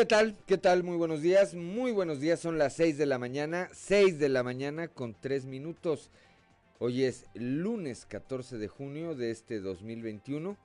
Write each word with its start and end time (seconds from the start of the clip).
¿Qué 0.00 0.06
tal? 0.06 0.34
¿Qué 0.46 0.56
tal? 0.56 0.82
Muy 0.82 0.96
buenos 0.96 1.20
días. 1.20 1.54
Muy 1.54 1.92
buenos 1.92 2.20
días. 2.20 2.40
Son 2.40 2.56
las 2.56 2.72
6 2.72 2.96
de 2.96 3.04
la 3.04 3.18
mañana. 3.18 3.68
6 3.74 4.18
de 4.18 4.30
la 4.30 4.42
mañana 4.42 4.88
con 4.88 5.12
3 5.12 5.44
minutos. 5.44 6.08
Hoy 6.78 7.04
es 7.04 7.26
lunes 7.34 8.06
14 8.06 8.56
de 8.56 8.66
junio 8.66 9.14
de 9.14 9.30
este 9.30 9.60
2021. 9.60 10.56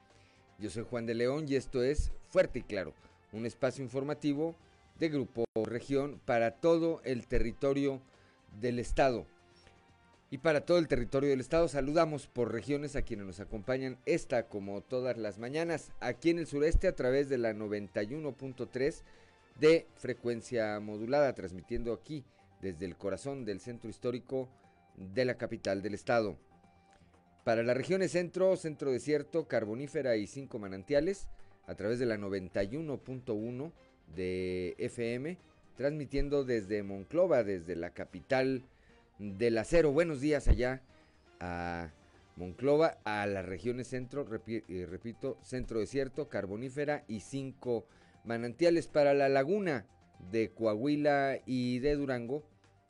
Yo 0.57 0.69
soy 0.69 0.85
Juan 0.89 1.05
de 1.05 1.15
León 1.15 1.47
y 1.49 1.55
esto 1.55 1.83
es 1.83 2.13
Fuerte 2.29 2.59
y 2.59 2.61
Claro, 2.61 2.93
un 3.33 3.45
espacio 3.45 3.83
informativo 3.83 4.55
de 4.99 5.09
Grupo 5.09 5.43
Región 5.65 6.21
para 6.23 6.51
todo 6.51 7.01
el 7.03 7.27
territorio 7.27 8.01
del 8.61 8.79
estado. 8.79 9.25
Y 10.31 10.37
para 10.37 10.61
todo 10.61 10.77
el 10.77 10.87
territorio 10.87 11.29
del 11.29 11.41
estado 11.41 11.67
saludamos 11.67 12.27
por 12.27 12.53
regiones 12.53 12.95
a 12.95 13.01
quienes 13.01 13.25
nos 13.25 13.41
acompañan 13.41 13.97
esta 14.05 14.47
como 14.47 14.79
todas 14.79 15.17
las 15.17 15.39
mañanas 15.39 15.91
aquí 15.99 16.29
en 16.29 16.39
el 16.39 16.47
sureste 16.47 16.87
a 16.87 16.95
través 16.95 17.27
de 17.27 17.37
la 17.37 17.51
91.3 17.53 19.03
de 19.59 19.87
frecuencia 19.95 20.79
modulada 20.79 21.33
transmitiendo 21.33 21.93
aquí 21.93 22.23
desde 22.61 22.85
el 22.85 22.97
corazón 22.97 23.45
del 23.45 23.59
centro 23.59 23.89
histórico 23.89 24.49
de 24.95 25.25
la 25.25 25.35
capital 25.35 25.81
del 25.81 25.93
estado. 25.93 26.37
Para 27.43 27.63
las 27.63 27.77
regiones 27.77 28.11
centro, 28.11 28.55
centro 28.57 28.91
desierto, 28.91 29.47
carbonífera 29.47 30.15
y 30.15 30.27
cinco 30.27 30.57
manantiales 30.59 31.27
a 31.67 31.75
través 31.75 31.99
de 31.99 32.05
la 32.05 32.17
91.1 32.17 33.71
de 34.15 34.75
FM 34.77 35.37
transmitiendo 35.75 36.43
desde 36.43 36.83
Monclova, 36.83 37.43
desde 37.43 37.75
la 37.75 37.91
capital 37.91 38.63
del 39.19 39.57
acero. 39.57 39.91
Buenos 39.91 40.21
días 40.21 40.47
allá 40.47 40.81
a 41.39 41.91
Monclova, 42.35 42.97
a 43.03 43.25
las 43.27 43.45
regiones 43.45 43.87
centro, 43.87 44.27
eh, 44.47 44.87
repito, 44.89 45.37
centro 45.41 45.79
desierto, 45.79 46.27
carbonífera 46.27 47.03
y 47.07 47.19
cinco 47.21 47.85
manantiales 47.85 48.04
para 48.91 49.13
la 49.13 49.29
laguna 49.29 49.85
de 50.31 50.49
Coahuila 50.49 51.39
y 51.45 51.79
de 51.79 51.95
Durango 51.95 52.43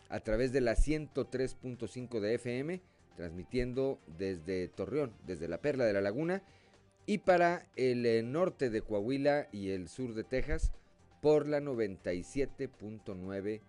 a 0.10 0.20
través 0.20 0.52
de 0.54 0.62
la 0.62 0.76
103.5 0.76 2.20
de 2.20 2.36
FM, 2.36 2.82
transmitiendo 3.16 4.00
desde 4.18 4.68
Torreón, 4.68 5.14
desde 5.26 5.48
la 5.48 5.62
Perla 5.62 5.86
de 5.86 5.94
la 5.94 6.02
Laguna, 6.02 6.44
y 7.06 7.20
para 7.20 7.68
el 7.76 8.06
eh, 8.06 8.24
norte 8.24 8.70
de 8.70 8.82
Coahuila 8.82 9.48
y 9.52 9.72
el 9.72 9.90
sur 9.90 10.14
de 10.14 10.24
Texas 10.24 10.72
por 11.22 11.48
la 11.48 11.60
97.9 11.60 13.62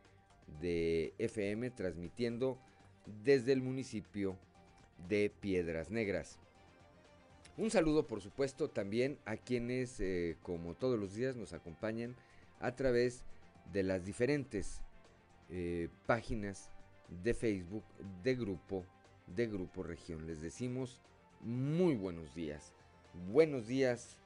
de 0.60 1.14
FM, 1.18 1.70
transmitiendo 1.70 2.58
desde 3.24 3.52
el 3.52 3.62
municipio 3.62 4.38
de 5.08 5.32
Piedras 5.40 5.90
Negras. 5.90 6.38
Un 7.58 7.70
saludo, 7.70 8.06
por 8.06 8.20
supuesto, 8.20 8.68
también 8.68 9.18
a 9.24 9.38
quienes, 9.38 9.98
eh, 10.00 10.36
como 10.42 10.74
todos 10.74 10.98
los 10.98 11.14
días, 11.14 11.36
nos 11.36 11.54
acompañan 11.54 12.14
a 12.60 12.76
través 12.76 13.24
de 13.72 13.82
las 13.82 14.04
diferentes 14.04 14.82
eh, 15.48 15.88
páginas 16.04 16.70
de 17.24 17.32
Facebook 17.32 17.84
de 18.22 18.34
Grupo, 18.34 18.84
de 19.26 19.46
Grupo 19.46 19.82
Región. 19.82 20.26
Les 20.26 20.42
decimos 20.42 21.00
muy 21.40 21.94
buenos 21.94 22.34
días. 22.34 22.74
Buenos 23.32 23.66
días 23.66 24.18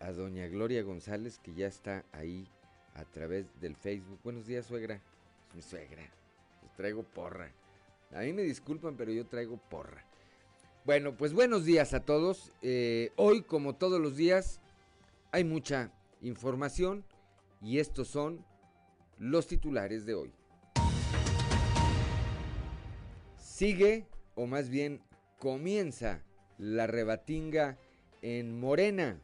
a 0.00 0.12
doña 0.12 0.46
Gloria 0.46 0.82
González, 0.82 1.38
que 1.38 1.52
ya 1.52 1.66
está 1.66 2.06
ahí 2.12 2.48
a 2.94 3.04
través 3.04 3.60
del 3.60 3.76
Facebook. 3.76 4.20
Buenos 4.24 4.46
días, 4.46 4.64
suegra. 4.64 5.02
mi 5.54 5.60
suegra. 5.60 6.02
Les 6.62 6.72
traigo 6.76 7.02
porra. 7.02 7.52
A 8.14 8.20
mí 8.20 8.32
me 8.32 8.42
disculpan, 8.42 8.96
pero 8.96 9.12
yo 9.12 9.26
traigo 9.26 9.58
porra. 9.58 10.02
Bueno, 10.84 11.16
pues 11.16 11.32
buenos 11.32 11.64
días 11.64 11.94
a 11.94 12.00
todos. 12.00 12.52
Eh, 12.60 13.10
hoy, 13.16 13.40
como 13.40 13.74
todos 13.74 13.98
los 13.98 14.18
días, 14.18 14.60
hay 15.32 15.42
mucha 15.42 15.90
información 16.20 17.06
y 17.62 17.78
estos 17.78 18.08
son 18.08 18.44
los 19.18 19.46
titulares 19.46 20.04
de 20.04 20.12
hoy. 20.12 20.30
Sigue, 23.38 24.04
o 24.34 24.46
más 24.46 24.68
bien 24.68 25.00
comienza, 25.38 26.22
la 26.58 26.86
rebatinga 26.86 27.78
en 28.20 28.60
Morena, 28.60 29.18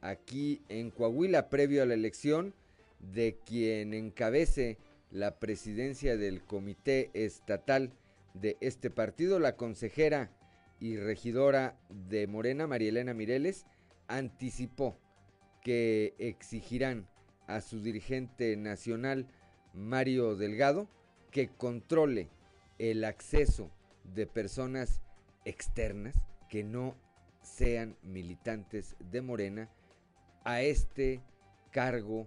aquí 0.00 0.62
en 0.70 0.90
Coahuila, 0.90 1.50
previo 1.50 1.82
a 1.82 1.86
la 1.86 1.92
elección 1.92 2.54
de 3.00 3.36
quien 3.44 3.92
encabece 3.92 4.78
la 5.10 5.38
presidencia 5.38 6.16
del 6.16 6.42
comité 6.42 7.10
estatal 7.12 7.92
de 8.32 8.56
este 8.62 8.88
partido, 8.88 9.38
la 9.38 9.56
consejera 9.56 10.30
y 10.82 10.96
regidora 10.96 11.78
de 11.90 12.26
Morena, 12.26 12.66
María 12.66 12.88
Elena 12.88 13.14
Mireles, 13.14 13.66
anticipó 14.08 14.98
que 15.62 16.12
exigirán 16.18 17.06
a 17.46 17.60
su 17.60 17.80
dirigente 17.80 18.56
nacional, 18.56 19.28
Mario 19.74 20.34
Delgado, 20.34 20.88
que 21.30 21.46
controle 21.50 22.30
el 22.80 23.04
acceso 23.04 23.70
de 24.12 24.26
personas 24.26 25.00
externas 25.44 26.16
que 26.50 26.64
no 26.64 26.96
sean 27.42 27.96
militantes 28.02 28.96
de 28.98 29.22
Morena 29.22 29.70
a 30.42 30.62
este 30.62 31.22
cargo 31.70 32.26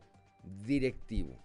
directivo. 0.66 1.45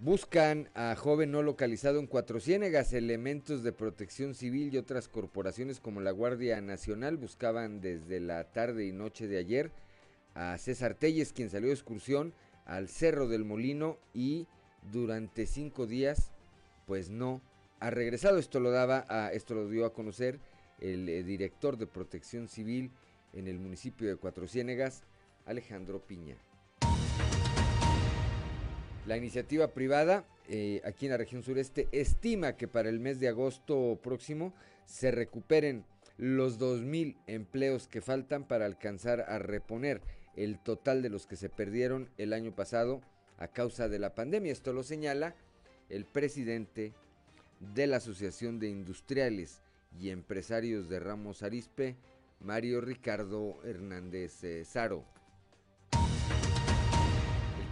Buscan 0.00 0.68
a 0.74 0.96
joven 0.96 1.30
no 1.30 1.42
localizado 1.42 2.00
en 2.00 2.08
Cuatro 2.08 2.40
Ciénegas. 2.40 2.92
Elementos 2.92 3.62
de 3.62 3.72
protección 3.72 4.34
civil 4.34 4.74
y 4.74 4.76
otras 4.76 5.08
corporaciones 5.08 5.80
como 5.80 6.00
la 6.00 6.10
Guardia 6.10 6.60
Nacional 6.60 7.16
buscaban 7.16 7.80
desde 7.80 8.18
la 8.18 8.50
tarde 8.52 8.86
y 8.86 8.92
noche 8.92 9.28
de 9.28 9.38
ayer 9.38 9.70
a 10.34 10.58
César 10.58 10.94
Telles, 10.94 11.32
quien 11.32 11.48
salió 11.48 11.68
de 11.68 11.74
excursión 11.74 12.34
al 12.66 12.88
Cerro 12.88 13.28
del 13.28 13.44
Molino 13.44 13.98
y 14.12 14.48
durante 14.92 15.46
cinco 15.46 15.86
días, 15.86 16.32
pues 16.86 17.08
no 17.08 17.40
ha 17.78 17.90
regresado. 17.90 18.38
Esto 18.38 18.58
lo 18.58 18.72
daba 18.72 19.30
esto 19.32 19.54
lo 19.54 19.68
dio 19.68 19.86
a 19.86 19.94
conocer 19.94 20.40
el 20.80 21.08
eh, 21.08 21.22
director 21.22 21.78
de 21.78 21.86
Protección 21.86 22.48
Civil 22.48 22.90
en 23.32 23.46
el 23.46 23.60
municipio 23.60 24.08
de 24.08 24.16
Cuatro 24.16 24.48
Ciénegas, 24.48 25.04
Alejandro 25.46 26.00
Piña. 26.00 26.36
La 29.06 29.18
iniciativa 29.18 29.68
privada 29.68 30.24
eh, 30.48 30.80
aquí 30.84 31.06
en 31.06 31.12
la 31.12 31.18
región 31.18 31.42
sureste 31.42 31.88
estima 31.92 32.56
que 32.56 32.68
para 32.68 32.88
el 32.88 33.00
mes 33.00 33.20
de 33.20 33.28
agosto 33.28 33.98
próximo 34.02 34.54
se 34.86 35.10
recuperen 35.10 35.84
los 36.16 36.58
2.000 36.58 37.16
empleos 37.26 37.86
que 37.86 38.00
faltan 38.00 38.44
para 38.44 38.64
alcanzar 38.64 39.22
a 39.22 39.38
reponer 39.38 40.00
el 40.36 40.58
total 40.58 41.02
de 41.02 41.10
los 41.10 41.26
que 41.26 41.36
se 41.36 41.48
perdieron 41.48 42.08
el 42.18 42.32
año 42.32 42.54
pasado 42.54 43.02
a 43.38 43.48
causa 43.48 43.88
de 43.88 43.98
la 43.98 44.14
pandemia. 44.14 44.52
Esto 44.52 44.72
lo 44.72 44.82
señala 44.82 45.34
el 45.90 46.06
presidente 46.06 46.92
de 47.74 47.86
la 47.86 47.96
Asociación 47.96 48.58
de 48.58 48.68
Industriales 48.68 49.60
y 50.00 50.10
Empresarios 50.10 50.88
de 50.88 51.00
Ramos 51.00 51.42
Arispe, 51.42 51.96
Mario 52.40 52.80
Ricardo 52.80 53.58
Hernández 53.64 54.44
eh, 54.44 54.64
Saro. 54.64 55.04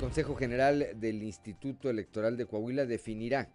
Consejo 0.03 0.35
General 0.35 0.99
del 0.99 1.23
Instituto 1.23 1.89
Electoral 1.89 2.37
de 2.37 2.47
Coahuila 2.47 2.87
definirá 2.87 3.49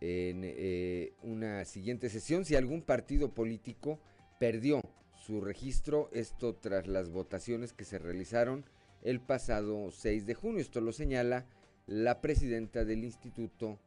en 0.00 0.42
eh, 0.44 1.14
una 1.24 1.64
siguiente 1.64 2.08
sesión 2.08 2.44
si 2.44 2.54
algún 2.54 2.82
partido 2.82 3.34
político 3.34 3.98
perdió 4.38 4.80
su 5.16 5.40
registro, 5.40 6.08
esto 6.12 6.54
tras 6.54 6.86
las 6.86 7.10
votaciones 7.10 7.72
que 7.72 7.84
se 7.84 7.98
realizaron 7.98 8.64
el 9.02 9.18
pasado 9.20 9.90
6 9.90 10.26
de 10.26 10.34
junio. 10.34 10.60
Esto 10.60 10.80
lo 10.80 10.92
señala 10.92 11.46
la 11.88 12.20
presidenta 12.20 12.84
del 12.84 13.02
instituto, 13.02 13.80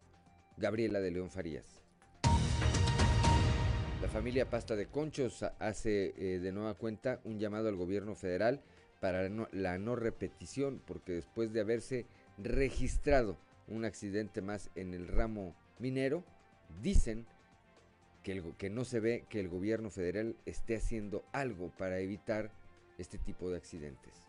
Gabriela 0.58 1.00
de 1.00 1.12
León 1.12 1.30
Farías. 1.30 1.82
La 4.02 4.10
familia 4.10 4.50
Pasta 4.50 4.76
de 4.76 4.88
Conchos 4.88 5.42
hace 5.58 6.14
eh, 6.18 6.40
de 6.40 6.52
nueva 6.52 6.74
cuenta 6.74 7.22
un 7.24 7.40
llamado 7.40 7.70
al 7.70 7.78
gobierno 7.78 8.14
federal 8.14 8.62
para 9.04 9.28
la 9.52 9.78
no 9.80 9.98
repetición, 9.98 10.82
porque 10.88 11.12
después 11.12 11.52
de 11.52 11.60
haberse 11.60 12.06
registrado 12.38 13.36
un 13.68 13.84
accidente 13.84 14.42
más 14.42 14.70
en 14.76 14.94
el 14.94 15.10
ramo 15.10 15.54
minero, 15.78 16.24
dicen 16.82 17.26
que, 18.24 18.42
que 18.58 18.70
no 18.70 18.86
se 18.86 19.02
ve 19.02 19.26
que 19.28 19.42
el 19.42 19.50
gobierno 19.50 19.90
federal 19.90 20.38
esté 20.46 20.78
haciendo 20.78 21.26
algo 21.34 21.70
para 21.78 22.00
evitar 22.00 22.50
este 22.98 23.18
tipo 23.18 23.50
de 23.50 23.58
accidentes. 23.58 24.24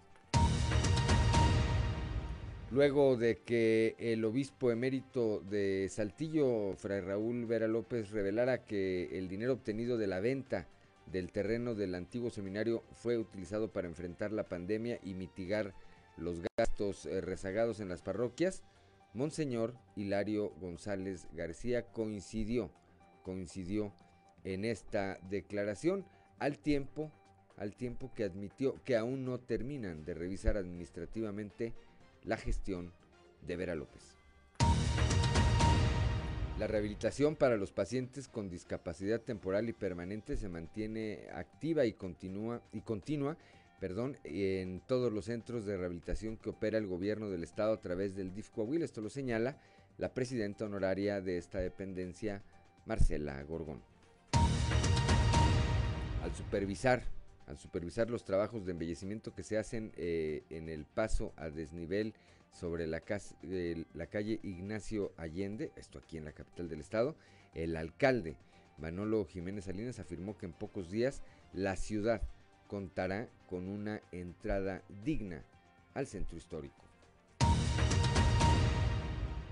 Luego 2.73 3.17
de 3.17 3.39
que 3.43 3.95
el 4.01 4.25
obispo 4.25 4.73
emérito 4.73 5.39
de 5.39 5.87
Saltillo, 5.89 6.75
Fray 6.79 7.01
Raúl 7.01 7.47
Vera 7.47 7.69
López, 7.69 8.11
revelara 8.11 8.65
que 8.65 9.17
el 9.17 9.29
dinero 9.29 9.53
obtenido 9.53 9.99
de 9.99 10.09
la 10.09 10.19
venta 10.19 10.67
del 11.07 11.33
terreno 11.33 11.75
del 11.75 11.95
antiguo 11.95 12.31
seminario 12.31 12.83
fue 12.93 13.19
utilizado 13.19 13.73
para 13.73 13.89
enfrentar 13.89 14.33
la 14.33 14.49
pandemia 14.49 14.99
y 15.03 15.15
mitigar 15.15 15.75
los 16.17 16.41
gastos 16.57 17.07
eh, 17.07 17.21
rezagados 17.21 17.81
en 17.81 17.89
las 17.89 18.03
parroquias, 18.03 18.63
Monseñor 19.13 19.75
Hilario 19.97 20.51
González 20.61 21.29
García 21.35 21.87
coincidió, 21.93 22.71
coincidió 23.23 23.93
en 24.43 24.65
esta 24.65 25.19
declaración 25.29 26.05
al 26.39 26.59
tiempo 26.59 27.13
al 27.57 27.75
tiempo 27.75 28.13
que 28.15 28.25
admitió 28.25 28.83
que 28.85 28.97
aún 28.97 29.25
no 29.25 29.39
terminan 29.39 30.05
de 30.05 30.15
revisar 30.15 30.57
administrativamente 30.57 31.73
la 32.25 32.37
gestión 32.37 32.93
de 33.47 33.57
Vera 33.57 33.75
López. 33.75 34.14
La 36.65 36.69
rehabilitación 36.69 37.37
para 37.37 37.59
los 37.59 37.73
pacientes 37.73 38.27
con 38.27 38.49
discapacidad 38.49 39.21
temporal 39.21 39.69
y 39.69 39.75
permanente 39.75 40.39
se 40.39 40.49
mantiene 40.49 41.27
activa 41.35 41.85
y 41.85 41.93
continúa 41.93 42.63
y 42.73 42.81
continua, 42.81 43.37
perdón, 43.81 44.17
en 44.25 44.81
todos 44.81 45.13
los 45.13 45.27
centros 45.27 45.67
de 45.67 45.77
rehabilitación 45.77 46.39
que 46.39 46.49
opera 46.49 46.79
el 46.79 46.87
gobierno 46.87 47.29
del 47.29 47.45
estado 47.45 47.75
a 47.75 47.83
través 47.83 48.17
del 48.17 48.33
DIF 48.33 48.49
Coahuila. 48.49 48.87
Esto 48.87 49.03
lo 49.03 49.11
señala 49.11 49.59
la 49.99 50.15
presidenta 50.15 50.65
honoraria 50.65 51.21
de 51.21 51.37
esta 51.37 51.59
dependencia, 51.59 52.43
Marcela 52.87 53.43
Gorgón. 53.43 53.83
Al 56.23 56.35
supervisar 56.35 57.03
al 57.47 57.59
supervisar 57.59 58.09
los 58.09 58.25
trabajos 58.25 58.65
de 58.65 58.73
embellecimiento 58.73 59.35
que 59.35 59.43
se 59.43 59.59
hacen 59.59 59.93
eh, 59.97 60.45
en 60.49 60.71
el 60.71 60.87
paso 60.87 61.35
a 61.37 61.51
desnivel 61.51 62.15
sobre 62.55 62.87
la, 62.87 63.01
calle 63.01 64.41
Ignacio 64.43 65.13
Allende, 65.17 65.73
esto 65.77 65.99
aquí 65.99 66.17
en 66.17 66.25
la 66.25 66.33
capital 66.33 66.69
del 66.69 66.81
estado, 66.81 67.17
el 67.53 67.77
alcalde 67.77 68.37
Manolo 68.79 69.25
Jiménez 69.27 69.65
Salinas 69.65 69.99
afirmó 69.99 70.39
que 70.39 70.47
en 70.47 70.53
pocos 70.53 70.91
días 70.91 71.23
la 71.53 71.77
ciudad 71.77 72.23
contará 72.69 73.29
con 73.49 73.69
una 73.69 74.01
entrada 74.13 74.83
digna 75.05 75.45
al 75.95 76.07
centro 76.07 76.37
histórico. 76.37 76.85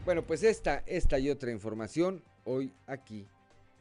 Bueno, 0.05 0.25
pues 0.27 0.43
esta, 0.43 0.83
esta 0.87 1.19
y 1.19 1.31
otra 1.31 1.53
información 1.53 2.25
hoy 2.45 2.73
aquí 2.87 3.27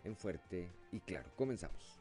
en 0.04 0.16
Fuerte 0.16 0.70
y 0.92 1.00
Claro. 1.00 1.30
Comenzamos. 1.36 2.01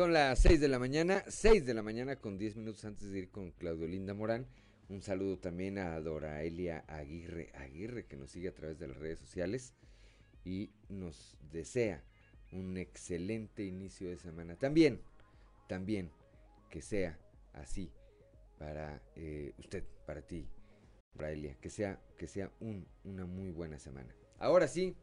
Son 0.00 0.14
las 0.14 0.38
6 0.38 0.60
de 0.60 0.68
la 0.68 0.78
mañana, 0.78 1.22
6 1.28 1.66
de 1.66 1.74
la 1.74 1.82
mañana 1.82 2.16
con 2.16 2.38
10 2.38 2.56
minutos 2.56 2.86
antes 2.86 3.10
de 3.10 3.18
ir 3.18 3.28
con 3.28 3.50
Claudio 3.50 3.86
Linda 3.86 4.14
Morán. 4.14 4.46
Un 4.88 5.02
saludo 5.02 5.38
también 5.38 5.76
a 5.76 6.00
Dora 6.00 6.42
Elia 6.42 6.86
Aguirre 6.88 7.50
Aguirre 7.52 8.06
que 8.06 8.16
nos 8.16 8.30
sigue 8.30 8.48
a 8.48 8.54
través 8.54 8.78
de 8.78 8.88
las 8.88 8.96
redes 8.96 9.18
sociales 9.18 9.74
y 10.42 10.70
nos 10.88 11.36
desea 11.52 12.02
un 12.50 12.78
excelente 12.78 13.62
inicio 13.66 14.08
de 14.08 14.16
semana. 14.16 14.56
También, 14.56 15.02
también 15.68 16.10
que 16.70 16.80
sea 16.80 17.18
así 17.52 17.92
para 18.58 19.02
eh, 19.16 19.52
usted, 19.58 19.84
para 20.06 20.22
ti, 20.22 20.48
Dora 21.12 21.30
Elia, 21.30 21.56
que 21.60 21.68
sea, 21.68 22.00
que 22.16 22.26
sea 22.26 22.50
un, 22.60 22.86
una 23.04 23.26
muy 23.26 23.50
buena 23.50 23.78
semana. 23.78 24.16
Ahora 24.38 24.66
sí, 24.66 24.96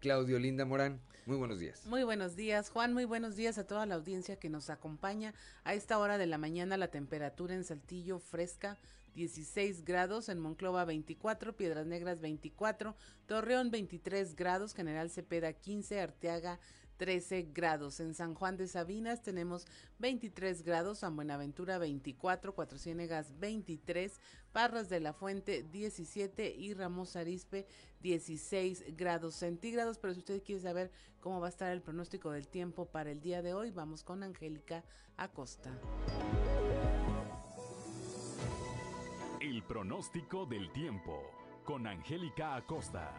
Claudio 0.00 0.38
Linda 0.38 0.64
Morán. 0.64 1.00
Muy 1.26 1.36
buenos 1.36 1.58
días. 1.58 1.86
Muy 1.86 2.04
buenos 2.04 2.36
días, 2.36 2.70
Juan. 2.70 2.94
Muy 2.94 3.04
buenos 3.04 3.36
días 3.36 3.58
a 3.58 3.66
toda 3.66 3.84
la 3.84 3.96
audiencia 3.96 4.36
que 4.36 4.48
nos 4.48 4.70
acompaña. 4.70 5.34
A 5.64 5.74
esta 5.74 5.98
hora 5.98 6.16
de 6.16 6.26
la 6.26 6.38
mañana 6.38 6.76
la 6.76 6.88
temperatura 6.88 7.54
en 7.54 7.64
Saltillo 7.64 8.18
fresca 8.18 8.78
16 9.14 9.84
grados, 9.84 10.28
en 10.28 10.38
Monclova 10.38 10.84
24, 10.84 11.56
Piedras 11.56 11.86
Negras 11.86 12.20
24, 12.20 12.94
Torreón 13.26 13.70
23 13.70 14.36
grados, 14.36 14.74
General 14.74 15.10
Cepeda 15.10 15.52
15, 15.52 16.00
Arteaga 16.00 16.60
13 16.98 17.48
grados. 17.54 18.00
En 18.00 18.12
San 18.12 18.34
Juan 18.34 18.58
de 18.58 18.66
Sabinas 18.66 19.22
tenemos 19.22 19.66
23 20.00 20.62
grados, 20.62 20.98
San 20.98 21.16
Buenaventura 21.16 21.78
24, 21.78 22.54
Cuatro 22.54 22.76
Ciénegas 22.76 23.38
23, 23.38 24.20
Parras 24.52 24.88
de 24.90 25.00
la 25.00 25.14
Fuente 25.14 25.62
17 25.62 26.54
y 26.54 26.74
Ramos 26.74 27.16
Arispe 27.16 27.66
16 28.02 28.96
grados 28.96 29.36
centígrados. 29.36 29.98
Pero 29.98 30.12
si 30.12 30.20
usted 30.20 30.42
quiere 30.42 30.60
saber 30.60 30.90
cómo 31.20 31.40
va 31.40 31.46
a 31.46 31.50
estar 31.50 31.72
el 31.72 31.80
pronóstico 31.80 32.32
del 32.32 32.48
tiempo 32.48 32.86
para 32.86 33.10
el 33.10 33.20
día 33.20 33.40
de 33.40 33.54
hoy, 33.54 33.70
vamos 33.70 34.02
con 34.02 34.22
Angélica 34.22 34.84
Acosta. 35.16 35.70
El 39.40 39.62
pronóstico 39.62 40.46
del 40.46 40.70
tiempo 40.72 41.22
con 41.64 41.86
Angélica 41.86 42.56
Acosta. 42.56 43.14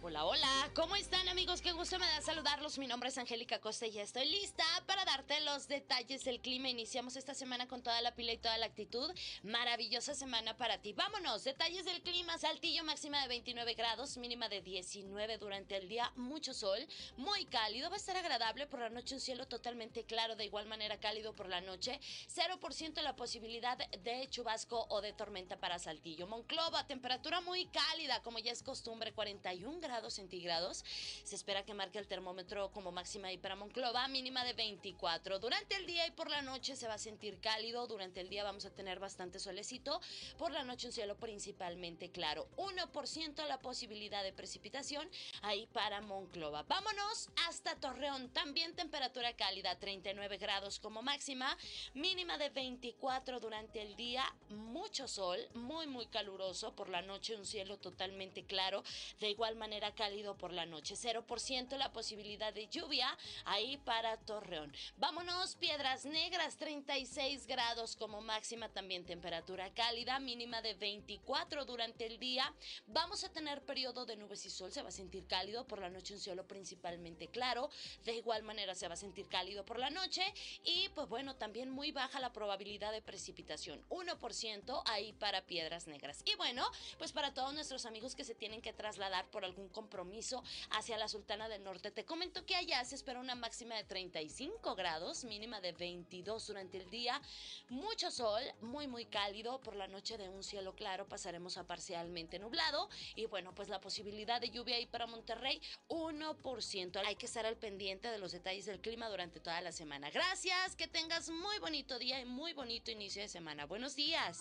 Hola, 0.00 0.24
hola, 0.24 0.70
¿cómo 0.76 0.94
están 0.94 1.26
amigos? 1.28 1.60
Qué 1.60 1.72
gusto 1.72 1.98
me 1.98 2.06
da 2.06 2.20
saludarlos. 2.20 2.78
Mi 2.78 2.86
nombre 2.86 3.08
es 3.08 3.18
Angélica 3.18 3.58
Costa 3.58 3.84
y 3.84 3.90
ya 3.90 4.02
estoy 4.02 4.28
lista 4.28 4.62
para 4.86 5.04
darte 5.04 5.40
los 5.40 5.66
detalles 5.66 6.22
del 6.22 6.40
clima. 6.40 6.68
Iniciamos 6.68 7.16
esta 7.16 7.34
semana 7.34 7.66
con 7.66 7.82
toda 7.82 8.00
la 8.00 8.14
pila 8.14 8.32
y 8.32 8.38
toda 8.38 8.56
la 8.58 8.66
actitud. 8.66 9.12
Maravillosa 9.42 10.14
semana 10.14 10.56
para 10.56 10.78
ti. 10.78 10.92
Vámonos, 10.92 11.42
detalles 11.42 11.84
del 11.84 12.00
clima. 12.02 12.38
Saltillo 12.38 12.84
máxima 12.84 13.20
de 13.22 13.26
29 13.26 13.74
grados, 13.74 14.16
mínima 14.18 14.48
de 14.48 14.62
19 14.62 15.36
durante 15.36 15.76
el 15.76 15.88
día. 15.88 16.12
Mucho 16.14 16.54
sol, 16.54 16.78
muy 17.16 17.44
cálido. 17.46 17.90
Va 17.90 17.96
a 17.96 17.98
estar 17.98 18.16
agradable 18.16 18.68
por 18.68 18.78
la 18.78 18.90
noche, 18.90 19.16
un 19.16 19.20
cielo 19.20 19.48
totalmente 19.48 20.04
claro, 20.04 20.36
de 20.36 20.44
igual 20.44 20.66
manera 20.66 21.00
cálido 21.00 21.34
por 21.34 21.48
la 21.48 21.60
noche. 21.60 21.98
0% 22.32 23.02
la 23.02 23.16
posibilidad 23.16 23.76
de 23.76 24.28
chubasco 24.30 24.86
o 24.90 25.00
de 25.00 25.12
tormenta 25.12 25.58
para 25.58 25.80
Saltillo. 25.80 26.28
Monclova, 26.28 26.86
temperatura 26.86 27.40
muy 27.40 27.66
cálida, 27.66 28.22
como 28.22 28.38
ya 28.38 28.52
es 28.52 28.62
costumbre, 28.62 29.12
41 29.12 29.80
grados 29.80 29.87
centígrados. 30.10 30.84
Se 31.24 31.34
espera 31.34 31.64
que 31.64 31.74
marque 31.74 31.98
el 31.98 32.06
termómetro 32.06 32.70
como 32.72 32.92
máxima 32.92 33.32
y 33.32 33.38
para 33.38 33.56
Monclova, 33.56 34.06
mínima 34.08 34.44
de 34.44 34.52
24. 34.52 35.38
Durante 35.38 35.76
el 35.76 35.86
día 35.86 36.06
y 36.06 36.10
por 36.10 36.30
la 36.30 36.42
noche 36.42 36.76
se 36.76 36.86
va 36.86 36.94
a 36.94 36.98
sentir 36.98 37.40
cálido. 37.40 37.86
Durante 37.86 38.20
el 38.20 38.28
día 38.28 38.44
vamos 38.44 38.64
a 38.66 38.70
tener 38.70 38.98
bastante 38.98 39.38
solecito. 39.38 40.00
Por 40.36 40.52
la 40.52 40.62
noche 40.62 40.88
un 40.88 40.92
cielo 40.92 41.16
principalmente 41.16 42.10
claro. 42.10 42.48
1% 42.56 43.46
la 43.46 43.58
posibilidad 43.60 44.22
de 44.22 44.32
precipitación 44.32 45.08
ahí 45.42 45.66
para 45.72 46.00
Monclova. 46.00 46.62
Vámonos 46.64 47.30
hasta 47.48 47.76
Torreón. 47.76 48.28
También 48.30 48.74
temperatura 48.74 49.34
cálida, 49.34 49.78
39 49.78 50.36
grados 50.36 50.78
como 50.78 51.02
máxima, 51.02 51.56
mínima 51.94 52.36
de 52.36 52.50
24 52.50 53.40
durante 53.40 53.80
el 53.80 53.96
día. 53.96 54.24
Mucho 54.50 55.08
sol, 55.08 55.40
muy, 55.54 55.86
muy 55.86 56.06
caluroso. 56.06 56.74
Por 56.74 56.88
la 56.88 57.02
noche 57.02 57.36
un 57.36 57.46
cielo 57.46 57.78
totalmente 57.78 58.44
claro. 58.44 58.82
De 59.20 59.30
igual 59.30 59.56
manera 59.56 59.77
cálido 59.94 60.36
por 60.36 60.52
la 60.52 60.66
noche. 60.66 60.94
0% 60.94 61.76
la 61.76 61.92
posibilidad 61.92 62.52
de 62.52 62.68
lluvia 62.68 63.16
ahí 63.44 63.76
para 63.78 64.16
Torreón. 64.16 64.72
Vámonos, 64.96 65.54
Piedras 65.56 66.04
Negras, 66.04 66.56
36 66.56 67.46
grados 67.46 67.96
como 67.96 68.20
máxima, 68.20 68.68
también 68.68 69.06
temperatura 69.06 69.72
cálida, 69.72 70.18
mínima 70.18 70.60
de 70.60 70.74
24 70.74 71.64
durante 71.64 72.06
el 72.06 72.18
día. 72.18 72.52
Vamos 72.86 73.24
a 73.24 73.32
tener 73.32 73.62
periodo 73.62 74.04
de 74.04 74.16
nubes 74.16 74.44
y 74.46 74.50
sol, 74.50 74.72
se 74.72 74.82
va 74.82 74.88
a 74.88 74.92
sentir 74.92 75.26
cálido 75.26 75.66
por 75.66 75.80
la 75.80 75.90
noche, 75.90 76.14
un 76.14 76.20
cielo 76.20 76.46
principalmente 76.46 77.28
claro. 77.28 77.70
De 78.04 78.14
igual 78.14 78.42
manera 78.42 78.74
se 78.74 78.88
va 78.88 78.94
a 78.94 78.96
sentir 78.96 79.28
cálido 79.28 79.64
por 79.64 79.78
la 79.78 79.90
noche 79.90 80.22
y 80.64 80.88
pues 80.90 81.08
bueno, 81.08 81.36
también 81.36 81.70
muy 81.70 81.92
baja 81.92 82.20
la 82.20 82.32
probabilidad 82.32 82.92
de 82.92 83.02
precipitación, 83.02 83.82
1% 83.88 84.82
ahí 84.86 85.12
para 85.14 85.46
Piedras 85.46 85.86
Negras. 85.86 86.22
Y 86.24 86.34
bueno, 86.36 86.68
pues 86.98 87.12
para 87.12 87.32
todos 87.32 87.54
nuestros 87.54 87.86
amigos 87.86 88.14
que 88.14 88.24
se 88.24 88.34
tienen 88.34 88.60
que 88.60 88.72
trasladar 88.72 89.30
por 89.30 89.44
algún 89.44 89.67
compromiso 89.70 90.42
hacia 90.70 90.98
la 90.98 91.08
Sultana 91.08 91.48
del 91.48 91.64
Norte. 91.64 91.90
Te 91.90 92.04
comento 92.04 92.44
que 92.44 92.56
allá 92.56 92.84
se 92.84 92.94
espera 92.94 93.20
una 93.20 93.34
máxima 93.34 93.74
de 93.76 93.84
35 93.84 94.74
grados, 94.74 95.24
mínima 95.24 95.60
de 95.60 95.72
22 95.72 96.46
durante 96.46 96.78
el 96.78 96.90
día, 96.90 97.20
mucho 97.68 98.10
sol, 98.10 98.42
muy 98.60 98.86
muy 98.86 99.04
cálido, 99.04 99.60
por 99.60 99.76
la 99.76 99.86
noche 99.86 100.18
de 100.18 100.28
un 100.28 100.42
cielo 100.42 100.74
claro 100.74 101.06
pasaremos 101.06 101.56
a 101.58 101.66
parcialmente 101.66 102.38
nublado 102.38 102.88
y 103.14 103.26
bueno, 103.26 103.54
pues 103.54 103.68
la 103.68 103.80
posibilidad 103.80 104.40
de 104.40 104.50
lluvia 104.50 104.76
ahí 104.76 104.86
para 104.86 105.06
Monterrey 105.06 105.60
1%. 105.88 107.02
Hay 107.06 107.16
que 107.16 107.26
estar 107.26 107.46
al 107.46 107.56
pendiente 107.56 108.08
de 108.08 108.18
los 108.18 108.32
detalles 108.32 108.66
del 108.66 108.80
clima 108.80 109.08
durante 109.08 109.40
toda 109.40 109.60
la 109.60 109.72
semana. 109.72 110.10
Gracias, 110.10 110.76
que 110.76 110.86
tengas 110.86 111.30
muy 111.30 111.58
bonito 111.58 111.98
día 111.98 112.20
y 112.20 112.24
muy 112.24 112.52
bonito 112.52 112.90
inicio 112.90 113.22
de 113.22 113.28
semana. 113.28 113.66
Buenos 113.66 113.96
días. 113.96 114.40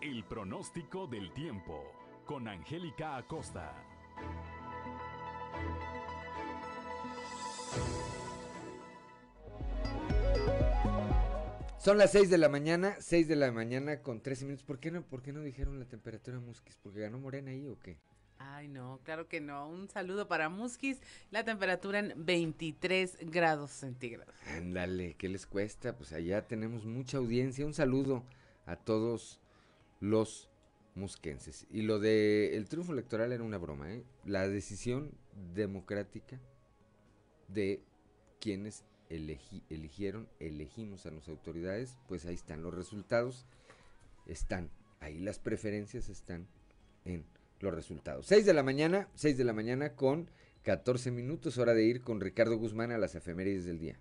El 0.00 0.24
pronóstico 0.24 1.06
del 1.06 1.32
tiempo 1.34 1.97
con 2.28 2.46
Angélica 2.46 3.16
Acosta. 3.16 3.72
Son 11.78 11.96
las 11.96 12.12
6 12.12 12.28
de 12.28 12.36
la 12.36 12.50
mañana, 12.50 12.96
6 13.00 13.28
de 13.28 13.36
la 13.36 13.50
mañana 13.50 14.02
con 14.02 14.20
13 14.20 14.44
minutos. 14.44 14.62
¿Por 14.62 14.78
qué 14.78 14.90
no, 14.90 15.00
por 15.00 15.22
qué 15.22 15.32
no 15.32 15.40
dijeron 15.40 15.78
la 15.78 15.86
temperatura 15.86 16.38
Musquis? 16.38 16.76
¿Porque 16.76 17.00
ganó 17.00 17.18
Morena 17.18 17.50
ahí 17.50 17.66
o 17.66 17.78
qué? 17.78 17.96
Ay, 18.36 18.68
no, 18.68 19.00
claro 19.04 19.26
que 19.26 19.40
no. 19.40 19.66
Un 19.66 19.88
saludo 19.88 20.28
para 20.28 20.50
Musquis. 20.50 21.00
La 21.30 21.44
temperatura 21.44 22.00
en 22.00 22.12
23 22.14 23.20
grados 23.22 23.70
centígrados. 23.70 24.34
Ándale, 24.54 25.14
¿qué 25.14 25.30
les 25.30 25.46
cuesta? 25.46 25.96
Pues 25.96 26.12
allá 26.12 26.46
tenemos 26.46 26.84
mucha 26.84 27.16
audiencia. 27.16 27.64
Un 27.64 27.72
saludo 27.72 28.22
a 28.66 28.76
todos 28.76 29.40
los 30.00 30.47
musquenses. 30.98 31.66
Y 31.70 31.82
lo 31.82 31.98
de 31.98 32.64
triunfo 32.68 32.92
electoral 32.92 33.32
era 33.32 33.42
una 33.42 33.58
broma, 33.58 33.92
¿eh? 33.92 34.04
La 34.24 34.48
decisión 34.48 35.12
democrática 35.54 36.38
de 37.48 37.82
quienes 38.40 38.84
eligieron, 39.08 40.28
elegimos 40.38 41.06
a 41.06 41.10
las 41.10 41.28
autoridades, 41.28 41.96
pues 42.06 42.26
ahí 42.26 42.34
están 42.34 42.62
los 42.62 42.74
resultados, 42.74 43.46
están 44.26 44.70
ahí 45.00 45.18
las 45.18 45.38
preferencias 45.38 46.08
están 46.08 46.46
en 47.04 47.24
los 47.60 47.74
resultados. 47.74 48.26
6 48.26 48.44
de 48.44 48.54
la 48.54 48.62
mañana, 48.62 49.08
6 49.14 49.38
de 49.38 49.44
la 49.44 49.52
mañana 49.52 49.94
con 49.94 50.30
14 50.64 51.10
minutos, 51.10 51.58
hora 51.58 51.74
de 51.74 51.84
ir 51.84 52.02
con 52.02 52.20
Ricardo 52.20 52.56
Guzmán 52.56 52.92
a 52.92 52.98
las 52.98 53.14
efemérides 53.14 53.64
del 53.64 53.78
día. 53.78 53.98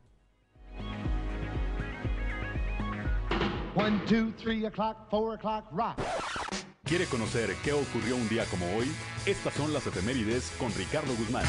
1, 3.76 4.02
2, 4.10 4.36
3 4.36 4.66
o'clock, 4.66 5.08
4 5.10 5.34
o'clock, 5.34 5.72
rock. 5.72 6.47
¿Quiere 6.88 7.06
conocer 7.08 7.54
qué 7.66 7.74
ocurrió 7.74 8.16
un 8.16 8.30
día 8.30 8.46
como 8.46 8.66
hoy? 8.78 8.90
Estas 9.26 9.54
son 9.56 9.74
las 9.74 9.86
efemérides 9.86 10.52
con 10.58 10.74
Ricardo 10.74 11.14
Guzmán. 11.18 11.44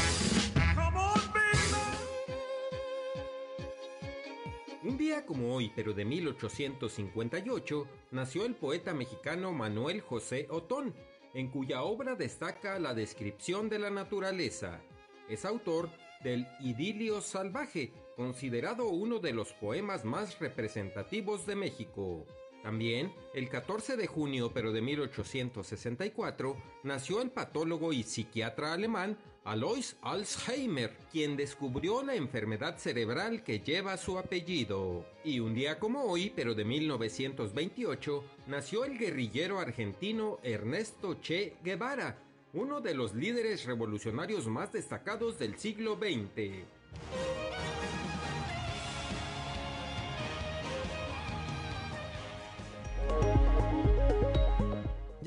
Un 4.83 4.97
día 4.97 5.25
como 5.25 5.55
hoy, 5.55 5.71
pero 5.73 5.93
de 5.93 6.03
1858, 6.03 7.87
nació 8.11 8.45
el 8.45 8.55
poeta 8.55 8.93
mexicano 8.93 9.53
Manuel 9.53 10.01
José 10.01 10.45
Otón, 10.49 10.93
en 11.33 11.47
cuya 11.47 11.83
obra 11.83 12.15
destaca 12.15 12.77
la 12.77 12.93
descripción 12.93 13.69
de 13.69 13.79
la 13.79 13.91
naturaleza. 13.91 14.81
Es 15.29 15.45
autor 15.45 15.89
del 16.21 16.47
Idilio 16.59 17.21
Salvaje, 17.21 17.93
considerado 18.17 18.89
uno 18.89 19.19
de 19.19 19.31
los 19.31 19.53
poemas 19.53 20.03
más 20.03 20.37
representativos 20.39 21.45
de 21.45 21.55
México. 21.55 22.25
También, 22.63 23.13
el 23.33 23.49
14 23.49 23.95
de 23.95 24.07
junio 24.07 24.51
pero 24.53 24.71
de 24.71 24.81
1864, 24.81 26.57
nació 26.83 27.21
el 27.21 27.31
patólogo 27.31 27.93
y 27.93 28.03
psiquiatra 28.03 28.73
alemán 28.73 29.17
Alois 29.45 29.95
Alzheimer, 30.01 30.95
quien 31.11 31.35
descubrió 31.37 32.03
la 32.03 32.15
enfermedad 32.15 32.77
cerebral 32.77 33.43
que 33.43 33.61
lleva 33.61 33.97
su 33.97 34.19
apellido. 34.19 35.05
Y 35.23 35.39
un 35.39 35.55
día 35.55 35.79
como 35.79 36.03
hoy, 36.03 36.31
pero 36.35 36.53
de 36.53 36.65
1928, 36.65 38.23
nació 38.47 38.85
el 38.85 38.97
guerrillero 38.97 39.59
argentino 39.59 40.39
Ernesto 40.43 41.19
Che 41.21 41.55
Guevara, 41.63 42.19
uno 42.53 42.81
de 42.81 42.93
los 42.93 43.15
líderes 43.15 43.65
revolucionarios 43.65 44.47
más 44.47 44.71
destacados 44.71 45.39
del 45.39 45.57
siglo 45.57 45.95
XX. 45.95 47.38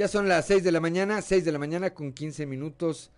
Ya 0.03 0.09
son 0.09 0.27
las 0.27 0.49
6 0.49 0.65
de 0.65 0.73
la 0.73 0.81
mañana, 0.81 1.23
6 1.23 1.45
de 1.45 1.53
la 1.53 1.61
mañana 1.61 1.95
con 1.95 2.13
15 2.13 2.45
minutos. 2.45 3.13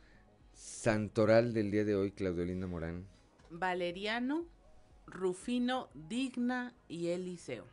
Santoral 0.52 1.54
del 1.54 1.70
día 1.70 1.82
de 1.82 1.96
hoy, 1.96 2.12
Claudio 2.12 2.44
Linda 2.44 2.66
Morán. 2.66 3.06
Valeriano, 3.48 4.44
Rufino, 5.06 5.88
Digna 5.94 6.74
y 6.86 7.06
Eliseo. 7.06 7.64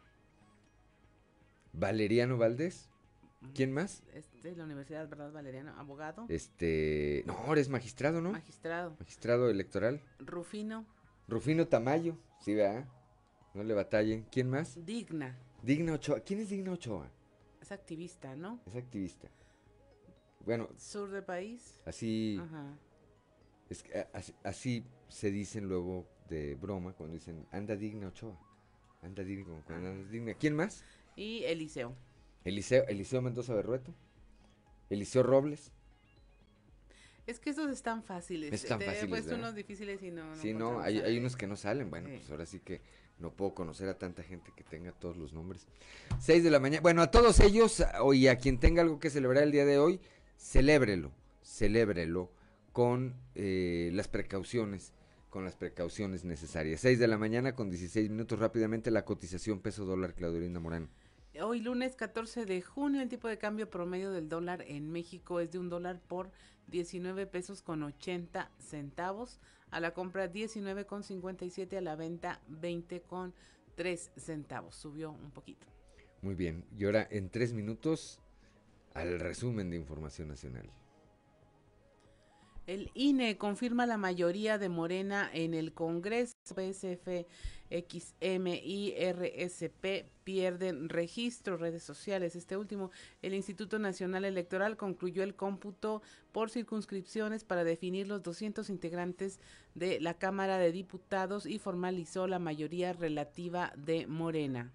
Valeriano 1.73 2.37
Valdés. 2.37 2.89
¿Quién 3.53 3.73
más? 3.73 4.01
Este, 4.13 4.55
la 4.55 4.63
Universidad, 4.63 5.09
¿verdad, 5.09 5.33
Valeriano? 5.33 5.73
¿Abogado? 5.77 6.25
Este. 6.29 7.25
No, 7.27 7.51
eres 7.51 7.67
magistrado, 7.67 8.21
¿no? 8.21 8.31
Magistrado. 8.31 8.95
Magistrado 8.97 9.49
electoral. 9.49 10.01
Rufino. 10.19 10.85
Rufino 11.27 11.67
Tamayo. 11.67 12.15
Sí, 12.39 12.53
¿verdad? 12.53 12.87
No 13.55 13.65
le 13.65 13.73
batallen. 13.73 14.25
¿Quién 14.31 14.49
más? 14.49 14.85
Digna. 14.85 15.37
Digna 15.63 15.95
Ochoa. 15.95 16.21
¿Quién 16.21 16.39
es 16.39 16.49
Digna 16.49 16.71
Ochoa? 16.71 17.11
Es 17.61 17.71
activista, 17.71 18.35
¿no? 18.35 18.59
Es 18.65 18.75
activista. 18.75 19.29
Bueno. 20.45 20.69
Sur 20.77 21.11
del 21.11 21.23
país. 21.23 21.79
Así. 21.85 22.39
Ajá. 22.41 22.77
Es 23.69 23.83
que, 23.83 24.05
así, 24.43 24.85
se 25.07 25.31
dicen 25.31 25.69
luego 25.69 26.07
de 26.29 26.55
broma 26.55 26.93
cuando 26.93 27.13
dicen 27.13 27.47
anda 27.51 27.75
digna 27.75 28.07
Ochoa. 28.07 28.37
Anda 29.01 29.23
digna, 29.23 29.61
cuando 29.65 29.89
anda 29.89 30.11
digna. 30.11 30.33
¿Quién 30.33 30.55
más? 30.55 30.83
Y 31.15 31.43
Eliseo. 31.43 31.95
Eliseo, 32.43 32.85
Eliseo 32.87 33.21
Mendoza 33.21 33.53
Berrueto. 33.53 33.93
Eliseo 34.89 35.23
Robles. 35.23 35.71
Es 37.27 37.39
que 37.39 37.51
esos 37.51 37.71
están 37.71 38.03
fáciles. 38.03 38.51
Están 38.51 38.79
Te 38.79 38.85
fáciles. 38.85 39.05
He 39.05 39.07
puesto 39.07 39.35
unos 39.35 39.55
difíciles 39.55 40.01
y 40.03 40.11
no. 40.11 40.35
sí, 40.35 40.53
no, 40.53 40.81
hay, 40.81 40.99
hay, 40.99 41.17
unos 41.17 41.35
que 41.35 41.47
no 41.47 41.55
salen. 41.55 41.89
Bueno, 41.89 42.09
pues 42.09 42.29
ahora 42.31 42.45
sí 42.45 42.59
que 42.59 42.81
no 43.21 43.31
puedo 43.31 43.53
conocer 43.53 43.87
a 43.87 43.97
tanta 43.97 44.23
gente 44.23 44.51
que 44.55 44.63
tenga 44.63 44.91
todos 44.91 45.15
los 45.15 45.33
nombres. 45.33 45.67
6 46.19 46.43
de 46.43 46.51
la 46.51 46.59
mañana. 46.59 46.81
Bueno, 46.81 47.01
a 47.01 47.11
todos 47.11 47.39
ellos 47.39 47.83
y 48.13 48.27
a 48.27 48.37
quien 48.37 48.59
tenga 48.59 48.81
algo 48.81 48.99
que 48.99 49.09
celebrar 49.09 49.43
el 49.43 49.51
día 49.51 49.65
de 49.65 49.77
hoy, 49.77 50.01
celébrelo, 50.37 51.11
celébrelo 51.43 52.31
con 52.73 53.15
eh, 53.35 53.91
las 53.93 54.07
precauciones, 54.07 54.93
con 55.29 55.45
las 55.45 55.55
precauciones 55.55 56.25
necesarias. 56.25 56.81
6 56.81 56.99
de 56.99 57.07
la 57.07 57.17
mañana 57.17 57.55
con 57.55 57.69
16 57.69 58.09
minutos 58.09 58.39
rápidamente 58.39 58.91
la 58.91 59.05
cotización 59.05 59.59
peso 59.59 59.85
dólar 59.85 60.13
Claudelina 60.15 60.59
Morán. 60.59 60.89
Hoy 61.41 61.61
lunes 61.61 61.95
14 61.95 62.45
de 62.45 62.61
junio 62.61 63.01
el 63.01 63.07
tipo 63.07 63.29
de 63.29 63.37
cambio 63.37 63.69
promedio 63.69 64.11
del 64.11 64.27
dólar 64.27 64.63
en 64.67 64.91
México 64.91 65.39
es 65.39 65.51
de 65.51 65.59
un 65.59 65.69
dólar 65.69 66.01
por 66.01 66.29
19 66.67 67.25
pesos 67.25 67.61
con 67.61 67.83
80 67.83 68.51
centavos 68.59 69.39
a 69.71 69.79
la 69.79 69.93
compra 69.93 70.27
19 70.27 70.85
con 70.85 71.03
57, 71.03 71.77
a 71.77 71.81
la 71.81 71.95
venta 71.95 72.41
20 72.47 73.01
con 73.01 73.33
3 73.75 74.11
centavos. 74.17 74.75
Subió 74.75 75.11
un 75.11 75.31
poquito. 75.31 75.67
Muy 76.21 76.35
bien. 76.35 76.65
Y 76.77 76.85
ahora 76.85 77.07
en 77.09 77.29
tres 77.29 77.53
minutos 77.53 78.19
al 78.93 79.19
resumen 79.19 79.69
de 79.69 79.77
información 79.77 80.27
nacional. 80.27 80.69
El 82.71 82.89
INE 82.93 83.37
confirma 83.37 83.85
la 83.85 83.97
mayoría 83.97 84.57
de 84.57 84.69
Morena 84.69 85.29
en 85.33 85.53
el 85.53 85.73
Congreso. 85.73 86.31
PSF, 86.45 87.27
XM 87.69 88.47
y 88.63 88.93
RSP 88.95 90.05
pierden 90.23 90.87
registro, 90.87 91.57
redes 91.57 91.83
sociales. 91.83 92.37
Este 92.37 92.55
último, 92.55 92.89
el 93.21 93.33
Instituto 93.33 93.77
Nacional 93.77 94.23
Electoral 94.23 94.77
concluyó 94.77 95.21
el 95.21 95.35
cómputo 95.35 96.01
por 96.31 96.49
circunscripciones 96.49 97.43
para 97.43 97.65
definir 97.65 98.07
los 98.07 98.23
200 98.23 98.69
integrantes 98.69 99.41
de 99.75 99.99
la 99.99 100.13
Cámara 100.13 100.57
de 100.57 100.71
Diputados 100.71 101.45
y 101.45 101.59
formalizó 101.59 102.25
la 102.25 102.39
mayoría 102.39 102.93
relativa 102.93 103.73
de 103.75 104.07
Morena. 104.07 104.71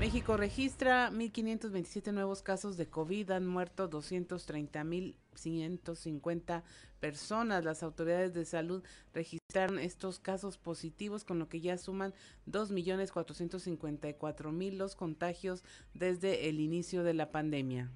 México 0.00 0.36
registra 0.38 1.12
1.527 1.12 2.14
nuevos 2.14 2.40
casos 2.40 2.78
de 2.78 2.88
COVID, 2.88 3.32
han 3.32 3.46
muerto 3.46 3.90
230.150 3.90 6.62
personas. 7.00 7.66
Las 7.66 7.82
autoridades 7.82 8.32
de 8.32 8.46
salud 8.46 8.82
registraron 9.12 9.78
estos 9.78 10.18
casos 10.18 10.56
positivos, 10.56 11.24
con 11.24 11.38
lo 11.38 11.50
que 11.50 11.60
ya 11.60 11.76
suman 11.76 12.14
2.454.000 12.46 14.72
los 14.72 14.96
contagios 14.96 15.62
desde 15.92 16.48
el 16.48 16.60
inicio 16.60 17.04
de 17.04 17.12
la 17.12 17.30
pandemia. 17.30 17.90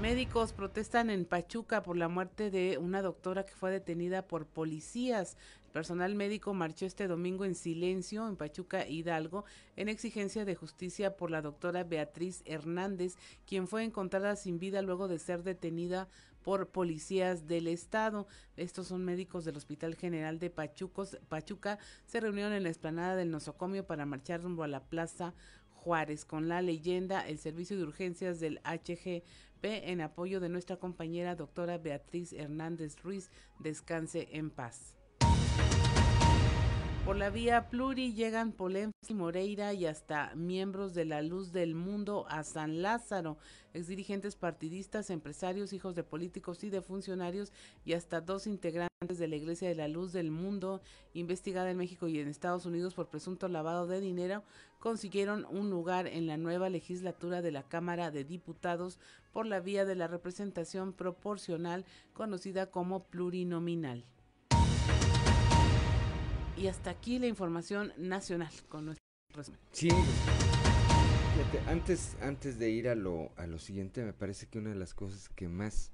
Médicos 0.00 0.52
protestan 0.52 1.08
en 1.08 1.24
Pachuca 1.24 1.82
por 1.82 1.96
la 1.96 2.08
muerte 2.08 2.50
de 2.50 2.78
una 2.78 3.00
doctora 3.00 3.46
que 3.46 3.54
fue 3.54 3.70
detenida 3.70 4.28
por 4.28 4.46
policías. 4.46 5.38
Personal 5.76 6.14
médico 6.14 6.54
marchó 6.54 6.86
este 6.86 7.06
domingo 7.06 7.44
en 7.44 7.54
silencio 7.54 8.26
en 8.26 8.36
Pachuca 8.36 8.88
Hidalgo 8.88 9.44
en 9.76 9.90
exigencia 9.90 10.46
de 10.46 10.54
justicia 10.54 11.18
por 11.18 11.30
la 11.30 11.42
doctora 11.42 11.84
Beatriz 11.84 12.40
Hernández, 12.46 13.16
quien 13.46 13.68
fue 13.68 13.84
encontrada 13.84 14.36
sin 14.36 14.58
vida 14.58 14.80
luego 14.80 15.06
de 15.06 15.18
ser 15.18 15.42
detenida 15.42 16.08
por 16.42 16.70
policías 16.70 17.46
del 17.46 17.68
estado. 17.68 18.26
Estos 18.56 18.86
son 18.86 19.04
médicos 19.04 19.44
del 19.44 19.58
Hospital 19.58 19.96
General 19.96 20.38
de 20.38 20.48
Pachucos, 20.48 21.18
Pachuca. 21.28 21.78
Se 22.06 22.20
reunieron 22.20 22.54
en 22.54 22.62
la 22.62 22.70
explanada 22.70 23.14
del 23.14 23.30
nosocomio 23.30 23.86
para 23.86 24.06
marchar 24.06 24.40
rumbo 24.40 24.62
a 24.62 24.68
la 24.68 24.82
Plaza 24.82 25.34
Juárez 25.74 26.24
con 26.24 26.48
la 26.48 26.62
leyenda 26.62 27.28
El 27.28 27.36
Servicio 27.36 27.76
de 27.76 27.82
Urgencias 27.82 28.40
del 28.40 28.62
HGP 28.64 29.62
en 29.62 30.00
apoyo 30.00 30.40
de 30.40 30.48
nuestra 30.48 30.78
compañera 30.78 31.36
doctora 31.36 31.76
Beatriz 31.76 32.32
Hernández 32.32 32.96
Ruiz. 33.02 33.30
Descanse 33.58 34.28
en 34.32 34.48
paz. 34.48 34.95
Por 37.06 37.16
la 37.16 37.30
vía 37.30 37.68
Pluri 37.70 38.14
llegan 38.14 38.50
Polemski, 38.50 39.14
Moreira 39.14 39.72
y 39.72 39.86
hasta 39.86 40.34
miembros 40.34 40.92
de 40.92 41.04
la 41.04 41.22
Luz 41.22 41.52
del 41.52 41.76
Mundo 41.76 42.26
a 42.28 42.42
San 42.42 42.82
Lázaro, 42.82 43.38
exdirigentes 43.74 44.34
partidistas, 44.34 45.10
empresarios, 45.10 45.72
hijos 45.72 45.94
de 45.94 46.02
políticos 46.02 46.64
y 46.64 46.68
de 46.68 46.82
funcionarios 46.82 47.52
y 47.84 47.92
hasta 47.92 48.20
dos 48.20 48.48
integrantes 48.48 49.18
de 49.20 49.28
la 49.28 49.36
Iglesia 49.36 49.68
de 49.68 49.76
la 49.76 49.86
Luz 49.86 50.12
del 50.12 50.32
Mundo, 50.32 50.82
investigada 51.14 51.70
en 51.70 51.76
México 51.76 52.08
y 52.08 52.18
en 52.18 52.26
Estados 52.26 52.66
Unidos 52.66 52.94
por 52.94 53.08
presunto 53.08 53.46
lavado 53.46 53.86
de 53.86 54.00
dinero, 54.00 54.42
consiguieron 54.80 55.46
un 55.48 55.70
lugar 55.70 56.08
en 56.08 56.26
la 56.26 56.36
nueva 56.36 56.70
legislatura 56.70 57.40
de 57.40 57.52
la 57.52 57.62
Cámara 57.62 58.10
de 58.10 58.24
Diputados 58.24 58.98
por 59.32 59.46
la 59.46 59.60
vía 59.60 59.84
de 59.84 59.94
la 59.94 60.08
representación 60.08 60.92
proporcional 60.92 61.84
conocida 62.14 62.66
como 62.66 63.04
plurinominal. 63.04 64.04
Y 66.56 66.68
hasta 66.68 66.90
aquí 66.90 67.18
la 67.18 67.26
información 67.26 67.92
nacional 67.98 68.52
con 68.68 68.86
nuestro 68.86 69.04
resumen. 69.34 69.60
Sí, 69.72 69.90
antes, 71.66 72.16
antes 72.22 72.58
de 72.58 72.70
ir 72.70 72.88
a 72.88 72.94
lo, 72.94 73.30
a 73.36 73.46
lo 73.46 73.58
siguiente, 73.58 74.02
me 74.04 74.12
parece 74.12 74.46
que 74.46 74.58
una 74.58 74.70
de 74.70 74.76
las 74.76 74.94
cosas 74.94 75.28
que 75.28 75.48
más 75.48 75.92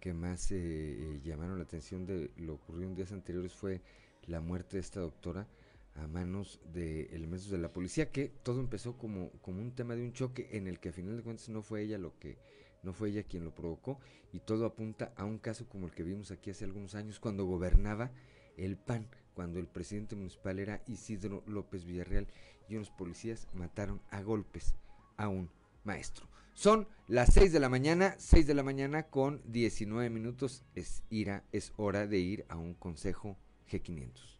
que 0.00 0.14
más 0.14 0.50
eh, 0.50 0.56
eh, 0.58 1.20
llamaron 1.22 1.58
la 1.58 1.64
atención 1.64 2.06
de 2.06 2.30
lo 2.38 2.54
ocurrido 2.54 2.88
en 2.88 2.94
días 2.94 3.12
anteriores 3.12 3.54
fue 3.54 3.82
la 4.26 4.40
muerte 4.40 4.78
de 4.78 4.80
esta 4.80 5.00
doctora 5.00 5.46
a 5.94 6.06
manos 6.06 6.60
de 6.72 7.02
elementos 7.14 7.50
de 7.50 7.58
la 7.58 7.72
policía, 7.72 8.10
que 8.10 8.32
todo 8.42 8.60
empezó 8.60 8.96
como, 8.96 9.30
como 9.42 9.60
un 9.60 9.72
tema 9.72 9.94
de 9.94 10.02
un 10.02 10.12
choque 10.12 10.48
en 10.52 10.66
el 10.66 10.80
que 10.80 10.88
a 10.88 10.92
final 10.92 11.16
de 11.16 11.22
cuentas 11.22 11.48
no 11.50 11.62
fue 11.62 11.82
ella 11.82 11.98
lo 11.98 12.18
que 12.18 12.38
no 12.82 12.94
fue 12.94 13.10
ella 13.10 13.24
quien 13.24 13.44
lo 13.44 13.54
provocó 13.54 14.00
y 14.32 14.40
todo 14.40 14.64
apunta 14.64 15.12
a 15.16 15.26
un 15.26 15.38
caso 15.38 15.68
como 15.68 15.86
el 15.86 15.92
que 15.92 16.02
vimos 16.02 16.30
aquí 16.30 16.50
hace 16.50 16.64
algunos 16.64 16.94
años 16.94 17.20
cuando 17.20 17.44
gobernaba 17.44 18.10
el 18.56 18.78
PAN, 18.78 19.06
cuando 19.40 19.58
el 19.58 19.68
presidente 19.68 20.16
municipal 20.16 20.58
era 20.58 20.82
Isidro 20.86 21.42
López 21.46 21.86
Villarreal 21.86 22.26
y 22.68 22.76
unos 22.76 22.90
policías 22.90 23.48
mataron 23.54 24.02
a 24.10 24.20
golpes 24.20 24.74
a 25.16 25.28
un 25.28 25.48
maestro. 25.82 26.26
Son 26.52 26.86
las 27.08 27.32
6 27.32 27.50
de 27.50 27.58
la 27.58 27.70
mañana, 27.70 28.14
6 28.18 28.46
de 28.46 28.52
la 28.52 28.62
mañana 28.62 29.04
con 29.04 29.40
19 29.46 30.10
minutos. 30.10 30.62
Es, 30.74 31.04
ira, 31.08 31.42
es 31.52 31.72
hora 31.78 32.06
de 32.06 32.18
ir 32.18 32.44
a 32.50 32.58
un 32.58 32.74
consejo 32.74 33.38
G500. 33.70 34.39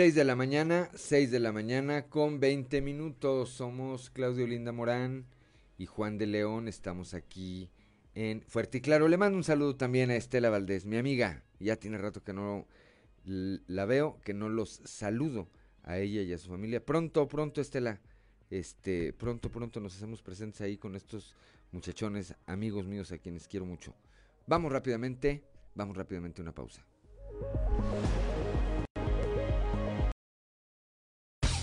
Seis 0.00 0.14
de 0.14 0.24
la 0.24 0.34
mañana, 0.34 0.88
6 0.94 1.30
de 1.30 1.40
la 1.40 1.52
mañana 1.52 2.06
con 2.06 2.40
20 2.40 2.80
minutos. 2.80 3.50
Somos 3.50 4.08
Claudio 4.08 4.46
Linda 4.46 4.72
Morán 4.72 5.26
y 5.76 5.84
Juan 5.84 6.16
de 6.16 6.26
León. 6.26 6.68
Estamos 6.68 7.12
aquí 7.12 7.68
en 8.14 8.40
Fuerte 8.40 8.78
y 8.78 8.80
Claro. 8.80 9.08
Le 9.08 9.18
mando 9.18 9.36
un 9.36 9.44
saludo 9.44 9.76
también 9.76 10.08
a 10.10 10.16
Estela 10.16 10.48
Valdés, 10.48 10.86
mi 10.86 10.96
amiga. 10.96 11.44
Ya 11.58 11.76
tiene 11.76 11.98
rato 11.98 12.24
que 12.24 12.32
no 12.32 12.66
la 13.26 13.84
veo, 13.84 14.18
que 14.24 14.32
no 14.32 14.48
los 14.48 14.80
saludo 14.86 15.50
a 15.82 15.98
ella 15.98 16.22
y 16.22 16.32
a 16.32 16.38
su 16.38 16.48
familia. 16.48 16.82
Pronto, 16.82 17.28
pronto, 17.28 17.60
Estela. 17.60 18.00
Este, 18.48 19.12
pronto, 19.12 19.50
pronto 19.50 19.80
nos 19.80 19.94
hacemos 19.96 20.22
presentes 20.22 20.62
ahí 20.62 20.78
con 20.78 20.96
estos 20.96 21.36
muchachones, 21.72 22.34
amigos 22.46 22.86
míos 22.86 23.12
a 23.12 23.18
quienes 23.18 23.46
quiero 23.46 23.66
mucho. 23.66 23.94
Vamos 24.46 24.72
rápidamente, 24.72 25.44
vamos 25.74 25.94
rápidamente 25.94 26.40
a 26.40 26.44
una 26.44 26.54
pausa. 26.54 26.86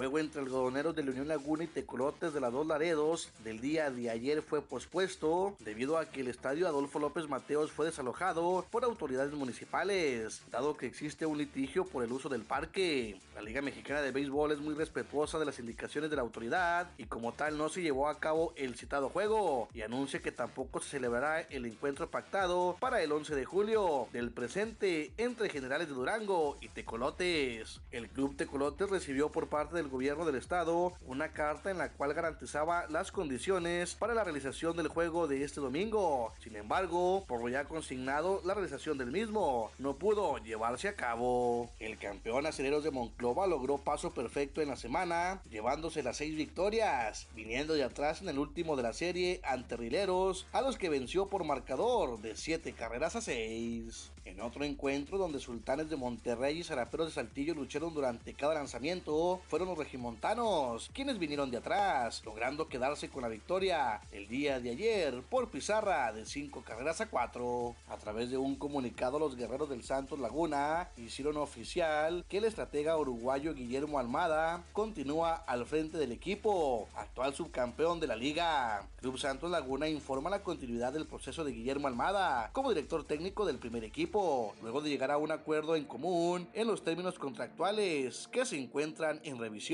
Juego 0.00 0.18
entre 0.18 0.40
algodoneros 0.40 0.96
de 0.96 1.04
la 1.04 1.10
Unión 1.10 1.28
Laguna 1.28 1.64
y 1.64 1.66
Tecolotes 1.66 2.32
de 2.32 2.40
las 2.40 2.50
dos 2.50 2.66
Laredos 2.66 3.28
del 3.44 3.60
día 3.60 3.90
de 3.90 4.08
ayer 4.08 4.40
fue 4.40 4.62
pospuesto 4.62 5.56
debido 5.60 5.98
a 5.98 6.06
que 6.06 6.22
el 6.22 6.28
estadio 6.28 6.66
Adolfo 6.66 6.98
López 6.98 7.28
Mateos 7.28 7.70
fue 7.70 7.84
desalojado 7.84 8.64
por 8.70 8.82
autoridades 8.84 9.34
municipales, 9.34 10.40
dado 10.50 10.74
que 10.74 10.86
existe 10.86 11.26
un 11.26 11.36
litigio 11.36 11.84
por 11.84 12.02
el 12.02 12.12
uso 12.12 12.30
del 12.30 12.44
parque. 12.44 13.20
La 13.34 13.42
Liga 13.42 13.60
Mexicana 13.60 14.00
de 14.00 14.10
Béisbol 14.10 14.52
es 14.52 14.60
muy 14.60 14.72
respetuosa 14.72 15.38
de 15.38 15.44
las 15.44 15.58
indicaciones 15.58 16.08
de 16.08 16.16
la 16.16 16.22
autoridad 16.22 16.88
y 16.96 17.04
como 17.04 17.32
tal 17.32 17.58
no 17.58 17.68
se 17.68 17.82
llevó 17.82 18.08
a 18.08 18.18
cabo 18.20 18.54
el 18.56 18.76
citado 18.76 19.10
juego 19.10 19.68
y 19.74 19.82
anuncia 19.82 20.20
que 20.20 20.32
tampoco 20.32 20.80
se 20.80 20.88
celebrará 20.88 21.42
el 21.42 21.66
encuentro 21.66 22.10
pactado 22.10 22.74
para 22.80 23.02
el 23.02 23.12
11 23.12 23.34
de 23.34 23.44
julio 23.44 24.08
del 24.14 24.30
presente 24.30 25.12
entre 25.18 25.50
Generales 25.50 25.88
de 25.88 25.94
Durango 25.94 26.56
y 26.62 26.68
Tecolotes. 26.68 27.82
El 27.90 28.08
club 28.08 28.34
Tecolotes 28.34 28.88
recibió 28.88 29.28
por 29.28 29.48
parte 29.48 29.76
del 29.76 29.89
gobierno 29.90 30.24
del 30.24 30.36
estado 30.36 30.92
una 31.06 31.32
carta 31.32 31.70
en 31.70 31.78
la 31.78 31.90
cual 31.92 32.14
garantizaba 32.14 32.86
las 32.88 33.12
condiciones 33.12 33.94
para 33.94 34.14
la 34.14 34.24
realización 34.24 34.76
del 34.76 34.88
juego 34.88 35.26
de 35.26 35.44
este 35.44 35.60
domingo. 35.60 36.32
Sin 36.42 36.56
embargo, 36.56 37.24
por 37.26 37.40
lo 37.42 37.48
ya 37.48 37.64
consignado, 37.64 38.40
la 38.44 38.54
realización 38.54 38.96
del 38.96 39.10
mismo 39.10 39.70
no 39.78 39.96
pudo 39.96 40.38
llevarse 40.38 40.88
a 40.88 40.96
cabo. 40.96 41.68
El 41.78 41.98
campeón 41.98 42.46
Aceleros 42.46 42.84
de 42.84 42.90
Monclova 42.90 43.46
logró 43.46 43.78
paso 43.78 44.12
perfecto 44.12 44.62
en 44.62 44.68
la 44.68 44.76
semana, 44.76 45.42
llevándose 45.50 46.02
las 46.02 46.16
seis 46.16 46.36
victorias, 46.36 47.28
viniendo 47.34 47.74
de 47.74 47.84
atrás 47.84 48.22
en 48.22 48.28
el 48.28 48.38
último 48.38 48.76
de 48.76 48.82
la 48.84 48.92
serie 48.92 49.40
ante 49.44 49.76
Rileros, 49.76 50.46
a 50.52 50.62
los 50.62 50.78
que 50.78 50.88
venció 50.88 51.28
por 51.28 51.44
marcador 51.44 52.20
de 52.20 52.36
siete 52.36 52.72
carreras 52.72 53.16
a 53.16 53.20
seis. 53.20 54.10
En 54.24 54.40
otro 54.42 54.64
encuentro 54.64 55.18
donde 55.18 55.40
Sultanes 55.40 55.90
de 55.90 55.96
Monterrey 55.96 56.58
y 56.58 56.62
Zaraperos 56.62 57.08
de 57.08 57.14
Saltillo 57.14 57.54
lucharon 57.54 57.94
durante 57.94 58.32
cada 58.34 58.54
lanzamiento, 58.54 59.40
fueron 59.48 59.68
los 59.68 59.78
regimontanos 59.80 60.90
quienes 60.92 61.18
vinieron 61.18 61.50
de 61.50 61.56
atrás, 61.56 62.22
logrando 62.24 62.68
quedarse 62.68 63.08
con 63.08 63.22
la 63.22 63.28
victoria 63.28 64.02
el 64.12 64.28
día 64.28 64.60
de 64.60 64.70
ayer 64.70 65.22
por 65.22 65.48
pizarra 65.48 66.12
de 66.12 66.26
5 66.26 66.62
carreras 66.62 67.00
a 67.00 67.06
4. 67.06 67.74
A 67.88 67.96
través 67.96 68.30
de 68.30 68.36
un 68.36 68.56
comunicado, 68.56 69.18
los 69.18 69.36
guerreros 69.36 69.70
del 69.70 69.82
Santos 69.82 70.18
Laguna 70.18 70.90
hicieron 70.98 71.38
oficial 71.38 72.24
que 72.28 72.38
el 72.38 72.44
estratega 72.44 72.98
uruguayo 72.98 73.54
Guillermo 73.54 73.98
Almada 73.98 74.64
continúa 74.72 75.34
al 75.34 75.64
frente 75.64 75.96
del 75.96 76.12
equipo, 76.12 76.88
actual 76.94 77.34
subcampeón 77.34 78.00
de 78.00 78.06
la 78.06 78.16
liga. 78.16 78.86
Club 79.00 79.18
Santos 79.18 79.50
Laguna 79.50 79.88
informa 79.88 80.28
la 80.28 80.42
continuidad 80.42 80.92
del 80.92 81.06
proceso 81.06 81.42
de 81.42 81.52
Guillermo 81.52 81.88
Almada 81.88 82.50
como 82.52 82.68
director 82.68 83.04
técnico 83.04 83.46
del 83.46 83.58
primer 83.58 83.84
equipo 83.84 84.54
luego 84.60 84.82
de 84.82 84.90
llegar 84.90 85.10
a 85.10 85.16
un 85.16 85.30
acuerdo 85.30 85.74
en 85.74 85.84
común 85.84 86.48
en 86.52 86.66
los 86.66 86.84
términos 86.84 87.18
contractuales 87.18 88.28
que 88.30 88.44
se 88.44 88.58
encuentran 88.58 89.20
en 89.24 89.38
revisión. 89.38 89.69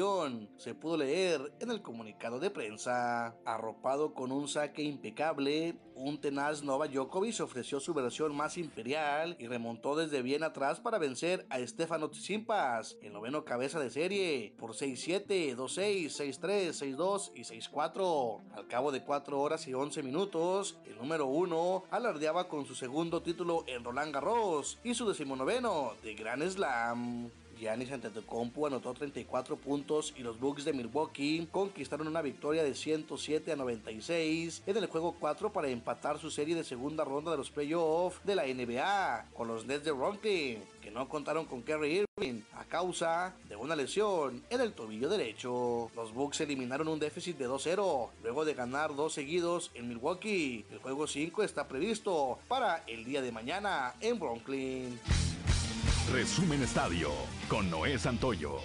Se 0.59 0.75
pudo 0.75 0.99
leer 0.99 1.55
en 1.59 1.71
el 1.71 1.81
comunicado 1.81 2.39
de 2.39 2.51
prensa. 2.51 3.35
Arropado 3.47 4.13
con 4.13 4.31
un 4.31 4.47
saque 4.47 4.83
impecable, 4.83 5.75
un 5.95 6.21
tenaz 6.21 6.63
Nova 6.63 6.87
Djokovic 6.87 7.41
ofreció 7.41 7.81
su 7.81 7.95
versión 7.95 8.37
más 8.37 8.59
imperial 8.59 9.37
y 9.39 9.47
remontó 9.47 9.97
desde 9.97 10.21
bien 10.21 10.45
atrás 10.45 10.81
para 10.81 10.99
vencer 10.99 11.47
a 11.49 11.67
Stefano 11.67 12.11
Tsitsipas, 12.11 12.99
el 13.01 13.15
noveno 13.15 13.47
cabeza 13.47 13.81
de 13.81 13.89
serie, 13.89 14.53
por 14.59 14.73
6-7, 14.73 15.57
2-6, 15.57 16.41
6-3, 16.41 16.95
6-2 16.95 17.33
y 17.35 17.41
6-4. 17.45 18.43
Al 18.55 18.67
cabo 18.67 18.93
de 18.93 19.03
4 19.03 19.41
horas 19.41 19.67
y 19.67 19.73
11 19.73 20.03
minutos, 20.03 20.79
el 20.85 20.99
número 20.99 21.27
1 21.27 21.85
alardeaba 21.91 22.49
con 22.49 22.67
su 22.67 22.75
segundo 22.75 23.23
título 23.23 23.65
en 23.67 23.83
Roland 23.83 24.13
Garros 24.13 24.79
y 24.85 24.93
su 24.93 25.09
decimonoveno 25.09 25.95
de 26.03 26.15
Grand 26.15 26.47
Slam. 26.47 27.31
Giannis 27.59 27.92
Antetokounmpo 27.92 28.66
anotó 28.66 28.95
34 28.95 29.57
puntos 29.57 30.14
y 30.16 30.23
los 30.23 30.38
Bucks 30.38 30.64
de 30.64 30.73
Milwaukee 30.73 31.49
conquistaron 31.51 32.09
una 32.09 32.23
victoria 32.23 32.62
de 32.62 32.75
107 32.75 33.53
a 33.53 33.57
96 33.57 34.62
en 34.66 34.77
el 34.77 34.87
juego 34.87 35.16
4 35.19 35.53
para 35.53 35.69
empatar 35.69 36.19
su 36.19 36.31
serie 36.31 36.55
de 36.55 36.64
segunda 36.64 37.05
ronda 37.05 37.31
de 37.31 37.38
los 37.38 37.51
playoffs 37.51 38.21
de 38.25 38.35
la 38.35 38.45
NBA 38.45 39.31
con 39.35 39.49
los 39.49 39.66
Nets 39.66 39.85
de 39.85 39.92
Brooklyn, 39.92 40.62
que 40.83 40.90
no 40.90 41.09
contaron 41.09 41.47
con 41.47 41.62
Kerry 41.62 42.05
Irving 42.19 42.42
a 42.55 42.64
causa 42.64 43.35
de 43.49 43.57
una 43.57 43.77
lesión 43.77 44.42
en 44.51 44.61
el 44.61 44.73
tobillo 44.73 45.09
derecho. 45.09 45.90
Los 45.95 46.12
Bucks 46.12 46.40
eliminaron 46.40 46.88
un 46.88 46.99
déficit 46.99 47.37
de 47.38 47.49
2-0 47.49 48.09
luego 48.23 48.45
de 48.45 48.55
ganar 48.55 48.95
dos 48.95 49.14
seguidos 49.14 49.71
en 49.75 49.88
Milwaukee. 49.88 50.64
El 50.71 50.79
juego 50.79 51.07
5 51.07 51.42
está 51.42 51.69
previsto 51.69 52.38
para 52.49 52.83
el 52.87 53.05
día 53.05 53.23
de 53.23 53.33
mañana 53.33 53.95
en 54.01 54.19
Brooklyn. 54.19 54.99
Resumen 56.12 56.62
Estadio 56.62 57.11
con 57.49 57.69
Noé 57.69 57.99
Santoyo. 57.99 58.59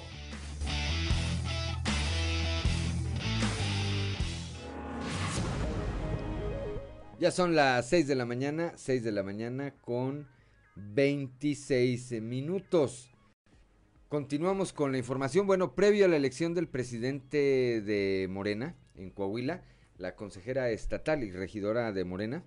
Ya 7.19 7.31
son 7.31 7.55
las 7.55 7.89
6 7.89 8.07
de 8.07 8.13
la 8.13 8.25
mañana, 8.25 8.73
6 8.75 9.03
de 9.03 9.11
la 9.11 9.23
mañana 9.23 9.73
con 9.81 10.27
26 10.75 12.21
minutos. 12.21 13.09
Continuamos 14.07 14.71
con 14.71 14.91
la 14.91 14.99
información. 14.99 15.47
Bueno, 15.47 15.73
previo 15.73 16.05
a 16.05 16.09
la 16.09 16.17
elección 16.17 16.53
del 16.53 16.67
presidente 16.67 17.81
de 17.81 18.27
Morena 18.29 18.75
en 18.93 19.09
Coahuila, 19.09 19.63
la 19.97 20.15
consejera 20.15 20.69
estatal 20.69 21.23
y 21.23 21.31
regidora 21.31 21.91
de 21.91 22.05
Morena, 22.05 22.43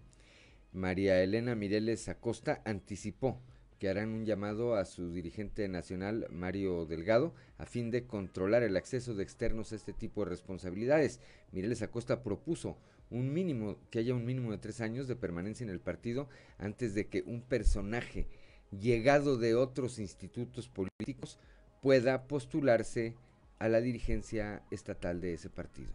María 0.73 1.21
Elena 1.21 1.57
Mireles 1.57 2.09
Acosta, 2.09 2.63
anticipó 2.65 3.41
que 3.79 3.89
harán 3.89 4.11
un 4.11 4.25
llamado 4.25 4.77
a 4.77 4.85
su 4.85 5.13
dirigente 5.13 5.69
nacional, 5.69 6.27
Mario 6.31 6.87
Delgado, 6.87 7.35
a 7.59 7.67
fin 7.67 7.91
de 7.91 8.07
controlar 8.07 8.63
el 8.63 8.77
acceso 8.77 9.15
de 9.15 9.23
externos 9.23 9.73
a 9.73 9.77
este 9.77 9.93
tipo 9.93 10.25
de 10.25 10.31
responsabilidades. 10.31 11.21
Mireles 11.53 11.83
Acosta 11.83 12.23
propuso 12.23 12.77
un 13.11 13.33
mínimo, 13.33 13.77
que 13.91 14.01
haya 14.01 14.15
un 14.15 14.25
mínimo 14.25 14.51
de 14.51 14.59
tres 14.59 14.81
años 14.81 15.09
de 15.09 15.17
permanencia 15.17 15.65
en 15.65 15.71
el 15.71 15.81
partido 15.81 16.29
antes 16.59 16.95
de 16.95 17.07
que 17.07 17.23
un 17.23 17.43
personaje 17.43 18.27
llegado 18.71 19.37
de 19.37 19.55
otros 19.55 19.99
institutos 19.99 20.69
políticos 20.69 21.39
pueda 21.81 22.27
postularse 22.27 23.15
a 23.59 23.69
la 23.69 23.81
dirigencia 23.81 24.63
estatal 24.71 25.21
de 25.21 25.35
ese 25.35 25.51
partido. 25.51 25.93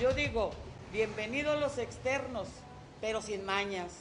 Yo 0.00 0.12
digo, 0.14 0.52
bienvenidos 0.92 1.60
los 1.60 1.78
externos, 1.78 2.48
pero 3.00 3.22
sin 3.22 3.44
mañas. 3.44 3.92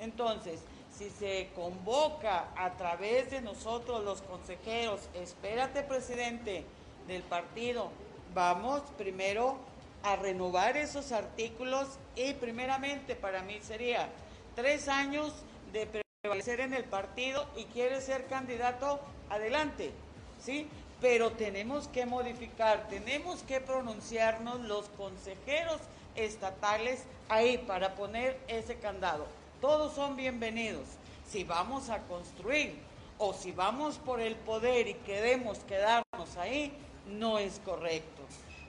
Entonces, 0.00 0.60
si 0.96 1.10
se 1.10 1.50
convoca 1.54 2.48
a 2.56 2.76
través 2.76 3.30
de 3.30 3.40
nosotros 3.40 4.02
los 4.04 4.22
consejeros, 4.22 5.00
espérate 5.14 5.82
presidente 5.82 6.64
del 7.06 7.22
partido, 7.22 7.90
vamos 8.34 8.82
primero 8.96 9.56
a 10.02 10.16
renovar 10.16 10.76
esos 10.76 11.12
artículos 11.12 11.88
y 12.14 12.34
primeramente 12.34 13.14
para 13.14 13.42
mí 13.42 13.58
sería 13.62 14.08
tres 14.54 14.88
años 14.88 15.32
de 15.72 16.04
prevalecer 16.22 16.60
en 16.60 16.74
el 16.74 16.84
partido 16.84 17.46
y 17.56 17.64
quiere 17.64 18.00
ser 18.00 18.26
candidato, 18.26 19.00
adelante, 19.28 19.92
¿sí? 20.40 20.68
Pero 21.00 21.32
tenemos 21.32 21.88
que 21.88 22.06
modificar, 22.06 22.88
tenemos 22.88 23.42
que 23.42 23.60
pronunciarnos 23.60 24.60
los 24.60 24.88
consejeros 24.90 25.80
estatales 26.16 27.04
ahí 27.28 27.58
para 27.58 27.94
poner 27.94 28.38
ese 28.48 28.76
candado. 28.76 29.26
Todos 29.60 29.94
son 29.94 30.16
bienvenidos. 30.16 30.84
Si 31.28 31.44
vamos 31.44 31.90
a 31.90 32.02
construir 32.02 32.74
o 33.18 33.32
si 33.32 33.52
vamos 33.52 33.98
por 33.98 34.20
el 34.20 34.36
poder 34.36 34.88
y 34.88 34.94
queremos 34.94 35.58
quedarnos 35.60 36.36
ahí, 36.38 36.72
no 37.06 37.38
es 37.38 37.60
correcto. 37.64 38.22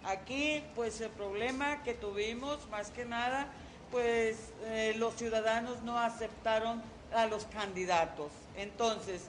Aquí, 0.04 0.64
pues 0.76 1.02
el 1.02 1.10
problema 1.10 1.84
que 1.84 1.94
tuvimos, 1.94 2.68
más 2.70 2.92
que 2.92 3.06
nada, 3.06 3.48
pues 3.92 4.54
eh, 4.66 4.94
los 4.98 5.16
ciudadanos 5.16 5.82
no 5.84 5.98
aceptaron 5.98 6.82
a 7.14 7.26
los 7.26 7.46
candidatos. 7.46 8.32
Entonces, 8.56 9.24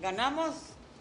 ganamos, 0.00 0.54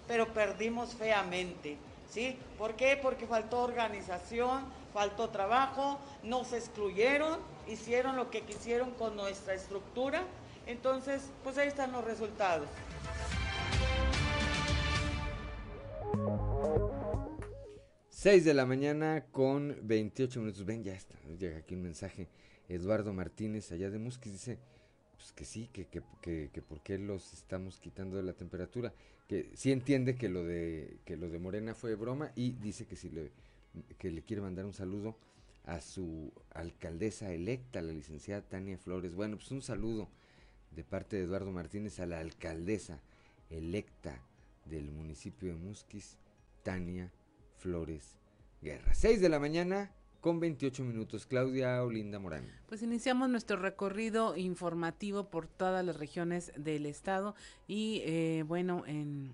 pero 0.08 0.28
perdimos 0.34 0.94
feamente. 0.94 1.78
¿Sí? 2.10 2.38
¿Por 2.58 2.76
qué? 2.76 2.98
Porque 2.98 3.28
faltó 3.28 3.60
organización, 3.60 4.66
faltó 4.94 5.30
trabajo, 5.30 6.00
nos 6.24 6.54
excluyeron, 6.54 7.40
hicieron 7.68 8.16
lo 8.16 8.30
que 8.30 8.42
quisieron 8.42 8.92
con 8.92 9.16
nuestra 9.16 9.54
estructura. 9.54 10.24
Entonces, 10.68 11.30
pues 11.44 11.58
ahí 11.58 11.68
están 11.68 11.92
los 11.92 12.04
resultados. 12.04 12.68
6 18.10 18.44
de 18.44 18.54
la 18.54 18.66
mañana 18.66 19.24
con 19.32 19.78
28 19.82 20.42
minutos. 20.42 20.66
Ven, 20.66 20.84
ya 20.84 20.94
está. 20.94 21.16
Llega 21.40 21.60
aquí 21.60 21.76
un 21.76 21.84
mensaje. 21.84 22.28
Eduardo 22.68 23.14
Martínez, 23.14 23.72
allá 23.72 23.90
de 23.90 23.98
Musquis, 23.98 24.34
dice 24.34 24.60
pues 25.16 25.32
que 25.34 25.46
sí, 25.46 25.70
que, 25.72 25.86
que, 25.88 26.02
que, 26.22 26.50
que 26.52 26.62
por 26.62 26.82
qué 26.82 26.98
los 26.98 27.34
estamos 27.34 27.80
quitando 27.80 28.18
de 28.18 28.24
la 28.24 28.34
temperatura. 28.34 28.94
Que 29.28 29.52
sí 29.54 29.72
entiende 29.72 30.16
que 30.16 30.28
lo 30.28 30.44
de, 30.44 30.98
que 31.06 31.18
lo 31.18 31.30
de 31.30 31.40
Morena 31.40 31.76
fue 31.76 31.96
broma 31.96 32.32
y 32.36 32.52
dice 32.54 32.86
que, 32.86 32.96
si 32.96 33.10
le, 33.10 33.32
que 33.98 34.12
le 34.12 34.22
quiere 34.24 34.42
mandar 34.42 34.66
un 34.66 34.74
saludo 34.74 35.18
a 35.66 35.82
su 35.82 36.34
alcaldesa 36.54 37.32
electa, 37.32 37.82
la 37.82 37.94
licenciada 37.94 38.42
Tania 38.42 38.78
Flores. 38.78 39.14
Bueno, 39.14 39.38
pues 39.38 39.52
un 39.52 39.62
saludo 39.62 40.10
de 40.72 40.84
parte 40.84 41.18
de 41.18 41.24
Eduardo 41.24 41.52
Martínez 41.52 42.00
a 42.00 42.06
la 42.06 42.20
alcaldesa 42.20 43.02
electa 43.50 44.22
del 44.66 44.92
municipio 44.92 45.50
de 45.50 45.56
Musquis, 45.56 46.18
Tania 46.64 47.12
Flores 47.58 48.16
Guerra. 48.62 48.94
6 48.94 49.22
de 49.22 49.30
la 49.30 49.40
mañana 49.40 49.92
con 50.22 50.40
28 50.40 50.84
minutos. 50.84 51.26
Claudia 51.26 51.84
Olinda 51.84 52.20
Morán. 52.20 52.46
Pues 52.68 52.82
iniciamos 52.82 53.30
nuestro 53.30 53.58
recorrido 53.58 54.36
informativo 54.38 55.30
por 55.30 55.48
todas 55.48 55.86
las 55.86 55.98
regiones 55.98 56.52
del 56.58 56.86
estado 56.86 57.36
y 57.68 58.02
eh, 58.06 58.44
bueno, 58.46 58.84
en 58.86 59.34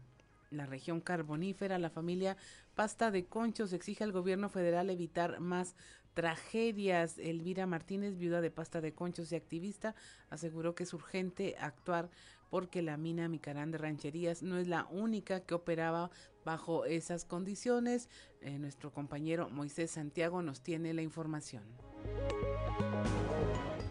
la 0.51 0.65
región 0.65 1.01
carbonífera, 1.01 1.79
la 1.79 1.89
familia 1.89 2.37
Pasta 2.75 3.11
de 3.11 3.25
Conchos 3.25 3.73
exige 3.73 4.03
al 4.03 4.11
gobierno 4.11 4.49
federal 4.49 4.89
evitar 4.89 5.39
más 5.39 5.75
tragedias. 6.13 7.19
Elvira 7.19 7.67
Martínez, 7.67 8.17
viuda 8.17 8.41
de 8.41 8.51
Pasta 8.51 8.81
de 8.81 8.93
Conchos 8.93 9.31
y 9.31 9.35
activista, 9.35 9.95
aseguró 10.29 10.73
que 10.73 10.83
es 10.83 10.93
urgente 10.93 11.55
actuar 11.59 12.09
porque 12.49 12.81
la 12.81 12.97
mina 12.97 13.27
Micarán 13.27 13.71
de 13.71 13.77
Rancherías 13.77 14.41
no 14.41 14.57
es 14.57 14.67
la 14.67 14.85
única 14.85 15.41
que 15.41 15.53
operaba 15.53 16.09
bajo 16.45 16.85
esas 16.85 17.25
condiciones. 17.25 18.09
Eh, 18.41 18.57
nuestro 18.59 18.91
compañero 18.91 19.49
Moisés 19.49 19.91
Santiago 19.91 20.41
nos 20.41 20.61
tiene 20.61 20.93
la 20.93 21.01
información. 21.01 21.63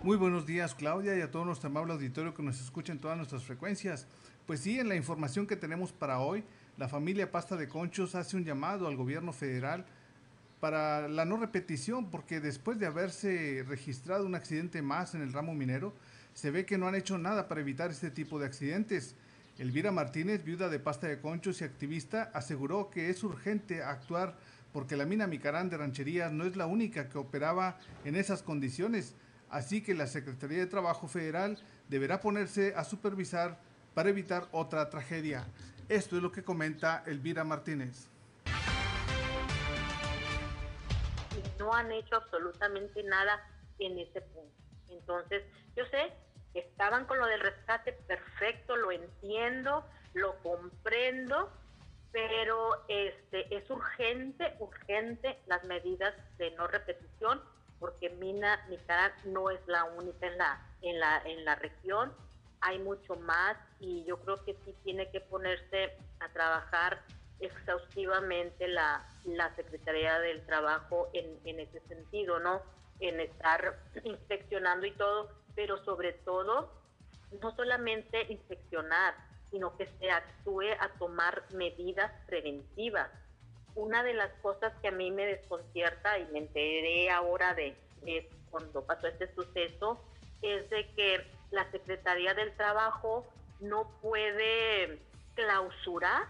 Muy 0.03 0.17
buenos 0.17 0.47
días 0.47 0.75
Claudia 0.75 1.17
y 1.17 1.23
a 1.23 1.31
todo 1.31 1.45
nuestro 1.45 1.71
amable 1.71 1.95
auditorio 1.95 2.35
que 2.35 2.43
nos 2.43 2.61
escucha 2.61 2.93
en 2.93 3.01
todas 3.01 3.17
nuestras 3.17 3.43
frecuencias. 3.43 4.07
Pues 4.47 4.61
sí, 4.61 4.79
en 4.79 4.91
la 4.91 4.95
información 4.95 5.47
que 5.47 5.57
tenemos 5.57 5.91
para 5.91 6.19
hoy, 6.21 6.45
la 6.77 6.87
familia 6.87 7.33
Pasta 7.33 7.57
de 7.57 7.67
Conchos 7.67 8.15
hace 8.15 8.37
un 8.37 8.45
llamado 8.45 8.87
al 8.87 8.95
gobierno 8.95 9.33
federal 9.33 9.87
para 10.61 11.09
la 11.09 11.25
no 11.25 11.39
repetición, 11.39 12.11
porque 12.11 12.41
después 12.41 12.79
de 12.79 12.85
haberse 12.85 13.65
registrado 13.67 14.27
un 14.27 14.35
accidente 14.35 14.83
más 14.83 15.15
en 15.15 15.23
el 15.23 15.33
ramo 15.33 15.55
minero, 15.55 15.95
se 16.35 16.51
ve 16.51 16.67
que 16.67 16.77
no 16.77 16.87
han 16.87 16.95
hecho 16.95 17.17
nada 17.17 17.49
para 17.49 17.63
evitar 17.63 17.91
este 17.91 18.11
tipo 18.11 18.39
de 18.39 18.45
accidentes. 18.45 19.15
Elvira 19.59 19.93
Martínez, 19.93 20.45
viuda 20.45 20.69
de 20.69 20.79
pasta 20.79 21.07
de 21.07 21.21
conchos 21.21 21.63
y 21.63 21.65
activista, 21.65 22.31
aseguró 22.35 22.91
que 22.91 23.09
es 23.09 23.25
urgente 23.25 23.83
actuar 23.83 24.37
porque 24.75 24.97
la 24.97 25.07
mina 25.07 25.27
Micarán 25.27 25.71
de 25.71 25.79
Rancherías 25.79 26.33
no 26.33 26.45
es 26.45 26.55
la 26.55 26.67
única 26.67 27.09
que 27.09 27.17
operaba 27.17 27.79
en 28.05 28.15
esas 28.15 28.43
condiciones, 28.43 29.15
así 29.49 29.81
que 29.81 29.95
la 29.95 30.07
Secretaría 30.07 30.59
de 30.59 30.67
Trabajo 30.67 31.09
Federal 31.09 31.57
deberá 31.89 32.21
ponerse 32.21 32.75
a 32.77 32.85
supervisar 32.85 33.59
para 33.95 34.11
evitar 34.11 34.45
otra 34.53 34.91
tragedia. 34.91 35.45
Esto 35.89 36.17
es 36.17 36.23
lo 36.23 36.33
que 36.33 36.43
comenta 36.43 37.03
Elvira 37.07 37.45
Martínez. 37.45 38.09
No 41.59 41.73
han 41.73 41.93
hecho 41.93 42.17
absolutamente 42.17 43.03
nada 43.05 43.41
en 43.79 43.99
ese 43.99 44.21
punto. 44.21 44.53
Entonces, 44.89 45.45
yo 45.77 45.85
sé 45.87 46.13
estaban 46.55 47.05
con 47.07 47.19
lo 47.19 47.27
del 47.27 47.41
rescate, 47.41 47.93
perfecto, 47.93 48.77
lo 48.77 48.93
entiendo, 48.93 49.85
lo 50.15 50.37
comprendo, 50.43 51.51
pero 52.13 52.85
este 52.89 53.55
es 53.55 53.69
urgente, 53.71 54.55
urgente 54.61 55.41
las 55.47 55.65
medidas 55.65 56.15
de 56.39 56.53
no 56.53 56.69
repetición, 56.69 57.43
porque 57.81 58.09
Mina 58.11 58.65
Nicaragua 58.69 59.17
no 59.25 59.51
es 59.51 59.61
la 59.67 59.85
única 59.85 60.27
en 60.27 60.39
la, 60.39 60.63
en 60.81 61.01
la, 61.01 61.23
en 61.25 61.45
la 61.45 61.55
región, 61.57 62.15
hay 62.65 62.79
mucho 62.79 63.15
más 63.17 63.57
y 63.79 64.05
yo 64.05 64.19
creo 64.21 64.43
que 64.45 64.57
sí 64.65 64.75
tiene 64.83 65.11
que 65.11 65.21
ponerse 65.21 65.93
a 66.21 66.29
trabajar 66.33 67.03
exhaustivamente 67.39 68.69
la, 68.69 69.07
la 69.25 69.55
Secretaría 69.55 70.19
del 70.19 70.45
Trabajo 70.47 71.11
en, 71.13 71.39
en 71.45 71.61
ese 71.61 71.81
sentido, 71.81 72.39
¿no? 72.41 72.63
En 73.01 73.21
estar 73.21 73.79
inspeccionando 74.03 74.87
y 74.87 74.93
todo, 74.93 75.31
pero 75.55 75.77
sobre 75.85 76.15
todo 76.15 76.73
no 77.43 77.55
solamente 77.55 78.33
inspeccionar, 78.33 79.15
sino 79.51 79.77
que 79.77 79.87
se 79.99 80.11
actúe 80.11 80.73
a 80.81 80.89
tomar 80.99 81.45
medidas 81.53 82.11
preventivas. 82.27 83.11
Una 83.75 84.03
de 84.03 84.15
las 84.15 84.33
cosas 84.41 84.73
que 84.81 84.89
a 84.89 84.93
mí 84.93 85.11
me 85.11 85.27
desconcierta 85.27 86.19
y 86.19 86.27
me 86.33 86.39
enteré 86.39 87.11
ahora 87.11 87.55
de, 87.55 87.77
cuando 88.51 88.85
pasó 88.87 89.09
este 89.09 89.33
suceso 89.35 90.01
es 90.41 90.71
de 90.71 90.89
que 90.95 91.27
la 91.55 91.71
Secretaría 91.71 92.35
del 92.35 92.53
Trabajo 92.57 93.27
no 93.61 93.89
puede 94.03 95.01
clausurar, 95.35 96.25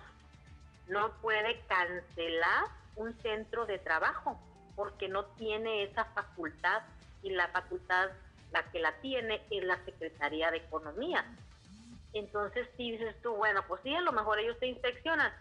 no 0.89 1.13
puede 1.21 1.61
cancelar 1.67 2.65
un 2.97 3.15
centro 3.21 3.67
de 3.67 3.79
trabajo 3.79 4.39
porque 4.77 5.09
no 5.09 5.25
tiene 5.37 5.85
esa 5.85 6.05
facultad 6.07 6.83
y 7.23 7.31
la 7.31 7.49
facultad 7.49 8.11
la 8.53 8.63
que 8.71 8.79
la 8.79 8.93
tiene 9.01 9.43
es 9.51 9.65
la 9.65 9.83
Secretaría 9.85 10.51
de 10.51 10.59
Economía. 10.59 11.25
Entonces, 12.13 12.69
si 12.77 12.93
dices 12.93 13.17
tú, 13.23 13.35
bueno, 13.35 13.65
pues 13.67 13.81
sí, 13.83 13.95
a 13.95 14.01
lo 14.01 14.13
mejor 14.13 14.39
ellos 14.39 14.59
te 14.61 14.67
inspeccionan, 14.67 15.33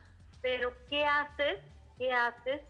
pero 0.41 0.73
¿qué 0.89 1.05
haces? 1.05 1.59
¿Qué 1.97 2.11
haces 2.11 2.61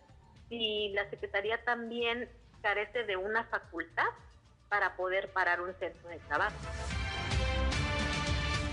si 0.49 0.89
la 0.89 1.09
Secretaría 1.09 1.63
también 1.63 2.29
carece 2.61 3.03
de 3.03 3.15
una 3.15 3.45
facultad 3.45 4.07
para 4.67 4.95
poder 4.97 5.31
parar 5.31 5.61
un 5.61 5.73
centro 5.75 6.09
de 6.09 6.17
trabajo? 6.19 6.55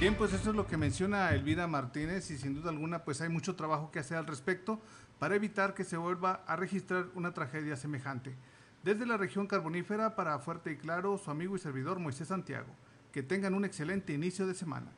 Bien, 0.01 0.15
pues 0.15 0.33
eso 0.33 0.49
es 0.49 0.57
lo 0.57 0.67
que 0.67 0.79
menciona 0.79 1.29
Elvira 1.35 1.67
Martínez 1.67 2.31
y 2.31 2.39
sin 2.39 2.55
duda 2.55 2.71
alguna 2.71 3.05
pues 3.05 3.21
hay 3.21 3.29
mucho 3.29 3.55
trabajo 3.55 3.91
que 3.91 3.99
hacer 3.99 4.17
al 4.17 4.27
respecto 4.27 4.81
para 5.19 5.35
evitar 5.35 5.75
que 5.75 5.85
se 5.85 5.99
vuelva 5.99 6.43
a 6.47 6.57
registrar 6.57 7.09
una 7.15 7.35
tragedia 7.35 7.77
semejante. 7.77 8.35
Desde 8.83 9.05
la 9.05 9.19
región 9.19 9.47
carbonífera 9.47 10.17
para 10.17 10.39
Fuerte 10.39 10.73
y 10.73 10.77
Claro, 10.77 11.19
su 11.19 11.31
amigo 11.31 11.55
y 11.55 11.59
servidor 11.59 11.99
Moisés 11.99 12.29
Santiago. 12.29 12.75
Que 13.13 13.23
tengan 13.23 13.53
un 13.53 13.67
excelente 13.67 14.15
inicio 14.15 14.47
de 14.47 14.55
semana. 14.55 14.91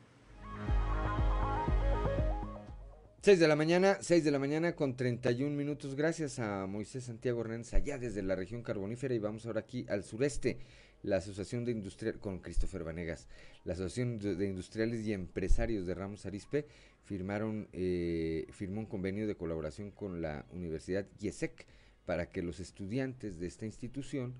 6 3.23 3.39
de 3.41 3.47
la 3.49 3.57
mañana, 3.57 3.97
6 3.99 4.23
de 4.23 4.31
la 4.31 4.39
mañana 4.39 4.73
con 4.73 4.95
31 4.95 5.53
minutos. 5.53 5.95
Gracias 5.95 6.39
a 6.39 6.65
Moisés 6.65 7.03
Santiago 7.03 7.41
Hernández, 7.41 7.73
allá 7.73 7.97
desde 7.97 8.21
la 8.21 8.37
región 8.37 8.63
carbonífera. 8.63 9.13
Y 9.13 9.19
vamos 9.19 9.45
ahora 9.45 9.59
aquí 9.59 9.85
al 9.89 10.05
sureste. 10.05 10.59
La 11.03 11.17
Asociación 11.17 11.65
de 11.65 11.73
Industriales, 11.73 12.19
con 12.19 12.39
Christopher 12.39 12.83
Vanegas, 12.83 13.27
la 13.65 13.73
Asociación 13.73 14.19
de 14.19 14.47
Industriales 14.47 15.05
y 15.05 15.13
Empresarios 15.13 15.85
de 15.85 15.93
Ramos 15.93 16.25
Arispe 16.25 16.65
firmaron, 17.03 17.67
eh, 17.73 18.47
firmó 18.51 18.79
un 18.79 18.85
convenio 18.85 19.27
de 19.27 19.35
colaboración 19.35 19.91
con 19.91 20.21
la 20.21 20.45
Universidad 20.51 21.05
IESEC 21.19 21.65
para 22.05 22.31
que 22.31 22.41
los 22.41 22.59
estudiantes 22.59 23.39
de 23.39 23.47
esta 23.47 23.65
institución 23.65 24.33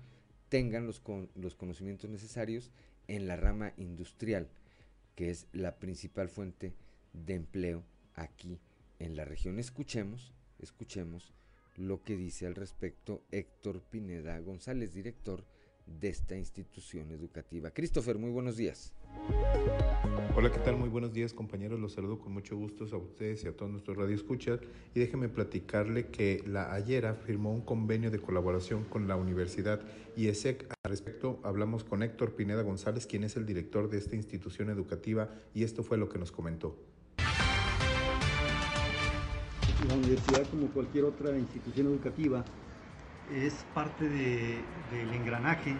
tengan 0.48 0.86
los, 0.86 1.00
con, 1.00 1.30
los 1.34 1.54
conocimientos 1.54 2.08
necesarios 2.08 2.70
en 3.08 3.26
la 3.26 3.36
rama 3.36 3.74
industrial, 3.76 4.48
que 5.14 5.30
es 5.30 5.46
la 5.52 5.78
principal 5.78 6.28
fuente 6.28 6.72
de 7.12 7.34
empleo 7.34 7.84
aquí 8.14 8.58
en 8.98 9.16
la 9.16 9.24
región. 9.24 9.58
Escuchemos, 9.58 10.32
escuchemos 10.58 11.34
lo 11.76 12.02
que 12.02 12.16
dice 12.16 12.46
al 12.46 12.54
respecto 12.54 13.22
Héctor 13.30 13.82
Pineda 13.82 14.38
González, 14.40 14.94
director 14.94 15.44
de 15.86 16.08
esta 16.08 16.36
institución 16.36 17.10
educativa. 17.10 17.70
Christopher, 17.70 18.18
muy 18.18 18.30
buenos 18.30 18.56
días. 18.56 18.92
Hola, 20.36 20.50
¿qué 20.50 20.58
tal? 20.58 20.76
Muy 20.76 20.88
buenos 20.88 21.12
días, 21.12 21.32
compañeros. 21.32 21.78
Los 21.78 21.92
saludo 21.92 22.18
con 22.18 22.32
mucho 22.32 22.56
gusto 22.56 22.84
a 22.90 22.98
ustedes 22.98 23.44
y 23.44 23.48
a 23.48 23.56
todos 23.56 23.70
nuestros 23.70 23.96
radioescuchas. 23.96 24.60
Y 24.94 25.00
déjenme 25.00 25.28
platicarle 25.28 26.08
que 26.08 26.42
la 26.46 26.72
Ayera 26.72 27.14
firmó 27.14 27.52
un 27.52 27.60
convenio 27.60 28.10
de 28.10 28.18
colaboración 28.18 28.84
con 28.84 29.06
la 29.06 29.16
Universidad 29.16 29.80
IESEC. 30.16 30.66
Al 30.82 30.90
respecto, 30.90 31.40
hablamos 31.44 31.84
con 31.84 32.02
Héctor 32.02 32.34
Pineda 32.34 32.62
González, 32.62 33.06
quien 33.06 33.22
es 33.24 33.36
el 33.36 33.46
director 33.46 33.88
de 33.88 33.98
esta 33.98 34.16
institución 34.16 34.70
educativa, 34.70 35.30
y 35.54 35.62
esto 35.62 35.82
fue 35.82 35.98
lo 35.98 36.08
que 36.08 36.18
nos 36.18 36.32
comentó. 36.32 36.76
La 39.88 39.94
universidad, 39.94 40.48
como 40.50 40.68
cualquier 40.68 41.04
otra 41.04 41.38
institución 41.38 41.86
educativa, 41.88 42.44
es 43.32 43.64
parte 43.74 44.08
de, 44.08 44.64
del 44.90 45.12
engranaje 45.12 45.76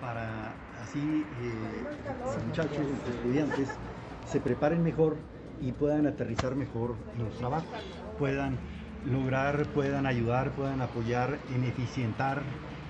para 0.00 0.54
así 0.82 1.26
eh, 1.42 1.84
los 2.24 2.44
muchachos, 2.44 2.78
los 2.78 3.14
estudiantes, 3.14 3.68
se 4.24 4.40
preparen 4.40 4.82
mejor 4.82 5.16
y 5.60 5.72
puedan 5.72 6.06
aterrizar 6.06 6.54
mejor 6.56 6.96
en 7.16 7.24
los 7.24 7.36
trabajos, 7.36 7.68
puedan 8.18 8.58
lograr, 9.04 9.66
puedan 9.68 10.06
ayudar, 10.06 10.52
puedan 10.52 10.80
apoyar 10.80 11.38
en 11.54 11.64
eficientar, 11.64 12.42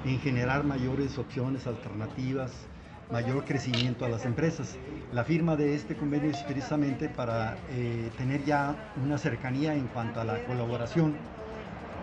en 0.05 0.19
generar 0.21 0.65
mayores 0.65 1.19
opciones 1.19 1.67
alternativas, 1.67 2.71
mayor 3.11 3.45
crecimiento 3.45 4.05
a 4.05 4.09
las 4.09 4.25
empresas. 4.25 4.79
La 5.11 5.25
firma 5.25 5.57
de 5.57 5.75
este 5.75 5.97
convenio 5.97 6.31
es 6.31 6.43
precisamente 6.45 7.09
para 7.09 7.65
eh, 7.69 8.13
tener 8.17 8.45
ya 8.45 8.93
una 8.95 9.19
cercanía 9.19 9.75
en 9.75 9.89
cuanto 9.89 10.21
a 10.21 10.25
la 10.25 10.45
colaboración 10.45 11.17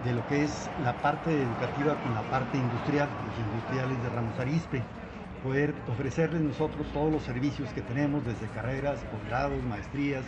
de 0.07 0.13
lo 0.13 0.25
que 0.27 0.45
es 0.45 0.69
la 0.85 0.93
parte 0.93 1.29
educativa 1.29 1.95
con 2.01 2.13
la 2.15 2.21
parte 2.31 2.57
industrial, 2.57 3.09
los 3.27 3.37
industriales 3.45 4.01
de 4.01 4.09
Ramos 4.09 4.39
Arispe, 4.39 4.81
poder 5.43 5.73
ofrecerles 5.91 6.41
nosotros 6.41 6.87
todos 6.93 7.11
los 7.11 7.23
servicios 7.23 7.69
que 7.73 7.81
tenemos, 7.81 8.23
desde 8.25 8.47
carreras, 8.55 9.01
posgrados, 9.11 9.61
maestrías, 9.63 10.23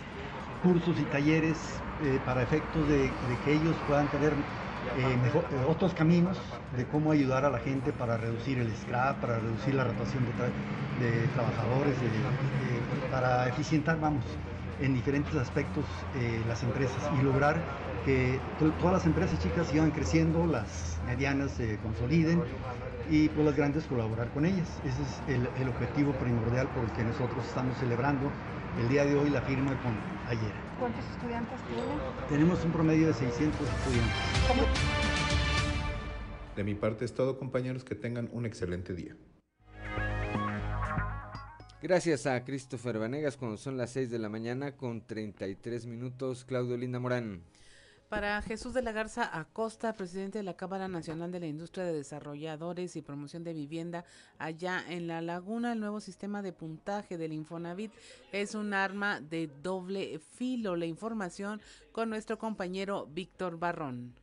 cursos 0.64 1.00
y 1.00 1.04
talleres 1.04 1.58
eh, 2.04 2.20
para 2.26 2.44
efectos 2.44 2.90
de, 2.90 3.10
que 3.46 3.54
ellos 3.54 3.74
puedan 3.88 4.08
tener 4.10 4.34
eh, 4.34 4.36
eh, 4.98 5.66
otros 5.66 5.94
caminos 5.94 6.38
de 6.76 6.86
cómo 6.86 7.14
ayudar 7.14 7.46
a 7.46 7.50
la 7.50 7.60
gente 7.60 7.94
para 7.94 8.18
reducir 8.18 8.60
el 8.60 8.76
scrap, 8.76 9.22
para 9.22 9.40
reducir 9.40 9.76
la 9.76 9.86
rotación 9.86 10.26
de, 10.26 11.28
trabajadores, 11.34 11.96
para 13.10 13.48
eficientar, 13.48 13.98
vamos, 14.02 14.26
en 14.82 14.94
diferentes 14.94 15.34
aspectos 15.36 15.86
las 16.46 16.62
empresas 16.64 17.10
y 17.18 17.24
lograr 17.24 17.56
que 18.06 18.40
todas 18.60 18.94
las 18.94 19.06
empresas 19.06 19.40
chicas 19.40 19.68
sigan 19.68 19.92
creciendo, 19.92 20.46
las 20.46 21.00
medianas 21.06 21.52
se 21.52 21.78
consoliden 21.78 22.42
y 23.10 23.30
pues 23.30 23.46
las 23.46 23.56
grandes 23.56 23.86
colaborar 23.86 24.30
con 24.32 24.46
ellas. 24.46 24.68
Ese 24.86 25.02
es 25.02 25.40
el, 25.62 25.70
objetivo 25.70 26.14
primordial 26.14 26.68
por 26.70 26.84
el 26.84 26.92
que 26.92 27.04
nosotros 27.04 27.46
estamos 27.46 27.78
celebrando 27.78 28.32
el 28.80 28.90
día 28.90 29.06
de 29.06 29.16
hoy 29.16 29.30
la 29.30 29.42
firma 29.42 29.72
con 29.82 29.94
ayer. 30.28 30.52
¿Cuántos 30.80 31.04
estudiantes 31.12 31.60
tienen? 31.68 31.86
Tenemos 32.30 32.64
un 32.64 32.72
promedio 32.72 33.08
de 33.08 33.14
600 33.14 33.62
estudiantes. 33.62 34.16
De 36.56 36.64
mi 36.64 36.76
parte 36.76 37.06
es 37.06 37.14
todo 37.14 37.38
compañeros, 37.38 37.84
que 37.84 37.96
tengan 37.96 38.30
un 38.32 38.46
excelente 38.46 38.94
día. 38.94 39.16
Gracias 41.82 42.28
a 42.28 42.44
Christopher 42.44 43.00
Vanegas 43.00 43.38
cuando 43.38 43.56
son 43.56 43.78
las 43.78 43.92
6 43.92 44.12
de 44.12 44.20
la 44.20 44.28
mañana 44.28 44.76
con 44.76 45.06
33 45.06 45.86
minutos. 45.86 46.44
Claudio 46.44 46.76
Linda 46.76 47.00
Morán. 47.00 47.42
Para 48.10 48.42
Jesús 48.42 48.74
de 48.74 48.82
la 48.82 48.92
Garza 48.92 49.38
Acosta, 49.40 49.94
presidente 49.94 50.40
de 50.40 50.44
la 50.44 50.56
Cámara 50.56 50.88
Nacional 50.88 51.32
de 51.32 51.40
la 51.40 51.46
Industria 51.46 51.86
de 51.86 51.94
Desarrolladores 51.94 52.96
y 52.96 53.04
Promoción 53.04 53.44
de 53.44 53.54
Vivienda, 53.54 54.04
allá 54.40 54.84
en 54.90 55.06
La 55.06 55.22
Laguna, 55.22 55.74
el 55.74 55.80
nuevo 55.80 56.00
sistema 56.00 56.42
de 56.42 56.52
puntaje 56.52 57.20
del 57.20 57.34
Infonavit 57.34 57.94
es 58.32 58.56
un 58.56 58.74
arma 58.74 59.22
de 59.22 59.48
doble 59.62 60.18
filo. 60.18 60.76
La 60.76 60.88
información 60.88 61.62
con 61.92 62.10
nuestro 62.10 62.40
compañero 62.40 63.06
Víctor 63.06 63.60
Barrón. 63.60 64.19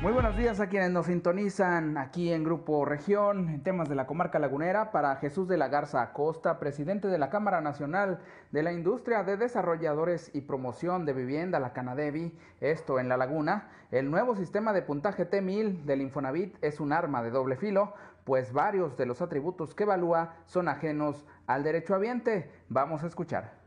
Muy 0.00 0.12
buenos 0.12 0.36
días 0.36 0.60
a 0.60 0.68
quienes 0.68 0.92
nos 0.92 1.06
sintonizan 1.06 1.98
aquí 1.98 2.32
en 2.32 2.44
Grupo 2.44 2.84
Región, 2.84 3.48
en 3.48 3.64
temas 3.64 3.88
de 3.88 3.96
la 3.96 4.06
comarca 4.06 4.38
lagunera, 4.38 4.92
para 4.92 5.16
Jesús 5.16 5.48
de 5.48 5.56
la 5.56 5.66
Garza 5.66 6.00
Acosta, 6.00 6.60
presidente 6.60 7.08
de 7.08 7.18
la 7.18 7.30
Cámara 7.30 7.60
Nacional 7.60 8.20
de 8.52 8.62
la 8.62 8.72
Industria 8.72 9.24
de 9.24 9.36
Desarrolladores 9.36 10.30
y 10.32 10.42
Promoción 10.42 11.04
de 11.04 11.14
Vivienda, 11.14 11.58
la 11.58 11.72
Canadevi, 11.72 12.32
esto 12.60 13.00
en 13.00 13.08
La 13.08 13.16
Laguna. 13.16 13.70
El 13.90 14.08
nuevo 14.08 14.36
sistema 14.36 14.72
de 14.72 14.82
puntaje 14.82 15.28
T1000 15.28 15.82
del 15.82 16.02
Infonavit 16.02 16.56
es 16.62 16.78
un 16.78 16.92
arma 16.92 17.20
de 17.20 17.30
doble 17.30 17.56
filo, 17.56 17.92
pues 18.22 18.52
varios 18.52 18.96
de 18.96 19.06
los 19.06 19.20
atributos 19.20 19.74
que 19.74 19.82
evalúa 19.82 20.36
son 20.46 20.68
ajenos 20.68 21.26
al 21.48 21.64
derecho 21.64 21.96
ambiente. 21.96 22.52
Vamos 22.68 23.02
a 23.02 23.08
escuchar. 23.08 23.57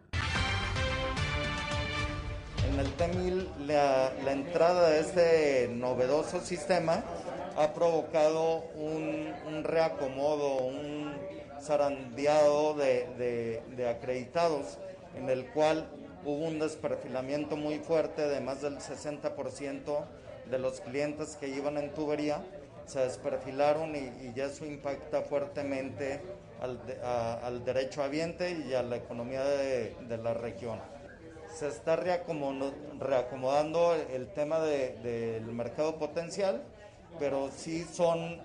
En 2.71 2.79
el 2.79 2.95
T1000 2.95 3.47
la, 3.67 4.31
entrada 4.31 4.91
de 4.91 5.01
este 5.01 5.69
novedoso 5.73 6.39
sistema 6.39 7.03
ha 7.57 7.73
provocado 7.73 8.63
un, 8.75 9.63
reacomodo, 9.65 10.67
un 10.67 11.11
zarandeado 11.61 12.73
de, 12.75 13.87
acreditados 13.89 14.77
en 15.17 15.29
el 15.29 15.47
cual 15.47 15.85
hubo 16.23 16.45
un 16.47 16.59
desperfilamiento 16.59 17.57
muy 17.57 17.79
fuerte 17.79 18.25
de 18.29 18.39
más 18.39 18.61
del 18.61 18.77
60% 18.77 20.05
de 20.49 20.59
los 20.59 20.79
clientes 20.79 21.35
que 21.35 21.49
iban 21.49 21.77
en 21.77 21.93
tubería. 21.93 22.41
Se 22.85 23.01
desperfilaron 23.01 23.97
y, 23.97 24.31
ya 24.33 24.45
eso 24.45 24.65
impacta 24.65 25.23
fuertemente 25.23 26.21
al, 26.61 27.65
derecho 27.65 28.01
ambiente 28.01 28.63
y 28.65 28.73
a 28.75 28.81
la 28.81 28.95
economía 28.95 29.43
de 29.43 30.17
la 30.23 30.33
región 30.33 30.79
se 31.53 31.67
está 31.67 31.95
reacomodando 31.95 33.95
el 33.95 34.27
tema 34.33 34.59
del 34.59 35.45
mercado 35.47 35.97
potencial, 35.97 36.63
pero 37.19 37.49
sí 37.55 37.85
son 37.91 38.39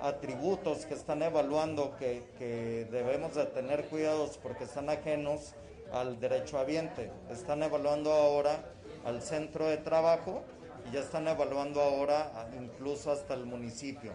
atributos 0.00 0.86
que 0.86 0.94
están 0.94 1.22
evaluando 1.22 1.96
que, 1.96 2.86
debemos 2.90 3.34
de 3.34 3.46
tener 3.46 3.86
cuidados 3.86 4.38
porque 4.42 4.64
están 4.64 4.90
ajenos 4.90 5.54
al 5.92 6.18
derecho 6.20 6.58
ambiente. 6.58 7.10
Están 7.30 7.62
evaluando 7.62 8.12
ahora 8.12 8.64
al 9.04 9.22
centro 9.22 9.66
de 9.66 9.78
trabajo 9.78 10.42
y 10.88 10.94
ya 10.94 11.00
están 11.00 11.28
evaluando 11.28 11.80
ahora 11.80 12.48
incluso 12.58 13.12
hasta 13.12 13.34
el 13.34 13.46
municipio. 13.46 14.12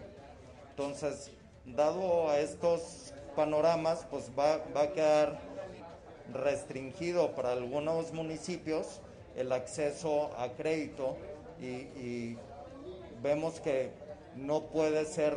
Entonces, 0.70 1.30
dado 1.64 2.30
a 2.30 2.38
estos 2.38 3.14
panoramas, 3.36 4.06
pues 4.10 4.30
va, 4.38 4.60
va 4.74 4.82
a 4.82 4.92
quedar 4.92 5.38
restringido 6.32 7.32
para 7.32 7.52
algunos 7.52 8.12
municipios 8.12 9.00
el 9.36 9.52
acceso 9.52 10.30
a 10.38 10.48
crédito 10.50 11.16
y, 11.60 12.36
vemos 13.22 13.60
que 13.60 13.90
no 14.34 14.62
puede 14.62 15.04
ser 15.04 15.36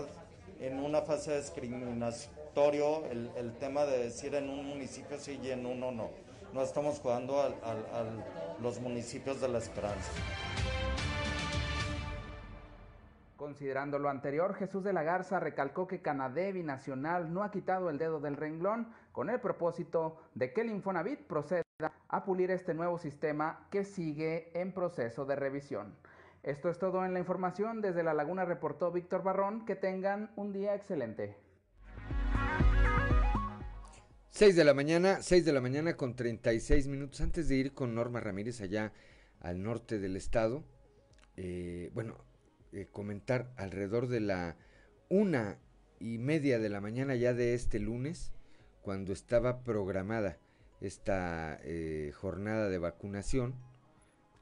en 0.61 0.79
una 0.79 1.01
fase 1.01 1.37
discriminatorio 1.37 3.05
el, 3.07 3.29
el, 3.35 3.53
tema 3.57 3.83
de 3.83 4.05
decir 4.05 4.33
en 4.35 4.49
un 4.49 4.65
municipio 4.65 5.19
sí 5.19 5.37
y 5.43 5.51
en 5.51 5.65
uno 5.65 5.91
no. 5.91 6.09
No 6.53 6.61
estamos 6.61 6.99
jugando 6.99 7.41
a, 7.41 7.49
los 8.61 8.79
municipios 8.79 9.41
de 9.41 9.49
la 9.49 9.57
esperanza. 9.57 10.11
Considerando 13.53 13.99
lo 13.99 14.09
anterior, 14.09 14.55
Jesús 14.55 14.83
de 14.83 14.93
la 14.93 15.03
Garza 15.03 15.39
recalcó 15.39 15.87
que 15.87 16.01
Canadá 16.01 16.49
Binacional 16.51 17.31
no 17.31 17.43
ha 17.43 17.51
quitado 17.51 17.91
el 17.91 17.99
dedo 17.99 18.19
del 18.19 18.35
renglón 18.35 18.87
con 19.11 19.29
el 19.29 19.39
propósito 19.39 20.17
de 20.33 20.51
que 20.51 20.61
el 20.61 20.71
Infonavit 20.71 21.19
proceda 21.27 21.61
a 22.07 22.25
pulir 22.25 22.49
este 22.49 22.73
nuevo 22.73 22.97
sistema 22.97 23.67
que 23.69 23.83
sigue 23.83 24.49
en 24.59 24.71
proceso 24.71 25.25
de 25.25 25.35
revisión. 25.35 25.95
Esto 26.41 26.67
es 26.67 26.79
todo 26.79 27.05
en 27.05 27.13
la 27.13 27.19
información. 27.19 27.79
Desde 27.79 28.01
La 28.01 28.15
Laguna 28.15 28.43
reportó 28.43 28.91
Víctor 28.91 29.21
Barrón. 29.21 29.67
Que 29.67 29.75
tengan 29.75 30.31
un 30.35 30.51
día 30.51 30.73
excelente. 30.73 31.37
6 34.31 34.55
de 34.55 34.63
la 34.63 34.73
mañana, 34.73 35.21
6 35.21 35.45
de 35.45 35.53
la 35.53 35.61
mañana 35.61 35.95
con 35.95 36.15
36 36.15 36.87
minutos. 36.87 37.21
Antes 37.21 37.47
de 37.49 37.55
ir 37.55 37.75
con 37.75 37.93
Norma 37.93 38.19
Ramírez 38.19 38.61
allá 38.61 38.93
al 39.41 39.61
norte 39.61 39.99
del 39.99 40.15
estado, 40.15 40.63
eh, 41.37 41.91
bueno, 41.93 42.17
eh, 42.73 42.87
comentar 42.91 43.51
alrededor 43.55 44.07
de 44.07 44.19
la 44.19 44.57
una 45.09 45.57
y 45.99 46.17
media 46.17 46.59
de 46.59 46.69
la 46.69 46.81
mañana 46.81 47.15
ya 47.15 47.33
de 47.33 47.53
este 47.53 47.79
lunes, 47.79 48.31
cuando 48.81 49.13
estaba 49.13 49.63
programada 49.63 50.37
esta 50.81 51.59
eh, 51.63 52.11
jornada 52.13 52.69
de 52.69 52.77
vacunación, 52.77 53.55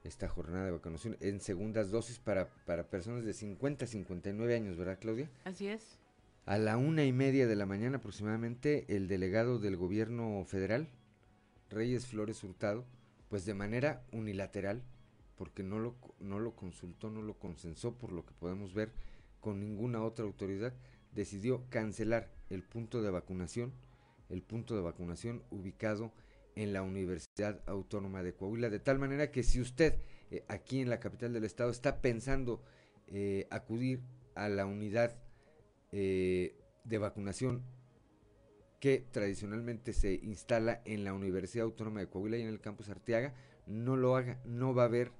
esta 0.02 0.28
jornada 0.28 0.64
de 0.64 0.72
vacunación 0.72 1.16
en 1.20 1.40
segundas 1.40 1.90
dosis 1.90 2.18
para, 2.18 2.48
para 2.66 2.90
personas 2.90 3.24
de 3.24 3.34
50 3.34 3.84
a 3.84 3.88
59 3.88 4.54
años, 4.54 4.76
¿verdad, 4.76 4.98
Claudia? 5.00 5.30
Así 5.44 5.68
es. 5.68 5.98
A 6.44 6.58
la 6.58 6.76
una 6.76 7.04
y 7.04 7.12
media 7.12 7.46
de 7.46 7.54
la 7.54 7.66
mañana 7.66 7.98
aproximadamente, 7.98 8.84
el 8.88 9.06
delegado 9.06 9.60
del 9.60 9.76
gobierno 9.76 10.44
federal, 10.44 10.88
Reyes 11.70 12.06
Flores 12.06 12.42
Hurtado, 12.42 12.84
pues 13.28 13.44
de 13.44 13.54
manera 13.54 14.02
unilateral, 14.10 14.82
porque 15.42 15.64
no 15.64 15.80
lo, 15.80 15.96
no 16.20 16.38
lo 16.38 16.54
consultó, 16.54 17.10
no 17.10 17.20
lo 17.20 17.36
consensó, 17.36 17.98
por 17.98 18.12
lo 18.12 18.24
que 18.24 18.32
podemos 18.32 18.74
ver 18.74 18.92
con 19.40 19.58
ninguna 19.58 20.04
otra 20.04 20.24
autoridad, 20.24 20.72
decidió 21.10 21.68
cancelar 21.68 22.30
el 22.48 22.62
punto 22.62 23.02
de 23.02 23.10
vacunación, 23.10 23.72
el 24.28 24.40
punto 24.40 24.76
de 24.76 24.82
vacunación 24.82 25.42
ubicado 25.50 26.12
en 26.54 26.72
la 26.72 26.82
Universidad 26.82 27.60
Autónoma 27.66 28.22
de 28.22 28.34
Coahuila, 28.34 28.70
de 28.70 28.78
tal 28.78 29.00
manera 29.00 29.32
que 29.32 29.42
si 29.42 29.60
usted 29.60 29.98
eh, 30.30 30.44
aquí 30.46 30.78
en 30.78 30.88
la 30.88 31.00
capital 31.00 31.32
del 31.32 31.42
estado 31.42 31.72
está 31.72 32.00
pensando 32.00 32.62
eh, 33.08 33.48
acudir 33.50 34.00
a 34.36 34.48
la 34.48 34.64
unidad 34.64 35.16
eh, 35.90 36.54
de 36.84 36.98
vacunación 36.98 37.64
que 38.78 39.04
tradicionalmente 39.10 39.92
se 39.92 40.14
instala 40.14 40.82
en 40.84 41.02
la 41.02 41.14
Universidad 41.14 41.64
Autónoma 41.64 41.98
de 41.98 42.06
Coahuila 42.06 42.36
y 42.36 42.42
en 42.42 42.48
el 42.48 42.60
campus 42.60 42.90
Arteaga, 42.90 43.34
no 43.66 43.96
lo 43.96 44.16
haga, 44.16 44.40
no 44.44 44.72
va 44.74 44.82
a 44.82 44.86
haber, 44.86 45.10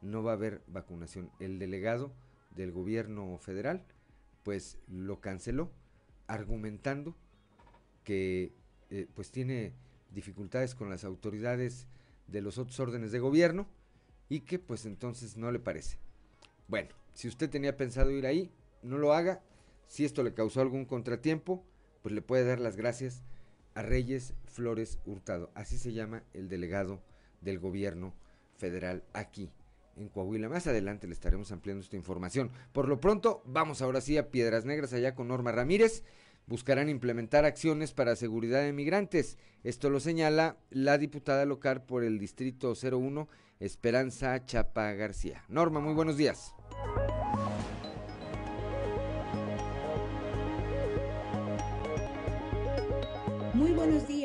no 0.00 0.22
va 0.22 0.32
a 0.32 0.34
haber 0.34 0.62
vacunación. 0.66 1.30
El 1.40 1.58
delegado 1.58 2.12
del 2.54 2.72
gobierno 2.72 3.38
federal, 3.38 3.84
pues 4.42 4.78
lo 4.88 5.20
canceló, 5.20 5.70
argumentando 6.26 7.16
que 8.04 8.52
pues 9.14 9.30
tiene 9.30 9.74
dificultades 10.12 10.74
con 10.74 10.88
las 10.88 11.04
autoridades 11.04 11.86
de 12.26 12.40
los 12.40 12.58
otros 12.58 12.80
órdenes 12.80 13.12
de 13.12 13.18
gobierno 13.18 13.68
y 14.28 14.40
que 14.40 14.58
pues 14.58 14.86
entonces 14.86 15.36
no 15.36 15.52
le 15.52 15.58
parece. 15.58 15.98
Bueno, 16.68 16.88
si 17.12 17.28
usted 17.28 17.50
tenía 17.50 17.76
pensado 17.76 18.10
ir 18.10 18.26
ahí, 18.26 18.50
no 18.82 18.98
lo 18.98 19.12
haga. 19.12 19.42
Si 19.88 20.04
esto 20.04 20.22
le 20.22 20.34
causó 20.34 20.60
algún 20.60 20.84
contratiempo, 20.84 21.64
pues 22.02 22.14
le 22.14 22.22
puede 22.22 22.44
dar 22.44 22.60
las 22.60 22.76
gracias 22.76 23.22
a 23.74 23.82
Reyes 23.82 24.34
Flores 24.46 24.98
Hurtado. 25.04 25.50
Así 25.54 25.78
se 25.78 25.92
llama 25.92 26.22
el 26.32 26.48
delegado 26.48 27.02
del 27.40 27.58
gobierno 27.58 28.14
federal 28.56 29.04
aquí 29.12 29.50
en 29.98 30.08
Coahuila. 30.08 30.48
Más 30.48 30.66
adelante 30.66 31.06
le 31.06 31.12
estaremos 31.12 31.52
ampliando 31.52 31.82
esta 31.82 31.96
información. 31.96 32.50
Por 32.72 32.88
lo 32.88 33.00
pronto, 33.00 33.42
vamos 33.44 33.82
ahora 33.82 34.00
sí 34.00 34.16
a 34.16 34.30
Piedras 34.30 34.64
Negras 34.64 34.92
allá 34.92 35.14
con 35.14 35.28
Norma 35.28 35.52
Ramírez 35.52 36.04
buscarán 36.48 36.88
implementar 36.88 37.44
acciones 37.44 37.92
para 37.92 38.16
seguridad 38.16 38.62
de 38.62 38.72
migrantes. 38.72 39.36
Esto 39.62 39.90
lo 39.90 40.00
señala 40.00 40.56
la 40.70 40.98
diputada 40.98 41.44
local 41.44 41.82
por 41.82 42.02
el 42.02 42.18
Distrito 42.18 42.72
01, 42.74 43.28
Esperanza 43.60 44.44
Chapa 44.44 44.92
García. 44.94 45.44
Norma, 45.48 45.80
muy 45.80 45.94
buenos 45.94 46.16
días. 46.16 46.54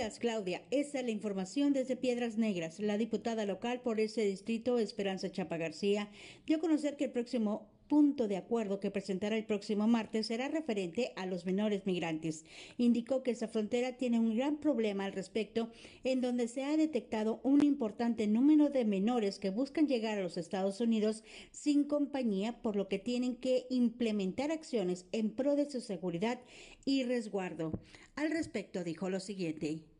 Días, 0.03 0.19
Claudia. 0.19 0.61
Esta 0.69 0.99
es 0.99 1.05
la 1.05 1.11
información 1.11 1.71
desde 1.71 1.95
Piedras 1.95 2.37
Negras. 2.37 2.77
La 2.79 2.97
diputada 2.97 3.45
local 3.45 3.79
por 3.79 4.01
ese 4.01 4.25
distrito, 4.25 4.77
Esperanza 4.77 5.31
Chapa 5.31 5.55
García, 5.55 6.09
dio 6.45 6.57
a 6.57 6.59
conocer 6.59 6.97
que 6.97 7.05
el 7.05 7.11
próximo 7.11 7.69
punto 7.87 8.27
de 8.27 8.35
acuerdo 8.35 8.81
que 8.81 8.91
presentará 8.91 9.37
el 9.37 9.45
próximo 9.45 9.87
martes 9.87 10.27
será 10.27 10.49
referente 10.49 11.13
a 11.15 11.25
los 11.25 11.45
menores 11.45 11.85
migrantes. 11.85 12.43
Indicó 12.77 13.23
que 13.23 13.31
esa 13.31 13.47
frontera 13.47 13.95
tiene 13.95 14.19
un 14.19 14.35
gran 14.35 14.57
problema 14.57 15.05
al 15.05 15.13
respecto, 15.13 15.69
en 16.03 16.19
donde 16.19 16.49
se 16.49 16.65
ha 16.65 16.75
detectado 16.75 17.39
un 17.43 17.63
importante 17.63 18.27
número 18.27 18.69
de 18.69 18.83
menores 18.83 19.39
que 19.39 19.51
buscan 19.51 19.87
llegar 19.87 20.17
a 20.17 20.23
los 20.23 20.35
Estados 20.35 20.81
Unidos 20.81 21.23
sin 21.51 21.85
compañía, 21.85 22.61
por 22.61 22.75
lo 22.75 22.89
que 22.89 22.99
tienen 22.99 23.37
que 23.37 23.67
implementar 23.69 24.51
acciones 24.51 25.05
en 25.13 25.29
pro 25.29 25.55
de 25.55 25.69
su 25.69 25.79
seguridad 25.79 26.41
y 26.83 27.03
resguardo. 27.03 27.71
Al 28.15 28.31
respecto 28.31 28.83
dijo 28.83 29.09
lo 29.09 29.21
siguiente. 29.21 29.92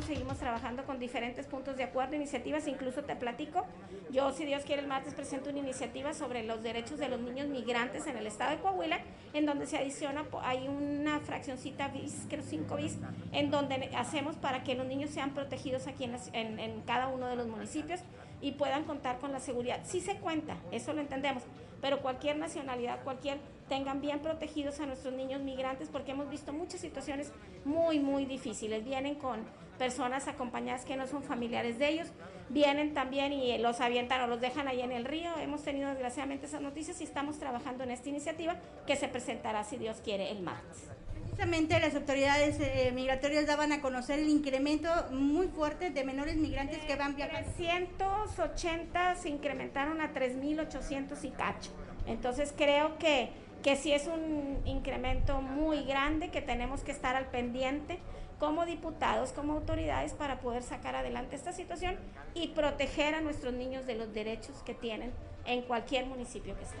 Seguimos 0.00 0.38
trabajando 0.38 0.84
con 0.84 0.98
diferentes 0.98 1.46
puntos 1.46 1.76
de 1.76 1.84
acuerdo, 1.84 2.16
iniciativas, 2.16 2.66
incluso 2.66 3.04
te 3.04 3.14
platico. 3.14 3.66
Yo, 4.10 4.32
si 4.32 4.46
Dios 4.46 4.64
quiere, 4.64 4.80
el 4.80 4.88
martes 4.88 5.12
presento 5.12 5.50
una 5.50 5.58
iniciativa 5.58 6.14
sobre 6.14 6.42
los 6.44 6.62
derechos 6.62 6.98
de 6.98 7.08
los 7.08 7.20
niños 7.20 7.48
migrantes 7.48 8.06
en 8.06 8.16
el 8.16 8.26
estado 8.26 8.52
de 8.52 8.58
Coahuila, 8.62 9.00
en 9.34 9.44
donde 9.44 9.66
se 9.66 9.76
adiciona, 9.76 10.24
hay 10.42 10.66
una 10.66 11.20
fraccioncita 11.20 11.88
bis, 11.88 12.26
creo 12.28 12.42
5 12.42 12.76
bis, 12.76 12.96
en 13.32 13.50
donde 13.50 13.90
hacemos 13.94 14.36
para 14.36 14.64
que 14.64 14.74
los 14.74 14.86
niños 14.86 15.10
sean 15.10 15.34
protegidos 15.34 15.86
aquí 15.86 16.04
en, 16.04 16.58
en 16.58 16.80
cada 16.82 17.08
uno 17.08 17.26
de 17.28 17.36
los 17.36 17.46
municipios 17.46 18.00
y 18.40 18.52
puedan 18.52 18.84
contar 18.84 19.18
con 19.18 19.30
la 19.30 19.40
seguridad. 19.40 19.80
Sí 19.84 20.00
se 20.00 20.16
cuenta, 20.16 20.56
eso 20.72 20.92
lo 20.94 21.00
entendemos, 21.00 21.44
pero 21.80 22.00
cualquier 22.00 22.38
nacionalidad, 22.38 23.02
cualquier, 23.04 23.38
tengan 23.68 24.00
bien 24.00 24.20
protegidos 24.20 24.80
a 24.80 24.86
nuestros 24.86 25.14
niños 25.14 25.42
migrantes, 25.42 25.88
porque 25.88 26.12
hemos 26.12 26.28
visto 26.28 26.52
muchas 26.52 26.80
situaciones 26.80 27.32
muy, 27.64 28.00
muy 28.00 28.26
difíciles. 28.26 28.84
Vienen 28.84 29.14
con 29.14 29.40
personas 29.82 30.28
acompañadas 30.28 30.84
que 30.84 30.94
no 30.94 31.08
son 31.08 31.24
familiares 31.24 31.76
de 31.80 31.88
ellos, 31.88 32.06
vienen 32.50 32.94
también 32.94 33.32
y 33.32 33.58
los 33.58 33.80
avientan 33.80 34.20
o 34.20 34.28
los 34.28 34.40
dejan 34.40 34.68
ahí 34.68 34.80
en 34.80 34.92
el 34.92 35.04
río. 35.04 35.36
Hemos 35.40 35.64
tenido 35.64 35.88
desgraciadamente 35.90 36.46
esas 36.46 36.60
noticias 36.60 37.00
y 37.00 37.04
estamos 37.04 37.40
trabajando 37.40 37.82
en 37.82 37.90
esta 37.90 38.08
iniciativa 38.08 38.54
que 38.86 38.94
se 38.94 39.08
presentará, 39.08 39.64
si 39.64 39.78
Dios 39.78 40.00
quiere, 40.04 40.30
el 40.30 40.40
martes. 40.40 40.84
Precisamente 41.24 41.80
las 41.80 41.96
autoridades 41.96 42.60
eh, 42.60 42.92
migratorias 42.94 43.44
daban 43.48 43.72
a 43.72 43.80
conocer 43.80 44.20
el 44.20 44.28
incremento 44.28 44.88
muy 45.10 45.48
fuerte 45.48 45.90
de 45.90 46.04
menores 46.04 46.36
migrantes 46.36 46.78
que 46.78 46.94
van 46.94 47.16
viajando. 47.16 47.50
380 47.56 49.16
se 49.16 49.30
incrementaron 49.30 50.00
a 50.00 50.14
3.800 50.14 51.24
y 51.24 51.30
cacho. 51.30 51.72
Entonces 52.06 52.54
creo 52.56 52.98
que, 52.98 53.30
que 53.64 53.74
sí 53.74 53.92
es 53.92 54.06
un 54.06 54.62
incremento 54.64 55.42
muy 55.42 55.82
grande 55.82 56.30
que 56.30 56.40
tenemos 56.40 56.82
que 56.82 56.92
estar 56.92 57.16
al 57.16 57.26
pendiente 57.26 57.98
como 58.42 58.66
diputados, 58.66 59.30
como 59.30 59.52
autoridades, 59.52 60.14
para 60.14 60.40
poder 60.40 60.64
sacar 60.64 60.96
adelante 60.96 61.36
esta 61.36 61.52
situación 61.52 61.94
y 62.34 62.48
proteger 62.48 63.14
a 63.14 63.20
nuestros 63.20 63.54
niños 63.54 63.86
de 63.86 63.94
los 63.94 64.12
derechos 64.12 64.64
que 64.66 64.74
tienen 64.74 65.12
en 65.44 65.62
cualquier 65.62 66.06
municipio 66.06 66.56
que 66.56 66.64
estén. 66.64 66.80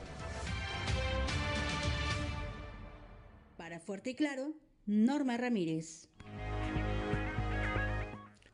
Para 3.56 3.78
Fuerte 3.78 4.10
y 4.10 4.14
Claro, 4.16 4.54
Norma 4.86 5.36
Ramírez. 5.36 6.08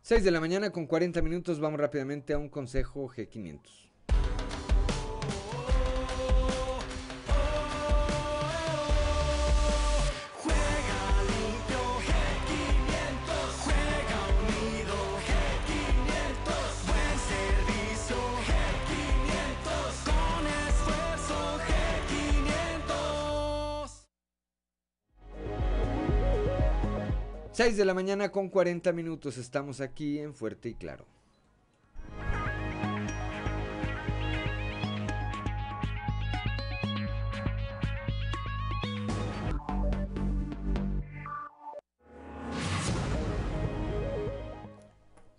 6 0.02 0.22
de 0.22 0.30
la 0.30 0.40
mañana 0.40 0.68
con 0.68 0.86
40 0.86 1.22
minutos, 1.22 1.60
vamos 1.60 1.80
rápidamente 1.80 2.34
a 2.34 2.38
un 2.38 2.50
consejo 2.50 3.08
G500. 3.08 3.87
Seis 27.58 27.76
de 27.76 27.84
la 27.84 27.92
mañana 27.92 28.30
con 28.30 28.50
40 28.50 28.92
minutos, 28.92 29.36
estamos 29.36 29.80
aquí 29.80 30.20
en 30.20 30.32
Fuerte 30.32 30.68
y 30.68 30.74
Claro. 30.74 31.04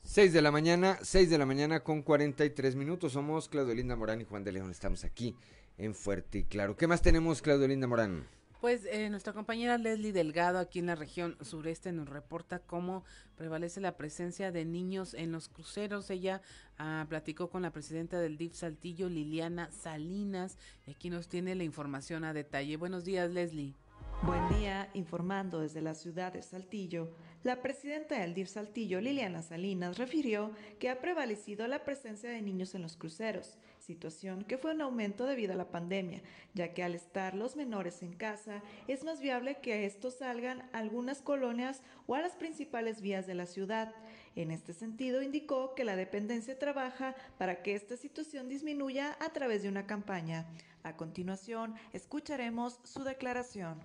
6 0.03 0.33
de 0.33 0.41
la 0.41 0.51
mañana, 0.51 0.99
6 1.01 1.29
de 1.29 1.37
la 1.37 1.45
mañana 1.45 1.79
con 1.85 2.01
43 2.01 2.75
minutos. 2.75 3.13
Somos 3.13 3.47
Claudio 3.47 3.73
Linda 3.73 3.95
Morán 3.95 4.19
y 4.19 4.25
Juan 4.25 4.43
de 4.43 4.51
León. 4.51 4.71
Estamos 4.71 5.05
aquí 5.05 5.37
en 5.77 5.95
Fuerte 5.95 6.39
y 6.39 6.43
Claro. 6.43 6.75
¿Qué 6.75 6.85
más 6.85 7.01
tenemos, 7.01 7.41
Claudio 7.41 7.69
Linda 7.69 7.87
Morán? 7.87 8.27
Pues 8.61 8.85
eh, 8.91 9.09
nuestra 9.09 9.31
compañera 9.31 9.77
Leslie 9.77 10.11
Delgado 10.11 10.59
aquí 10.59 10.79
en 10.79 10.87
la 10.87 10.95
región 10.95 11.37
sureste 11.39 11.93
nos 11.93 12.09
reporta 12.09 12.59
cómo 12.59 13.05
prevalece 13.37 13.79
la 13.79 13.95
presencia 13.95 14.51
de 14.51 14.65
niños 14.65 15.13
en 15.13 15.31
los 15.31 15.47
cruceros. 15.47 16.09
Ella 16.09 16.41
ah, 16.77 17.05
platicó 17.07 17.49
con 17.49 17.61
la 17.61 17.71
presidenta 17.71 18.19
del 18.19 18.37
DIF 18.37 18.55
Saltillo, 18.55 19.07
Liliana 19.07 19.71
Salinas, 19.71 20.57
y 20.85 20.91
aquí 20.91 21.09
nos 21.09 21.29
tiene 21.29 21.55
la 21.55 21.63
información 21.63 22.25
a 22.25 22.33
detalle. 22.33 22.75
Buenos 22.75 23.05
días, 23.05 23.31
Leslie. 23.31 23.75
Buen 24.23 24.49
día, 24.49 24.89
informando 24.93 25.61
desde 25.61 25.81
la 25.81 25.95
ciudad 25.95 26.33
de 26.33 26.41
Saltillo. 26.41 27.13
La 27.43 27.61
presidenta 27.61 28.19
del 28.19 28.33
DIF 28.33 28.49
Saltillo, 28.49 28.99
Liliana 28.99 29.41
Salinas, 29.41 29.97
refirió 29.97 30.51
que 30.79 30.89
ha 30.89 30.99
prevalecido 30.99 31.65
la 31.67 31.85
presencia 31.85 32.29
de 32.29 32.41
niños 32.41 32.75
en 32.75 32.81
los 32.81 32.97
cruceros 32.97 33.57
situación 33.89 34.43
que 34.43 34.59
fue 34.59 34.75
un 34.75 34.81
aumento 34.81 35.25
debido 35.25 35.53
a 35.53 35.55
la 35.55 35.71
pandemia, 35.71 36.21
ya 36.53 36.75
que 36.75 36.83
al 36.83 36.93
estar 36.93 37.33
los 37.33 37.55
menores 37.55 38.03
en 38.03 38.13
casa 38.13 38.61
es 38.87 39.03
más 39.03 39.19
viable 39.19 39.57
que 39.63 39.87
estos 39.87 40.19
salgan 40.19 40.61
a 40.73 40.77
algunas 40.77 41.23
colonias 41.23 41.81
o 42.05 42.13
a 42.13 42.21
las 42.21 42.33
principales 42.33 43.01
vías 43.01 43.25
de 43.25 43.33
la 43.33 43.47
ciudad. 43.47 43.95
En 44.35 44.51
este 44.51 44.73
sentido, 44.73 45.23
indicó 45.23 45.73
que 45.73 45.85
la 45.85 45.95
dependencia 45.95 46.59
trabaja 46.59 47.15
para 47.39 47.63
que 47.63 47.73
esta 47.73 47.97
situación 47.97 48.47
disminuya 48.47 49.17
a 49.19 49.29
través 49.29 49.63
de 49.63 49.69
una 49.69 49.87
campaña. 49.87 50.45
A 50.83 50.95
continuación, 50.95 51.73
escucharemos 51.91 52.79
su 52.83 53.03
declaración. 53.03 53.79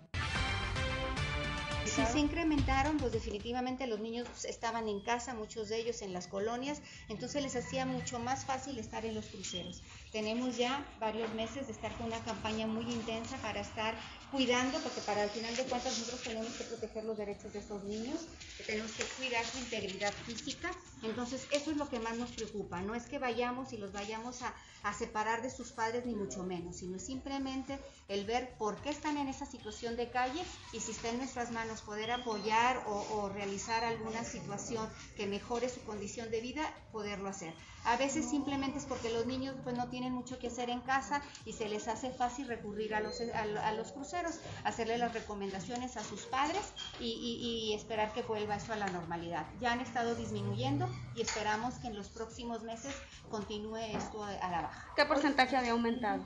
Si 1.87 2.05
se 2.07 2.18
incrementaron, 2.18 2.97
pues 2.99 3.12
definitivamente 3.12 3.87
los 3.87 4.01
niños 4.01 4.26
estaban 4.45 4.89
en 4.89 5.01
casa, 5.01 5.35
muchos 5.35 5.68
de 5.68 5.78
ellos 5.78 6.03
en 6.03 6.12
las 6.12 6.26
colonias, 6.26 6.80
entonces 7.09 7.43
les 7.43 7.55
hacía 7.55 7.87
mucho 7.87 8.18
más 8.18 8.45
fácil 8.45 8.78
estar 8.78 9.05
en 9.05 9.14
los 9.14 9.26
cruceros. 9.26 9.82
Tenemos 10.11 10.57
ya 10.57 10.85
varios 10.99 11.32
meses 11.35 11.66
de 11.66 11.72
estar 11.72 11.97
con 11.97 12.07
una 12.07 12.18
campaña 12.24 12.66
muy 12.66 12.85
intensa 12.85 13.37
para 13.39 13.61
estar 13.61 13.95
cuidando, 14.32 14.78
porque 14.80 15.01
para 15.03 15.24
el 15.24 15.30
final 15.30 15.55
de 15.57 15.64
cuentas 15.64 15.99
nosotros 15.99 16.22
tenemos 16.22 16.53
que 16.55 16.64
proteger 16.64 17.05
los 17.05 17.16
derechos 17.16 17.53
de 17.53 17.61
estos 17.61 17.85
niños, 17.85 18.26
tenemos 18.66 18.91
que 18.93 19.05
cuidar 19.16 19.45
su 19.45 19.59
integridad 19.59 20.12
física. 20.26 20.72
Entonces 21.03 21.47
eso 21.51 21.70
es 21.70 21.76
lo 21.76 21.89
que 21.89 22.01
más 22.01 22.16
nos 22.16 22.30
preocupa. 22.32 22.80
No 22.80 22.95
es 22.95 23.05
que 23.05 23.18
vayamos 23.18 23.72
y 23.72 23.76
los 23.76 23.93
vayamos 23.93 24.43
a, 24.43 24.55
separar 24.93 25.41
de 25.41 25.51
sus 25.51 25.72
padres 25.72 26.05
ni 26.05 26.14
mucho 26.14 26.43
menos, 26.43 26.76
sino 26.76 26.99
simplemente 26.99 27.78
el 28.09 28.26
ver 28.26 28.55
por 28.59 28.76
qué 28.82 28.91
están 28.91 29.16
en 29.16 29.28
esa 29.28 29.47
situación 29.47 29.97
de 29.97 30.11
calle 30.11 30.45
y 30.72 30.80
si 30.80 30.91
está 30.93 31.09
en 31.09 31.18
nuestras 31.18 31.51
manos 31.53 31.80
poder 31.80 32.11
apoyar 32.11 32.85
o, 32.87 33.30
realizar 33.30 33.82
alguna 33.82 34.22
situación 34.24 34.89
que 35.16 35.26
mejore 35.26 35.70
su 35.70 35.80
condición 35.85 36.30
de 36.30 36.41
vida, 36.41 36.70
poderlo 36.93 37.28
hacer. 37.30 37.55
A 37.85 37.97
veces 37.97 38.28
simplemente 38.28 38.78
es 38.78 38.85
porque 38.85 39.11
los 39.11 39.26
niños 39.26 39.57
pues 39.62 39.76
no 39.76 39.89
tienen 39.89 40.12
mucho 40.12 40.39
que 40.39 40.49
hacer 40.49 40.70
en 40.70 40.80
casa 40.80 41.22
y 41.45 41.53
se 41.53 41.68
les 41.68 41.89
hace 41.89 42.11
fácil 42.11 42.47
recurrir 42.49 42.95
a 42.95 43.01
los, 43.01 43.20
a, 43.20 43.72
los 43.72 43.93
cruceros, 43.93 44.39
hacerle 44.64 44.99
las 44.99 45.12
recomendaciones 45.12 45.97
a 45.97 46.05
sus 46.05 46.22
padres 46.22 46.62
y, 47.01 47.72
esperar 47.74 48.12
que 48.12 48.22
vuelva 48.22 48.57
eso 48.57 48.72
a 48.72 48.76
la 48.76 48.87
normalidad. 48.87 49.47
Ya 49.61 49.72
han 49.72 49.80
estado 49.80 50.14
disminuyendo 50.14 50.89
y 51.14 51.22
esperamos 51.22 51.74
que 51.74 51.89
en 51.89 51.97
los 51.97 52.09
próximos 52.09 52.62
meses 52.62 52.95
continúe 53.30 53.76
esto 53.76 54.22
a 54.22 54.51
la 54.51 54.62
baja. 54.62 54.74
¿Qué 54.97 55.05
porcentaje 55.05 55.57
había 55.57 55.72
aumentado? 55.72 56.25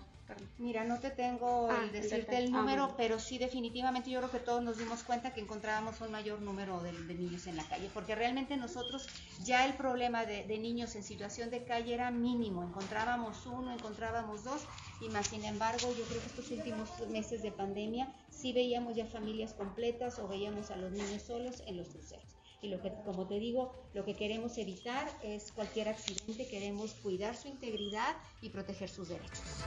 Mira, 0.59 0.85
no 0.85 0.99
te 0.99 1.11
tengo 1.11 1.71
el 1.71 1.77
ah, 1.77 1.89
decirte 1.91 2.37
el 2.37 2.55
ah, 2.55 2.59
número, 2.59 2.95
pero 2.97 3.19
sí 3.19 3.39
definitivamente 3.39 4.11
yo 4.11 4.19
creo 4.19 4.31
que 4.31 4.41
todos 4.41 4.63
nos 4.63 4.77
dimos 4.77 5.03
cuenta 5.03 5.33
que 5.33 5.41
encontrábamos 5.41 6.01
un 6.01 6.11
mayor 6.11 6.43
número 6.43 6.83
de, 6.83 6.93
niños 6.93 7.47
en 7.47 7.57
la 7.57 7.65
calle, 7.65 7.91
porque 7.95 8.15
realmente 8.15 8.57
nosotros 8.57 9.09
ya 9.45 9.65
el 9.65 9.75
problema 9.75 10.27
de, 10.27 10.47
niños 10.59 10.95
en 10.97 11.03
situación 11.03 11.49
de 11.51 11.65
calle 11.65 11.95
era 11.95 12.11
mínimo, 12.11 12.63
encontrábamos 12.63 13.47
uno, 13.47 13.73
encontrábamos 13.73 14.45
dos, 14.45 14.63
y 15.01 15.09
más 15.09 15.29
sin 15.29 15.45
embargo 15.45 15.95
yo 15.97 16.05
creo 16.05 16.21
que 16.21 16.27
estos 16.27 16.51
últimos 16.51 16.91
meses 17.09 17.43
de 17.43 17.53
pandemia 17.53 18.13
sí 18.31 18.53
veíamos 18.53 18.97
ya 18.97 19.07
familias 19.07 19.55
completas 19.55 20.19
o 20.19 20.29
veíamos 20.29 20.71
a 20.71 20.77
los 20.77 20.93
niños 20.93 21.23
solos 21.23 21.63
en 21.67 21.79
los 21.79 21.89
cruceros. 21.89 22.28
Y 22.61 22.69
lo 22.69 22.81
que, 22.83 22.93
como 23.05 23.27
te 23.29 23.39
digo, 23.39 23.73
lo 23.95 24.05
que 24.05 24.17
queremos 24.17 24.59
evitar 24.59 25.09
es 25.23 25.53
cualquier 25.53 25.89
accidente, 25.89 26.49
queremos 26.49 26.93
cuidar 26.95 27.37
su 27.37 27.49
integridad 27.49 28.17
y 28.43 28.49
proteger 28.51 28.89
sus 28.89 29.09
derechos. 29.09 29.65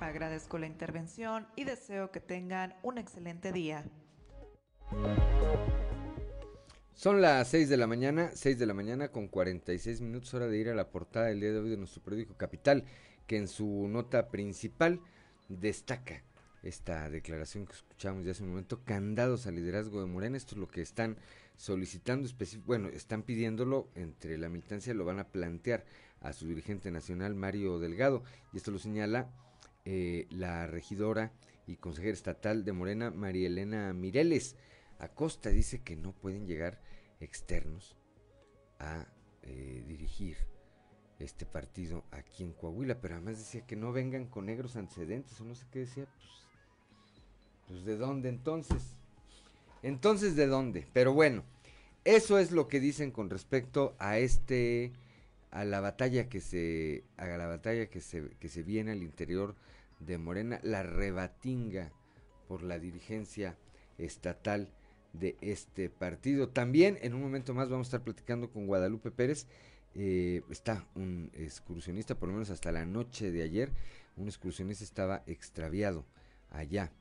Agradezco 0.00 0.58
la 0.58 0.66
intervención 0.66 1.46
y 1.56 1.64
deseo 1.64 2.10
que 2.10 2.20
tengan 2.20 2.74
un 2.82 2.98
excelente 2.98 3.50
día. 3.50 3.84
Son 6.92 7.22
las 7.22 7.48
6 7.48 7.68
de 7.70 7.76
la 7.78 7.86
mañana, 7.86 8.30
6 8.34 8.58
de 8.58 8.66
la 8.66 8.74
mañana 8.74 9.10
con 9.10 9.28
46 9.28 10.02
minutos, 10.02 10.34
hora 10.34 10.48
de 10.48 10.58
ir 10.58 10.68
a 10.68 10.74
la 10.74 10.90
portada 10.90 11.26
del 11.26 11.40
día 11.40 11.52
de 11.52 11.60
hoy 11.60 11.70
de 11.70 11.76
nuestro 11.78 12.02
periódico 12.02 12.34
Capital, 12.36 12.84
que 13.26 13.38
en 13.38 13.48
su 13.48 13.88
nota 13.88 14.28
principal 14.28 15.00
destaca 15.48 16.22
esta 16.62 17.08
declaración 17.10 17.66
que 17.66 17.74
escuchamos 17.74 18.24
ya 18.24 18.32
hace 18.32 18.42
un 18.42 18.50
momento, 18.50 18.82
candados 18.84 19.46
al 19.46 19.56
liderazgo 19.56 20.00
de 20.00 20.06
Morena, 20.06 20.36
esto 20.36 20.54
es 20.54 20.60
lo 20.60 20.68
que 20.68 20.82
están 20.82 21.16
solicitando, 21.56 22.28
bueno, 22.64 22.88
están 22.88 23.22
pidiéndolo 23.22 23.88
entre 23.94 24.36
la 24.38 24.48
militancia, 24.48 24.94
lo 24.94 25.04
van 25.04 25.18
a 25.18 25.28
plantear 25.28 25.84
a 26.20 26.32
su 26.32 26.46
dirigente 26.46 26.90
nacional 26.90 27.34
Mario 27.34 27.78
Delgado, 27.78 28.22
y 28.52 28.56
esto 28.56 28.70
lo 28.70 28.78
señala 28.78 29.30
eh, 29.84 30.26
la 30.30 30.66
regidora 30.66 31.32
y 31.66 31.76
consejera 31.76 32.12
estatal 32.12 32.64
de 32.64 32.72
Morena, 32.72 33.10
María 33.10 33.46
Elena 33.46 33.92
Mireles. 33.92 34.56
Acosta 34.98 35.50
dice 35.50 35.82
que 35.82 35.96
no 35.96 36.12
pueden 36.12 36.46
llegar 36.46 36.80
externos 37.20 37.96
a 38.78 39.06
eh, 39.42 39.84
dirigir 39.86 40.36
este 41.18 41.46
partido 41.46 42.04
aquí 42.10 42.42
en 42.42 42.52
Coahuila, 42.52 43.00
pero 43.00 43.14
además 43.14 43.38
decía 43.38 43.66
que 43.66 43.76
no 43.76 43.92
vengan 43.92 44.26
con 44.26 44.46
negros 44.46 44.76
antecedentes, 44.76 45.40
o 45.40 45.44
no 45.44 45.54
sé 45.54 45.66
qué 45.70 45.80
decía, 45.80 46.06
pues, 46.06 46.45
pues 47.66 47.84
de 47.84 47.96
dónde 47.96 48.28
entonces. 48.28 48.82
Entonces, 49.82 50.36
¿de 50.36 50.46
dónde? 50.46 50.86
Pero 50.92 51.12
bueno, 51.12 51.44
eso 52.04 52.38
es 52.38 52.50
lo 52.52 52.68
que 52.68 52.80
dicen 52.80 53.10
con 53.10 53.30
respecto 53.30 53.94
a 53.98 54.18
este 54.18 54.92
a 55.50 55.64
la 55.64 55.80
batalla 55.80 56.28
que 56.28 56.40
se 56.40 57.04
a 57.16 57.26
la 57.26 57.46
batalla 57.46 57.86
que 57.88 58.00
se 58.00 58.30
que 58.40 58.48
se 58.48 58.62
viene 58.62 58.92
al 58.92 59.02
interior 59.02 59.54
de 60.00 60.18
Morena, 60.18 60.60
la 60.62 60.82
rebatinga 60.82 61.92
por 62.48 62.62
la 62.62 62.78
dirigencia 62.78 63.56
estatal 63.98 64.68
de 65.12 65.36
este 65.40 65.88
partido. 65.88 66.48
También 66.48 66.98
en 67.00 67.14
un 67.14 67.22
momento 67.22 67.54
más 67.54 67.68
vamos 67.68 67.86
a 67.86 67.88
estar 67.88 68.04
platicando 68.04 68.50
con 68.50 68.66
Guadalupe 68.66 69.10
Pérez. 69.10 69.46
Eh, 69.94 70.42
está 70.50 70.86
un 70.94 71.30
excursionista, 71.32 72.14
por 72.16 72.28
lo 72.28 72.34
menos 72.34 72.50
hasta 72.50 72.70
la 72.70 72.84
noche 72.84 73.32
de 73.32 73.42
ayer, 73.42 73.72
un 74.16 74.26
excursionista 74.26 74.84
estaba 74.84 75.22
extraviado 75.26 76.04
allá 76.50 76.92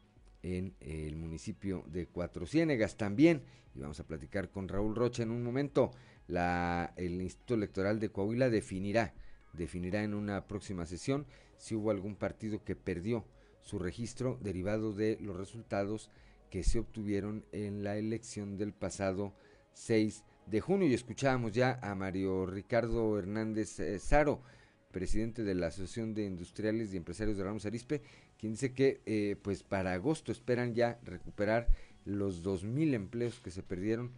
en 0.45 0.75
el 0.79 1.15
municipio 1.15 1.83
de 1.87 2.05
Cuatro 2.05 2.45
Ciénegas 2.45 2.97
también. 2.97 3.41
Y 3.73 3.79
vamos 3.79 3.99
a 3.99 4.05
platicar 4.05 4.51
con 4.51 4.67
Raúl 4.67 4.95
Rocha 4.95 5.23
en 5.23 5.31
un 5.31 5.43
momento. 5.43 5.91
La, 6.27 6.93
el 6.97 7.19
Instituto 7.19 7.55
Electoral 7.55 7.99
de 7.99 8.09
Coahuila 8.09 8.49
definirá, 8.51 9.15
definirá 9.53 10.03
en 10.03 10.13
una 10.13 10.47
próxima 10.47 10.85
sesión 10.85 11.25
si 11.57 11.73
hubo 11.73 11.89
algún 11.89 12.15
partido 12.15 12.63
que 12.63 12.75
perdió 12.75 13.25
su 13.61 13.79
registro 13.79 14.37
derivado 14.41 14.93
de 14.93 15.17
los 15.19 15.35
resultados 15.35 16.11
que 16.51 16.63
se 16.63 16.77
obtuvieron 16.77 17.43
en 17.51 17.83
la 17.83 17.97
elección 17.97 18.57
del 18.57 18.71
pasado 18.71 19.33
6 19.73 20.23
de 20.45 20.61
junio. 20.61 20.87
Y 20.87 20.93
escuchábamos 20.93 21.53
ya 21.53 21.79
a 21.81 21.95
Mario 21.95 22.45
Ricardo 22.45 23.17
Hernández 23.17 23.79
eh, 23.79 23.97
Zaro, 23.99 24.43
presidente 24.91 25.43
de 25.43 25.55
la 25.55 25.67
Asociación 25.67 26.13
de 26.13 26.25
Industriales 26.25 26.93
y 26.93 26.97
Empresarios 26.97 27.35
de 27.35 27.43
Ramos 27.43 27.65
Arispe, 27.65 28.03
quien 28.37 28.53
dice 28.53 28.73
que 28.73 29.01
eh, 29.05 29.35
pues 29.41 29.63
para 29.63 29.93
agosto 29.93 30.31
esperan 30.31 30.73
ya 30.73 30.99
recuperar 31.03 31.67
los 32.05 32.43
2.000 32.43 32.93
empleos 32.93 33.39
que 33.39 33.51
se 33.51 33.63
perdieron 33.63 34.11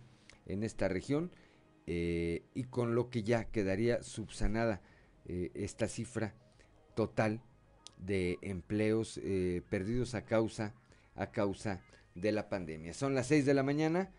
en 0.46 0.64
esta 0.64 0.88
región 0.88 1.32
eh, 1.86 2.44
y 2.54 2.66
con 2.66 2.96
lo 2.96 3.10
que 3.10 3.24
ya 3.24 3.46
quedaría 3.46 4.04
subsanada 4.04 4.82
esta 5.54 5.90
cifra 5.90 6.34
total 6.96 7.42
de 7.98 8.38
empleos 8.42 9.20
eh, 9.24 9.62
perdidos 9.70 10.16
a 10.16 10.26
causa, 10.26 10.74
a 11.16 11.32
causa 11.32 11.82
de 12.16 12.32
la 12.32 12.50
pandemia. 12.50 12.94
Son 12.94 13.16
las 13.16 13.28
6 13.28 13.46
de 13.46 13.54
la 13.54 13.64
mañana 13.64 14.12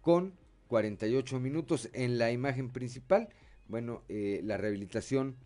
con 0.00 0.34
48 0.68 1.40
minutos 1.40 1.88
en 1.92 2.18
la 2.18 2.30
imagen 2.32 2.70
principal. 2.70 3.28
Bueno, 3.68 4.02
eh, 4.08 4.40
la 4.44 4.56
rehabilitación 4.56 5.36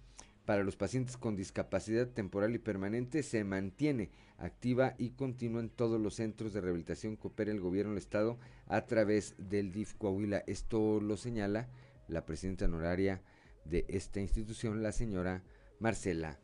para 0.45 0.65
los 0.65 0.77
pacientes 0.77 1.17
con 1.17 1.37
discapacidad 1.37 2.09
temporal 2.09 2.55
y 2.55 2.59
permanente 2.59 3.23
se 3.23 3.45
mantiene 3.45 4.11
activa 4.39 4.95
y 4.99 5.11
continúa 5.11 5.61
en 5.61 5.71
todos 5.71 6.01
los 6.01 6.15
centros 6.15 6.53
de 6.53 6.61
rehabilitación 6.61 7.17
que 7.17 7.29
opera 7.29 7.51
el 7.51 7.61
gobierno 7.61 7.93
del 7.93 7.99
estado 7.99 8.39
a 8.67 8.87
través 8.87 9.35
del 9.39 9.71
DIF 9.73 9.95
Coahuila. 9.95 10.43
Esto 10.47 11.01
lo 11.01 11.17
señala 11.17 11.69
la 12.09 12.25
presidenta 12.25 12.65
honoraria 12.65 13.23
de 13.65 13.85
esta 13.89 14.21
institución, 14.21 14.83
la 14.83 14.93
señora 14.93 15.43
Marcela 15.79 16.39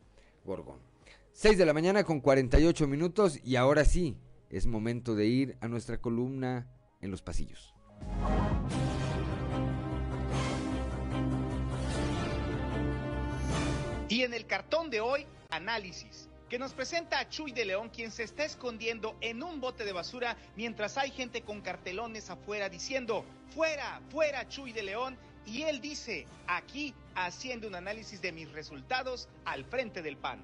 Gorgón. 0.44 0.78
6 1.32 1.58
de 1.58 1.66
la 1.66 1.74
mañana 1.74 2.04
con 2.04 2.20
48 2.20 2.86
minutos 2.86 3.40
y 3.44 3.56
ahora 3.56 3.84
sí, 3.84 4.16
es 4.50 4.66
momento 4.66 5.14
de 5.14 5.26
ir 5.26 5.56
a 5.60 5.68
nuestra 5.68 6.00
columna 6.00 6.66
en 7.00 7.10
los 7.10 7.22
pasillos. 7.22 7.74
En 14.26 14.34
el 14.34 14.46
cartón 14.46 14.90
de 14.90 15.00
hoy, 15.00 15.26
análisis 15.50 16.28
que 16.48 16.58
nos 16.58 16.74
presenta 16.74 17.18
a 17.18 17.28
Chuy 17.28 17.50
de 17.52 17.64
León, 17.64 17.90
quien 17.90 18.12
se 18.12 18.22
está 18.22 18.44
escondiendo 18.44 19.16
en 19.20 19.42
un 19.42 19.60
bote 19.60 19.84
de 19.84 19.92
basura 19.92 20.36
mientras 20.54 20.96
hay 20.96 21.10
gente 21.10 21.42
con 21.42 21.60
cartelones 21.60 22.30
afuera 22.30 22.68
diciendo, 22.68 23.24
fuera, 23.54 24.00
fuera 24.10 24.48
Chuy 24.48 24.72
de 24.72 24.84
León. 24.84 25.18
Y 25.44 25.62
él 25.62 25.80
dice, 25.80 26.26
aquí 26.46 26.94
haciendo 27.14 27.68
un 27.68 27.74
análisis 27.74 28.20
de 28.20 28.32
mis 28.32 28.50
resultados 28.52 29.28
al 29.44 29.64
frente 29.64 30.02
del 30.02 30.16
PAN. 30.16 30.40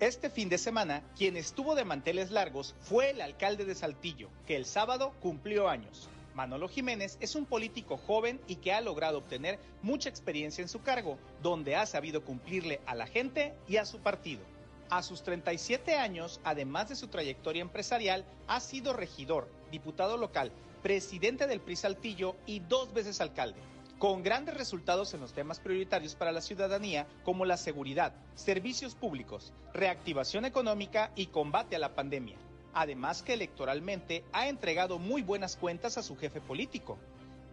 Este 0.00 0.30
fin 0.30 0.48
de 0.48 0.58
semana, 0.58 1.02
quien 1.16 1.36
estuvo 1.36 1.74
de 1.74 1.84
manteles 1.84 2.30
largos 2.30 2.74
fue 2.80 3.10
el 3.10 3.20
alcalde 3.20 3.64
de 3.64 3.74
Saltillo, 3.74 4.30
que 4.46 4.56
el 4.56 4.66
sábado 4.66 5.14
cumplió 5.20 5.68
años. 5.68 6.08
Manolo 6.34 6.68
Jiménez 6.68 7.18
es 7.20 7.34
un 7.34 7.46
político 7.46 7.96
joven 7.96 8.40
y 8.46 8.56
que 8.56 8.72
ha 8.72 8.80
logrado 8.80 9.18
obtener 9.18 9.58
mucha 9.82 10.08
experiencia 10.08 10.62
en 10.62 10.68
su 10.68 10.82
cargo, 10.82 11.18
donde 11.42 11.76
ha 11.76 11.86
sabido 11.86 12.24
cumplirle 12.24 12.80
a 12.86 12.94
la 12.94 13.06
gente 13.06 13.54
y 13.68 13.76
a 13.76 13.84
su 13.84 13.98
partido. 13.98 14.42
A 14.88 15.02
sus 15.02 15.22
37 15.22 15.96
años, 15.96 16.40
además 16.44 16.88
de 16.88 16.96
su 16.96 17.08
trayectoria 17.08 17.62
empresarial, 17.62 18.24
ha 18.46 18.60
sido 18.60 18.92
regidor, 18.92 19.48
diputado 19.70 20.16
local, 20.16 20.52
presidente 20.82 21.46
del 21.46 21.60
PRI 21.60 21.76
Saltillo 21.76 22.36
y 22.46 22.60
dos 22.60 22.92
veces 22.92 23.20
alcalde, 23.20 23.60
con 23.98 24.22
grandes 24.22 24.56
resultados 24.56 25.14
en 25.14 25.20
los 25.20 25.32
temas 25.32 25.60
prioritarios 25.60 26.14
para 26.14 26.32
la 26.32 26.40
ciudadanía 26.40 27.06
como 27.24 27.44
la 27.44 27.56
seguridad, 27.56 28.14
servicios 28.34 28.94
públicos, 28.94 29.52
reactivación 29.72 30.44
económica 30.44 31.12
y 31.14 31.26
combate 31.26 31.76
a 31.76 31.78
la 31.78 31.94
pandemia. 31.94 32.36
Además 32.74 33.22
que 33.22 33.34
electoralmente 33.34 34.24
ha 34.32 34.48
entregado 34.48 34.98
muy 34.98 35.22
buenas 35.22 35.56
cuentas 35.56 35.98
a 35.98 36.02
su 36.02 36.16
jefe 36.16 36.40
político. 36.40 36.98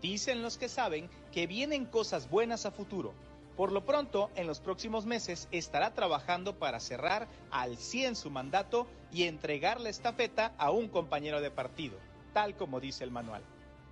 Dicen 0.01 0.41
los 0.41 0.57
que 0.57 0.69
saben 0.69 1.09
que 1.31 1.47
vienen 1.47 1.85
cosas 1.85 2.29
buenas 2.29 2.65
a 2.65 2.71
futuro, 2.71 3.13
por 3.59 3.73
lo 3.73 3.83
pronto, 3.83 4.29
en 4.37 4.47
los 4.47 4.61
próximos 4.61 5.05
meses 5.05 5.49
estará 5.51 5.93
trabajando 5.93 6.57
para 6.57 6.79
cerrar 6.79 7.27
al 7.51 7.75
100 7.75 8.15
su 8.15 8.29
mandato 8.29 8.87
y 9.11 9.23
entregar 9.23 9.81
la 9.81 9.89
estafeta 9.89 10.53
a 10.57 10.71
un 10.71 10.87
compañero 10.87 11.41
de 11.41 11.51
partido, 11.51 11.97
tal 12.31 12.55
como 12.55 12.79
dice 12.79 13.03
el 13.03 13.11
manual. 13.11 13.41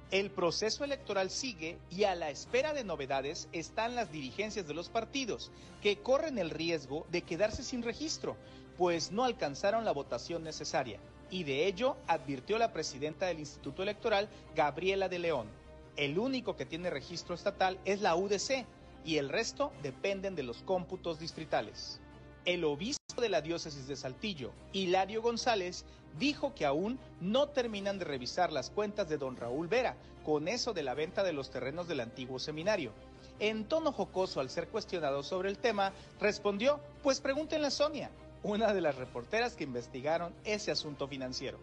El 0.09 0.31
proceso 0.31 0.85
electoral 0.85 1.29
sigue 1.29 1.79
y 1.89 2.05
a 2.05 2.15
la 2.15 2.29
espera 2.29 2.71
de 2.71 2.85
novedades 2.85 3.49
están 3.51 3.93
las 3.93 4.09
dirigencias 4.09 4.65
de 4.65 4.73
los 4.73 4.87
partidos, 4.87 5.51
que 5.81 5.97
corren 5.97 6.37
el 6.37 6.49
riesgo 6.49 7.05
de 7.11 7.23
quedarse 7.23 7.61
sin 7.61 7.83
registro, 7.83 8.37
pues 8.77 9.11
no 9.11 9.25
alcanzaron 9.25 9.83
la 9.83 9.91
votación 9.91 10.45
necesaria. 10.45 11.01
Y 11.29 11.43
de 11.43 11.67
ello 11.67 11.97
advirtió 12.07 12.57
la 12.57 12.71
presidenta 12.71 13.25
del 13.25 13.39
Instituto 13.39 13.83
Electoral, 13.83 14.29
Gabriela 14.55 15.09
de 15.09 15.19
León. 15.19 15.47
El 15.95 16.19
único 16.19 16.55
que 16.55 16.65
tiene 16.65 16.89
registro 16.89 17.35
estatal 17.35 17.79
es 17.85 18.01
la 18.01 18.15
UDC, 18.15 18.65
y 19.03 19.17
el 19.17 19.29
resto 19.29 19.71
dependen 19.81 20.35
de 20.35 20.43
los 20.43 20.63
cómputos 20.63 21.19
distritales. 21.19 21.99
El 22.45 22.63
obispo 22.65 23.21
de 23.21 23.29
la 23.29 23.41
diócesis 23.41 23.87
de 23.87 23.95
Saltillo, 23.95 24.51
Hilario 24.73 25.21
González, 25.21 25.85
dijo 26.19 26.53
que 26.53 26.65
aún 26.65 26.99
no 27.21 27.47
terminan 27.47 27.99
de 27.99 28.05
revisar 28.05 28.51
las 28.51 28.69
cuentas 28.69 29.09
de 29.09 29.17
don 29.17 29.37
Raúl 29.37 29.67
Vera 29.67 29.95
con 30.25 30.47
eso 30.47 30.73
de 30.73 30.83
la 30.83 30.93
venta 30.93 31.23
de 31.23 31.33
los 31.33 31.49
terrenos 31.49 31.87
del 31.87 32.01
antiguo 32.01 32.37
seminario. 32.37 32.91
En 33.39 33.65
tono 33.65 33.91
jocoso 33.91 34.39
al 34.39 34.49
ser 34.49 34.67
cuestionado 34.67 35.23
sobre 35.23 35.49
el 35.49 35.57
tema, 35.57 35.93
respondió, 36.19 36.79
pues 37.03 37.21
pregúntenle 37.21 37.67
a 37.67 37.71
Sonia, 37.71 38.11
una 38.47 38.73
de 38.73 38.79
las 38.79 38.95
reporteras 38.95 39.55
que 39.55 39.65
investigaron 39.65 40.33
ese 40.45 40.71
asunto 40.71 41.07
financiero. 41.07 41.59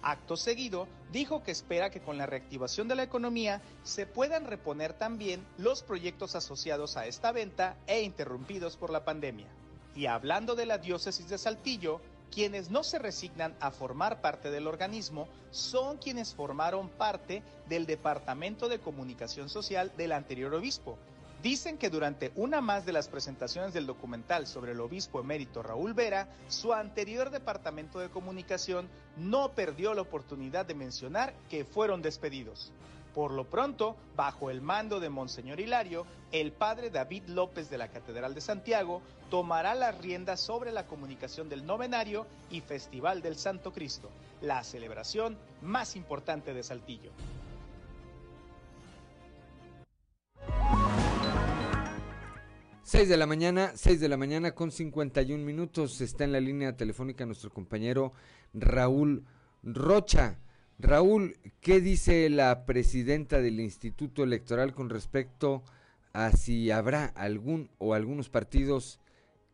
Acto 0.00 0.36
seguido, 0.36 0.86
dijo 1.10 1.42
que 1.42 1.50
espera 1.50 1.90
que 1.90 2.00
con 2.00 2.16
la 2.16 2.26
reactivación 2.26 2.86
de 2.86 2.94
la 2.94 3.02
economía 3.02 3.60
se 3.82 4.06
puedan 4.06 4.44
reponer 4.44 4.92
también 4.92 5.44
los 5.58 5.82
proyectos 5.82 6.36
asociados 6.36 6.96
a 6.96 7.06
esta 7.06 7.32
venta 7.32 7.76
e 7.88 8.02
interrumpidos 8.02 8.76
por 8.76 8.90
la 8.90 9.04
pandemia. 9.04 9.48
Y 9.96 10.06
hablando 10.06 10.54
de 10.54 10.66
la 10.66 10.78
diócesis 10.78 11.28
de 11.28 11.36
Saltillo, 11.36 12.00
quienes 12.30 12.70
no 12.70 12.84
se 12.84 13.00
resignan 13.00 13.56
a 13.58 13.72
formar 13.72 14.20
parte 14.20 14.52
del 14.52 14.68
organismo 14.68 15.26
son 15.50 15.98
quienes 15.98 16.32
formaron 16.32 16.88
parte 16.90 17.42
del 17.68 17.86
Departamento 17.86 18.68
de 18.68 18.78
Comunicación 18.78 19.48
Social 19.48 19.92
del 19.96 20.12
anterior 20.12 20.54
obispo, 20.54 20.96
Dicen 21.42 21.78
que 21.78 21.88
durante 21.88 22.32
una 22.34 22.60
más 22.60 22.84
de 22.84 22.92
las 22.92 23.08
presentaciones 23.08 23.72
del 23.72 23.86
documental 23.86 24.46
sobre 24.46 24.72
el 24.72 24.80
obispo 24.80 25.20
emérito 25.20 25.62
Raúl 25.62 25.94
Vera, 25.94 26.28
su 26.48 26.74
anterior 26.74 27.30
departamento 27.30 27.98
de 27.98 28.10
comunicación 28.10 28.90
no 29.16 29.52
perdió 29.52 29.94
la 29.94 30.02
oportunidad 30.02 30.66
de 30.66 30.74
mencionar 30.74 31.32
que 31.48 31.64
fueron 31.64 32.02
despedidos. 32.02 32.72
Por 33.14 33.30
lo 33.30 33.48
pronto, 33.48 33.96
bajo 34.16 34.50
el 34.50 34.60
mando 34.60 35.00
de 35.00 35.08
Monseñor 35.08 35.60
Hilario, 35.60 36.04
el 36.30 36.52
padre 36.52 36.90
David 36.90 37.24
López 37.28 37.70
de 37.70 37.78
la 37.78 37.88
Catedral 37.88 38.34
de 38.34 38.42
Santiago 38.42 39.00
tomará 39.30 39.74
las 39.74 39.96
riendas 39.96 40.40
sobre 40.40 40.72
la 40.72 40.86
comunicación 40.86 41.48
del 41.48 41.64
novenario 41.64 42.26
y 42.50 42.60
Festival 42.60 43.22
del 43.22 43.36
Santo 43.36 43.72
Cristo, 43.72 44.10
la 44.42 44.62
celebración 44.62 45.38
más 45.62 45.96
importante 45.96 46.52
de 46.52 46.62
Saltillo. 46.62 47.12
6 52.90 53.08
de 53.08 53.16
la 53.16 53.26
mañana, 53.28 53.70
6 53.76 54.00
de 54.00 54.08
la 54.08 54.16
mañana 54.16 54.50
con 54.50 54.72
51 54.72 55.44
minutos. 55.44 56.00
Está 56.00 56.24
en 56.24 56.32
la 56.32 56.40
línea 56.40 56.76
telefónica 56.76 57.24
nuestro 57.24 57.48
compañero 57.48 58.12
Raúl 58.52 59.24
Rocha. 59.62 60.40
Raúl, 60.76 61.36
¿qué 61.60 61.80
dice 61.80 62.28
la 62.30 62.66
presidenta 62.66 63.40
del 63.40 63.60
Instituto 63.60 64.24
Electoral 64.24 64.74
con 64.74 64.90
respecto 64.90 65.62
a 66.12 66.32
si 66.32 66.72
habrá 66.72 67.04
algún 67.04 67.70
o 67.78 67.94
algunos 67.94 68.28
partidos 68.28 68.98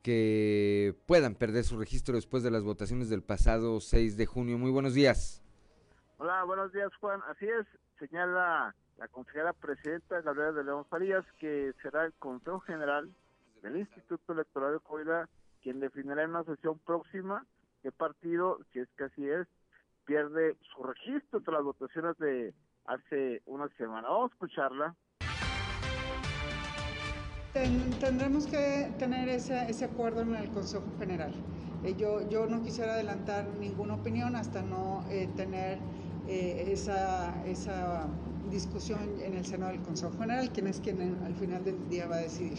que 0.03 0.95
puedan 1.05 1.35
perder 1.35 1.65
su 1.65 1.79
registro 1.79 2.15
después 2.15 2.43
de 2.43 2.51
las 2.51 2.63
votaciones 2.63 3.11
del 3.11 3.23
pasado 3.23 3.83
6 3.83 4.17
de 4.17 4.25
junio? 4.25 4.57
Muy 4.57 4.71
buenos 4.71 4.95
días. 4.95 5.43
Hola, 6.17 6.43
buenos 6.45 6.73
días 6.73 6.89
Juan. 7.03 7.21
Así 7.29 7.45
es, 7.45 7.67
señala 7.99 8.75
la 8.97 9.09
consejera 9.09 9.53
presidenta 9.53 10.23
Gabriela 10.23 10.53
de 10.53 10.65
León 10.65 10.87
Farías 10.89 11.27
que 11.39 11.75
será 11.83 12.07
el 12.07 12.15
Consejo 12.15 12.61
General 12.61 13.15
el 13.67 13.77
Instituto 13.77 14.33
Electoral 14.33 14.75
de 14.75 14.81
Coahuila 14.81 15.29
quien 15.63 15.81
definirá 15.81 16.23
en 16.23 16.31
una 16.31 16.45
sesión 16.45 16.79
próxima 16.79 17.45
qué 17.83 17.93
partido, 17.93 18.59
si 18.73 18.81
es 18.81 18.89
que 18.97 19.05
así 19.05 19.29
es, 19.29 19.47
pierde 20.05 20.57
su 20.75 20.83
registro 20.83 21.41
tras 21.41 21.55
las 21.55 21.65
votaciones 21.65 22.19
de 22.19 22.55
hace 22.85 23.43
una 23.47 23.69
semana. 23.77 24.09
Vamos 24.09 24.31
a 24.31 24.35
escucharla. 24.35 24.97
tendremos 28.01 28.47
que 28.47 28.93
tener 28.99 29.29
ese, 29.29 29.71
ese 29.71 29.85
acuerdo 29.85 30.23
en 30.23 30.35
el 30.35 30.51
Consejo 30.51 30.85
General. 30.99 31.33
Eh, 31.85 31.95
yo, 31.97 32.29
yo 32.29 32.47
no 32.47 32.63
quisiera 32.63 32.95
adelantar 32.95 33.47
ninguna 33.59 33.95
opinión 33.95 34.37
hasta 34.37 34.63
no 34.63 35.05
eh, 35.09 35.29
tener 35.37 35.79
eh, 36.27 36.69
esa, 36.73 37.45
esa 37.47 38.09
discusión 38.51 39.01
en 39.21 39.35
el 39.35 39.45
seno 39.45 39.69
del 39.69 39.81
Consejo 39.81 40.13
General, 40.19 40.51
quien 40.51 40.67
es 40.67 40.81
quien 40.81 41.19
al 41.25 41.35
final 41.35 41.65
del 41.65 41.89
día 41.89 42.07
va 42.07 42.17
a 42.17 42.21
decidir. 42.21 42.59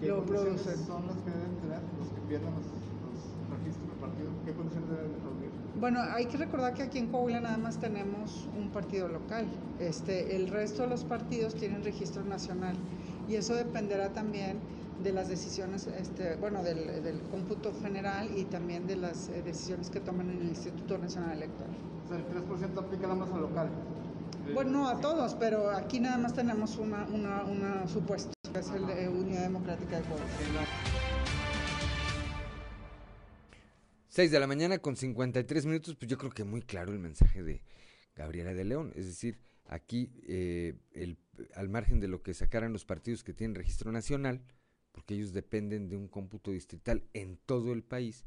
¿Qué 0.00 0.08
lo 0.08 0.16
son 0.16 1.06
los 1.06 1.16
que 1.16 1.30
deben 1.30 1.56
tener, 1.62 1.80
los 1.98 2.08
que 2.08 2.20
pierdan 2.28 2.52
los, 2.54 3.58
registros 3.58 3.88
del 3.88 3.98
partido? 3.98 4.28
¿Qué 4.44 4.52
condiciones 4.52 4.90
deben 4.90 5.12
reunir? 5.24 5.50
Bueno, 5.80 6.00
hay 6.00 6.26
que 6.26 6.36
recordar 6.36 6.74
que 6.74 6.82
aquí 6.82 6.98
en 6.98 7.06
Coahuila 7.08 7.40
nada 7.40 7.56
más 7.56 7.78
tenemos 7.78 8.48
un 8.58 8.68
partido 8.70 9.08
local. 9.08 9.46
Este, 9.78 10.36
el 10.36 10.48
resto 10.48 10.82
de 10.82 10.88
los 10.88 11.04
partidos 11.04 11.54
tienen 11.54 11.82
registro 11.82 12.24
nacional 12.24 12.76
y 13.28 13.36
eso 13.36 13.54
dependerá 13.54 14.10
también 14.10 14.58
de 15.02 15.12
las 15.12 15.28
decisiones, 15.28 15.86
este, 15.86 16.36
bueno, 16.36 16.62
del, 16.62 17.02
del, 17.02 17.20
cómputo 17.30 17.72
general 17.82 18.30
y 18.36 18.44
también 18.44 18.86
de 18.86 18.96
las 18.96 19.28
eh, 19.28 19.42
decisiones 19.42 19.90
que 19.90 20.00
toman 20.00 20.30
en 20.30 20.40
el 20.40 20.48
Instituto 20.48 20.96
Nacional 20.98 21.36
Electoral. 21.36 21.74
O 22.04 22.08
sea, 22.08 22.16
el 22.16 22.24
3% 22.24 22.78
aplica 22.78 23.02
nada 23.02 23.14
más 23.14 23.30
al 23.30 23.40
local. 23.42 23.68
Bueno, 24.54 24.88
a 24.88 25.00
todos, 25.00 25.34
pero 25.34 25.70
aquí 25.70 26.00
nada 26.00 26.18
más 26.18 26.32
tenemos 26.32 26.76
una, 26.76 27.04
una, 27.12 27.42
una 27.44 27.88
supuesto, 27.88 28.35
es 28.58 28.72
de 28.72 29.08
Unidad 29.08 29.42
Democrática 29.42 30.00
de 30.00 30.02
Coahuila. 30.08 30.66
6 34.08 34.30
de 34.30 34.40
la 34.40 34.46
mañana 34.46 34.78
con 34.78 34.96
53 34.96 35.66
minutos, 35.66 35.94
pues 35.96 36.10
yo 36.10 36.16
creo 36.16 36.30
que 36.30 36.44
muy 36.44 36.62
claro 36.62 36.92
el 36.92 36.98
mensaje 36.98 37.42
de 37.42 37.62
Gabriela 38.14 38.54
de 38.54 38.64
León. 38.64 38.92
Es 38.96 39.04
decir, 39.06 39.38
aquí, 39.66 40.10
eh, 40.26 40.74
el, 40.92 41.18
al 41.54 41.68
margen 41.68 42.00
de 42.00 42.08
lo 42.08 42.22
que 42.22 42.32
sacaran 42.32 42.72
los 42.72 42.86
partidos 42.86 43.22
que 43.22 43.34
tienen 43.34 43.54
registro 43.54 43.92
nacional, 43.92 44.40
porque 44.92 45.14
ellos 45.14 45.34
dependen 45.34 45.90
de 45.90 45.96
un 45.96 46.08
cómputo 46.08 46.50
distrital 46.50 47.04
en 47.12 47.36
todo 47.44 47.74
el 47.74 47.82
país 47.82 48.24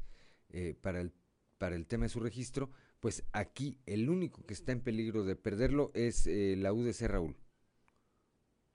eh, 0.50 0.76
para, 0.80 1.00
el, 1.00 1.12
para 1.58 1.74
el 1.74 1.86
tema 1.86 2.04
de 2.04 2.10
su 2.10 2.20
registro, 2.20 2.70
pues 3.00 3.24
aquí 3.32 3.80
el 3.86 4.08
único 4.08 4.46
que 4.46 4.54
está 4.54 4.70
en 4.70 4.80
peligro 4.80 5.24
de 5.24 5.34
perderlo 5.34 5.90
es 5.94 6.28
eh, 6.28 6.54
la 6.56 6.72
UDC 6.72 7.00
Raúl. 7.08 7.36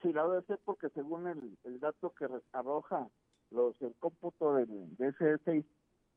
Sí, 0.05 0.13
la 0.13 0.27
UDC 0.27 0.59
porque 0.63 0.89
según 0.89 1.27
el, 1.27 1.79
dato 1.79 2.13
que 2.13 2.27
arroja 2.51 3.07
los 3.49 3.81
el 3.81 3.95
cómputo 3.99 4.53
del, 4.53 4.95
de 4.97 5.07
ese 5.07 5.65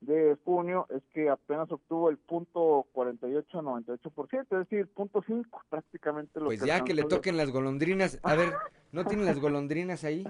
de 0.03 0.37
junio 0.45 0.87
es 0.91 1.03
que 1.15 1.31
apenas 1.31 1.73
obtuvo 1.73 2.11
el 2.11 2.19
punto 2.19 2.87
48-98%, 2.93 4.43
es 4.43 4.49
decir, 4.51 4.87
punto 4.89 5.25
5 5.27 5.63
prácticamente. 5.71 6.39
Lo 6.39 6.47
pues 6.47 6.61
ya 6.61 6.85
que 6.85 6.93
le 6.93 7.05
toquen 7.05 7.39
las 7.39 7.51
golondrinas. 7.51 8.21
A 8.23 8.35
ver, 8.35 8.53
¿no 8.93 9.07
tienen 9.07 9.25
las 9.25 9.39
golondrinas 9.41 10.05
ahí? 10.05 10.25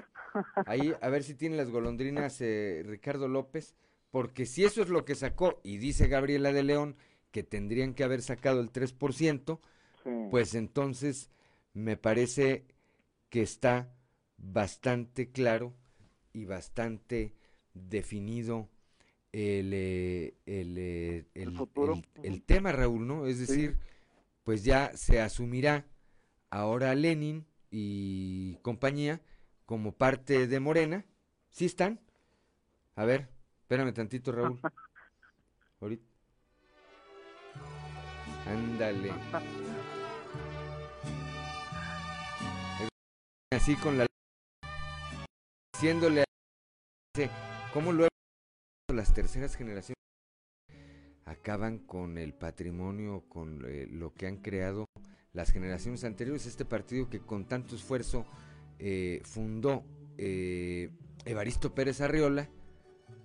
Ahí, 0.64 0.94
a 1.00 1.08
ver 1.08 1.24
si 1.24 1.34
tienen 1.34 1.58
las 1.58 1.70
golondrinas 1.70 2.40
eh, 2.40 2.84
Ricardo 2.86 3.26
López, 3.26 3.74
porque 4.12 4.46
si 4.46 4.64
eso 4.64 4.82
es 4.82 4.88
lo 4.88 5.04
que 5.04 5.16
sacó, 5.16 5.58
y 5.64 5.78
dice 5.78 6.06
Gabriela 6.06 6.52
de 6.52 6.62
León 6.62 6.96
que 7.32 7.42
tendrían 7.42 7.92
que 7.92 8.04
haber 8.04 8.22
sacado 8.22 8.60
el 8.60 8.70
3%, 8.70 9.58
pues 10.30 10.54
entonces 10.54 11.30
me 11.74 11.96
parece 11.96 12.64
que 13.28 13.42
está 13.42 13.92
bastante 14.36 15.30
claro 15.30 15.74
y 16.32 16.44
bastante 16.44 17.34
definido 17.74 18.68
el, 19.32 19.72
eh, 19.74 20.34
el, 20.46 20.76
eh, 20.78 21.26
el, 21.34 22.42
tema, 22.42 22.72
Raúl, 22.72 23.06
¿no? 23.06 23.26
Es 23.26 23.38
decir, 23.38 23.78
pues 24.42 24.64
ya 24.64 24.96
se 24.96 25.20
asumirá 25.20 25.86
ahora 26.50 26.94
Lenin 26.94 27.46
y 27.70 28.56
compañía 28.62 29.20
como 29.66 29.92
parte 29.92 30.46
de 30.46 30.60
Morena. 30.60 31.04
¿Sí 31.50 31.66
están? 31.66 32.00
A 32.94 33.04
ver, 33.04 33.28
espérame 33.62 33.92
tantito, 33.92 34.32
Raúl. 34.32 34.58
Ahorita. 35.80 36.04
Ándale. 38.46 39.12
Así 43.50 43.76
con 43.76 43.96
la 43.96 44.06
diciéndole 45.72 46.24
cómo 47.72 47.92
luego 47.92 48.10
las 48.92 49.14
terceras 49.14 49.56
generaciones 49.56 49.96
acaban 51.24 51.78
con 51.78 52.18
el 52.18 52.34
patrimonio, 52.34 53.24
con 53.28 53.64
eh, 53.66 53.86
lo 53.90 54.12
que 54.12 54.26
han 54.26 54.36
creado 54.36 54.84
las 55.32 55.50
generaciones 55.50 56.04
anteriores. 56.04 56.44
Este 56.44 56.66
partido 56.66 57.08
que 57.08 57.20
con 57.20 57.46
tanto 57.46 57.74
esfuerzo 57.74 58.26
eh, 58.78 59.22
fundó 59.24 59.82
eh, 60.18 60.90
Evaristo 61.24 61.74
Pérez 61.74 62.02
Arriola, 62.02 62.48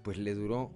pues 0.04 0.18
le 0.18 0.34
duró 0.36 0.72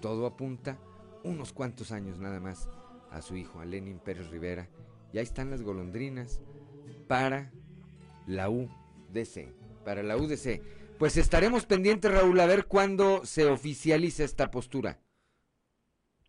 todo 0.00 0.24
a 0.26 0.36
punta 0.36 0.78
unos 1.24 1.52
cuantos 1.52 1.90
años 1.90 2.18
nada 2.20 2.38
más 2.38 2.68
a 3.10 3.22
su 3.22 3.36
hijo, 3.36 3.58
a 3.58 3.64
Lenin 3.64 3.98
Pérez 3.98 4.28
Rivera. 4.30 4.68
Y 5.12 5.18
ahí 5.18 5.24
están 5.24 5.50
las 5.50 5.62
golondrinas 5.62 6.40
para 7.08 7.50
la 8.26 8.48
UDC, 9.14 9.84
para 9.84 10.02
la 10.02 10.16
UDC. 10.16 10.60
Pues 10.98 11.16
estaremos 11.16 11.66
pendientes, 11.66 12.12
Raúl, 12.12 12.38
a 12.40 12.46
ver 12.46 12.66
cuándo 12.66 13.24
se 13.24 13.46
oficializa 13.46 14.24
esta 14.24 14.50
postura. 14.50 14.98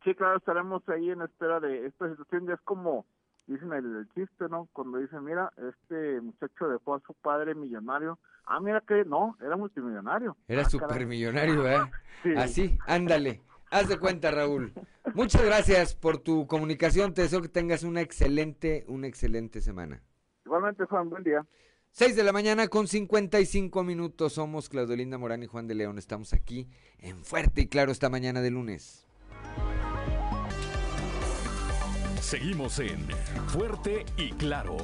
Sí, 0.03 0.13
claro, 0.13 0.37
estaremos 0.37 0.87
ahí 0.89 1.09
en 1.09 1.21
espera 1.21 1.59
de 1.59 1.87
esta 1.87 2.09
situación. 2.09 2.47
Ya 2.47 2.53
es 2.53 2.61
como 2.61 3.05
dicen 3.47 3.73
el, 3.73 4.07
chiste, 4.13 4.45
¿no? 4.49 4.67
Cuando 4.73 4.99
dicen, 4.99 5.23
mira, 5.23 5.51
este 5.69 6.21
muchacho 6.21 6.67
dejó 6.67 6.95
a 6.95 6.99
su 7.01 7.13
padre 7.13 7.55
millonario. 7.55 8.19
Ah, 8.45 8.59
mira 8.59 8.81
que 8.81 9.03
no, 9.05 9.35
era 9.41 9.55
multimillonario. 9.55 10.37
Era 10.47 10.61
ah, 10.61 10.69
supermillonario, 10.69 11.67
¿eh? 11.67 11.79
Así, 12.37 12.77
ándale. 12.85 13.41
Haz 13.71 13.89
de 13.89 13.97
cuenta, 13.97 14.29
Raúl. 14.29 14.73
Muchas 15.15 15.43
gracias 15.43 15.95
por 15.95 16.19
tu 16.19 16.45
comunicación. 16.45 17.13
Te 17.13 17.23
deseo 17.23 17.41
que 17.41 17.49
tengas 17.49 17.83
una 17.83 18.01
excelente, 18.01 18.85
una 18.87 19.07
excelente 19.07 19.59
semana. 19.61 20.01
Igualmente, 20.45 20.85
Juan, 20.85 21.09
buen 21.09 21.23
día. 21.23 21.45
6 21.97 22.17
de 22.17 22.23
la 22.25 22.33
mañana 22.33 22.67
con 22.67 22.89
55 22.89 23.81
minutos. 23.85 24.33
Somos 24.33 24.67
Claudio 24.67 24.97
Linda 24.97 25.17
Morán 25.17 25.43
y 25.43 25.45
Juan 25.45 25.65
de 25.65 25.75
León. 25.75 25.97
Estamos 25.97 26.33
aquí 26.33 26.67
en 26.99 27.23
Fuerte 27.23 27.61
y 27.61 27.67
Claro 27.67 27.89
esta 27.89 28.09
mañana 28.09 28.41
de 28.41 28.51
lunes. 28.51 29.05
Seguimos 32.19 32.79
en 32.79 32.99
Fuerte 33.47 34.05
y 34.17 34.31
Claro. 34.31 34.75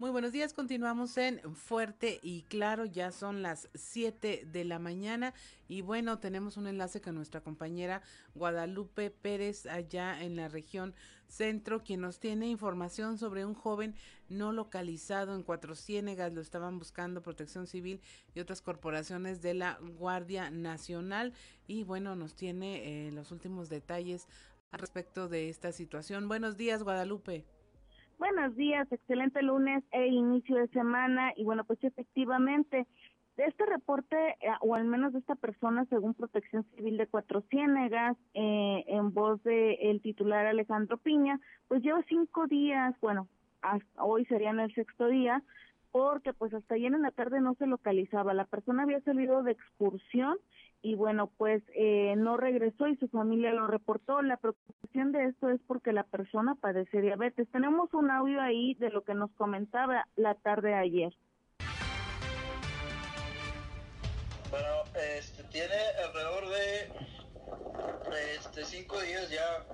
Muy 0.00 0.08
buenos 0.08 0.32
días, 0.32 0.54
continuamos 0.54 1.18
en 1.18 1.54
Fuerte 1.54 2.20
y 2.22 2.44
Claro, 2.44 2.86
ya 2.86 3.12
son 3.12 3.42
las 3.42 3.68
7 3.74 4.46
de 4.50 4.64
la 4.64 4.78
mañana 4.78 5.34
y 5.68 5.82
bueno, 5.82 6.18
tenemos 6.18 6.56
un 6.56 6.66
enlace 6.66 7.02
con 7.02 7.16
nuestra 7.16 7.42
compañera 7.42 8.00
Guadalupe 8.34 9.10
Pérez 9.10 9.66
allá 9.66 10.22
en 10.22 10.36
la 10.36 10.48
región 10.48 10.94
centro, 11.28 11.84
quien 11.84 12.00
nos 12.00 12.18
tiene 12.18 12.48
información 12.48 13.18
sobre 13.18 13.44
un 13.44 13.52
joven 13.52 13.94
no 14.30 14.52
localizado 14.52 15.34
en 15.34 15.42
Cuatro 15.42 15.74
Ciénegas, 15.74 16.32
lo 16.32 16.40
estaban 16.40 16.78
buscando 16.78 17.20
Protección 17.20 17.66
Civil 17.66 18.00
y 18.34 18.40
otras 18.40 18.62
corporaciones 18.62 19.42
de 19.42 19.52
la 19.52 19.78
Guardia 19.98 20.48
Nacional 20.50 21.34
y 21.66 21.82
bueno, 21.84 22.16
nos 22.16 22.34
tiene 22.34 23.08
eh, 23.08 23.12
los 23.12 23.32
últimos 23.32 23.68
detalles 23.68 24.28
al 24.70 24.80
respecto 24.80 25.28
de 25.28 25.50
esta 25.50 25.72
situación. 25.72 26.26
Buenos 26.26 26.56
días, 26.56 26.82
Guadalupe. 26.82 27.44
Buenos 28.20 28.54
días, 28.54 28.86
excelente 28.92 29.40
lunes 29.40 29.82
e 29.92 30.08
inicio 30.08 30.56
de 30.56 30.68
semana. 30.68 31.32
Y 31.36 31.44
bueno, 31.44 31.64
pues 31.64 31.82
efectivamente, 31.82 32.86
de 33.38 33.44
este 33.44 33.64
reporte, 33.64 34.14
eh, 34.42 34.52
o 34.60 34.74
al 34.74 34.84
menos 34.84 35.14
de 35.14 35.20
esta 35.20 35.36
persona, 35.36 35.86
según 35.86 36.12
Protección 36.12 36.66
Civil 36.76 36.98
de 36.98 37.06
Cuatro 37.06 37.40
Ciénegas, 37.48 38.18
eh, 38.34 38.84
en 38.88 39.14
voz 39.14 39.42
del 39.42 39.78
el 39.80 40.02
titular 40.02 40.44
Alejandro 40.44 40.98
Piña, 40.98 41.40
pues 41.66 41.82
lleva 41.82 42.04
cinco 42.10 42.46
días, 42.46 42.94
bueno, 43.00 43.26
hasta 43.62 44.04
hoy 44.04 44.26
serían 44.26 44.60
el 44.60 44.74
sexto 44.74 45.06
día, 45.06 45.42
porque 45.92 46.32
pues 46.32 46.52
hasta 46.54 46.74
ayer 46.74 46.92
en 46.92 47.02
la 47.02 47.10
tarde 47.10 47.40
no 47.40 47.54
se 47.54 47.66
localizaba. 47.66 48.34
La 48.34 48.44
persona 48.44 48.84
había 48.84 49.00
salido 49.00 49.42
de 49.42 49.52
excursión 49.52 50.38
y 50.82 50.94
bueno, 50.94 51.30
pues 51.36 51.62
eh, 51.74 52.14
no 52.16 52.36
regresó 52.36 52.88
y 52.88 52.96
su 52.96 53.08
familia 53.08 53.52
lo 53.52 53.66
reportó. 53.66 54.22
La 54.22 54.36
preocupación 54.36 55.12
de 55.12 55.26
esto 55.26 55.50
es 55.50 55.60
porque 55.66 55.92
la 55.92 56.04
persona 56.04 56.54
padece 56.54 57.00
diabetes. 57.00 57.48
Tenemos 57.50 57.92
un 57.92 58.10
audio 58.10 58.40
ahí 58.40 58.74
de 58.74 58.90
lo 58.90 59.02
que 59.02 59.14
nos 59.14 59.30
comentaba 59.32 60.06
la 60.16 60.34
tarde 60.36 60.74
ayer. 60.74 61.12
Bueno, 64.50 64.68
este, 65.16 65.44
tiene 65.44 65.76
alrededor 66.04 66.48
de 66.48 66.92
este, 68.34 68.64
cinco 68.64 69.00
días 69.00 69.30
ya 69.30 69.64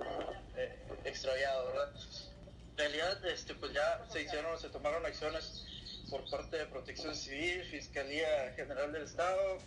eh, 0.55 0.77
extraviado, 1.05 1.67
¿verdad? 1.67 1.93
En 2.71 2.77
realidad, 2.77 3.25
este, 3.25 3.55
pues 3.55 3.73
ya 3.73 4.05
se 4.09 4.21
hicieron, 4.21 4.57
se 4.59 4.69
tomaron 4.69 5.03
acciones 5.05 5.65
por 6.09 6.29
parte 6.29 6.57
de 6.57 6.65
Protección 6.65 7.15
Civil, 7.15 7.63
Fiscalía 7.65 8.53
General 8.55 8.91
del 8.91 9.03
Estado, 9.03 9.57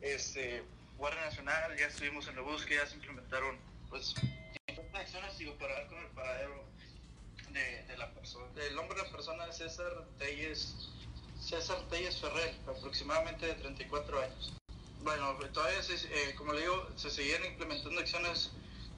este, 0.00 0.62
Guardia 0.98 1.24
Nacional, 1.24 1.76
ya 1.76 1.86
estuvimos 1.86 2.28
en 2.28 2.36
la 2.36 2.42
búsqueda, 2.42 2.86
se 2.86 2.96
implementaron 2.96 3.58
pues 3.88 4.14
acciones 4.92 5.32
para 5.58 5.74
dar 5.74 5.86
con 5.88 5.98
el 5.98 6.08
paradero 6.08 6.64
de, 7.52 7.96
la 7.96 8.10
persona. 8.12 8.46
El 8.68 8.76
nombre 8.76 8.98
de 8.98 9.04
la 9.04 9.10
persona 9.10 9.46
es 9.46 9.56
César 9.56 10.04
Telles, 10.18 10.74
César 11.40 11.78
Telles 11.88 12.20
Ferrer, 12.20 12.54
aproximadamente 12.66 13.46
de 13.46 13.54
34 13.54 14.22
años. 14.22 14.52
Bueno, 15.02 15.34
todavía, 15.52 15.80
eh, 15.80 16.34
como 16.36 16.52
le 16.52 16.60
digo, 16.60 16.88
se 16.96 17.10
siguen 17.10 17.44
implementando 17.44 18.00
acciones 18.00 18.50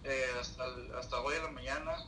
eh, 0.04 0.26
hasta, 0.40 0.64
hasta 0.98 1.20
hoy 1.20 1.36
en 1.36 1.42
la 1.44 1.50
mañana. 1.50 2.04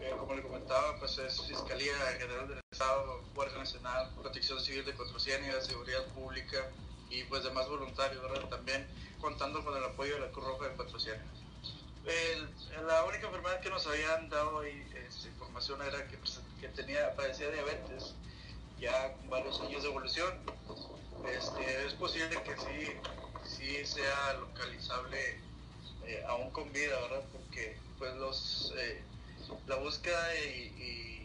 Eh, 0.00 0.14
como 0.18 0.34
le 0.34 0.42
comentaba, 0.42 0.98
pues 0.98 1.18
es 1.18 1.40
Fiscalía 1.42 1.94
General 2.18 2.48
del 2.48 2.61
Estado, 2.72 3.22
Guardia 3.34 3.58
Nacional, 3.58 4.10
Protección 4.20 4.58
Civil 4.58 4.84
de 4.86 4.94
Cotrocienia, 4.94 5.60
Seguridad 5.60 6.06
Pública, 6.14 6.70
y 7.10 7.22
pues 7.24 7.44
demás 7.44 7.68
voluntarios, 7.68 8.22
¿verdad? 8.22 8.48
También 8.48 8.86
contando 9.20 9.62
con 9.62 9.76
el 9.76 9.84
apoyo 9.84 10.14
de 10.14 10.20
la 10.20 10.28
Cruz 10.30 10.46
Roja 10.46 10.68
de 10.68 10.76
Patrocinio. 10.76 11.20
la 12.86 13.04
única 13.04 13.26
enfermedad 13.26 13.60
que 13.60 13.68
nos 13.68 13.86
habían 13.86 14.30
dado 14.30 14.62
esta 14.62 15.28
información 15.28 15.82
era 15.82 16.08
que, 16.08 16.16
pues, 16.16 16.40
que, 16.60 16.68
tenía, 16.68 17.14
padecía 17.14 17.50
diabetes, 17.50 18.14
ya 18.80 19.12
con 19.16 19.28
varios 19.28 19.60
años 19.60 19.82
de 19.82 19.88
evolución. 19.90 20.32
Este, 21.28 21.86
es 21.86 21.92
posible 21.92 22.42
que 22.42 22.56
sí, 22.56 22.92
sí 23.44 23.86
sea 23.86 24.32
localizable 24.40 25.38
eh, 26.06 26.24
aún 26.26 26.50
con 26.50 26.72
vida, 26.72 26.98
¿verdad? 27.02 27.22
Porque 27.32 27.76
pues 27.98 28.14
los, 28.16 28.72
eh, 28.78 29.02
la 29.66 29.76
búsqueda 29.76 30.34
y 30.36 31.21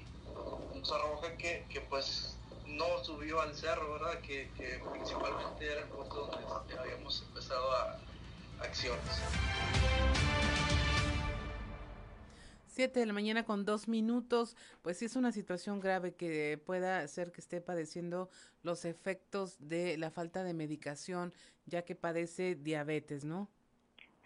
nos 0.76 0.92
arroja 0.92 1.36
que, 1.38 1.66
que 1.70 1.82
pues 1.82 2.38
no 2.68 3.04
subió 3.04 3.42
al 3.42 3.56
cerro, 3.56 3.94
¿verdad? 3.94 4.20
Que, 4.22 4.50
principalmente 4.92 5.66
era 5.66 5.82
el 5.82 5.88
punto 5.88 6.28
donde 6.28 6.78
habíamos 6.78 7.24
empezado 7.28 7.72
a 7.72 8.00
acciones. 8.60 9.04
Siete 12.68 13.00
de 13.00 13.06
la 13.08 13.14
mañana 13.14 13.44
con 13.44 13.66
dos 13.66 13.88
minutos, 13.88 14.56
pues 14.84 14.98
sí 14.98 15.06
es 15.06 15.16
una 15.16 15.32
situación 15.32 15.80
grave 15.80 16.14
que 16.14 16.62
pueda 16.64 17.00
hacer 17.00 17.32
que 17.32 17.42
esté 17.42 17.60
padeciendo 17.60 18.30
los 18.62 18.86
efectos 18.86 19.56
de 19.60 19.98
la 19.98 20.12
falta 20.12 20.44
de 20.44 20.54
medicación, 20.54 21.34
ya 21.66 21.84
que 21.84 21.96
padece 21.96 22.54
diabetes, 22.54 23.26
¿no? 23.26 23.50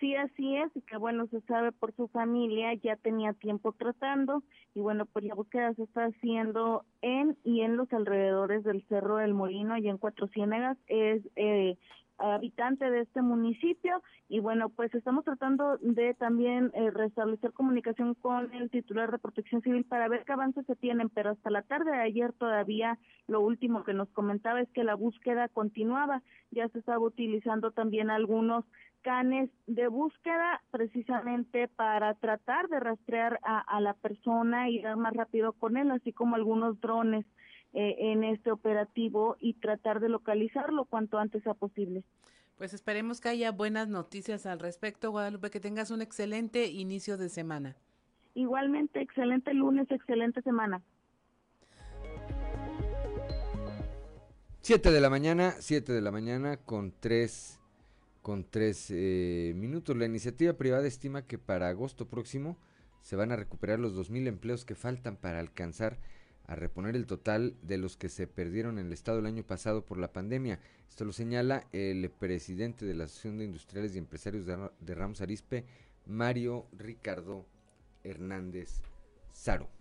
Sí, 0.01 0.15
así 0.15 0.57
es, 0.57 0.75
y 0.75 0.81
que 0.81 0.97
bueno, 0.97 1.27
se 1.27 1.41
sabe 1.41 1.71
por 1.71 1.95
su 1.95 2.07
familia, 2.07 2.73
ya 2.73 2.95
tenía 2.95 3.33
tiempo 3.33 3.71
tratando, 3.73 4.41
y 4.73 4.79
bueno, 4.79 5.05
pues 5.05 5.23
la 5.25 5.35
búsqueda 5.35 5.75
se 5.75 5.83
está 5.83 6.05
haciendo 6.05 6.85
en 7.03 7.37
y 7.43 7.61
en 7.61 7.77
los 7.77 7.93
alrededores 7.93 8.63
del 8.63 8.83
Cerro 8.87 9.17
del 9.17 9.35
Molino, 9.35 9.75
allá 9.75 9.91
en 9.91 9.99
Cuatro 9.99 10.27
Ciénegas, 10.29 10.75
es 10.87 11.21
eh, 11.35 11.77
habitante 12.17 12.89
de 12.89 13.01
este 13.01 13.21
municipio 13.21 14.01
y 14.29 14.39
bueno 14.39 14.69
pues 14.69 14.93
estamos 14.93 15.25
tratando 15.25 15.77
de 15.77 16.13
también 16.13 16.71
eh, 16.73 16.91
restablecer 16.91 17.51
comunicación 17.51 18.13
con 18.13 18.53
el 18.53 18.69
titular 18.69 19.11
de 19.11 19.17
Protección 19.17 19.61
Civil 19.61 19.85
para 19.85 20.07
ver 20.07 20.23
qué 20.25 20.33
avances 20.33 20.65
se 20.67 20.75
tienen 20.75 21.09
pero 21.09 21.31
hasta 21.31 21.49
la 21.49 21.63
tarde 21.63 21.91
de 21.91 22.01
ayer 22.01 22.31
todavía 22.33 22.99
lo 23.27 23.41
último 23.41 23.83
que 23.83 23.93
nos 23.93 24.09
comentaba 24.09 24.61
es 24.61 24.69
que 24.69 24.83
la 24.83 24.95
búsqueda 24.95 25.47
continuaba 25.47 26.21
ya 26.51 26.67
se 26.69 26.79
estaba 26.79 26.99
utilizando 26.99 27.71
también 27.71 28.11
algunos 28.11 28.65
canes 29.01 29.49
de 29.67 29.87
búsqueda 29.87 30.61
precisamente 30.71 31.67
para 31.67 32.13
tratar 32.15 32.67
de 32.69 32.79
rastrear 32.79 33.39
a, 33.43 33.59
a 33.59 33.81
la 33.81 33.93
persona 33.93 34.69
y 34.69 34.79
ir 34.79 34.95
más 34.95 35.13
rápido 35.13 35.53
con 35.53 35.77
él 35.77 35.91
así 35.91 36.13
como 36.13 36.35
algunos 36.35 36.79
drones 36.81 37.25
eh, 37.73 37.95
en 38.11 38.25
este 38.25 38.51
operativo 38.51 39.37
y 39.39 39.53
tratar 39.53 40.01
de 40.01 40.09
localizarlo 40.09 40.83
cuanto 40.83 41.17
antes 41.17 41.41
sea 41.43 41.53
posible. 41.53 42.03
Pues 42.57 42.73
esperemos 42.73 43.21
que 43.21 43.29
haya 43.29 43.53
buenas 43.53 43.87
noticias 43.87 44.45
al 44.45 44.59
respecto, 44.59 45.09
Guadalupe, 45.09 45.49
que 45.49 45.61
tengas 45.61 45.89
un 45.89 46.01
excelente 46.01 46.67
inicio 46.67 47.17
de 47.17 47.29
semana. 47.29 47.77
Igualmente, 48.33 48.99
excelente 48.99 49.53
lunes, 49.53 49.89
excelente 49.89 50.41
semana. 50.41 50.81
Siete 54.59 54.91
de 54.91 54.99
la 54.99 55.09
mañana, 55.09 55.51
siete 55.59 55.93
de 55.93 56.01
la 56.01 56.11
mañana 56.11 56.57
con 56.57 56.91
tres, 56.99 57.60
con 58.21 58.43
tres 58.49 58.87
eh, 58.89 59.53
minutos. 59.55 59.97
La 59.97 60.05
iniciativa 60.05 60.53
privada 60.53 60.87
estima 60.87 61.25
que 61.25 61.37
para 61.37 61.69
agosto 61.69 62.07
próximo 62.07 62.57
se 63.01 63.15
van 63.15 63.31
a 63.31 63.35
recuperar 63.35 63.79
los 63.79 63.95
2.000 63.95 64.27
empleos 64.27 64.65
que 64.65 64.75
faltan 64.75 65.17
para 65.17 65.39
alcanzar 65.39 65.99
a 66.45 66.55
reponer 66.55 66.95
el 66.95 67.05
total 67.05 67.55
de 67.61 67.77
los 67.77 67.97
que 67.97 68.09
se 68.09 68.27
perdieron 68.27 68.77
en 68.77 68.87
el 68.87 68.93
estado 68.93 69.19
el 69.19 69.25
año 69.25 69.43
pasado 69.43 69.85
por 69.85 69.97
la 69.97 70.11
pandemia. 70.11 70.59
Esto 70.89 71.05
lo 71.05 71.13
señala 71.13 71.67
el 71.71 72.09
presidente 72.09 72.85
de 72.85 72.93
la 72.93 73.05
Asociación 73.05 73.37
de 73.37 73.45
Industriales 73.45 73.95
y 73.95 73.99
Empresarios 73.99 74.45
de, 74.45 74.95
Ramos 74.95 75.21
Arispe, 75.21 75.65
Mario 76.05 76.67
Ricardo 76.77 77.45
Hernández 78.03 78.81
Saro. 79.31 79.80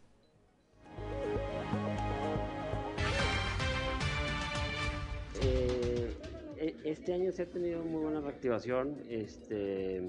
Este 6.90 7.14
año 7.14 7.30
se 7.30 7.42
ha 7.42 7.46
tenido 7.46 7.82
muy 7.84 8.02
buena 8.02 8.20
reactivación, 8.20 8.96
este, 9.08 10.08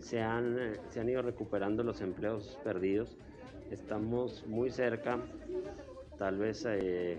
se, 0.00 0.20
han, 0.20 0.76
se 0.88 1.00
han 1.00 1.08
ido 1.08 1.20
recuperando 1.22 1.82
los 1.82 2.00
empleos 2.00 2.58
perdidos, 2.62 3.16
estamos 3.70 4.46
muy 4.46 4.70
cerca 4.70 5.18
tal 6.18 6.38
vez 6.38 6.64
eh, 6.68 7.18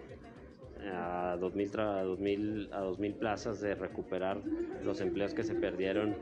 a 0.91 1.37
2.000 1.39 1.79
a 1.79 2.03
2000, 2.03 2.69
a 2.71 2.79
2000 2.79 3.13
plazas 3.15 3.59
de 3.59 3.75
recuperar 3.75 4.41
los 4.83 5.01
empleos 5.01 5.33
que 5.33 5.43
se 5.43 5.55
perdieron 5.55 6.15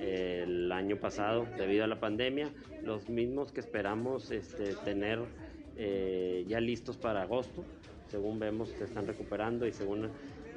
eh, 0.00 0.44
el 0.44 0.72
año 0.72 0.96
pasado 0.96 1.46
debido 1.58 1.84
a 1.84 1.86
la 1.86 2.00
pandemia, 2.00 2.50
los 2.82 3.10
mismos 3.10 3.52
que 3.52 3.60
esperamos 3.60 4.30
este, 4.30 4.74
tener 4.84 5.20
eh, 5.76 6.44
ya 6.48 6.60
listos 6.60 6.96
para 6.96 7.22
agosto, 7.22 7.64
según 8.08 8.38
vemos 8.38 8.70
se 8.70 8.84
están 8.84 9.06
recuperando 9.06 9.66
y 9.66 9.72
según 9.72 10.10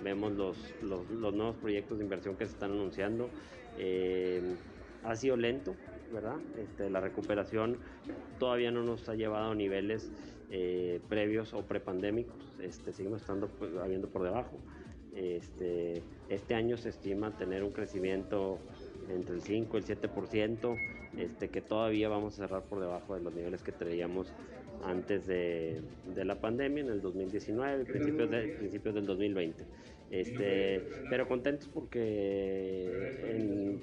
vemos 0.06 0.32
los, 0.32 0.58
los, 0.82 1.10
los 1.10 1.34
nuevos 1.34 1.58
proyectos 1.58 1.98
de 1.98 2.06
inversión 2.06 2.38
que 2.38 2.46
se 2.46 2.54
están 2.54 2.72
anunciando. 2.72 3.30
ha 5.04 5.16
sido 5.16 5.36
lento, 5.36 5.76
¿verdad? 6.14 6.38
Este, 6.58 6.90
la 6.90 7.02
recuperación 7.02 7.78
todavía 8.40 8.72
no 8.72 8.84
nos 8.84 9.10
ha 9.10 9.16
llevado 9.16 9.52
a 9.52 9.56
niveles 9.56 10.12
eh, 10.52 11.00
previos 11.10 11.54
o 11.54 11.64
prepandémicos, 11.64 12.36
este, 12.62 12.94
seguimos 12.94 13.22
estando 13.22 13.48
pues, 13.48 13.76
habiendo 13.76 14.08
por 14.08 14.24
debajo. 14.24 14.58
Este, 15.16 16.02
este 16.30 16.56
año 16.56 16.78
se 16.78 16.90
estima 16.90 17.32
tener 17.38 17.64
un 17.64 17.72
crecimiento 17.72 18.60
entre 19.10 19.36
el 19.36 19.42
5 19.42 19.78
y 19.78 19.80
el 19.80 19.86
7%, 19.86 20.78
este, 21.18 21.50
que 21.50 21.62
todavía 21.62 22.10
vamos 22.10 22.34
a 22.36 22.48
cerrar 22.48 22.64
por 22.64 22.80
debajo 22.80 23.16
de 23.16 23.22
los 23.22 23.34
niveles 23.34 23.64
que 23.64 23.72
traíamos 23.72 24.32
antes 24.84 25.26
de, 25.26 25.82
de 26.14 26.26
la 26.26 26.36
pandemia, 26.36 26.84
en 26.84 26.90
el 26.90 27.02
2019, 27.02 27.86
principios, 27.86 28.30
de, 28.30 28.42
principios 28.60 28.96
del 28.96 29.06
2020. 29.06 29.64
Este, 30.12 30.84
pero 31.10 31.28
contentos 31.28 31.68
porque 31.68 33.80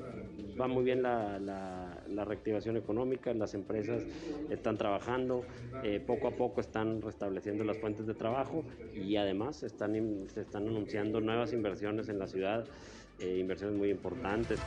va 0.61 0.69
muy 0.69 0.85
bien 0.85 1.03
la, 1.03 1.39
la, 1.39 2.25
reactivación 2.25 2.77
económica, 2.77 3.35
las 3.35 3.55
empresas 3.55 4.05
están 4.49 4.79
trabajando, 4.79 5.45
eh, 5.83 6.01
poco 6.05 6.29
a 6.29 6.37
poco 6.37 6.61
están 6.61 7.03
restableciendo 7.03 7.65
las 7.65 7.79
fuentes 7.79 8.07
de 8.07 8.15
trabajo 8.15 8.65
y 8.95 9.17
además 9.17 9.65
están, 9.65 9.95
se 10.33 10.43
están 10.43 10.69
anunciando 10.69 11.21
nuevas 11.21 11.53
inversiones 11.53 12.09
en 12.09 12.19
la 12.19 12.29
ciudad, 12.29 12.65
eh, 13.19 13.39
inversiones 13.39 13.77
muy 13.77 13.91
importantes. 13.91 14.61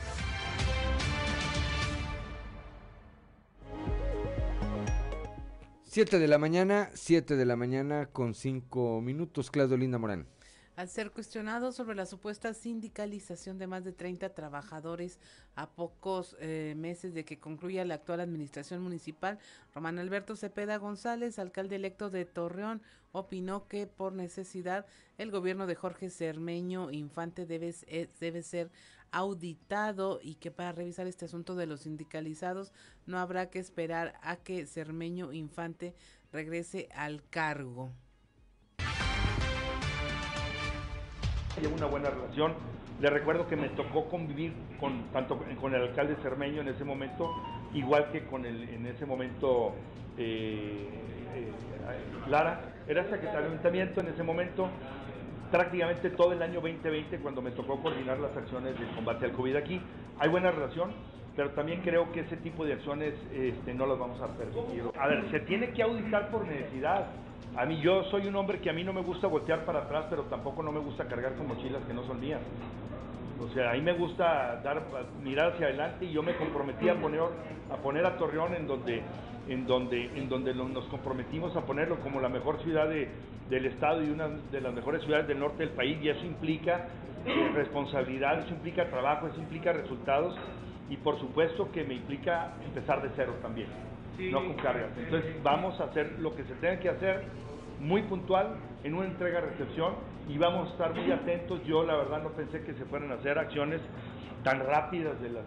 Siete 5.84 6.18
de 6.18 6.28
la 6.28 6.36
mañana, 6.36 6.90
siete 6.92 7.36
de 7.36 7.46
la 7.46 7.56
mañana 7.56 8.10
con 8.12 8.34
cinco 8.34 9.00
minutos, 9.00 9.50
Claudio 9.50 9.78
Linda 9.78 9.96
Morán. 9.96 10.26
Al 10.76 10.90
ser 10.90 11.10
cuestionado 11.10 11.72
sobre 11.72 11.96
la 11.96 12.04
supuesta 12.04 12.52
sindicalización 12.52 13.56
de 13.56 13.66
más 13.66 13.82
de 13.82 13.94
30 13.94 14.34
trabajadores 14.34 15.18
a 15.54 15.70
pocos 15.70 16.36
eh, 16.38 16.74
meses 16.76 17.14
de 17.14 17.24
que 17.24 17.38
concluya 17.38 17.86
la 17.86 17.94
actual 17.94 18.20
administración 18.20 18.82
municipal, 18.82 19.38
Román 19.74 19.98
Alberto 19.98 20.36
Cepeda 20.36 20.76
González, 20.76 21.38
alcalde 21.38 21.76
electo 21.76 22.10
de 22.10 22.26
Torreón, 22.26 22.82
opinó 23.12 23.68
que 23.68 23.86
por 23.86 24.12
necesidad 24.12 24.84
el 25.16 25.30
gobierno 25.30 25.66
de 25.66 25.76
Jorge 25.76 26.10
Cermeño 26.10 26.90
Infante 26.90 27.46
debe, 27.46 27.74
eh, 27.86 28.10
debe 28.20 28.42
ser 28.42 28.70
auditado 29.12 30.20
y 30.22 30.34
que 30.34 30.50
para 30.50 30.72
revisar 30.72 31.06
este 31.06 31.24
asunto 31.24 31.54
de 31.54 31.64
los 31.64 31.80
sindicalizados 31.80 32.74
no 33.06 33.18
habrá 33.18 33.48
que 33.48 33.60
esperar 33.60 34.12
a 34.20 34.36
que 34.36 34.66
Cermeño 34.66 35.32
Infante 35.32 35.94
regrese 36.32 36.90
al 36.92 37.26
cargo. 37.30 37.94
Llevo 41.60 41.74
una 41.74 41.86
buena 41.86 42.10
relación. 42.10 42.52
Le 43.00 43.10
recuerdo 43.10 43.46
que 43.46 43.56
me 43.56 43.68
tocó 43.70 44.08
convivir 44.08 44.52
con 44.80 45.04
tanto 45.12 45.38
con 45.60 45.74
el 45.74 45.82
alcalde 45.82 46.16
Cermeño 46.22 46.60
en 46.62 46.68
ese 46.68 46.84
momento, 46.84 47.34
igual 47.74 48.10
que 48.10 48.24
con 48.24 48.44
el 48.46 48.68
en 48.68 48.86
ese 48.86 49.04
momento 49.06 49.74
eh, 50.18 50.88
eh, 51.34 52.28
Lara. 52.28 52.72
Era 52.88 53.02
secretario 53.04 53.40
de 53.40 53.46
ayuntamiento 53.48 54.00
en 54.00 54.08
ese 54.08 54.22
momento, 54.22 54.68
prácticamente 55.50 56.10
todo 56.10 56.32
el 56.32 56.42
año 56.42 56.60
2020 56.60 57.18
cuando 57.18 57.42
me 57.42 57.50
tocó 57.50 57.80
coordinar 57.82 58.18
las 58.18 58.36
acciones 58.36 58.78
de 58.78 58.86
combate 58.94 59.24
al 59.26 59.32
COVID 59.32 59.56
aquí. 59.56 59.80
Hay 60.18 60.28
buena 60.28 60.50
relación, 60.50 60.92
pero 61.34 61.50
también 61.50 61.82
creo 61.82 62.12
que 62.12 62.20
ese 62.20 62.36
tipo 62.36 62.64
de 62.64 62.74
acciones 62.74 63.14
este, 63.32 63.74
no 63.74 63.86
las 63.86 63.98
vamos 63.98 64.20
a 64.20 64.28
permitir. 64.28 64.84
A 64.98 65.08
ver, 65.08 65.30
se 65.30 65.40
tiene 65.40 65.70
que 65.70 65.82
auditar 65.82 66.30
por 66.30 66.46
necesidad. 66.46 67.06
A 67.56 67.64
mí 67.64 67.80
yo 67.80 68.04
soy 68.04 68.26
un 68.26 68.36
hombre 68.36 68.60
que 68.60 68.68
a 68.68 68.72
mí 68.74 68.84
no 68.84 68.92
me 68.92 69.00
gusta 69.00 69.26
voltear 69.28 69.64
para 69.64 69.80
atrás, 69.80 70.06
pero 70.10 70.24
tampoco 70.24 70.62
no 70.62 70.72
me 70.72 70.80
gusta 70.80 71.06
cargar 71.06 71.34
con 71.36 71.48
mochilas 71.48 71.82
que 71.84 71.94
no 71.94 72.04
son 72.04 72.20
mías. 72.20 72.40
O 73.40 73.48
sea, 73.54 73.70
a 73.70 73.74
mí 73.74 73.80
me 73.80 73.94
gusta 73.94 74.60
dar, 74.62 74.82
mirar 75.22 75.52
hacia 75.52 75.66
adelante 75.66 76.04
y 76.04 76.12
yo 76.12 76.22
me 76.22 76.36
comprometí 76.36 76.88
a 76.88 76.94
poner 76.96 77.20
a, 77.70 77.76
poner 77.76 78.04
a 78.04 78.16
Torreón 78.18 78.54
en 78.54 78.66
donde, 78.66 79.02
en 79.48 79.66
donde, 79.66 80.04
en 80.16 80.28
donde 80.28 80.54
nos 80.54 80.84
comprometimos 80.86 81.56
a 81.56 81.62
ponerlo 81.62 81.96
como 82.00 82.20
la 82.20 82.28
mejor 82.28 82.62
ciudad 82.62 82.88
del 82.88 83.66
estado 83.66 84.02
y 84.02 84.10
una 84.10 84.28
de 84.28 84.60
las 84.60 84.74
mejores 84.74 85.02
ciudades 85.04 85.26
del 85.26 85.38
norte 85.38 85.58
del 85.58 85.70
país 85.70 85.98
y 86.02 86.10
eso 86.10 86.24
implica 86.26 86.88
responsabilidad, 87.54 88.40
eso 88.40 88.50
implica 88.54 88.88
trabajo, 88.90 89.28
eso 89.28 89.40
implica 89.40 89.72
resultados 89.72 90.36
y 90.90 90.96
por 90.96 91.18
supuesto 91.18 91.70
que 91.72 91.84
me 91.84 91.94
implica 91.94 92.52
empezar 92.64 93.02
de 93.02 93.10
cero 93.16 93.34
también, 93.40 93.68
no 94.30 94.44
con 94.44 94.54
cargas. 94.54 94.90
Entonces 94.98 95.42
vamos 95.42 95.80
a 95.80 95.84
hacer 95.84 96.18
lo 96.20 96.34
que 96.34 96.44
se 96.44 96.54
tenga 96.54 96.78
que 96.80 96.88
hacer 96.90 97.45
muy 97.80 98.02
puntual 98.02 98.56
en 98.84 98.94
una 98.94 99.06
entrega-recepción 99.06 99.94
y 100.28 100.38
vamos 100.38 100.68
a 100.68 100.72
estar 100.72 100.94
muy 100.94 101.10
atentos. 101.10 101.60
Yo 101.64 101.84
la 101.84 101.96
verdad 101.96 102.22
no 102.22 102.30
pensé 102.30 102.62
que 102.62 102.74
se 102.74 102.84
fueran 102.84 103.10
a 103.12 103.14
hacer 103.14 103.38
acciones 103.38 103.80
tan 104.42 104.60
rápidas 104.60 105.20
de 105.20 105.30
la 105.30 105.42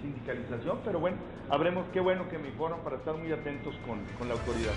sindicalización, 0.00 0.80
pero 0.84 0.98
bueno, 0.98 1.18
habremos, 1.50 1.86
qué 1.92 2.00
bueno 2.00 2.28
que 2.28 2.38
me 2.38 2.48
informan 2.48 2.82
para 2.82 2.96
estar 2.96 3.14
muy 3.14 3.30
atentos 3.30 3.74
con, 3.86 3.98
con 4.18 4.28
la 4.28 4.34
autoridad. 4.34 4.72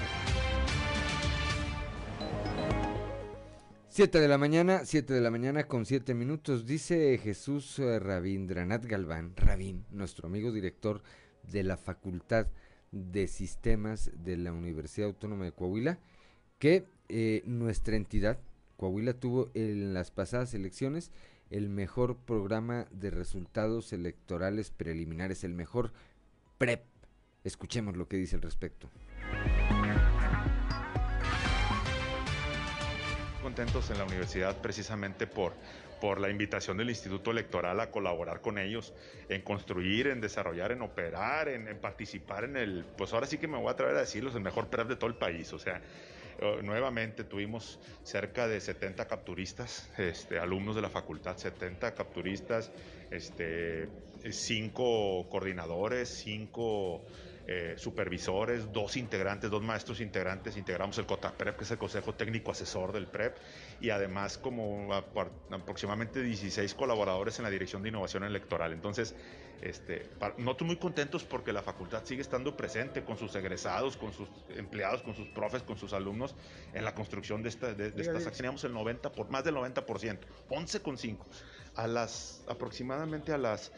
7 3.95 4.19
de 4.19 4.27
la 4.27 4.38
mañana, 4.38 4.81
7 4.83 5.13
de 5.13 5.21
la 5.21 5.31
mañana 5.31 5.63
con 5.67 5.86
7 5.86 6.13
minutos, 6.15 6.65
dice 6.65 7.17
Jesús 7.17 7.79
eh, 7.79 7.97
Rabindranath 7.97 8.83
Galván, 8.86 9.33
Rabín, 9.38 9.86
nuestro 9.89 10.27
amigo 10.27 10.51
director 10.51 11.01
de 11.43 11.63
la 11.63 11.77
Facultad 11.77 12.47
de 12.91 13.27
Sistemas 13.27 14.11
de 14.13 14.36
la 14.36 14.51
Universidad 14.51 15.07
Autónoma 15.07 15.45
de 15.45 15.53
Coahuila, 15.53 15.99
que 16.66 16.88
eh, 17.09 17.43
nuestra 17.45 17.95
entidad, 17.95 18.39
Coahuila, 18.78 19.13
tuvo 19.13 19.51
en 19.53 19.93
las 19.93 20.09
pasadas 20.09 20.55
elecciones 20.55 21.11
el 21.51 21.70
mejor 21.70 22.18
programa 22.18 22.88
de 22.89 23.11
resultados 23.11 23.93
electorales 23.93 24.72
preliminares, 24.72 25.43
el 25.43 25.53
mejor 25.53 25.91
PREP. 26.57 26.82
Escuchemos 27.43 27.95
lo 27.95 28.07
que 28.07 28.18
dice 28.18 28.36
al 28.36 28.41
respecto. 28.41 28.89
Contentos 33.43 33.91
en 33.91 33.99
la 33.99 34.05
universidad 34.05 34.59
precisamente 34.59 35.28
por, 35.28 35.53
por 36.01 36.20
la 36.20 36.32
invitación 36.32 36.78
del 36.78 36.89
Instituto 36.89 37.30
Electoral 37.30 37.80
a 37.80 37.91
colaborar 37.91 38.41
con 38.41 38.57
ellos 38.57 38.91
en 39.30 39.43
construir, 39.43 40.07
en 40.07 40.20
desarrollar, 40.20 40.72
en 40.72 40.82
operar, 40.82 41.47
en, 41.47 41.78
participar 41.78 42.45
en 42.45 42.57
el, 42.57 42.86
pues 42.97 43.13
ahora 43.13 43.28
sí 43.28 43.38
que 43.38 43.47
me 43.47 43.59
voy 43.59 43.68
a 43.68 43.74
atrever 43.74 43.95
a 43.95 43.99
decirlos, 43.99 44.34
el 44.34 44.41
mejor 44.41 44.66
PREP 44.70 44.88
de 44.88 44.95
todo 44.95 45.11
el 45.11 45.16
país. 45.16 45.53
O 45.53 45.59
sea, 45.59 45.80
nuevamente 46.63 47.23
tuvimos 47.23 47.79
cerca 48.03 48.47
de 48.47 48.59
70 48.59 49.07
capturistas, 49.07 49.89
este, 49.97 50.39
alumnos 50.39 50.75
de 50.75 50.81
la 50.81 50.89
facultad, 50.89 51.38
70 51.38 51.93
capturistas, 51.93 52.71
este, 53.11 53.88
cinco 54.31 55.27
coordinadores, 55.29 56.09
cinco 56.09 57.03
eh, 57.47 57.75
supervisores, 57.77 58.71
dos 58.73 58.97
integrantes, 58.97 59.51
dos 59.51 59.61
maestros 59.61 60.01
integrantes, 60.01 60.57
integramos 60.57 60.97
el 60.97 61.05
COTAPREP, 61.05 61.57
que 61.57 61.63
es 61.63 61.69
el 61.69 61.77
Consejo 61.77 62.15
Técnico 62.15 62.51
Asesor 62.51 62.91
del 62.91 63.05
PREP, 63.05 63.38
y 63.81 63.91
además 63.91 64.39
como 64.39 64.91
aproximadamente 64.91 66.23
16 66.23 66.73
colaboradores 66.73 67.38
en 67.38 67.43
la 67.43 67.51
Dirección 67.51 67.83
de 67.83 67.89
Innovación 67.89 68.23
Electoral. 68.23 68.73
Entonces, 68.73 69.15
este, 69.62 70.10
muy 70.62 70.78
contentos 70.78 71.24
porque 71.24 71.53
la 71.53 71.62
facultad 71.62 72.03
sigue 72.03 72.22
estando 72.22 72.56
presente 72.56 73.03
con 73.03 73.18
sus 73.18 73.36
egresados, 73.36 73.97
con 73.97 74.14
sus 74.14 74.28
empleados, 74.56 75.01
con 75.01 75.16
sus 75.16 75.28
profes, 75.30 75.64
con 75.64 75.78
sus 75.78 75.93
alumnos 75.93 76.36
en 76.74 76.84
la 76.84 76.93
construcción 76.93 77.41
de, 77.43 77.49
esta, 77.49 77.74
de, 77.74 77.88
estas 77.88 78.08
acciones. 78.08 78.38
Teníamos 78.38 78.64
el 78.64 78.74
90 78.74 79.12
por, 79.12 79.30
más 79.30 79.43
del 79.43 79.56
90%, 79.56 80.20
11,5. 80.49 81.18
A 81.76 81.88
las 81.88 82.43
aproximadamente 82.47 83.34
a 83.34 83.38
las 83.38 83.72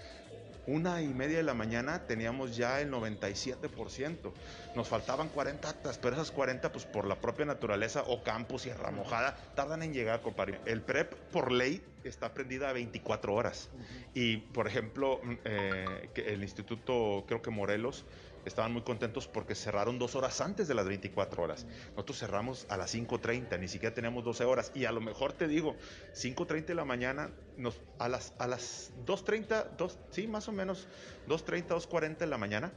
una 0.68 1.02
y 1.02 1.08
media 1.08 1.38
de 1.38 1.44
la 1.44 1.54
mañana 1.54 2.06
teníamos 2.06 2.56
ya 2.56 2.82
el 2.82 2.92
97%. 2.92 4.32
Nos 4.76 4.88
faltaban 4.88 5.30
40 5.30 5.70
actas, 5.70 5.98
pero 5.98 6.16
esas 6.16 6.32
40, 6.32 6.72
pues 6.72 6.86
por 6.86 7.08
la 7.08 7.16
propia 7.16 7.46
naturaleza 7.46 8.04
o 8.06 8.22
campus 8.24 8.66
y 8.66 8.72
mojada, 8.92 9.36
tardan 9.56 9.82
en 9.84 9.94
llegar, 9.94 10.22
compadre. 10.22 10.60
El 10.66 10.82
PREP, 10.82 11.14
por 11.32 11.52
ley, 11.52 11.82
está 12.04 12.34
prendida 12.34 12.70
a 12.70 12.74
24 12.74 13.34
horas. 13.34 13.70
Y, 14.14 14.38
por 14.38 14.68
ejemplo, 14.68 15.22
mm, 15.24 15.34
eh, 15.46 16.10
el 16.16 16.44
Instituto, 16.44 17.24
creo 17.28 17.42
que 17.42 17.50
Morelos, 17.50 18.06
estaban 18.48 18.74
muy 18.74 18.82
contentos 18.82 19.28
porque 19.28 19.56
cerraron 19.56 20.00
dos 20.00 20.16
horas 20.16 20.40
antes 20.42 20.68
de 20.68 20.74
las 20.74 20.86
24 20.86 21.44
horas. 21.44 21.66
Nosotros 21.92 22.20
cerramos 22.20 22.66
a 22.70 22.78
las 22.78 22.94
5.30, 22.94 23.60
ni 23.60 23.68
siquiera 23.68 23.94
teníamos 23.94 24.24
12 24.24 24.44
horas. 24.46 24.72
Y 24.74 24.86
a 24.86 24.92
lo 24.92 25.02
mejor 25.02 25.34
te 25.34 25.48
digo, 25.48 25.76
5.30 26.14 26.66
de 26.66 26.76
la 26.76 26.86
mañana, 26.86 27.32
nos, 27.58 27.80
a 28.00 28.10
las, 28.10 28.34
a 28.40 28.48
las 28.48 28.92
2.30, 29.06 29.90
sí, 30.12 30.28
más 30.28 30.48
o 30.48 30.52
menos, 30.52 30.88
2.30, 31.28 31.68
2.40 31.68 32.18
de 32.18 32.28
la 32.28 32.38
mañana, 32.38 32.72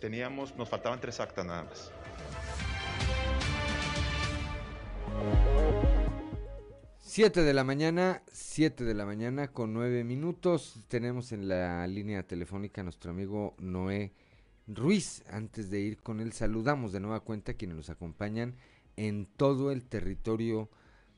teníamos, 0.00 0.54
nos 0.56 0.68
faltaban 0.68 1.00
tres 1.00 1.20
actas 1.20 1.44
nada 1.44 1.64
más. 1.64 1.92
Siete 6.98 7.42
de 7.42 7.54
la 7.54 7.64
mañana, 7.64 8.22
siete 8.30 8.84
de 8.84 8.94
la 8.94 9.04
mañana 9.04 9.48
con 9.48 9.72
nueve 9.72 10.04
minutos. 10.04 10.78
Tenemos 10.88 11.32
en 11.32 11.48
la 11.48 11.86
línea 11.86 12.22
telefónica 12.22 12.82
a 12.82 12.84
nuestro 12.84 13.10
amigo 13.10 13.56
Noé 13.58 14.12
Ruiz. 14.68 15.24
Antes 15.30 15.70
de 15.70 15.80
ir 15.80 15.98
con 15.98 16.20
él, 16.20 16.32
saludamos 16.32 16.92
de 16.92 17.00
nueva 17.00 17.20
cuenta 17.20 17.52
a 17.52 17.54
quienes 17.54 17.76
nos 17.76 17.90
acompañan 17.90 18.54
en 18.96 19.26
todo 19.26 19.72
el 19.72 19.84
territorio 19.84 20.68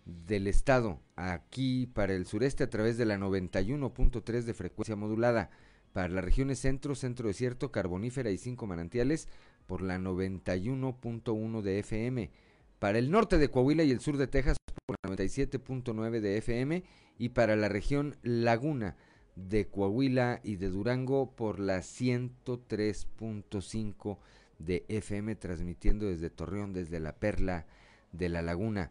del 0.04 0.46
estado, 0.46 1.00
aquí 1.16 1.86
para 1.86 2.14
el 2.14 2.26
sureste 2.26 2.64
a 2.64 2.70
través 2.70 2.96
de 2.96 3.04
la 3.04 3.18
91.3 3.18 4.42
de 4.42 4.54
frecuencia 4.54 4.96
modulada, 4.96 5.50
para 5.92 6.08
las 6.08 6.24
regiones 6.24 6.58
centro, 6.60 6.94
centro 6.94 7.28
desierto, 7.28 7.72
carbonífera 7.72 8.30
y 8.30 8.38
cinco 8.38 8.66
manantiales 8.66 9.28
por 9.66 9.82
la 9.82 9.98
91.1 9.98 11.62
de 11.62 11.78
FM, 11.80 12.30
para 12.78 12.98
el 12.98 13.10
norte 13.10 13.38
de 13.38 13.50
Coahuila 13.50 13.82
y 13.82 13.90
el 13.90 14.00
sur 14.00 14.16
de 14.16 14.26
Texas 14.26 14.56
por 14.86 14.96
la 15.02 15.16
97.9 15.16 16.20
de 16.20 16.38
FM 16.38 16.84
y 17.18 17.28
para 17.30 17.56
la 17.56 17.68
región 17.68 18.16
Laguna 18.22 18.96
de 19.36 19.66
Coahuila 19.66 20.40
y 20.42 20.56
de 20.56 20.68
Durango 20.68 21.30
por 21.30 21.60
la 21.60 21.78
103.5 21.78 24.18
de 24.58 24.84
FM, 24.88 25.36
transmitiendo 25.36 26.06
desde 26.06 26.30
Torreón, 26.30 26.72
desde 26.72 26.98
la 27.00 27.16
Perla 27.16 27.66
de 28.12 28.28
la 28.28 28.42
Laguna. 28.42 28.90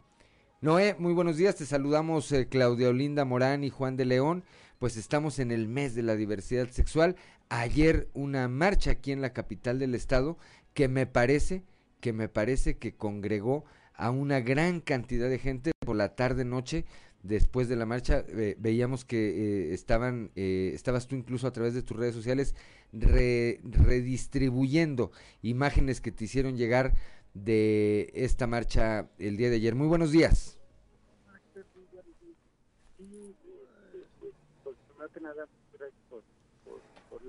Noé, 0.62 0.96
muy 1.00 1.14
buenos 1.14 1.38
días, 1.38 1.56
te 1.56 1.66
saludamos 1.66 2.32
eh, 2.32 2.48
Claudia 2.50 2.90
Olinda 2.90 3.24
Morán 3.24 3.64
y 3.64 3.70
Juan 3.70 3.96
de 3.96 4.06
León, 4.06 4.44
pues 4.78 4.98
estamos 4.98 5.40
en 5.40 5.52
el 5.52 5.68
mes 5.68 5.96
de 5.96 6.04
la 6.04 6.16
diversidad 6.16 6.70
sexual. 6.70 7.16
Ayer 7.50 8.10
una 8.14 8.48
marcha 8.48 8.92
aquí 8.92 9.12
en 9.12 9.22
la 9.22 9.34
capital 9.34 9.80
del 9.80 9.96
estado 9.96 10.38
que 10.74 10.88
me 10.88 11.06
parece, 11.06 11.64
que 12.02 12.14
me 12.14 12.30
parece 12.30 12.78
que 12.78 12.94
congregó 12.94 13.66
a 13.94 14.12
una 14.12 14.40
gran 14.40 14.80
cantidad 14.80 15.30
de 15.30 15.40
gente 15.40 15.72
por 15.86 15.96
la 15.96 16.16
tarde 16.16 16.46
noche 16.46 16.86
después 17.24 17.68
de 17.68 17.76
la 17.76 17.86
marcha 17.86 18.24
veíamos 18.58 19.06
que 19.06 19.70
eh, 19.70 19.74
estaban 19.74 20.32
eh, 20.36 20.72
estabas 20.74 21.08
tú 21.08 21.16
incluso 21.16 21.48
a 21.48 21.52
través 21.52 21.74
de 21.74 21.84
tus 21.84 21.98
redes 21.98 22.16
sociales 22.16 22.56
redistribuyendo 22.92 25.12
imágenes 25.42 26.02
que 26.02 26.12
te 26.12 26.26
hicieron 26.26 26.58
llegar 26.58 26.94
de 27.34 28.12
esta 28.16 28.48
marcha 28.48 29.10
el 29.20 29.38
día 29.38 29.50
de 29.50 29.58
ayer. 29.58 29.76
Muy 29.76 29.88
buenos 29.88 30.12
días. 30.12 30.60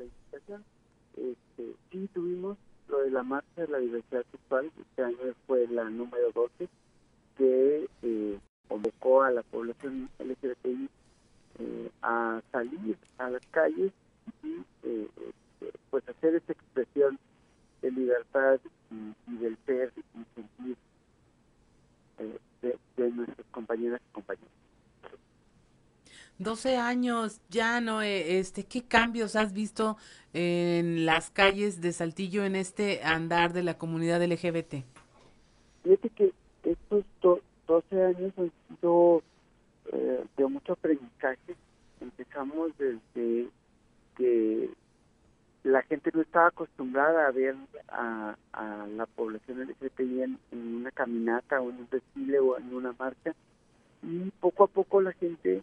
invitación. 0.04 0.64
Este, 1.16 1.74
sí, 1.90 2.08
tuvimos 2.14 2.56
lo 2.88 3.02
de 3.02 3.10
la 3.10 3.22
marcha 3.22 3.60
de 3.60 3.68
la 3.68 3.78
diversidad 3.78 4.24
sexual, 4.30 4.70
este 4.78 5.02
año 5.02 5.34
fue 5.46 5.66
la 5.68 5.88
número 5.90 6.30
12, 6.32 6.68
que 7.36 7.88
eh, 8.02 8.38
convocó 8.70 9.24
a 9.24 9.32
la 9.32 9.42
población 9.42 10.08
LGBTI 10.20 10.88
eh, 11.58 11.90
a 12.02 12.40
salir 12.52 12.96
a 13.18 13.28
las 13.28 13.44
calles 13.50 13.92
y 14.44 14.52
eh, 14.84 15.08
eh, 15.60 15.72
pues 15.90 16.08
hacer 16.08 16.36
esa 16.36 16.52
expresión 16.52 17.18
de 17.82 17.90
libertad 17.90 18.60
y, 18.92 19.36
del 19.38 19.58
ser 19.66 19.92
y 19.96 20.24
sentir 20.36 20.76
de, 22.62 22.78
de, 22.96 23.10
nuestras 23.10 23.46
compañeras 23.50 24.00
y 24.08 24.12
compañeros. 24.12 24.50
12 26.38 26.76
años, 26.76 27.40
ya 27.50 27.80
no, 27.80 28.02
este, 28.02 28.64
¿qué 28.64 28.84
cambios 28.84 29.34
has 29.34 29.52
visto 29.52 29.96
en 30.32 31.04
las 31.06 31.30
calles 31.30 31.80
de 31.80 31.92
Saltillo 31.92 32.44
en 32.44 32.54
este 32.54 33.02
andar 33.02 33.52
de 33.52 33.62
la 33.64 33.76
comunidad 33.76 34.22
LGBT? 34.22 34.84
Fíjate 35.82 36.08
que 36.10 36.32
estos 36.62 37.04
12 37.66 38.04
años 38.04 38.32
han 38.36 38.52
eh, 38.82 40.24
de 40.36 40.46
mucho 40.46 40.72
aprendizaje. 40.72 41.54
Empezamos 42.00 42.76
desde 42.78 43.48
que 44.16 44.70
la 45.62 45.82
gente 45.82 46.10
no 46.14 46.22
estaba 46.22 46.48
acostumbrada 46.48 47.26
a 47.26 47.30
ver 47.30 47.54
a, 47.88 48.36
la 48.96 49.06
población 49.06 49.60
LGBTI 49.60 50.22
en, 50.22 50.38
en 50.52 50.76
una 50.76 50.90
caminata 50.90 51.60
o 51.60 51.70
en 51.70 51.76
un 51.76 51.88
desfile 51.90 52.38
o 52.38 52.58
en 52.58 52.74
una 52.74 52.94
marcha 52.98 53.34
y 54.02 54.30
poco 54.40 54.64
a 54.64 54.66
poco 54.66 55.00
la 55.00 55.12
gente 55.12 55.62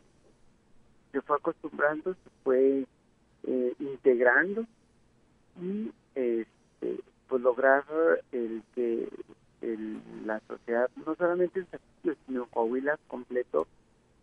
se 1.12 1.22
fue 1.22 1.38
acostumbrando, 1.38 2.14
se 2.14 2.30
fue 2.44 2.86
eh, 3.44 3.74
integrando 3.80 4.66
y 5.62 5.92
este, 6.14 7.00
pues 7.28 7.42
lograr 7.42 7.84
el 8.32 8.62
que 8.76 9.10
el, 9.62 10.02
la 10.26 10.40
sociedad, 10.48 10.90
no 11.06 11.16
solamente 11.16 11.60
en 11.60 11.68
Saltillo, 11.70 12.16
sino 12.26 12.46
Coahuila 12.48 12.98
completo, 13.08 13.68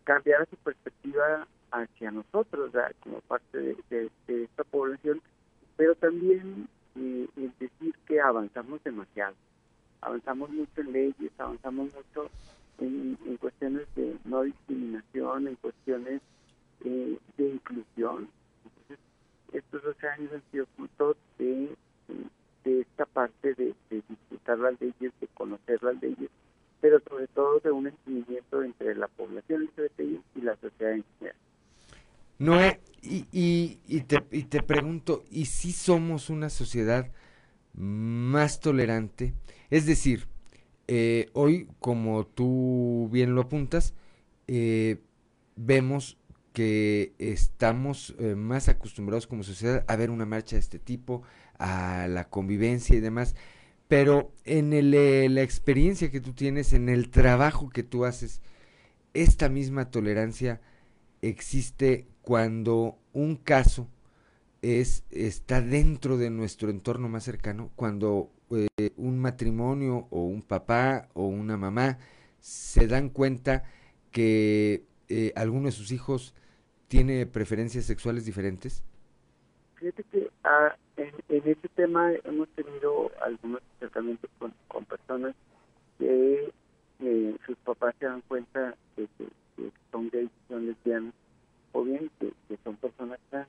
cambiara 0.04 0.46
su 0.46 0.56
perspectiva 0.56 1.46
hacia 1.70 2.10
nosotros, 2.10 2.72
como 3.00 3.20
parte 3.22 3.76
de, 3.90 4.10
esta 4.26 4.64
población, 4.64 5.20
pero 5.76 5.94
también 5.96 6.68
eh, 6.96 7.28
decir 7.58 7.94
que 8.06 8.20
avanzamos 8.20 8.82
demasiado. 8.84 9.34
Avanzamos 10.00 10.50
mucho 10.50 10.80
en 10.80 10.92
leyes, 10.92 11.32
avanzamos 11.38 11.90
mucho 11.94 12.30
en, 12.78 13.16
cuestiones 13.40 13.86
de 13.96 14.16
no 14.24 14.42
discriminación, 14.42 15.48
en 15.48 15.56
cuestiones 15.56 16.20
eh, 16.84 17.18
de 17.36 17.48
inclusión. 17.48 18.28
estos 19.52 19.82
12 19.82 20.08
años 20.08 20.32
han 20.32 20.42
sido 20.50 20.66
fruto 20.76 21.16
de 21.38 21.74
de 22.08 22.14
esta 22.64 23.06
parte 23.06 23.54
de, 23.54 23.74
disfrutar 23.90 24.58
las 24.58 24.80
leyes, 24.80 25.12
de 25.20 25.28
conocer 25.34 25.82
las 25.82 26.00
leyes, 26.00 26.30
pero 26.80 27.00
sobre 27.08 27.26
todo 27.28 27.60
de 27.60 27.70
un 27.70 27.86
entendimiento 27.86 28.62
entre 28.62 28.94
la 28.94 29.08
población 29.08 29.64
LGBTI 29.64 30.20
y 30.36 30.40
la 30.40 30.56
sociedad 30.56 30.92
en 30.92 31.04
general. 31.18 31.36
Noé, 32.38 32.80
y, 33.02 33.26
y, 33.32 33.78
y, 33.86 34.00
te, 34.02 34.22
y 34.32 34.44
te 34.44 34.62
pregunto, 34.62 35.24
¿y 35.30 35.46
si 35.46 35.72
somos 35.72 36.30
una 36.30 36.50
sociedad 36.50 37.10
más 37.74 38.60
tolerante? 38.60 39.34
Es 39.70 39.86
decir, 39.86 40.26
eh, 40.86 41.30
hoy, 41.32 41.68
como 41.80 42.26
tú 42.26 43.08
bien 43.12 43.34
lo 43.34 43.42
apuntas, 43.42 43.94
eh, 44.46 44.98
vemos 45.56 46.18
que 46.52 47.14
estamos 47.18 48.14
eh, 48.18 48.34
más 48.36 48.68
acostumbrados 48.68 49.26
como 49.26 49.42
sociedad 49.42 49.84
a 49.88 49.96
ver 49.96 50.10
una 50.10 50.26
marcha 50.26 50.56
de 50.56 50.60
este 50.60 50.78
tipo, 50.78 51.22
a 51.58 52.06
la 52.08 52.28
convivencia 52.28 52.96
y 52.96 53.00
demás, 53.00 53.34
pero 53.88 54.32
en 54.44 54.72
el, 54.72 54.94
eh, 54.94 55.28
la 55.28 55.42
experiencia 55.42 56.10
que 56.10 56.20
tú 56.20 56.32
tienes, 56.32 56.72
en 56.72 56.88
el 56.88 57.10
trabajo 57.10 57.68
que 57.68 57.82
tú 57.82 58.04
haces, 58.04 58.40
esta 59.12 59.48
misma 59.48 59.90
tolerancia 59.90 60.60
existe 61.22 62.06
cuando 62.22 62.98
un 63.12 63.36
caso 63.36 63.88
es, 64.62 65.04
está 65.10 65.60
dentro 65.60 66.16
de 66.16 66.30
nuestro 66.30 66.70
entorno 66.70 67.08
más 67.08 67.24
cercano, 67.24 67.70
cuando 67.76 68.30
eh, 68.50 68.92
un 68.96 69.18
matrimonio 69.18 70.06
o 70.10 70.24
un 70.24 70.42
papá 70.42 71.08
o 71.14 71.26
una 71.26 71.56
mamá 71.56 71.98
se 72.40 72.86
dan 72.86 73.08
cuenta 73.10 73.64
que 74.10 74.84
eh, 75.08 75.32
alguno 75.36 75.66
de 75.66 75.72
sus 75.72 75.92
hijos 75.92 76.34
tiene 76.88 77.26
preferencias 77.26 77.84
sexuales 77.84 78.24
diferentes? 78.24 78.82
Fíjate 79.84 80.04
que 80.04 80.30
ah, 80.44 80.74
en, 80.96 81.12
este 81.28 81.68
tema 81.68 82.10
hemos 82.24 82.48
tenido 82.56 83.10
algunos 83.22 83.60
acercamientos 83.76 84.30
con, 84.38 84.54
con 84.66 84.86
personas 84.86 85.34
que 85.98 86.50
eh, 87.00 87.36
sus 87.44 87.58
papás 87.58 87.94
se 87.98 88.06
dan 88.06 88.22
cuenta 88.22 88.74
de 88.96 89.06
que, 89.18 89.28
son 89.92 90.08
gays, 90.08 90.30
son 90.48 90.64
lesbianas, 90.64 91.12
o 91.72 91.84
bien 91.84 92.10
que, 92.18 92.32
son 92.64 92.76
personas 92.76 93.20
trans. 93.28 93.46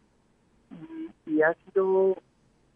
Y, 1.25 1.41
ha 1.41 1.53
sido 1.53 2.17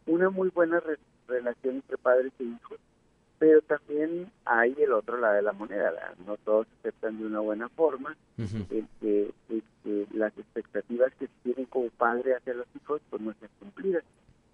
una 0.06 0.30
muy 0.30 0.48
buena 0.52 0.82
relación 1.28 1.76
entre 1.76 1.98
padres 1.98 2.32
e 2.40 2.46
hijos, 2.46 2.80
pero 3.40 3.62
también 3.62 4.30
hay 4.44 4.76
el 4.78 4.92
otro 4.92 5.18
lado 5.18 5.36
de 5.36 5.42
la 5.42 5.54
moneda, 5.54 6.14
no 6.28 6.36
todos 6.38 6.68
se 6.68 6.90
aceptan 6.90 7.18
de 7.18 7.26
una 7.26 7.40
buena 7.40 7.70
forma, 7.70 8.16
el, 8.38 8.86
que, 9.00 9.34
las 10.14 10.38
expectativas 10.38 11.14
que 11.16 11.28
se 11.28 11.34
tienen 11.44 11.66
como 11.66 11.90
padre 11.92 12.36
hacia 12.36 12.54
los 12.54 12.68
hijos 12.76 13.02
pues 13.10 13.22
no 13.22 13.34
sean 13.40 13.52
cumplidas. 13.60 14.04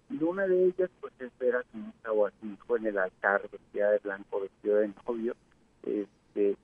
Y 0.08 0.22
una 0.22 0.46
de 0.46 0.66
ellas 0.66 0.88
pues 1.00 1.12
es 1.18 1.36
ver 1.40 1.56
a 1.56 1.62
su 1.72 1.78
hija 1.78 2.12
o 2.12 2.26
a 2.26 2.30
su 2.40 2.46
hijo 2.46 2.76
en 2.76 2.86
el 2.86 2.98
altar 2.98 3.42
vestida 3.50 3.90
de 3.90 3.98
blanco, 3.98 4.40
vestido 4.40 4.76
de 4.76 4.90
novio, 5.04 5.34
este, 5.82 6.56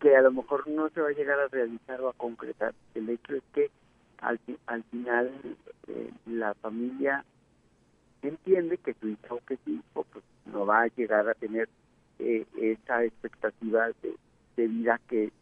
que 0.00 0.16
a 0.16 0.22
lo 0.22 0.32
mejor 0.32 0.66
no 0.66 0.88
se 0.88 1.02
va 1.02 1.08
a 1.08 1.12
llegar 1.12 1.38
a 1.38 1.48
realizar 1.48 2.00
o 2.00 2.08
a 2.08 2.14
concretar. 2.14 2.74
El 2.94 3.10
hecho 3.10 3.34
es 3.34 3.42
que 3.52 3.70
al, 4.18 4.40
al 4.66 4.82
final 4.84 5.30
eh, 5.88 6.10
la 6.24 6.54
familia 6.54 7.22
entiende 8.22 8.78
que 8.78 8.94
su 8.94 9.08
hijo 9.08 9.34
o 9.34 9.44
que 9.46 9.58
su 9.62 9.70
hijo 9.70 10.06
pues, 10.10 10.24
no 10.46 10.66
va 10.66 10.82
a 10.82 10.88
llegar 10.88 11.28
a 11.28 11.34
tener 11.34 11.68
eh, 12.18 12.46
esa 12.56 13.04
expectativa 13.04 13.88
de, 14.02 14.14
de, 14.56 14.68
vida 14.68 15.00
que 15.08 15.32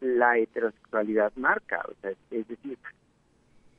la 0.00 0.38
heterosexualidad 0.38 1.32
marca. 1.36 1.84
O 1.88 1.94
sea, 2.00 2.12
es 2.30 2.48
decir, 2.48 2.78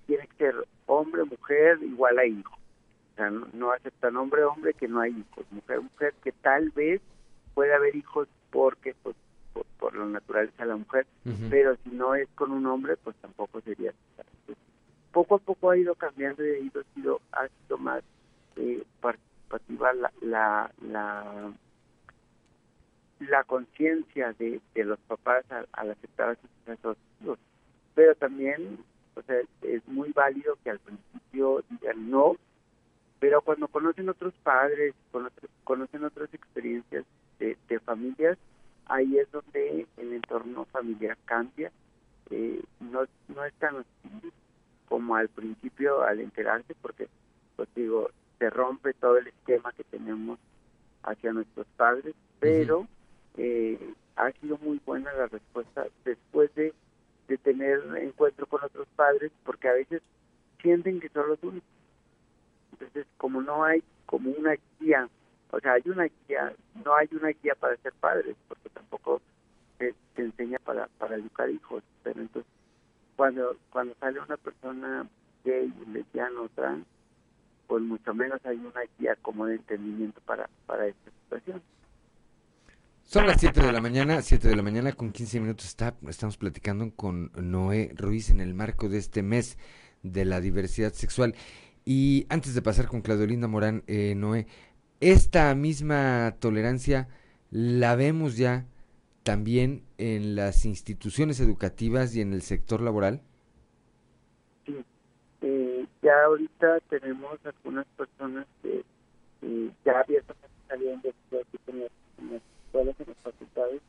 tiene 0.05 0.27
que 0.27 0.37
ser 0.37 0.55
hombre, 0.85 1.23
mujer, 1.23 1.79
igual 1.81 2.19
a 2.19 2.25
hijo. 2.25 2.55
O 2.55 3.15
sea, 3.15 3.29
no, 3.29 3.47
no 3.53 3.71
aceptan 3.71 4.15
hombre, 4.17 4.43
hombre 4.43 4.73
que 4.73 4.87
no 4.87 4.99
hay 4.99 5.11
hijos. 5.11 5.45
Mujer, 5.51 5.81
mujer 5.81 6.13
que 6.23 6.31
tal 6.31 6.69
vez 6.71 7.01
puede 7.53 7.73
haber 7.73 7.95
hijos 7.95 8.27
porque 8.51 8.95
pues 9.01 9.15
por, 9.79 9.95
la 9.95 10.05
naturaleza 10.05 10.63
de 10.63 10.69
la 10.69 10.75
mujer, 10.75 11.07
pero 11.49 11.75
si 11.83 11.89
no 11.89 12.15
es 12.15 12.27
con 12.35 12.51
un 12.51 12.65
hombre, 12.65 12.95
pues 12.97 13.15
tampoco 13.17 13.61
sería. 13.61 13.93
Poco 15.11 15.35
a 15.35 15.39
poco 15.39 15.71
ha 15.71 15.77
ido 15.77 15.95
cambiando 15.95 16.45
y 16.45 16.49
ha 16.49 16.59
ido, 16.59 16.83
sido, 16.93 17.21
ha 17.31 17.47
sido 17.47 17.77
más 17.77 18.03
eh, 18.57 18.83
participativa 19.47 20.11
la, 20.21 20.71
la, 20.81 21.51
la, 23.19 23.43
conciencia 23.45 24.33
de, 24.33 24.61
de, 24.73 24.83
los 24.83 24.99
papás 24.99 25.45
al, 25.51 25.91
aceptar 25.91 26.29
a 26.29 26.35
sus 26.35 26.97
hijos. 27.21 27.39
Pero 27.95 28.15
también, 28.15 28.79
o 29.15 29.21
sea, 29.23 29.37
es 29.61 29.87
muy 29.87 30.11
válido 30.11 30.57
que 30.63 30.69
al 30.71 30.79
principio 30.79 31.63
digan 31.69 32.09
no, 32.09 32.35
pero 33.19 33.41
cuando 33.41 33.67
conocen 33.67 34.09
otros 34.09 34.33
padres, 34.43 34.93
conocen 35.63 36.03
otras 36.03 36.31
experiencias 36.33 37.05
de, 37.39 37.57
de 37.67 37.79
familias, 37.79 38.37
ahí 38.85 39.17
es 39.17 39.31
donde 39.31 39.87
el 39.97 40.13
entorno 40.13 40.65
familiar 40.65 41.17
cambia. 41.25 41.71
Eh, 42.29 42.61
no, 42.79 43.05
no 43.29 43.45
es 43.45 43.53
tan 43.55 43.85
como 44.87 45.15
al 45.15 45.29
principio 45.29 46.03
al 46.03 46.19
enterarse, 46.19 46.73
porque, 46.81 47.07
pues 47.55 47.67
digo, 47.75 48.09
se 48.39 48.49
rompe 48.49 48.93
todo 48.93 49.17
el 49.17 49.27
esquema 49.27 49.71
que 49.73 49.83
tenemos 49.85 50.39
hacia 51.03 51.33
nuestros 51.33 51.67
padres, 51.75 52.13
pero 52.39 52.87
eh, 53.37 53.93
ha 54.15 54.31
sido 54.33 54.57
muy 54.57 54.79
buena 54.85 55.11
la 55.13 55.27
respuesta 55.27 55.85
después 56.05 56.53
de, 56.55 56.73
de 57.27 57.37
tener 57.37 57.81
encuentro 58.01 58.45
con 58.45 58.63
otros 58.63 58.87
padres, 58.95 59.31
porque 59.43 59.69
a 59.69 59.73
veces 59.73 60.01
sienten 60.61 60.99
que 60.99 61.09
son 61.09 61.29
los 61.29 61.41
únicos. 61.43 61.69
Entonces, 62.73 63.05
como 63.17 63.41
no 63.41 63.63
hay 63.63 63.83
como 64.05 64.31
una 64.31 64.55
guía 64.79 65.09
o 65.51 65.59
sea, 65.59 65.73
hay 65.73 65.83
una 65.85 66.05
guía, 66.27 66.53
no 66.83 66.95
hay 66.95 67.07
una 67.11 67.29
guía 67.29 67.55
para 67.55 67.77
ser 67.77 67.93
padres, 67.93 68.35
porque 68.47 68.69
tampoco 68.69 69.21
se, 69.77 69.93
enseña 70.15 70.59
para, 70.59 70.87
para 70.97 71.15
educar 71.15 71.49
hijos, 71.49 71.83
pero 72.03 72.19
entonces 72.21 72.51
cuando 73.15 73.55
cuando 73.71 73.95
sale 73.95 74.19
una 74.19 74.37
persona 74.37 75.07
gay, 75.43 75.71
lesbiano, 75.91 76.49
trans, 76.55 76.85
pues 77.67 77.83
mucho 77.83 78.13
menos 78.13 78.39
hay 78.45 78.57
una 78.57 78.81
guía 78.97 79.15
como 79.21 79.45
de 79.45 79.55
entendimiento 79.55 80.21
para, 80.21 80.49
para 80.65 80.87
esta 80.87 81.11
situación. 81.23 81.61
Son 83.03 83.25
las 83.25 83.39
7 83.39 83.61
de 83.61 83.71
la 83.71 83.79
mañana, 83.79 84.21
7 84.21 84.49
de 84.49 84.55
la 84.55 84.63
mañana 84.63 84.91
con 84.91 85.11
15 85.11 85.39
minutos 85.39 85.65
está, 85.65 85.95
estamos 86.09 86.35
platicando 86.35 86.91
con 86.93 87.31
Noé 87.35 87.93
Ruiz 87.95 88.29
en 88.29 88.41
el 88.41 88.53
marco 88.53 88.89
de 88.89 88.97
este 88.97 89.23
mes 89.23 89.57
de 90.03 90.25
la 90.25 90.41
diversidad 90.41 90.91
sexual. 90.91 91.33
Y 91.85 92.25
antes 92.29 92.53
de 92.53 92.61
pasar 92.61 92.87
con 92.87 93.01
Claudio 93.01 93.47
Morán, 93.47 93.83
eh, 93.87 94.13
Noé, 94.15 94.45
esta 94.99 95.55
misma 95.55 96.35
tolerancia 96.39 97.07
la 97.49 97.95
vemos 97.95 98.35
ya 98.35 98.65
también 99.23 99.83
en 99.97 100.35
las 100.35 100.65
instituciones 100.65 101.39
educativas 101.39 102.15
y 102.15 102.21
en 102.21 102.33
el 102.33 102.41
sector 102.41 102.81
laboral. 102.81 103.21
Ya 106.07 106.23
ahorita 106.23 106.79
tenemos 106.89 107.37
algunas 107.45 107.85
personas 107.97 108.47
que 108.61 108.81
ya 109.83 109.99
abiertamente 109.99 110.55
saliendo 110.69 111.09
de 111.31 111.37
las 111.37 111.53
escuelas, 111.53 112.99
en 113.01 113.07
las 113.07 113.17
facultades, 113.17 113.81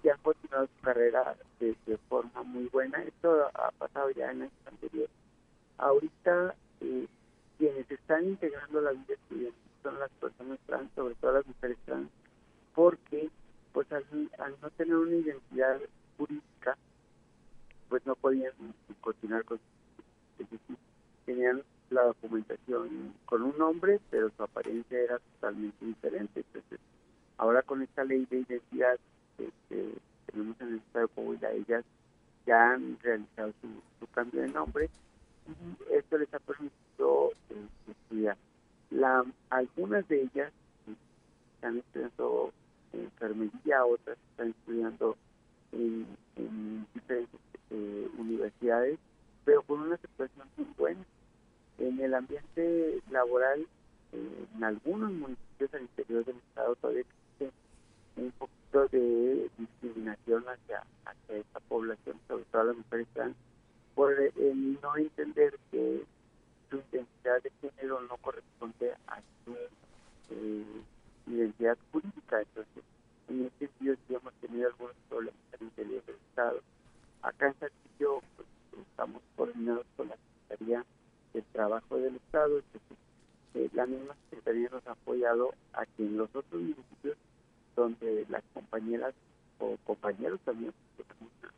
que 0.00 0.12
han 0.12 0.18
continuado 0.18 0.68
su 0.68 0.84
carrera 0.84 1.36
de, 1.58 1.74
forma 2.08 2.44
muy 2.44 2.68
buena. 2.68 3.02
Esto 3.02 3.50
ha 3.54 3.72
pasado 3.72 4.10
ya 4.10 4.30
en 4.30 4.42
años 4.42 4.52
anteriores. 4.66 5.10
Ahorita, 5.78 6.54
eh, 6.82 7.08
quienes 7.58 7.90
están 7.90 8.24
integrando 8.24 8.80
la 8.82 8.92
vida 8.92 9.14
estudiantil 9.14 9.72
son 9.82 9.98
las 9.98 10.10
personas 10.20 10.60
trans, 10.64 10.92
sobre 10.94 11.16
todo 11.16 11.32
las 11.32 11.46
mujeres 11.48 11.76
trans, 11.86 12.08
porque 12.72 13.30
pues 13.72 13.90
al, 13.90 14.04
no 14.62 14.70
tener 14.70 14.94
una 14.94 15.16
identidad 15.16 15.80
jurídica, 16.18 16.78
pues 17.88 18.06
no 18.06 18.14
podían 18.14 18.52
continuar 19.00 19.44
con 19.44 19.58
decir, 20.38 20.60
tenían 21.26 21.62
la 21.90 22.04
documentación 22.04 23.14
con 23.26 23.42
un 23.42 23.58
nombre, 23.58 24.00
pero 24.10 24.30
su 24.36 24.42
apariencia 24.42 24.98
era 24.98 25.18
totalmente 25.18 25.84
diferente. 25.84 26.40
Entonces, 26.40 26.80
ahora 27.36 27.62
con 27.62 27.82
esta 27.82 28.04
ley 28.04 28.26
de 28.30 28.38
identidad 28.38 28.98
que, 29.36 29.50
tenemos 30.26 30.60
en 30.60 30.68
el 30.68 30.76
Estado 30.76 31.06
de 31.06 31.14
Coahuila, 31.14 31.52
ellas 31.52 31.84
ya 32.46 32.72
han 32.72 32.98
realizado 33.00 33.52
su, 33.60 34.06
cambio 34.08 34.40
de 34.40 34.48
nombre 34.48 34.88
y 35.46 35.94
esto 35.94 36.16
les 36.16 36.32
ha 36.32 36.38
permitido 36.38 37.32
eh, 37.50 37.66
estudiar. 37.90 38.36
La, 38.90 39.24
algunas 39.50 40.08
de 40.08 40.22
ellas 40.22 40.52
están 41.54 41.78
estudiando 41.78 42.52
enfermería, 42.92 43.84
otras 43.84 44.16
están 44.30 44.48
estudiando 44.50 45.16
en, 45.72 46.06
diferentes 46.94 47.40
eh, 47.70 48.08
universidades, 48.18 48.98
pero 49.44 49.62
con 49.62 49.80
una 49.80 49.96
situación 49.98 50.48
muy 50.56 50.66
buena. 50.76 51.00
En 51.78 52.00
el 52.00 52.14
ambiente 52.14 53.00
laboral, 53.10 53.66
eh, 54.12 54.46
en 54.54 54.64
algunos 54.64 55.12
municipios 55.12 55.72
al 55.74 55.82
interior 55.82 56.24
del 56.24 56.36
estado 56.36 56.74
todavía 56.76 57.02
existe 57.02 57.52
un 58.16 58.30
poquito 58.32 58.88
de 58.88 59.50
discriminación 59.58 60.44
hacia, 60.48 60.84
hacia 61.04 61.36
esta 61.36 61.60
población, 61.60 62.18
sobre 62.28 62.44
todo 62.44 62.64
las 62.64 62.76
mujeres 62.76 63.06
trans, 63.12 63.36
por 63.94 64.12
el 64.18 64.78
no 64.80 64.96
entender 64.96 65.58
que 65.70 66.02
su 66.70 66.76
identidad 66.92 67.42
de 67.42 67.50
género 67.60 68.00
no 68.02 68.16
corresponde 68.18 68.92
a 69.06 69.20
su 69.44 69.54
eh, 70.30 70.64
identidad 71.26 71.76
jurídica. 71.92 72.40
Entonces, 72.40 72.84
en 73.28 73.46
ese 73.46 73.58
sentido 73.58 73.96
sí 74.06 74.14
hemos 74.14 74.34
tenido 74.34 74.68
algunos 74.68 74.96
problemas 75.08 75.40
el 75.52 75.66
interior 75.66 76.04
del 76.04 76.16
Estado. 76.16 76.60
Acá 77.22 77.48
en 77.48 77.54
Saltillo 77.58 78.22
pues, 78.36 78.48
estamos 78.90 79.22
coordinados 79.36 79.86
con 79.96 80.08
la 80.08 80.16
Secretaría 80.16 80.84
del 81.36 81.44
Trabajo 81.52 81.98
del 81.98 82.16
Estado, 82.16 82.58
entonces, 82.58 82.96
eh, 83.54 83.68
la 83.74 83.84
misma 83.84 84.16
Secretaría 84.30 84.70
nos 84.70 84.86
ha 84.86 84.92
apoyado 84.92 85.52
a 85.74 85.84
que 85.84 86.04
en 86.04 86.16
los 86.16 86.34
otros 86.34 86.62
municipios 86.62 87.18
donde 87.74 88.24
las 88.30 88.42
compañeras 88.54 89.14
o 89.58 89.76
compañeros 89.84 90.40
también, 90.46 90.72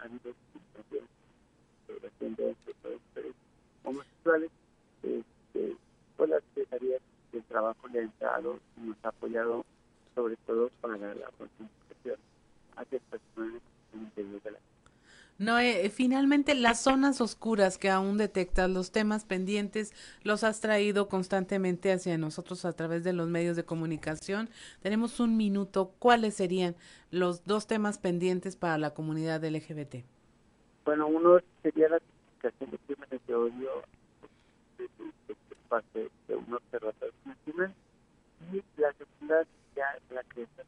han 0.00 0.12
ido 0.12 0.34
de 2.36 3.32
homosexuales, 3.84 4.50
este, 5.02 5.76
pues 6.16 6.30
la 6.30 6.40
Secretaría 6.40 6.98
de 7.32 7.40
Trabajo 7.42 7.88
le 7.88 8.00
ha 8.00 8.40
nos 8.40 8.96
ha 9.04 9.08
apoyado 9.08 9.64
sobre 10.16 10.36
todo 10.38 10.70
para 10.80 10.96
la 10.96 11.30
concienciación 11.38 12.16
hacia 12.74 12.98
personas 12.98 13.62
en 13.92 14.00
el 14.00 14.04
interior 14.06 14.42
de 14.42 14.50
la 14.50 14.58
no, 15.38 15.58
eh, 15.60 15.88
finalmente 15.90 16.56
las 16.56 16.80
zonas 16.80 17.20
oscuras 17.20 17.78
que 17.78 17.90
aún 17.90 18.18
detectas, 18.18 18.68
los 18.68 18.90
temas 18.90 19.24
pendientes, 19.24 19.94
los 20.24 20.42
has 20.42 20.60
traído 20.60 21.08
constantemente 21.08 21.92
hacia 21.92 22.18
nosotros 22.18 22.64
a 22.64 22.72
través 22.72 23.04
de 23.04 23.12
los 23.12 23.28
medios 23.28 23.54
de 23.54 23.64
comunicación. 23.64 24.50
Tenemos 24.82 25.20
un 25.20 25.36
minuto. 25.36 25.92
¿Cuáles 26.00 26.34
serían 26.34 26.74
los 27.12 27.44
dos 27.44 27.68
temas 27.68 27.98
pendientes 27.98 28.56
para 28.56 28.78
la 28.78 28.94
comunidad 28.94 29.44
LGBT? 29.44 30.04
Bueno, 30.84 31.06
uno 31.06 31.38
sería 31.62 31.88
la 31.88 32.00
tipificación 32.00 32.70
de 32.72 32.78
crímenes 32.78 33.26
de 33.26 33.34
odio 33.34 33.70
parte 35.68 36.10
de 36.26 36.34
un 36.34 36.54
observatorio 36.54 37.14
nacional 37.24 37.74
y 38.52 38.62
la 38.80 38.92
segunda 38.94 39.44
sería 39.44 39.86
la 40.10 40.22
creación 40.24 40.66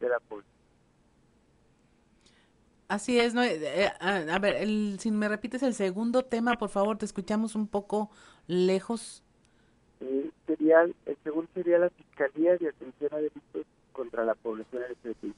de 0.00 0.08
la 0.08 0.20
población 0.20 0.57
Así 2.88 3.20
es, 3.20 3.34
no, 3.34 3.42
eh, 3.42 3.58
eh, 3.62 3.90
a, 4.00 4.38
ver, 4.38 4.56
el, 4.56 4.96
si 4.98 5.10
me 5.10 5.28
repites 5.28 5.62
el 5.62 5.74
segundo 5.74 6.24
tema, 6.24 6.56
por 6.56 6.70
favor, 6.70 6.96
te 6.96 7.04
escuchamos 7.04 7.54
un 7.54 7.68
poco 7.68 8.10
lejos. 8.46 9.22
Eh, 10.00 10.30
sería, 10.46 10.80
el 10.82 11.16
segundo 11.22 11.50
sería 11.52 11.78
la 11.78 11.90
Fiscalía 11.90 12.56
de 12.56 12.70
Atención 12.70 13.12
a 13.12 13.16
Delitos 13.18 13.66
contra 13.92 14.24
la 14.24 14.34
Población 14.34 14.84
LGBT. 14.90 15.34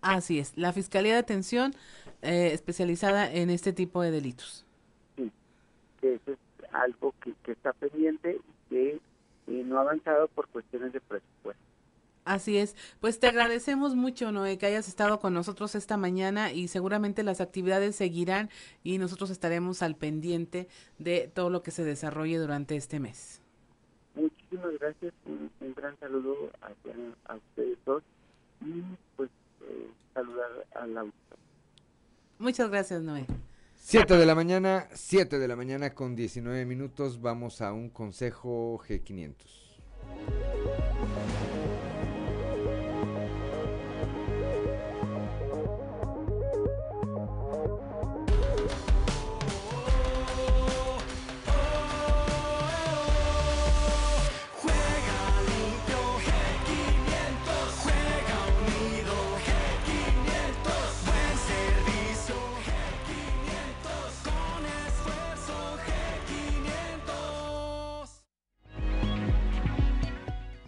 Así 0.00 0.38
es, 0.38 0.56
la 0.56 0.72
Fiscalía 0.72 1.12
de 1.12 1.18
Atención 1.18 1.74
especializada 2.22 3.30
en 3.30 3.50
este 3.50 3.74
tipo 3.74 4.00
de 4.00 4.10
delitos. 4.10 4.64
Sí, 5.16 5.30
que 6.00 6.14
eso 6.14 6.32
es 6.32 6.38
algo 6.72 7.14
que, 7.22 7.34
que 7.42 7.52
está 7.52 7.74
pendiente 7.74 8.40
y 8.70 8.74
que 8.74 9.00
no 9.46 9.76
ha 9.76 9.82
avanzado 9.82 10.28
por 10.28 10.48
cuestiones 10.48 10.94
de 10.94 11.02
presupuesto. 11.02 11.73
Así 12.24 12.56
es, 12.56 12.74
pues 13.00 13.20
te 13.20 13.26
agradecemos 13.26 13.94
mucho, 13.94 14.32
Noé, 14.32 14.56
que 14.56 14.64
hayas 14.64 14.88
estado 14.88 15.20
con 15.20 15.34
nosotros 15.34 15.74
esta 15.74 15.98
mañana 15.98 16.52
y 16.52 16.68
seguramente 16.68 17.22
las 17.22 17.42
actividades 17.42 17.96
seguirán 17.96 18.48
y 18.82 18.96
nosotros 18.96 19.28
estaremos 19.28 19.82
al 19.82 19.94
pendiente 19.94 20.68
de 20.98 21.30
todo 21.32 21.50
lo 21.50 21.62
que 21.62 21.70
se 21.70 21.84
desarrolle 21.84 22.38
durante 22.38 22.76
este 22.76 22.98
mes. 22.98 23.42
Muchísimas 24.14 24.78
gracias, 24.78 25.12
un, 25.26 25.50
gran 25.74 25.98
saludo 25.98 26.50
a, 26.62 27.34
ustedes 27.34 27.78
dos 27.84 28.02
y 28.62 28.82
pues 29.16 29.28
eh, 29.60 29.90
saludar 30.14 30.50
a 30.74 30.86
la 30.86 31.04
Muchas 32.38 32.70
gracias, 32.70 33.02
Noé. 33.02 33.26
Siete 33.74 34.16
de 34.16 34.24
la 34.24 34.34
mañana, 34.34 34.88
siete 34.94 35.38
de 35.38 35.46
la 35.46 35.56
mañana 35.56 35.94
con 35.94 36.16
19 36.16 36.64
minutos, 36.64 37.20
vamos 37.20 37.60
a 37.60 37.74
un 37.74 37.90
consejo 37.90 38.78
G500. 38.78 39.34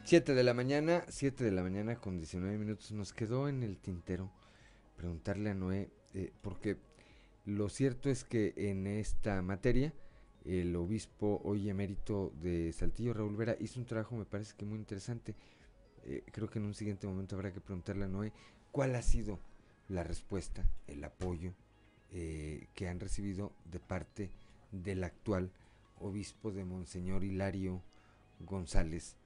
Siete 0.06 0.36
de 0.36 0.44
la 0.44 0.54
mañana, 0.54 1.04
siete 1.08 1.42
de 1.42 1.50
la 1.50 1.64
mañana 1.64 1.96
con 1.96 2.16
19 2.18 2.58
minutos. 2.58 2.92
Nos 2.92 3.12
quedó 3.12 3.48
en 3.48 3.64
el 3.64 3.76
tintero 3.76 4.30
preguntarle 4.96 5.50
a 5.50 5.54
Noé, 5.54 5.90
eh, 6.14 6.30
porque 6.42 6.76
lo 7.44 7.68
cierto 7.68 8.08
es 8.08 8.22
que 8.22 8.54
en 8.56 8.86
esta 8.86 9.42
materia 9.42 9.92
el 10.44 10.76
obispo 10.76 11.40
hoy 11.42 11.68
emérito 11.68 12.32
de 12.40 12.72
Saltillo, 12.72 13.14
Raúl 13.14 13.34
Vera, 13.34 13.56
hizo 13.58 13.80
un 13.80 13.86
trabajo 13.86 14.14
me 14.14 14.24
parece 14.24 14.54
que 14.56 14.64
muy 14.64 14.78
interesante. 14.78 15.34
Eh, 16.04 16.22
creo 16.30 16.48
que 16.48 16.60
en 16.60 16.66
un 16.66 16.74
siguiente 16.74 17.08
momento 17.08 17.34
habrá 17.34 17.52
que 17.52 17.60
preguntarle 17.60 18.04
a 18.04 18.08
Noé 18.08 18.32
cuál 18.70 18.94
ha 18.94 19.02
sido 19.02 19.40
la 19.88 20.04
respuesta, 20.04 20.64
el 20.86 21.02
apoyo 21.02 21.52
eh, 22.12 22.68
que 22.76 22.86
han 22.86 23.00
recibido 23.00 23.50
de 23.64 23.80
parte 23.80 24.30
del 24.70 25.02
actual 25.02 25.50
obispo 25.98 26.52
de 26.52 26.64
Monseñor 26.64 27.24
Hilario 27.24 27.82
González 28.38 29.16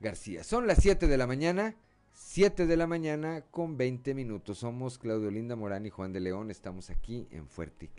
García. 0.00 0.42
Son 0.44 0.66
las 0.66 0.78
7 0.80 1.06
de 1.06 1.16
la 1.18 1.26
mañana, 1.26 1.76
7 2.14 2.66
de 2.66 2.76
la 2.76 2.86
mañana 2.86 3.42
con 3.50 3.76
20 3.76 4.14
minutos. 4.14 4.58
Somos 4.58 4.98
Claudio 4.98 5.30
Linda 5.30 5.56
Morán 5.56 5.84
y 5.84 5.90
Juan 5.90 6.12
de 6.12 6.20
León. 6.20 6.50
Estamos 6.50 6.88
aquí 6.88 7.28
en 7.30 7.46
Fuerte 7.46 7.90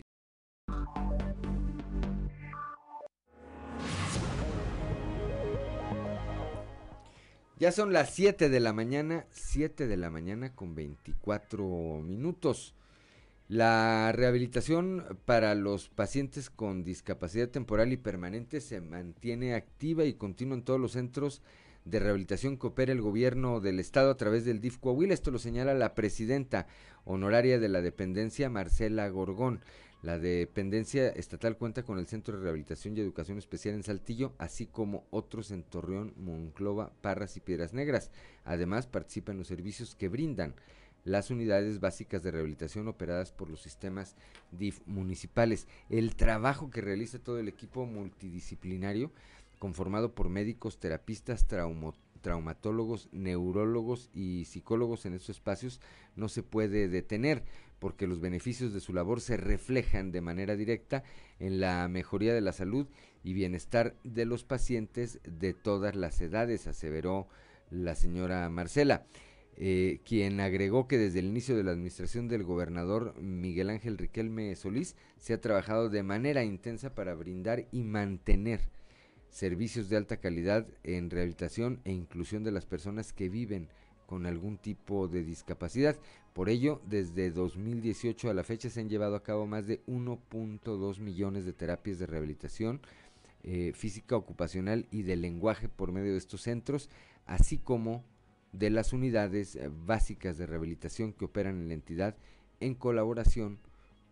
Ya 7.59 7.71
son 7.71 7.93
las 7.93 8.09
7 8.15 8.49
de 8.49 8.59
la 8.59 8.73
mañana, 8.73 9.27
7 9.29 9.85
de 9.85 9.95
la 9.95 10.09
mañana 10.09 10.55
con 10.55 10.73
24 10.73 12.01
minutos. 12.03 12.73
La 13.47 14.11
rehabilitación 14.11 15.19
para 15.25 15.53
los 15.53 15.89
pacientes 15.89 16.49
con 16.49 16.83
discapacidad 16.83 17.49
temporal 17.49 17.93
y 17.93 17.97
permanente 17.97 18.61
se 18.61 18.81
mantiene 18.81 19.53
activa 19.53 20.05
y 20.05 20.13
continua 20.13 20.55
en 20.55 20.63
todos 20.63 20.79
los 20.79 20.93
centros 20.93 21.43
de 21.85 21.99
rehabilitación 21.99 22.57
que 22.57 22.67
opera 22.67 22.91
el 22.91 23.01
gobierno 23.01 23.59
del 23.59 23.79
estado 23.79 24.11
a 24.11 24.17
través 24.17 24.45
del 24.45 24.61
DIF 24.61 24.77
Coahuila. 24.77 25.13
Esto 25.13 25.31
lo 25.31 25.39
señala 25.39 25.73
la 25.73 25.95
presidenta 25.95 26.67
honoraria 27.05 27.59
de 27.59 27.69
la 27.69 27.81
dependencia, 27.81 28.49
Marcela 28.49 29.07
Gorgón. 29.09 29.61
La 30.01 30.17
dependencia 30.17 31.09
estatal 31.09 31.57
cuenta 31.57 31.83
con 31.83 31.99
el 31.99 32.07
Centro 32.07 32.35
de 32.35 32.43
Rehabilitación 32.43 32.97
y 32.97 33.01
Educación 33.01 33.37
Especial 33.37 33.75
en 33.75 33.83
Saltillo, 33.83 34.33
así 34.39 34.65
como 34.65 35.05
otros 35.11 35.51
en 35.51 35.61
Torreón, 35.61 36.13
Monclova, 36.17 36.91
Parras 37.01 37.37
y 37.37 37.39
Piedras 37.39 37.73
Negras. 37.73 38.09
Además, 38.43 38.87
participa 38.87 39.31
en 39.31 39.37
los 39.37 39.47
servicios 39.47 39.93
que 39.93 40.09
brindan 40.09 40.55
las 41.03 41.29
unidades 41.31 41.79
básicas 41.79 42.23
de 42.23 42.31
rehabilitación 42.31 42.87
operadas 42.87 43.31
por 43.31 43.49
los 43.49 43.61
sistemas 43.61 44.15
DIF 44.51 44.79
municipales. 44.85 45.67
El 45.89 46.15
trabajo 46.15 46.69
que 46.69 46.81
realiza 46.81 47.19
todo 47.19 47.39
el 47.39 47.47
equipo 47.47 47.85
multidisciplinario 47.85 49.11
conformado 49.61 50.15
por 50.15 50.27
médicos, 50.27 50.79
terapistas, 50.79 51.45
traumatólogos, 52.21 53.09
neurólogos 53.11 54.09
y 54.11 54.45
psicólogos 54.45 55.05
en 55.05 55.13
estos 55.13 55.37
espacios, 55.37 55.79
no 56.15 56.29
se 56.29 56.41
puede 56.41 56.87
detener 56.87 57.43
porque 57.77 58.07
los 58.07 58.19
beneficios 58.19 58.73
de 58.73 58.79
su 58.79 58.91
labor 58.91 59.21
se 59.21 59.37
reflejan 59.37 60.11
de 60.11 60.21
manera 60.21 60.55
directa 60.55 61.03
en 61.37 61.59
la 61.59 61.87
mejoría 61.89 62.33
de 62.33 62.41
la 62.41 62.53
salud 62.53 62.87
y 63.23 63.33
bienestar 63.33 63.95
de 64.03 64.25
los 64.25 64.43
pacientes 64.43 65.19
de 65.25 65.53
todas 65.53 65.95
las 65.95 66.19
edades, 66.21 66.65
aseveró 66.65 67.27
la 67.69 67.93
señora 67.93 68.49
Marcela. 68.49 69.05
Eh, 69.57 69.99
quien 70.05 70.39
agregó 70.39 70.87
que 70.87 70.97
desde 70.97 71.19
el 71.19 71.27
inicio 71.27 71.55
de 71.55 71.63
la 71.63 71.71
administración 71.71 72.27
del 72.27 72.41
gobernador 72.41 73.13
Miguel 73.21 73.69
Ángel 73.69 73.99
Riquelme 73.99 74.55
Solís 74.55 74.95
se 75.19 75.33
ha 75.33 75.41
trabajado 75.41 75.89
de 75.89 76.01
manera 76.01 76.43
intensa 76.43 76.95
para 76.95 77.13
brindar 77.13 77.67
y 77.71 77.83
mantener 77.83 78.61
servicios 79.31 79.89
de 79.89 79.97
alta 79.97 80.17
calidad 80.17 80.67
en 80.83 81.09
rehabilitación 81.09 81.81
e 81.85 81.91
inclusión 81.91 82.43
de 82.43 82.51
las 82.51 82.65
personas 82.65 83.13
que 83.13 83.29
viven 83.29 83.69
con 84.05 84.25
algún 84.25 84.57
tipo 84.57 85.07
de 85.07 85.23
discapacidad. 85.23 85.97
Por 86.33 86.49
ello, 86.49 86.81
desde 86.85 87.31
2018 87.31 88.29
a 88.29 88.33
la 88.33 88.43
fecha 88.43 88.69
se 88.69 88.81
han 88.81 88.89
llevado 88.89 89.15
a 89.15 89.23
cabo 89.23 89.47
más 89.47 89.67
de 89.67 89.83
1.2 89.85 90.99
millones 90.99 91.45
de 91.45 91.53
terapias 91.53 91.97
de 91.97 92.07
rehabilitación 92.07 92.81
eh, 93.43 93.71
física, 93.73 94.17
ocupacional 94.17 94.85
y 94.91 95.03
de 95.03 95.15
lenguaje 95.15 95.69
por 95.69 95.93
medio 95.93 96.11
de 96.11 96.17
estos 96.17 96.41
centros, 96.41 96.89
así 97.25 97.57
como 97.57 98.03
de 98.51 98.69
las 98.69 98.91
unidades 98.91 99.55
eh, 99.55 99.69
básicas 99.69 100.37
de 100.37 100.45
rehabilitación 100.45 101.13
que 101.13 101.25
operan 101.25 101.55
en 101.61 101.69
la 101.69 101.73
entidad 101.73 102.17
en 102.59 102.75
colaboración 102.75 103.59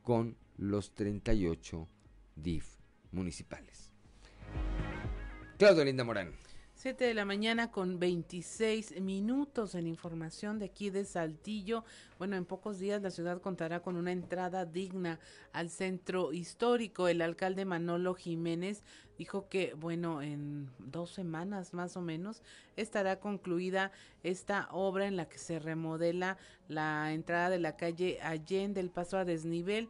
con 0.01 0.37
los 0.57 0.93
38 0.93 1.87
DIF 2.37 2.65
municipales. 3.11 3.88
Claudio 5.59 5.83
Linda 5.83 6.05
Morán. 6.05 6.31
7 6.75 7.03
de 7.03 7.13
la 7.13 7.25
mañana 7.25 7.69
con 7.69 7.99
26 7.99 9.01
minutos 9.01 9.75
en 9.75 9.87
información 9.87 10.57
de 10.57 10.67
aquí 10.67 10.89
de 10.89 11.03
Saltillo. 11.03 11.83
Bueno, 12.17 12.37
en 12.37 12.45
pocos 12.45 12.79
días 12.79 13.01
la 13.01 13.11
ciudad 13.11 13.41
contará 13.41 13.81
con 13.81 13.97
una 13.97 14.13
entrada 14.13 14.63
digna 14.65 15.19
al 15.51 15.69
centro 15.69 16.31
histórico. 16.31 17.09
El 17.09 17.21
alcalde 17.21 17.65
Manolo 17.65 18.13
Jiménez 18.13 18.83
dijo 19.17 19.49
que, 19.49 19.73
bueno, 19.73 20.21
en 20.21 20.69
dos 20.79 21.11
semanas 21.11 21.73
más 21.73 21.97
o 21.97 22.01
menos 22.01 22.41
estará 22.77 23.19
concluida 23.19 23.91
esta 24.23 24.69
obra 24.71 25.07
en 25.07 25.17
la 25.17 25.27
que 25.27 25.39
se 25.39 25.59
remodela 25.59 26.37
la 26.69 27.11
entrada 27.11 27.49
de 27.49 27.59
la 27.59 27.75
calle 27.75 28.21
Allende, 28.21 28.79
el 28.79 28.91
paso 28.91 29.17
a 29.17 29.25
desnivel 29.25 29.89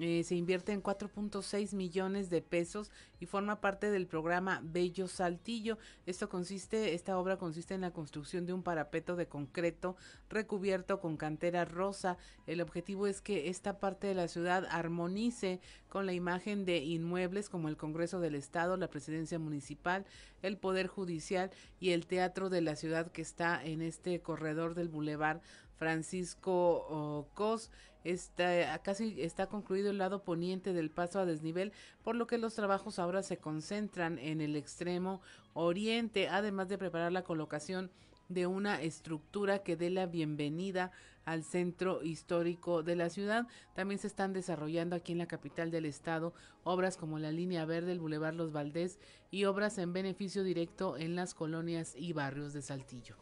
eh, 0.00 0.22
se 0.22 0.36
invierte 0.36 0.72
en 0.72 0.82
4.6 0.82 1.74
millones 1.74 2.30
de 2.30 2.40
pesos 2.40 2.90
y 3.20 3.26
forma 3.26 3.60
parte 3.60 3.90
del 3.90 4.06
programa 4.06 4.60
Bello 4.62 5.08
Saltillo. 5.08 5.78
Esto 6.06 6.28
consiste, 6.28 6.94
esta 6.94 7.18
obra 7.18 7.36
consiste 7.36 7.74
en 7.74 7.80
la 7.80 7.90
construcción 7.90 8.46
de 8.46 8.52
un 8.52 8.62
parapeto 8.62 9.16
de 9.16 9.26
concreto 9.26 9.96
recubierto 10.30 11.00
con 11.00 11.16
cantera 11.16 11.64
rosa. 11.64 12.16
El 12.46 12.60
objetivo 12.60 13.06
es 13.06 13.20
que 13.20 13.48
esta 13.48 13.80
parte 13.80 14.06
de 14.06 14.14
la 14.14 14.28
ciudad 14.28 14.66
armonice 14.70 15.60
con 15.88 16.06
la 16.06 16.12
imagen 16.12 16.64
de 16.64 16.78
inmuebles 16.78 17.48
como 17.48 17.68
el 17.68 17.76
Congreso 17.76 18.20
del 18.20 18.34
Estado, 18.34 18.76
la 18.76 18.90
Presidencia 18.90 19.38
Municipal, 19.38 20.06
el 20.42 20.58
Poder 20.58 20.86
Judicial 20.86 21.50
y 21.80 21.90
el 21.90 22.06
Teatro 22.06 22.50
de 22.50 22.60
la 22.60 22.76
Ciudad 22.76 23.10
que 23.10 23.22
está 23.22 23.64
en 23.64 23.82
este 23.82 24.20
corredor 24.20 24.74
del 24.74 24.88
Boulevard 24.88 25.40
Francisco 25.76 27.26
Cos. 27.34 27.70
Está, 28.08 28.78
casi 28.82 29.20
está 29.20 29.48
concluido 29.48 29.90
el 29.90 29.98
lado 29.98 30.22
poniente 30.22 30.72
del 30.72 30.90
paso 30.90 31.20
a 31.20 31.26
desnivel, 31.26 31.72
por 32.02 32.16
lo 32.16 32.26
que 32.26 32.38
los 32.38 32.54
trabajos 32.54 32.98
ahora 32.98 33.22
se 33.22 33.36
concentran 33.36 34.18
en 34.18 34.40
el 34.40 34.56
extremo 34.56 35.20
oriente, 35.52 36.28
además 36.28 36.70
de 36.70 36.78
preparar 36.78 37.12
la 37.12 37.22
colocación 37.22 37.90
de 38.30 38.46
una 38.46 38.80
estructura 38.80 39.58
que 39.62 39.76
dé 39.76 39.90
la 39.90 40.06
bienvenida 40.06 40.90
al 41.26 41.44
centro 41.44 42.02
histórico 42.02 42.82
de 42.82 42.96
la 42.96 43.10
ciudad. 43.10 43.46
También 43.74 43.98
se 43.98 44.06
están 44.06 44.32
desarrollando 44.32 44.96
aquí 44.96 45.12
en 45.12 45.18
la 45.18 45.26
capital 45.26 45.70
del 45.70 45.84
estado 45.84 46.32
obras 46.64 46.96
como 46.96 47.18
la 47.18 47.30
línea 47.30 47.66
verde, 47.66 47.92
el 47.92 48.00
Boulevard 48.00 48.34
Los 48.34 48.52
Valdés 48.52 48.98
y 49.30 49.44
obras 49.44 49.76
en 49.76 49.92
beneficio 49.92 50.44
directo 50.44 50.96
en 50.96 51.14
las 51.14 51.34
colonias 51.34 51.94
y 51.94 52.14
barrios 52.14 52.54
de 52.54 52.62
Saltillo. 52.62 53.16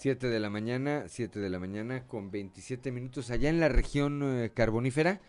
7 0.00 0.30
de 0.30 0.40
la 0.40 0.48
mañana, 0.48 1.04
7 1.08 1.40
de 1.40 1.50
la 1.50 1.58
mañana 1.58 2.06
con 2.06 2.30
27 2.30 2.90
minutos 2.90 3.30
allá 3.30 3.50
en 3.50 3.60
la 3.60 3.68
región 3.68 4.22
eh, 4.22 4.50
carbonífera. 4.54 5.20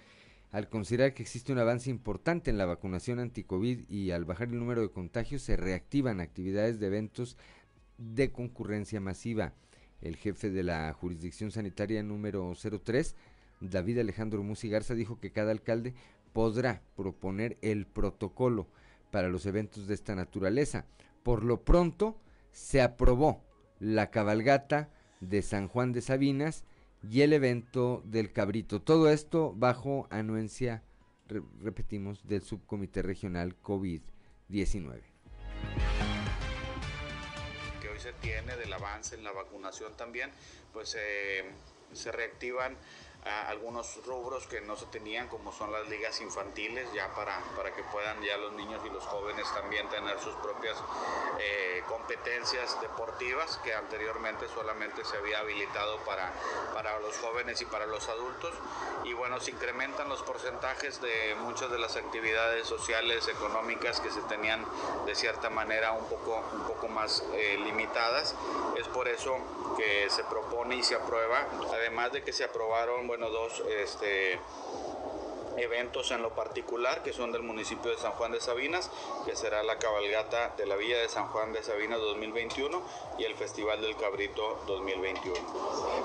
Al 0.53 0.69
considerar 0.69 1.13
que 1.13 1.23
existe 1.23 1.51
un 1.51 1.57
avance 1.59 1.89
importante 1.89 2.51
en 2.51 2.57
la 2.57 2.65
vacunación 2.65 3.19
anti-COVID 3.19 3.89
y 3.89 4.11
al 4.11 4.23
bajar 4.23 4.47
el 4.47 4.57
número 4.57 4.81
de 4.81 4.89
contagios, 4.89 5.41
se 5.41 5.57
reactivan 5.57 6.21
actividades 6.21 6.79
de 6.79 6.87
eventos 6.87 7.35
de 7.97 8.31
concurrencia 8.31 9.01
masiva. 9.01 9.51
El 10.01 10.15
jefe 10.15 10.49
de 10.49 10.63
la 10.63 10.93
jurisdicción 10.93 11.51
sanitaria 11.51 12.01
número 12.01 12.53
03, 12.55 13.17
David 13.59 13.99
Alejandro 13.99 14.41
Musi 14.41 14.69
Garza, 14.69 14.95
dijo 14.95 15.19
que 15.19 15.33
cada 15.33 15.51
alcalde 15.51 15.95
podrá 16.31 16.81
proponer 16.95 17.57
el 17.61 17.87
protocolo 17.87 18.67
para 19.11 19.27
los 19.27 19.45
eventos 19.45 19.87
de 19.87 19.95
esta 19.95 20.15
naturaleza. 20.15 20.85
Por 21.23 21.43
lo 21.43 21.65
pronto, 21.65 22.15
se 22.53 22.81
aprobó 22.81 23.50
la 23.81 24.11
cabalgata 24.11 24.89
de 25.19 25.41
San 25.41 25.67
Juan 25.67 25.91
de 25.91 26.01
Sabinas 26.01 26.63
y 27.09 27.21
el 27.21 27.33
evento 27.33 28.03
del 28.05 28.31
cabrito. 28.31 28.81
Todo 28.81 29.09
esto 29.09 29.53
bajo 29.55 30.07
anuencia, 30.11 30.83
repetimos, 31.59 32.27
del 32.27 32.43
subcomité 32.43 33.01
regional 33.01 33.59
COVID-19 33.61 35.01
que 37.81 37.89
hoy 37.89 37.99
se 37.99 38.13
tiene 38.13 38.55
del 38.57 38.71
avance 38.71 39.15
en 39.15 39.23
la 39.23 39.31
vacunación 39.31 39.97
también, 39.97 40.29
pues 40.71 40.95
eh, 40.99 41.43
se 41.93 42.11
reactivan 42.11 42.77
algunos 43.23 44.03
rubros 44.05 44.47
que 44.47 44.61
no 44.61 44.75
se 44.75 44.87
tenían, 44.87 45.27
como 45.27 45.51
son 45.51 45.71
las 45.71 45.87
ligas 45.87 46.19
infantiles, 46.21 46.91
ya 46.93 47.13
para, 47.13 47.39
para 47.55 47.73
que 47.73 47.83
puedan 47.83 48.21
ya 48.23 48.35
los 48.37 48.53
niños 48.53 48.81
y 48.85 48.89
los 48.89 49.05
jóvenes 49.05 49.45
también 49.53 49.87
tener 49.89 50.19
sus 50.19 50.33
propias 50.35 50.75
eh, 51.39 51.83
competencias 51.87 52.81
deportivas, 52.81 53.59
que 53.63 53.75
anteriormente 53.75 54.47
solamente 54.47 55.05
se 55.05 55.17
había 55.17 55.39
habilitado 55.39 55.97
para, 55.99 56.31
para 56.73 56.99
los 56.99 57.15
jóvenes 57.19 57.61
y 57.61 57.65
para 57.65 57.85
los 57.85 58.09
adultos. 58.09 58.53
Y 59.03 59.13
bueno, 59.13 59.39
se 59.39 59.51
incrementan 59.51 60.09
los 60.09 60.23
porcentajes 60.23 61.01
de 61.01 61.35
muchas 61.41 61.69
de 61.71 61.77
las 61.77 61.95
actividades 61.97 62.67
sociales, 62.67 63.27
económicas 63.27 63.99
que 63.99 64.09
se 64.09 64.21
tenían 64.23 64.65
de 65.05 65.15
cierta 65.15 65.49
manera 65.49 65.91
un 65.91 66.05
poco, 66.05 66.43
un 66.53 66.63
poco 66.63 66.87
más 66.87 67.23
eh, 67.33 67.59
limitadas. 67.63 68.35
Es 68.77 68.87
por 68.87 69.07
eso 69.07 69.37
que 69.81 70.11
se 70.11 70.23
propone 70.25 70.75
y 70.75 70.83
se 70.83 70.93
aprueba, 70.93 71.47
además 71.73 72.11
de 72.11 72.23
que 72.23 72.31
se 72.31 72.43
aprobaron 72.43 73.07
bueno, 73.07 73.31
dos 73.31 73.63
este, 73.67 74.39
eventos 75.61 76.11
en 76.11 76.21
lo 76.21 76.31
particular 76.31 77.03
que 77.03 77.13
son 77.13 77.31
del 77.31 77.43
municipio 77.43 77.91
de 77.91 77.97
San 77.97 78.11
Juan 78.13 78.31
de 78.31 78.41
Sabinas, 78.41 78.89
que 79.25 79.35
será 79.35 79.63
la 79.63 79.77
cabalgata 79.77 80.53
de 80.57 80.65
la 80.65 80.75
Villa 80.75 80.97
de 80.97 81.09
San 81.09 81.27
Juan 81.27 81.53
de 81.53 81.63
Sabinas 81.63 81.99
2021 81.99 82.81
y 83.17 83.23
el 83.25 83.35
Festival 83.35 83.81
del 83.81 83.95
Cabrito 83.95 84.59
2021. 84.67 85.37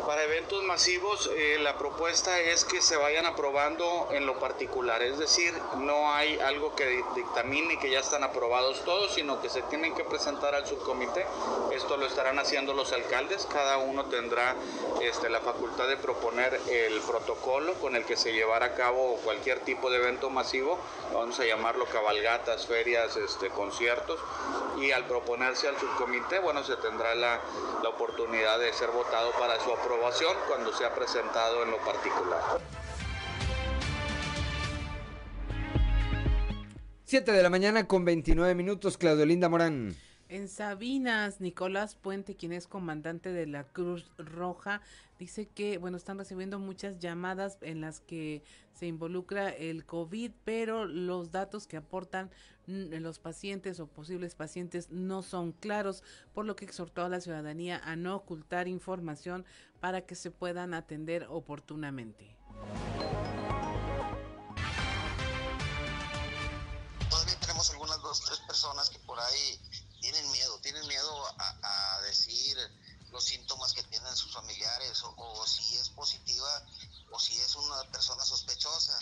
Para 0.06 0.24
eventos 0.24 0.62
masivos, 0.64 1.30
eh, 1.36 1.58
la 1.60 1.78
propuesta 1.78 2.38
es 2.40 2.64
que 2.64 2.82
se 2.82 2.96
vayan 2.96 3.26
aprobando 3.26 4.08
en 4.12 4.26
lo 4.26 4.38
particular, 4.38 5.02
es 5.02 5.18
decir, 5.18 5.52
no 5.78 6.12
hay 6.12 6.38
algo 6.40 6.74
que 6.74 7.02
dictamine 7.14 7.78
que 7.78 7.90
ya 7.90 8.00
están 8.00 8.24
aprobados 8.24 8.84
todos, 8.84 9.14
sino 9.14 9.40
que 9.40 9.48
se 9.48 9.62
tienen 9.62 9.94
que 9.94 10.04
presentar 10.04 10.54
al 10.54 10.66
subcomité. 10.66 11.26
Esto 11.72 11.96
lo 11.96 12.06
estarán 12.06 12.38
haciendo 12.38 12.74
los 12.74 12.92
alcaldes, 12.92 13.46
cada 13.52 13.78
uno 13.78 14.06
tendrá 14.06 14.54
este, 15.00 15.28
la 15.30 15.40
facultad 15.40 15.88
de 15.88 15.96
proponer 15.96 16.60
el 16.68 17.00
protocolo 17.00 17.74
con 17.74 17.96
el 17.96 18.04
que 18.04 18.16
se 18.16 18.32
llevará 18.32 18.66
a 18.66 18.74
cabo 18.74 19.18
cualquier 19.24 19.45
cualquier 19.46 19.64
tipo 19.64 19.90
de 19.90 19.98
evento 19.98 20.28
masivo, 20.28 20.76
vamos 21.14 21.38
a 21.38 21.44
llamarlo 21.44 21.84
cabalgatas, 21.84 22.66
ferias, 22.66 23.16
este, 23.16 23.48
conciertos, 23.48 24.18
y 24.80 24.90
al 24.90 25.06
proponerse 25.06 25.68
al 25.68 25.78
subcomité, 25.78 26.40
bueno, 26.40 26.64
se 26.64 26.74
tendrá 26.76 27.14
la, 27.14 27.40
la 27.80 27.88
oportunidad 27.88 28.58
de 28.58 28.72
ser 28.72 28.90
votado 28.90 29.30
para 29.38 29.60
su 29.60 29.70
aprobación 29.70 30.34
cuando 30.48 30.72
sea 30.72 30.92
presentado 30.92 31.62
en 31.62 31.70
lo 31.70 31.78
particular. 31.78 32.40
7 37.04 37.30
de 37.30 37.42
la 37.44 37.50
mañana 37.50 37.86
con 37.86 38.04
29 38.04 38.52
minutos, 38.56 38.98
Claudio 38.98 39.26
Linda 39.26 39.48
Morán. 39.48 39.94
En 40.28 40.48
Sabinas, 40.48 41.40
Nicolás 41.40 41.94
Puente, 41.94 42.34
quien 42.34 42.52
es 42.52 42.66
comandante 42.66 43.30
de 43.30 43.46
la 43.46 43.62
Cruz 43.62 44.10
Roja, 44.18 44.80
dice 45.18 45.46
que, 45.48 45.78
bueno, 45.78 45.96
están 45.96 46.18
recibiendo 46.18 46.58
muchas 46.58 46.98
llamadas 46.98 47.58
en 47.60 47.80
las 47.80 48.00
que 48.00 48.42
se 48.72 48.86
involucra 48.86 49.48
el 49.50 49.86
COVID, 49.86 50.32
pero 50.44 50.84
los 50.84 51.30
datos 51.30 51.66
que 51.66 51.76
aportan 51.76 52.30
los 52.66 53.18
pacientes 53.18 53.78
o 53.80 53.86
posibles 53.86 54.34
pacientes 54.34 54.90
no 54.90 55.22
son 55.22 55.52
claros, 55.52 56.02
por 56.34 56.44
lo 56.44 56.56
que 56.56 56.64
exhortó 56.64 57.04
a 57.04 57.08
la 57.08 57.20
ciudadanía 57.20 57.80
a 57.84 57.96
no 57.96 58.16
ocultar 58.16 58.68
información 58.68 59.46
para 59.80 60.02
que 60.02 60.14
se 60.14 60.30
puedan 60.30 60.74
atender 60.74 61.26
oportunamente. 61.30 62.36
Todavía 67.08 67.38
tenemos 67.40 67.70
algunas 67.70 68.02
dos, 68.02 68.20
tres 68.24 68.40
personas 68.40 68.90
que 68.90 68.98
por 69.00 69.18
ahí 69.18 69.60
tienen 70.00 70.30
miedo, 70.32 70.58
tienen 70.60 70.86
miedo 70.86 71.10
a, 71.38 72.00
decir 72.06 72.56
los 73.16 73.24
síntomas 73.24 73.72
que 73.72 73.82
tienen 73.84 74.14
sus 74.14 74.30
familiares 74.30 75.02
o, 75.16 75.46
si 75.46 75.74
es 75.78 75.88
positiva 75.88 76.62
o 77.10 77.18
si 77.18 77.34
es 77.40 77.54
una 77.54 77.82
persona 77.90 78.22
sospechosa, 78.22 78.98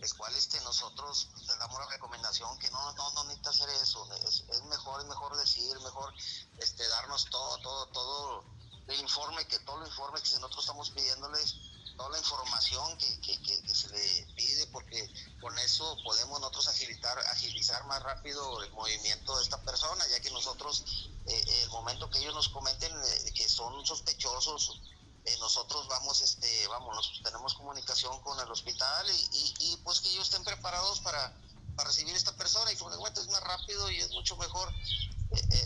es 0.00 0.14
cual 0.14 0.34
este, 0.34 0.58
nosotros 0.62 1.28
le 1.46 1.56
damos 1.58 1.78
la 1.78 1.86
recomendación 1.88 2.58
que 2.58 2.70
no, 2.70 2.92
no, 2.94 3.10
no 3.12 3.24
necesita 3.24 3.50
hacer 3.50 3.68
eso, 3.82 4.08
es, 4.26 4.64
mejor, 4.64 5.02
es 5.02 5.06
mejor 5.08 5.36
decir, 5.36 5.78
mejor 5.80 6.10
este, 6.56 6.88
darnos 6.88 7.26
todo, 7.26 7.58
todo, 7.58 7.86
todo 7.88 8.44
el 8.88 8.98
informe, 8.98 9.46
que 9.46 9.58
todo 9.58 9.82
el 9.82 9.88
informe 9.88 10.22
que 10.22 10.30
nosotros 10.36 10.60
estamos 10.60 10.90
pidiéndoles 10.92 11.56
toda 12.00 12.12
la 12.12 12.18
información 12.18 12.96
que, 12.96 13.20
que, 13.20 13.42
que, 13.42 13.74
se 13.74 13.88
le 13.90 14.26
pide 14.34 14.66
porque 14.68 15.06
con 15.38 15.56
eso 15.58 15.98
podemos 16.02 16.40
nosotros 16.40 16.68
agilitar, 16.68 17.18
agilizar 17.18 17.84
más 17.84 18.02
rápido 18.02 18.62
el 18.62 18.70
movimiento 18.72 19.36
de 19.36 19.42
esta 19.42 19.60
persona, 19.60 20.02
ya 20.08 20.18
que 20.20 20.30
nosotros, 20.30 21.10
eh, 21.30 21.62
el 21.62 21.70
momento 21.70 22.10
que 22.10 22.18
ellos 22.18 22.34
nos 22.34 22.48
comenten 22.48 22.92
eh, 22.92 23.32
que 23.32 23.48
son 23.48 23.84
sospechosos, 23.86 24.80
eh, 25.24 25.36
nosotros 25.38 25.86
vamos, 25.88 26.20
este, 26.22 26.66
vamos, 26.68 27.20
tenemos 27.22 27.54
comunicación 27.54 28.20
con 28.22 28.38
el 28.40 28.50
hospital 28.50 29.06
y, 29.32 29.76
pues 29.84 30.00
que 30.00 30.08
ellos 30.10 30.24
estén 30.24 30.44
preparados 30.44 31.00
para, 31.00 31.34
para 31.76 31.88
recibir 31.88 32.14
esta 32.16 32.34
persona 32.36 32.72
y 32.72 32.76
como 32.76 32.90
es 32.90 33.28
más 33.28 33.42
rápido 33.42 33.90
y 33.90 33.98
es 33.98 34.10
mucho 34.12 34.36
mejor 34.36 34.72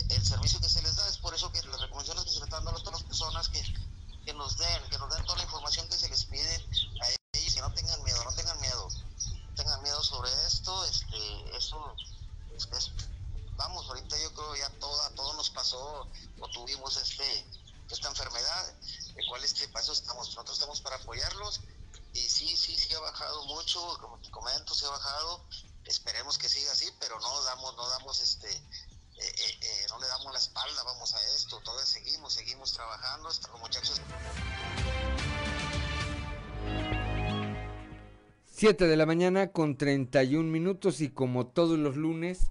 el 0.09 0.25
servicio 0.25 0.59
que 0.59 0.69
se 0.69 0.81
les 0.83 0.95
da, 0.95 1.07
es 1.07 1.17
por 1.17 1.33
eso 1.33 1.51
que 1.51 1.61
las 1.63 1.81
recomendaciones 1.81 2.23
que 2.25 2.29
se 2.29 2.39
le 2.39 2.45
están 2.45 2.63
dando 2.63 2.79
a 2.79 2.83
todas 2.83 3.01
las 3.01 3.07
personas 3.09 3.49
que 3.49 3.63
que 4.25 4.33
nos 4.33 4.57
den, 4.57 4.81
que 4.89 4.97
nos 4.97 5.09
den 5.13 5.23
toda 5.25 5.37
la 5.37 5.43
información 5.43 5.87
que 5.87 5.95
se 5.95 6.09
les 6.09 6.25
pide 6.25 6.55
a 7.01 7.37
ellos, 7.37 7.53
que 7.53 7.61
no 7.61 7.71
tengan 7.73 8.03
miedo, 8.03 8.23
no 8.23 8.31
tengan 8.33 8.59
miedo, 8.59 8.89
no 8.89 9.55
tengan 9.55 9.83
miedo 9.83 10.03
sobre 10.03 10.31
esto, 10.47 10.83
este, 10.85 11.57
eso 11.57 11.95
es, 12.57 12.91
vamos, 13.55 13.87
ahorita 13.87 14.17
yo 14.19 14.33
creo 14.33 14.55
ya 14.55 14.69
todo, 14.79 15.09
todo 15.11 15.33
nos 15.33 15.49
pasó 15.49 16.07
o 16.39 16.47
tuvimos 16.49 16.97
este, 16.97 17.45
esta 17.89 18.09
enfermedad, 18.09 18.75
el 19.15 19.25
cual 19.27 19.43
este 19.43 19.67
paso 19.69 19.93
estamos, 19.93 20.27
nosotros 20.29 20.57
estamos 20.57 20.81
para 20.81 20.97
apoyarlos 20.97 21.61
y 22.13 22.19
sí, 22.19 22.55
sí, 22.55 22.77
sí 22.77 22.93
ha 22.93 22.99
bajado 22.99 23.45
mucho, 23.45 23.97
como 23.99 24.17
te 24.19 24.31
comento, 24.31 24.73
se 24.73 24.85
ha 24.85 24.89
bajado, 24.89 25.41
esperemos 25.85 26.37
que 26.37 26.49
siga 26.49 26.71
así, 26.71 26.89
pero 26.99 27.19
no 27.19 27.43
damos, 27.43 27.75
no 27.75 27.89
damos 27.89 28.19
este 28.21 28.49
eh, 29.17 29.23
eh, 29.23 29.59
eh, 29.61 29.85
no 29.89 29.99
le 29.99 30.07
damos 30.07 30.33
la 30.33 30.39
espalda, 30.39 30.83
vamos 30.83 31.13
a 31.13 31.17
esto, 31.35 31.61
todavía 31.61 31.85
seguimos, 31.85 32.33
seguimos 32.33 32.73
trabajando, 32.73 33.29
hasta 33.29 33.47
los 33.47 33.61
muchachos. 33.61 34.01
7 38.51 38.87
de 38.87 38.97
la 38.97 39.05
mañana 39.05 39.51
con 39.53 39.77
31 39.77 40.49
minutos 40.51 40.99
y 40.99 41.11
como 41.11 41.47
todos 41.47 41.79
los 41.79 41.95
lunes, 41.95 42.47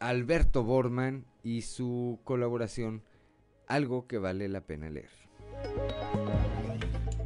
Alberto 0.00 0.64
Borman 0.64 1.26
y 1.42 1.60
su 1.60 2.20
colaboración, 2.24 3.04
algo 3.66 4.06
que 4.06 4.16
vale 4.16 4.48
la 4.48 4.62
pena 4.62 4.88
leer. 4.88 5.10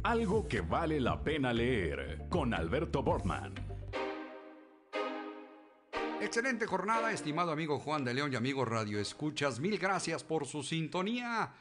Algo 0.03 0.45
que 0.45 0.59
vale 0.59 0.99
la 0.99 1.23
pena 1.23 1.53
leer 1.53 2.25
con 2.29 2.53
Alberto 2.53 3.01
Borman. 3.01 3.53
Excelente 6.21 6.65
jornada, 6.67 7.13
estimado 7.13 7.53
amigo 7.53 7.79
Juan 7.79 8.03
de 8.03 8.13
León 8.13 8.33
y 8.33 8.35
amigo 8.35 8.65
Radio 8.65 8.99
Escuchas. 8.99 9.61
Mil 9.61 9.77
gracias 9.77 10.25
por 10.25 10.45
su 10.45 10.61
sintonía. 10.61 11.53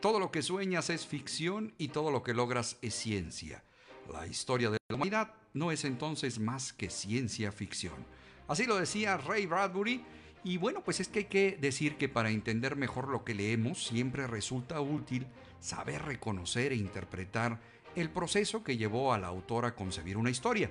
Todo 0.00 0.20
lo 0.20 0.30
que 0.30 0.40
sueñas 0.40 0.88
es 0.88 1.04
ficción 1.04 1.74
y 1.78 1.88
todo 1.88 2.12
lo 2.12 2.22
que 2.22 2.32
logras 2.32 2.78
es 2.80 2.94
ciencia. 2.94 3.64
La 4.12 4.24
historia 4.28 4.70
de 4.70 4.78
la 4.88 4.94
humanidad 4.94 5.34
no 5.52 5.72
es 5.72 5.84
entonces 5.84 6.38
más 6.38 6.72
que 6.72 6.90
ciencia 6.90 7.50
ficción. 7.50 8.06
Así 8.46 8.66
lo 8.66 8.76
decía 8.76 9.16
Ray 9.16 9.46
Bradbury. 9.46 10.04
Y 10.42 10.56
bueno, 10.56 10.82
pues 10.82 11.00
es 11.00 11.08
que 11.08 11.20
hay 11.20 11.24
que 11.26 11.58
decir 11.60 11.96
que 11.96 12.08
para 12.08 12.30
entender 12.30 12.74
mejor 12.74 13.08
lo 13.08 13.24
que 13.24 13.34
leemos 13.34 13.86
siempre 13.86 14.26
resulta 14.26 14.80
útil 14.80 15.26
saber 15.60 16.02
reconocer 16.02 16.72
e 16.72 16.76
interpretar 16.76 17.60
el 17.94 18.08
proceso 18.08 18.64
que 18.64 18.76
llevó 18.76 19.12
a 19.12 19.18
la 19.18 19.26
autora 19.26 19.68
a 19.68 19.74
concebir 19.74 20.16
una 20.16 20.30
historia. 20.30 20.70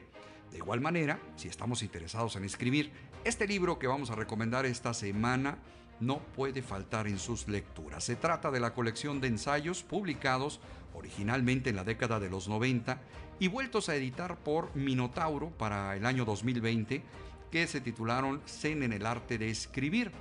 De 0.52 0.58
igual 0.58 0.82
manera, 0.82 1.20
si 1.36 1.48
estamos 1.48 1.84
interesados 1.84 2.36
en 2.36 2.44
escribir, 2.44 2.92
este 3.24 3.48
libro 3.48 3.78
que 3.78 3.88
vamos 3.88 4.10
a 4.10 4.16
recomendar 4.16 4.66
esta 4.66 4.94
semana 4.96 5.60
no 6.00 6.20
puede 6.20 6.62
faltar 6.64 7.08
en 7.08 7.20
sus 7.20 7.48
lecturas. 7.48 8.04
Se 8.04 8.16
trata 8.16 8.50
de 8.50 8.60
la 8.60 8.74
colección 8.74 9.22
de 9.22 9.28
ensayos 9.28 9.84
publicados 9.84 10.60
originalmente 10.94 11.70
en 11.70 11.76
la 11.76 11.84
década 11.84 12.20
de 12.20 12.30
los 12.30 12.48
90 12.48 13.00
y 13.40 13.48
vueltos 13.48 13.90
a 13.90 13.96
editar 13.96 14.38
por 14.38 14.76
Minotauro 14.76 15.50
para 15.52 15.96
el 15.96 16.06
año 16.06 16.26
2020, 16.26 17.04
que 17.52 17.68
se 17.68 17.82
titularon 17.82 18.42
Zen 18.48 18.84
en 18.84 18.94
el 18.94 19.06
arte 19.06 19.38
de 19.38 19.50
escribir, 19.50 20.12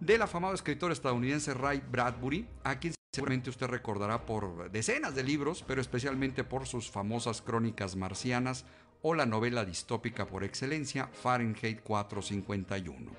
del 0.00 0.22
afamado 0.22 0.54
escritor 0.54 0.92
estadounidense 0.92 1.54
Ray 1.54 1.82
Bradbury, 1.90 2.46
a 2.64 2.78
quien 2.78 2.94
seguramente 3.12 3.50
usted 3.50 3.66
recordará 3.66 4.26
por 4.26 4.70
decenas 4.70 5.14
de 5.14 5.22
libros, 5.22 5.64
pero 5.66 5.80
especialmente 5.80 6.44
por 6.44 6.66
sus 6.66 6.90
famosas 6.90 7.42
crónicas 7.42 7.96
marcianas 7.96 8.64
o 9.02 9.14
la 9.14 9.26
novela 9.26 9.64
distópica 9.64 10.26
por 10.26 10.44
excelencia 10.44 11.08
Fahrenheit 11.12 11.82
451. 11.82 13.12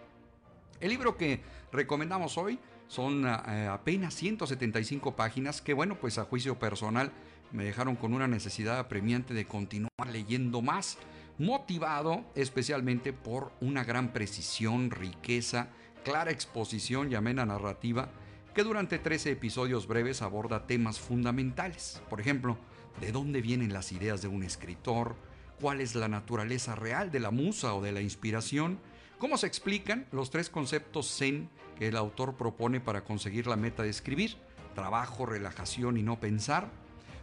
El 0.81 0.89
libro 0.89 1.15
que 1.15 1.41
recomendamos 1.71 2.37
hoy 2.37 2.59
son 2.87 3.25
eh, 3.25 3.67
apenas 3.71 4.13
175 4.15 5.15
páginas 5.15 5.61
que 5.61 5.73
bueno, 5.73 5.95
pues 5.99 6.17
a 6.17 6.25
juicio 6.25 6.59
personal 6.59 7.11
me 7.51 7.63
dejaron 7.63 7.95
con 7.95 8.13
una 8.13 8.27
necesidad 8.27 8.79
apremiante 8.79 9.33
de 9.33 9.45
continuar 9.45 10.07
leyendo 10.11 10.61
más, 10.61 10.97
motivado 11.37 12.23
especialmente 12.35 13.13
por 13.13 13.51
una 13.61 13.83
gran 13.83 14.13
precisión, 14.13 14.91
riqueza, 14.91 15.69
clara 16.03 16.31
exposición 16.31 17.11
y 17.11 17.15
amena 17.15 17.45
narrativa 17.45 18.09
que 18.53 18.63
durante 18.63 18.99
13 18.99 19.31
episodios 19.31 19.85
breves 19.85 20.21
aborda 20.21 20.65
temas 20.65 20.99
fundamentales. 20.99 22.01
Por 22.09 22.21
ejemplo, 22.21 22.57
de 23.01 23.11
dónde 23.11 23.41
vienen 23.41 23.73
las 23.73 23.91
ideas 23.91 24.21
de 24.21 24.29
un 24.29 24.43
escritor, 24.43 25.15
cuál 25.59 25.81
es 25.81 25.93
la 25.93 26.07
naturaleza 26.07 26.75
real 26.75 27.11
de 27.11 27.19
la 27.19 27.31
musa 27.31 27.73
o 27.73 27.81
de 27.81 27.91
la 27.91 28.01
inspiración, 28.01 28.79
cómo 29.17 29.37
se 29.37 29.47
explican 29.47 30.07
los 30.11 30.29
tres 30.29 30.49
conceptos 30.49 31.17
zen 31.17 31.49
que 31.77 31.89
el 31.89 31.97
autor 31.97 32.35
propone 32.35 32.79
para 32.79 33.03
conseguir 33.03 33.47
la 33.47 33.57
meta 33.57 33.83
de 33.83 33.89
escribir, 33.89 34.37
trabajo, 34.73 35.25
relajación 35.25 35.97
y 35.97 36.03
no 36.03 36.19
pensar, 36.19 36.71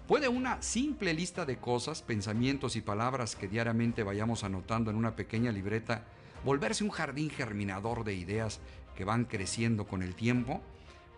¿Puede 0.06 0.28
una 0.28 0.60
simple 0.62 1.14
lista 1.14 1.46
de 1.46 1.58
cosas, 1.58 2.02
pensamientos 2.02 2.74
y 2.74 2.80
palabras 2.80 3.36
que 3.36 3.46
diariamente 3.46 4.02
vayamos 4.02 4.42
anotando 4.42 4.90
en 4.90 4.96
una 4.96 5.14
pequeña 5.14 5.52
libreta 5.52 6.04
volverse 6.44 6.82
un 6.82 6.90
jardín 6.90 7.30
germinador 7.30 8.02
de 8.02 8.14
ideas 8.14 8.58
que 8.96 9.04
van 9.04 9.26
creciendo 9.26 9.86
con 9.86 10.02
el 10.02 10.16
tiempo? 10.16 10.60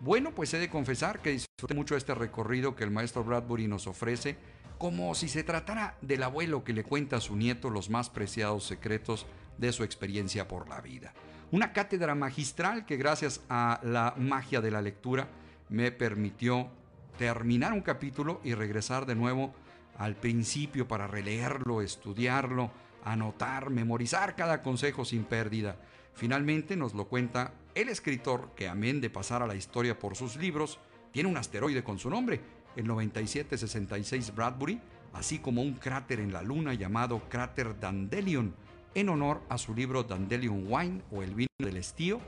Bueno, 0.01 0.35
pues 0.35 0.53
he 0.53 0.59
de 0.59 0.69
confesar 0.69 1.19
que 1.19 1.31
disfruté 1.31 1.73
mucho 1.73 1.95
este 1.95 2.13
recorrido 2.13 2.75
que 2.75 2.83
el 2.83 2.91
maestro 2.91 3.23
Bradbury 3.23 3.67
nos 3.67 3.87
ofrece, 3.87 4.37
como 4.77 5.15
si 5.15 5.29
se 5.29 5.43
tratara 5.43 5.97
del 6.01 6.21
abuelo 6.21 6.63
que 6.63 6.73
le 6.73 6.83
cuenta 6.83 7.15
a 7.15 7.21
su 7.21 7.35
nieto 7.35 7.71
los 7.71 7.89
más 7.89 8.11
preciados 8.11 8.65
secretos 8.65 9.25
de 9.57 9.71
su 9.71 9.83
experiencia 9.83 10.47
por 10.47 10.69
la 10.69 10.79
vida. 10.81 11.11
Una 11.51 11.73
cátedra 11.73 12.13
magistral 12.13 12.85
que 12.85 12.97
gracias 12.97 13.41
a 13.49 13.79
la 13.83 14.13
magia 14.15 14.61
de 14.61 14.69
la 14.69 14.83
lectura 14.83 15.27
me 15.69 15.91
permitió 15.91 16.69
terminar 17.17 17.73
un 17.73 17.81
capítulo 17.81 18.41
y 18.43 18.53
regresar 18.53 19.05
de 19.05 19.15
nuevo 19.15 19.53
al 19.97 20.15
principio 20.15 20.87
para 20.87 21.07
releerlo, 21.07 21.81
estudiarlo, 21.81 22.71
anotar, 23.03 23.69
memorizar 23.69 24.35
cada 24.35 24.61
consejo 24.61 25.05
sin 25.05 25.23
pérdida. 25.23 25.77
Finalmente 26.13 26.75
nos 26.75 26.93
lo 26.93 27.05
cuenta 27.05 27.53
el 27.75 27.89
escritor 27.89 28.51
que 28.55 28.67
amén 28.67 29.01
de 29.01 29.09
pasar 29.09 29.41
a 29.41 29.47
la 29.47 29.55
historia 29.55 29.99
por 29.99 30.15
sus 30.15 30.35
libros, 30.37 30.79
tiene 31.11 31.29
un 31.29 31.37
asteroide 31.37 31.83
con 31.83 31.99
su 31.99 32.09
nombre, 32.09 32.41
el 32.75 32.87
9766 32.87 34.35
Bradbury, 34.35 34.81
así 35.13 35.39
como 35.39 35.61
un 35.61 35.73
cráter 35.73 36.19
en 36.19 36.33
la 36.33 36.41
luna 36.41 36.73
llamado 36.73 37.21
cráter 37.29 37.79
Dandelion, 37.79 38.53
en 38.95 39.09
honor 39.09 39.41
a 39.49 39.57
su 39.57 39.73
libro 39.73 40.03
Dandelion 40.03 40.65
Wine 40.67 41.01
o 41.11 41.21
el 41.21 41.35
vino 41.35 41.49
del 41.59 41.77
estío, 41.77 42.19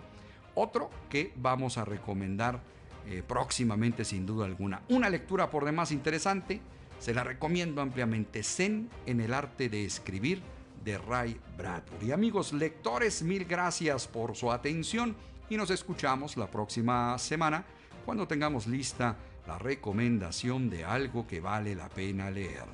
otro 0.56 0.90
que 1.10 1.34
vamos 1.36 1.78
a 1.78 1.86
recomendar 1.86 2.62
eh, 3.10 3.24
próximamente 3.26 4.04
sin 4.04 4.26
duda 4.26 4.46
alguna. 4.46 4.82
Una 4.90 5.10
lectura 5.10 5.50
por 5.50 5.64
demás 5.64 5.92
interesante, 5.94 6.60
se 7.00 7.14
la 7.14 7.24
recomiendo 7.24 7.82
ampliamente, 7.82 8.44
Zen 8.44 8.90
en 9.06 9.22
el 9.22 9.34
arte 9.34 9.70
de 9.70 9.86
escribir 9.86 10.42
de 10.84 10.98
Ray 10.98 11.40
Bradbury. 11.58 12.12
Amigos 12.12 12.52
lectores, 12.52 13.24
mil 13.24 13.46
gracias 13.46 14.08
por 14.08 14.36
su 14.36 14.52
atención 14.52 15.16
y 15.50 15.56
nos 15.56 15.70
escuchamos 15.70 16.36
la 16.36 16.48
próxima 16.48 17.18
semana 17.18 17.64
cuando 18.06 18.28
tengamos 18.28 18.68
lista 18.68 19.16
la 19.48 19.58
recomendación 19.58 20.70
de 20.70 20.84
algo 20.84 21.26
que 21.26 21.40
vale 21.40 21.76
la 21.76 21.88
pena 21.88 22.30
leer. 22.30 22.66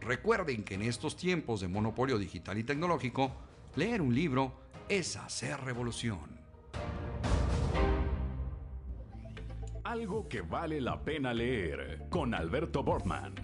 Recuerden 0.00 0.62
que 0.62 0.74
en 0.74 0.82
estos 0.82 1.16
tiempos 1.16 1.60
de 1.60 1.68
monopolio 1.68 2.16
digital 2.16 2.58
y 2.58 2.64
tecnológico, 2.64 3.32
leer 3.74 4.00
un 4.00 4.14
libro 4.14 4.52
es 4.88 5.16
hacer 5.16 5.60
revolución. 5.60 6.39
Algo 9.90 10.28
que 10.28 10.40
vale 10.40 10.80
la 10.80 11.02
pena 11.02 11.34
leer 11.34 12.06
con 12.10 12.32
Alberto 12.32 12.84
Bortman. 12.84 13.34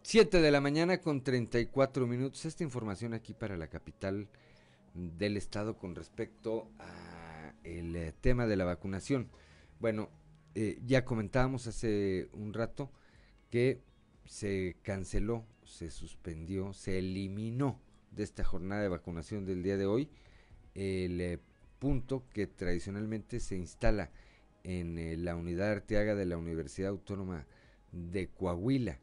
Siete 0.00 0.40
de 0.40 0.52
la 0.52 0.60
mañana 0.60 1.00
con 1.00 1.24
34 1.24 2.06
minutos. 2.06 2.44
Esta 2.44 2.62
información 2.62 3.14
aquí 3.14 3.34
para 3.34 3.56
la 3.56 3.66
capital 3.66 4.28
del 4.94 5.36
estado 5.36 5.76
con 5.76 5.96
respecto 5.96 6.70
a 6.78 7.52
el 7.64 7.96
eh, 7.96 8.14
tema 8.20 8.46
de 8.46 8.54
la 8.54 8.64
vacunación. 8.64 9.28
Bueno, 9.80 10.10
eh, 10.54 10.78
ya 10.86 11.04
comentábamos 11.04 11.66
hace 11.66 12.28
un 12.32 12.54
rato 12.54 12.92
que 13.50 13.82
se 14.24 14.76
canceló, 14.82 15.44
se 15.64 15.90
suspendió, 15.90 16.72
se 16.74 17.00
eliminó 17.00 17.80
de 18.12 18.22
esta 18.22 18.44
jornada 18.44 18.82
de 18.82 18.88
vacunación 18.88 19.46
del 19.46 19.64
día 19.64 19.76
de 19.76 19.86
hoy 19.86 20.08
el 20.78 21.20
eh, 21.20 21.38
punto 21.80 22.24
que 22.32 22.46
tradicionalmente 22.46 23.40
se 23.40 23.56
instala 23.56 24.10
en 24.62 24.96
eh, 24.96 25.16
la 25.16 25.34
unidad 25.34 25.72
Arteaga 25.72 26.14
de 26.14 26.24
la 26.24 26.36
Universidad 26.36 26.90
Autónoma 26.90 27.46
de 27.90 28.28
Coahuila. 28.28 29.00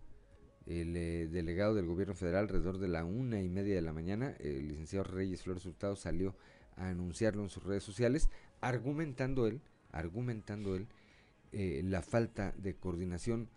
El 0.65 0.95
eh, 0.95 1.27
delegado 1.27 1.75
del 1.75 1.85
gobierno 1.85 2.15
federal, 2.15 2.45
alrededor 2.45 2.77
de 2.77 2.87
la 2.87 3.03
una 3.03 3.41
y 3.41 3.49
media 3.49 3.75
de 3.75 3.81
la 3.81 3.91
mañana, 3.91 4.35
el 4.39 4.69
licenciado 4.69 5.03
Reyes 5.03 5.43
Flores 5.43 5.65
Hurtado 5.65 5.97
salió 5.97 6.35
a 6.77 6.87
anunciarlo 6.87 7.43
en 7.43 7.49
sus 7.49 7.63
redes 7.63 7.83
sociales, 7.83 8.29
argumentando 8.61 9.45
él, 9.45 9.61
argumentando 9.91 10.75
él, 10.75 10.87
la 11.51 12.01
falta 12.01 12.53
de 12.57 12.75
coordinación 12.75 13.49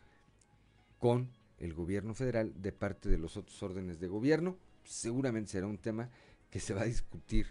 con 0.99 1.31
el 1.59 1.75
gobierno 1.75 2.15
federal 2.15 2.53
de 2.63 2.71
parte 2.71 3.09
de 3.09 3.19
los 3.19 3.37
otros 3.37 3.61
órdenes 3.63 3.99
de 3.99 4.07
gobierno. 4.07 4.57
Seguramente 4.85 5.51
será 5.51 5.67
un 5.67 5.79
tema 5.79 6.11
que 6.51 6.61
se 6.61 6.75
va 6.75 6.83
a 6.83 6.87
discutir 6.87 7.47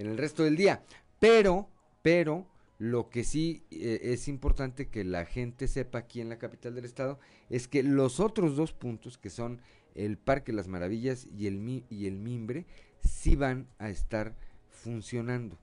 en 0.00 0.06
el 0.06 0.18
resto 0.18 0.42
del 0.42 0.56
día. 0.56 0.82
Pero, 1.18 1.68
pero, 2.02 2.46
lo 2.78 3.10
que 3.10 3.24
sí 3.24 3.62
eh, 3.70 4.00
es 4.02 4.26
importante 4.26 4.88
que 4.88 5.04
la 5.04 5.26
gente 5.26 5.68
sepa 5.68 5.98
aquí 5.98 6.22
en 6.22 6.30
la 6.30 6.38
capital 6.38 6.74
del 6.74 6.86
estado 6.86 7.20
es 7.50 7.68
que 7.68 7.82
los 7.82 8.20
otros 8.20 8.56
dos 8.56 8.72
puntos, 8.72 9.18
que 9.18 9.28
son 9.28 9.60
el 9.94 10.16
Parque 10.16 10.54
Las 10.54 10.68
Maravillas 10.68 11.26
y 11.36 11.46
el, 11.46 11.84
y 11.90 12.06
el 12.06 12.16
Mimbre, 12.16 12.64
sí 13.04 13.36
van 13.36 13.68
a 13.78 13.90
estar 13.90 14.34
funcionando. 14.70 15.58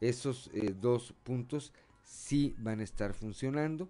Esos 0.00 0.50
eh, 0.54 0.72
dos 0.80 1.14
puntos 1.24 1.72
sí 2.04 2.54
van 2.58 2.78
a 2.78 2.84
estar 2.84 3.12
funcionando. 3.12 3.88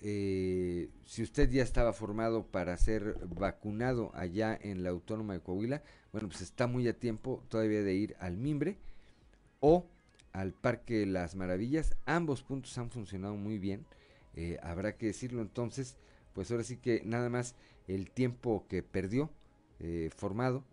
Eh, 0.00 0.88
si 1.04 1.22
usted 1.22 1.50
ya 1.50 1.62
estaba 1.62 1.92
formado 1.92 2.46
para 2.46 2.74
ser 2.78 3.18
vacunado 3.26 4.10
allá 4.14 4.58
en 4.58 4.82
la 4.82 4.88
Autónoma 4.88 5.34
de 5.34 5.40
Coahuila, 5.40 5.82
bueno, 6.12 6.28
pues 6.28 6.40
está 6.40 6.66
muy 6.66 6.88
a 6.88 6.98
tiempo 6.98 7.44
todavía 7.50 7.82
de 7.82 7.94
ir 7.94 8.16
al 8.20 8.38
Mimbre 8.38 8.78
o 9.60 9.86
al 10.32 10.52
Parque 10.52 11.06
Las 11.06 11.36
Maravillas. 11.36 11.96
Ambos 12.06 12.42
puntos 12.42 12.76
han 12.78 12.90
funcionado 12.90 13.36
muy 13.36 13.58
bien. 13.58 13.86
Eh, 14.34 14.58
habrá 14.62 14.96
que 14.96 15.06
decirlo 15.06 15.42
entonces, 15.42 15.96
pues 16.32 16.50
ahora 16.50 16.64
sí 16.64 16.76
que 16.76 17.02
nada 17.04 17.28
más 17.28 17.54
el 17.88 18.10
tiempo 18.10 18.66
que 18.68 18.82
perdió 18.82 19.30
eh, 19.78 20.10
formado, 20.16 20.64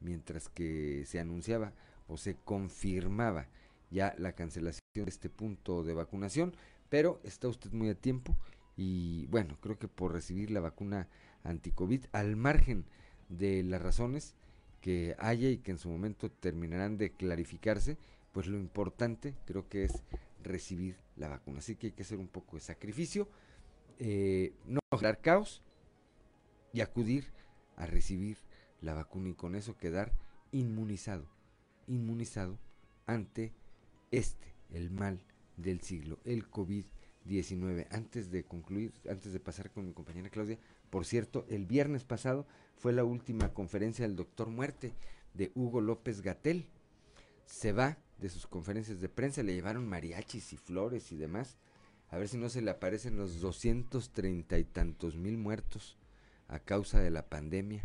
mientras 0.00 0.48
que 0.48 1.04
se 1.06 1.20
anunciaba 1.20 1.72
o 2.08 2.16
se 2.16 2.36
confirmaba 2.36 3.48
ya 3.90 4.14
la 4.18 4.32
cancelación 4.32 4.82
de 4.94 5.04
este 5.04 5.28
punto 5.28 5.82
de 5.84 5.94
vacunación, 5.94 6.54
pero 6.88 7.20
está 7.24 7.48
usted 7.48 7.72
muy 7.72 7.88
a 7.88 7.94
tiempo 7.94 8.36
y 8.76 9.26
bueno, 9.26 9.56
creo 9.60 9.78
que 9.78 9.88
por 9.88 10.12
recibir 10.12 10.50
la 10.50 10.60
vacuna 10.60 11.08
anti-COVID, 11.44 12.06
al 12.12 12.36
margen 12.36 12.84
de 13.28 13.62
las 13.62 13.80
razones 13.80 14.34
que 14.80 15.16
haya 15.18 15.48
y 15.48 15.58
que 15.58 15.72
en 15.72 15.78
su 15.78 15.88
momento 15.88 16.30
terminarán 16.30 16.98
de 16.98 17.10
clarificarse, 17.10 17.96
pues 18.36 18.48
lo 18.48 18.58
importante 18.58 19.32
creo 19.46 19.66
que 19.66 19.84
es 19.84 20.02
recibir 20.44 20.98
la 21.16 21.28
vacuna. 21.28 21.60
Así 21.60 21.74
que 21.74 21.86
hay 21.86 21.92
que 21.94 22.02
hacer 22.02 22.18
un 22.18 22.28
poco 22.28 22.56
de 22.56 22.60
sacrificio, 22.60 23.30
eh, 23.98 24.52
no 24.66 24.80
generar 24.90 25.22
caos 25.22 25.62
y 26.74 26.82
acudir 26.82 27.32
a 27.76 27.86
recibir 27.86 28.36
la 28.82 28.92
vacuna 28.92 29.30
y 29.30 29.32
con 29.32 29.54
eso 29.54 29.78
quedar 29.78 30.12
inmunizado, 30.52 31.24
inmunizado 31.86 32.58
ante 33.06 33.54
este, 34.10 34.52
el 34.68 34.90
mal 34.90 35.18
del 35.56 35.80
siglo, 35.80 36.18
el 36.26 36.50
COVID-19. 36.50 37.86
Antes 37.90 38.30
de 38.30 38.44
concluir, 38.44 38.92
antes 39.08 39.32
de 39.32 39.40
pasar 39.40 39.70
con 39.70 39.86
mi 39.86 39.94
compañera 39.94 40.28
Claudia, 40.28 40.58
por 40.90 41.06
cierto, 41.06 41.46
el 41.48 41.64
viernes 41.64 42.04
pasado 42.04 42.46
fue 42.76 42.92
la 42.92 43.02
última 43.02 43.54
conferencia 43.54 44.06
del 44.06 44.14
doctor 44.14 44.50
Muerte 44.50 44.92
de 45.32 45.52
Hugo 45.54 45.80
López 45.80 46.20
Gatel. 46.20 46.66
Se 47.46 47.72
va 47.72 47.96
de 48.18 48.28
sus 48.28 48.46
conferencias 48.46 49.00
de 49.00 49.08
prensa, 49.08 49.42
le 49.42 49.54
llevaron 49.54 49.88
mariachis 49.88 50.52
y 50.52 50.56
flores 50.56 51.12
y 51.12 51.16
demás. 51.16 51.56
A 52.10 52.18
ver 52.18 52.28
si 52.28 52.36
no 52.36 52.48
se 52.48 52.62
le 52.62 52.70
aparecen 52.70 53.16
los 53.16 53.40
doscientos 53.40 54.10
treinta 54.10 54.58
y 54.58 54.64
tantos 54.64 55.16
mil 55.16 55.38
muertos 55.38 55.96
a 56.48 56.58
causa 56.58 57.00
de 57.00 57.10
la 57.10 57.26
pandemia. 57.26 57.84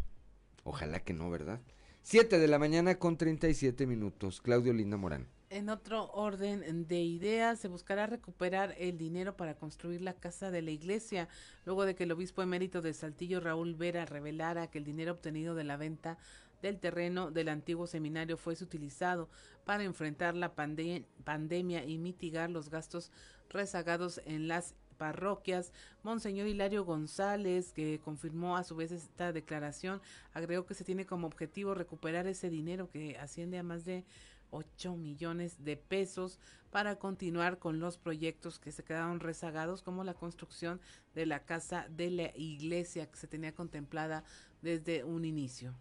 Ojalá 0.63 0.99
que 0.99 1.13
no, 1.13 1.29
¿verdad? 1.29 1.59
Siete 2.03 2.37
de 2.39 2.47
la 2.47 2.59
mañana 2.59 2.99
con 2.99 3.17
treinta 3.17 3.47
y 3.47 3.53
siete 3.53 3.87
minutos. 3.87 4.41
Claudio 4.41 4.73
Linda 4.73 4.97
Morán. 4.97 5.27
En 5.49 5.69
otro 5.69 6.09
orden 6.11 6.87
de 6.87 7.01
ideas, 7.01 7.59
se 7.59 7.67
buscará 7.67 8.07
recuperar 8.07 8.73
el 8.77 8.97
dinero 8.97 9.35
para 9.35 9.55
construir 9.55 10.01
la 10.01 10.13
casa 10.13 10.49
de 10.49 10.61
la 10.61 10.71
iglesia, 10.71 11.27
luego 11.65 11.85
de 11.85 11.93
que 11.93 12.03
el 12.03 12.11
obispo 12.11 12.41
emérito 12.41 12.81
de 12.81 12.93
Saltillo, 12.93 13.41
Raúl 13.41 13.75
Vera, 13.75 14.05
revelara 14.05 14.67
que 14.67 14.77
el 14.77 14.85
dinero 14.85 15.11
obtenido 15.11 15.53
de 15.53 15.65
la 15.65 15.75
venta 15.75 16.17
del 16.61 16.79
terreno 16.79 17.31
del 17.31 17.49
antiguo 17.49 17.87
seminario 17.87 18.37
fuese 18.37 18.63
utilizado 18.63 19.29
para 19.65 19.83
enfrentar 19.83 20.35
la 20.35 20.53
pandemia 20.55 21.85
y 21.85 21.97
mitigar 21.97 22.49
los 22.49 22.69
gastos 22.69 23.11
rezagados 23.49 24.21
en 24.25 24.47
las 24.47 24.75
parroquias. 24.97 25.73
Monseñor 26.03 26.47
Hilario 26.47 26.85
González, 26.85 27.73
que 27.73 27.99
confirmó 28.03 28.55
a 28.55 28.63
su 28.63 28.75
vez 28.75 28.91
esta 28.91 29.33
declaración, 29.33 29.99
agregó 30.31 30.65
que 30.65 30.75
se 30.75 30.83
tiene 30.83 31.07
como 31.07 31.25
objetivo 31.27 31.73
recuperar 31.73 32.27
ese 32.27 32.49
dinero 32.49 32.89
que 32.89 33.17
asciende 33.17 33.57
a 33.57 33.63
más 33.63 33.83
de 33.83 34.05
8 34.51 34.95
millones 34.97 35.63
de 35.63 35.77
pesos 35.77 36.39
para 36.69 36.99
continuar 36.99 37.57
con 37.57 37.79
los 37.79 37.97
proyectos 37.97 38.59
que 38.59 38.71
se 38.71 38.83
quedaron 38.83 39.19
rezagados, 39.19 39.81
como 39.81 40.03
la 40.03 40.13
construcción 40.13 40.79
de 41.15 41.25
la 41.25 41.45
casa 41.45 41.87
de 41.89 42.11
la 42.11 42.37
iglesia 42.37 43.09
que 43.09 43.17
se 43.17 43.27
tenía 43.27 43.55
contemplada 43.55 44.23
desde 44.61 45.03
un 45.03 45.25
inicio. 45.25 45.73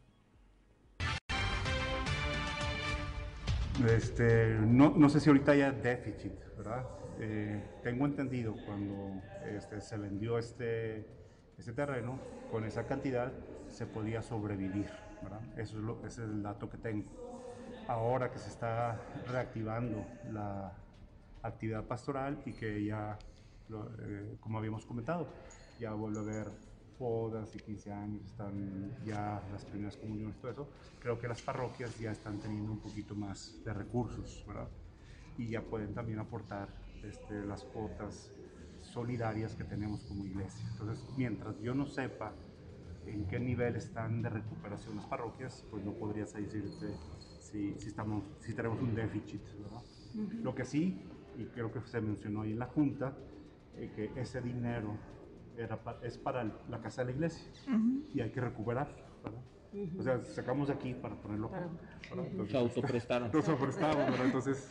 Este, 3.89 4.59
no, 4.61 4.91
no 4.97 5.09
sé 5.09 5.21
si 5.21 5.31
ahorita 5.31 5.53
haya 5.53 5.73
déficit, 5.73 6.33
¿verdad? 6.57 6.85
Eh, 7.19 7.63
tengo 7.83 8.07
entendido 8.07 8.55
cuando 8.67 9.23
este, 9.47 9.81
se 9.81 9.97
vendió 9.97 10.39
este, 10.39 11.07
este 11.59 11.73
terreno, 11.73 12.19
con 12.51 12.65
esa 12.65 12.87
cantidad 12.87 13.33
se 13.69 13.87
podía 13.87 14.23
sobrevivir, 14.23 14.91
¿verdad? 15.23 15.41
Eso 15.57 15.79
es 15.79 15.85
lo, 15.85 15.99
ese 16.07 16.23
es 16.23 16.29
el 16.29 16.43
dato 16.43 16.69
que 16.69 16.79
tengo 16.79 17.31
ahora 17.91 18.31
que 18.31 18.39
se 18.39 18.49
está 18.49 19.01
reactivando 19.27 20.07
la 20.31 20.73
actividad 21.43 21.85
pastoral 21.85 22.41
y 22.47 22.53
que 22.53 22.85
ya, 22.85 23.19
eh, 24.01 24.37
como 24.41 24.59
habíamos 24.59 24.87
comentado, 24.87 25.27
ya 25.79 25.93
vuelve 25.93 26.19
a 26.19 26.23
haber 26.23 26.47
bodas 27.01 27.57
y 27.57 27.59
15 27.59 27.93
años, 27.93 28.25
están 28.27 28.95
ya 29.05 29.43
las 29.51 29.65
primeras 29.65 29.97
comuniones, 29.97 30.37
todo 30.39 30.53
eso, 30.53 30.69
creo 31.01 31.19
que 31.19 31.27
las 31.27 31.43
parroquias 31.43 31.99
ya 31.99 32.13
están 32.13 32.39
teniendo 32.39 32.71
un 32.71 32.79
poquito 32.79 33.17
más 33.17 33.59
de 33.65 33.73
recursos, 33.73 34.45
¿verdad? 34.47 34.69
Y 35.39 35.49
ya 35.49 35.63
pueden 35.63 35.95
también 35.95 36.19
aportar 36.19 36.69
este, 37.03 37.45
las 37.47 37.65
cuotas 37.65 38.31
solidarias 38.83 39.55
que 39.57 39.65
tenemos 39.65 40.03
como 40.03 40.27
iglesia. 40.27 40.65
Entonces, 40.71 41.05
mientras 41.17 41.59
yo 41.61 41.75
no 41.75 41.87
sepa 41.87 42.35
en 43.07 43.27
qué 43.27 43.41
nivel 43.41 43.77
están 43.77 44.21
de 44.21 44.29
recuperación 44.29 44.97
las 44.97 45.07
parroquias, 45.07 45.65
pues 45.71 45.83
no 45.83 45.93
podrías 45.93 46.35
decirte 46.35 46.95
si, 47.41 47.75
si, 47.79 47.89
estamos, 47.89 48.25
si 48.41 48.53
tenemos 48.53 48.81
un 48.83 48.95
déficit. 48.95 49.41
¿verdad? 49.59 49.83
Lo 50.43 50.55
que 50.55 50.67
sí, 50.67 51.03
y 51.39 51.45
creo 51.47 51.73
que 51.73 51.81
se 51.81 52.01
mencionó 52.03 52.43
ahí 52.43 52.53
en 52.53 52.59
la 52.59 52.67
Junta, 52.67 53.17
eh, 53.77 53.91
que 53.97 54.21
ese 54.21 54.43
dinero 54.43 54.95
era 55.61 55.79
es 56.03 56.19
para 56.19 56.45
la 56.69 56.81
casa 56.81 57.03
de 57.03 57.07
la 57.07 57.17
iglesia 57.17 57.45
y 58.15 58.21
hay 58.21 58.31
que 58.31 58.41
recuperar. 58.41 58.89
¿verdad? 59.23 59.41
O 59.99 60.03
sea, 60.03 60.25
sacamos 60.25 60.69
de 60.69 60.75
aquí 60.75 60.95
para 60.95 61.15
ponerlo. 61.17 61.51
Para, 61.51 61.69
Nos 62.33 62.55
autoprestaron. 62.55 63.31
Nos 63.33 63.49
autoprestamos, 63.49 64.19
Entonces, 64.21 64.69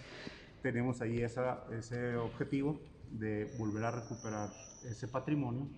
tenemos 0.62 1.02
ahí 1.02 1.22
esa, 1.22 1.64
ese 1.72 2.18
objetivo 2.18 2.80
de 3.12 3.50
volver 3.58 3.86
a 3.86 3.92
recuperar 3.92 4.50
ese 4.84 5.08
patrimonio 5.08 5.70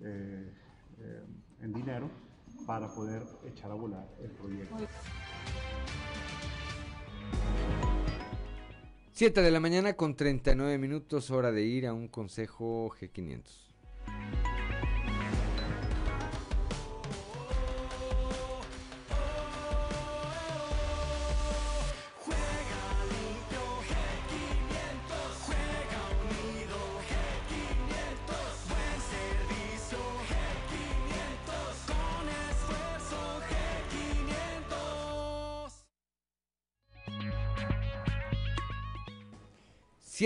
eh, 0.00 0.52
eh, 0.98 1.24
en 1.60 1.72
dinero 1.72 2.10
para 2.66 2.92
poder 2.92 3.22
echar 3.46 3.70
a 3.70 3.74
volar 3.74 4.08
el 4.20 4.30
proyecto. 4.30 4.76
7 9.12 9.40
de 9.40 9.50
la 9.50 9.60
mañana 9.60 9.94
con 9.94 10.14
39 10.14 10.76
minutos, 10.76 11.30
hora 11.30 11.50
de 11.52 11.62
ir 11.62 11.86
a 11.86 11.94
un 11.94 12.08
consejo 12.08 12.90
G500. 12.90 13.65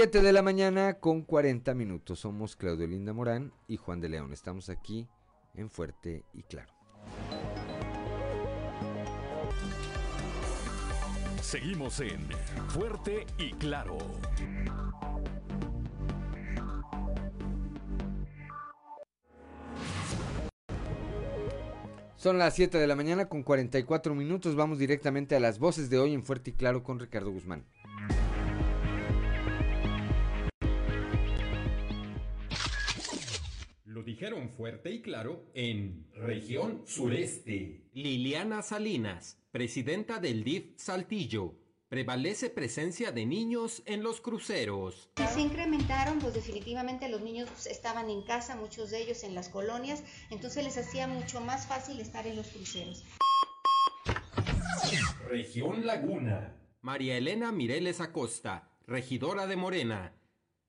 Siete 0.01 0.23
de 0.23 0.33
la 0.33 0.41
mañana 0.41 0.95
con 0.95 1.21
40 1.21 1.75
minutos. 1.75 2.21
Somos 2.21 2.57
Claudio 2.57 2.87
Linda 2.87 3.13
Morán 3.13 3.53
y 3.69 3.77
Juan 3.77 4.01
de 4.01 4.09
León. 4.09 4.33
Estamos 4.33 4.71
aquí 4.71 5.07
en 5.53 5.69
Fuerte 5.69 6.25
y 6.33 6.43
Claro. 6.45 6.73
Seguimos 11.43 12.01
en 12.01 12.27
Fuerte 12.69 13.27
y 13.37 13.51
Claro. 13.53 13.99
Son 22.17 22.39
las 22.39 22.55
7 22.55 22.79
de 22.79 22.87
la 22.87 22.97
mañana 22.97 23.29
con 23.29 23.43
44 23.43 24.15
minutos. 24.15 24.57
Vamos 24.57 24.79
directamente 24.79 25.37
a 25.37 25.41
las 25.41 25.59
voces 25.59 25.91
de 25.91 25.99
hoy 25.99 26.15
en 26.15 26.25
Fuerte 26.25 26.53
y 26.53 26.55
Claro 26.55 26.83
con 26.83 26.99
Ricardo 26.99 27.31
Guzmán. 27.31 27.67
Dijeron 34.21 34.51
fuerte 34.51 34.91
y 34.91 35.01
claro 35.01 35.47
en 35.55 36.07
región 36.13 36.83
sureste. 36.87 37.87
Liliana 37.95 38.61
Salinas, 38.61 39.39
presidenta 39.51 40.19
del 40.19 40.45
DIF 40.45 40.75
Saltillo. 40.77 41.55
Prevalece 41.89 42.51
presencia 42.51 43.13
de 43.13 43.25
niños 43.25 43.83
en 43.87 44.03
los 44.03 44.21
cruceros. 44.21 45.09
Se 45.17 45.41
incrementaron, 45.41 46.19
pues 46.19 46.35
definitivamente 46.35 47.09
los 47.09 47.23
niños 47.23 47.49
estaban 47.67 48.11
en 48.11 48.23
casa, 48.23 48.57
muchos 48.57 48.91
de 48.91 49.01
ellos 49.01 49.25
en 49.25 49.35
las 49.35 49.49
colonias, 49.49 50.05
entonces 50.29 50.65
les 50.65 50.77
hacía 50.77 51.07
mucho 51.07 51.41
más 51.41 51.67
fácil 51.67 51.99
estar 51.99 52.27
en 52.27 52.37
los 52.37 52.49
cruceros. 52.49 53.03
Región 55.31 55.87
Laguna. 55.87 56.61
María 56.83 57.17
Elena 57.17 57.53
Mireles 57.53 58.03
Acosta, 58.03 58.69
regidora 58.87 59.47
de 59.47 59.57
Morena, 59.57 60.13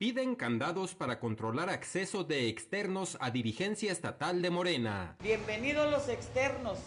Piden 0.01 0.33
candados 0.33 0.95
para 0.95 1.19
controlar 1.19 1.69
acceso 1.69 2.23
de 2.23 2.49
externos 2.49 3.19
a 3.21 3.29
dirigencia 3.29 3.91
estatal 3.91 4.41
de 4.41 4.49
Morena. 4.49 5.15
Bienvenidos 5.21 5.91
los 5.91 6.09
externos, 6.09 6.79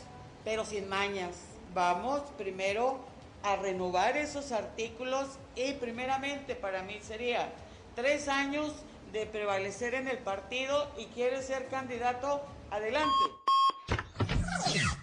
pero 0.44 0.64
sin 0.64 0.88
mañas. 0.88 1.36
Vamos 1.72 2.22
primero 2.36 3.04
a 3.44 3.54
renovar 3.54 4.16
esos 4.16 4.50
artículos 4.50 5.28
y 5.54 5.74
primeramente 5.74 6.56
para 6.56 6.82
mí 6.82 6.98
sería 7.02 7.52
tres 7.94 8.26
años 8.26 8.74
de 9.12 9.26
prevalecer 9.26 9.94
en 9.94 10.08
el 10.08 10.18
partido 10.18 10.90
y 10.98 11.04
quiere 11.14 11.40
ser 11.40 11.68
candidato, 11.68 12.42
adelante. 12.72 13.14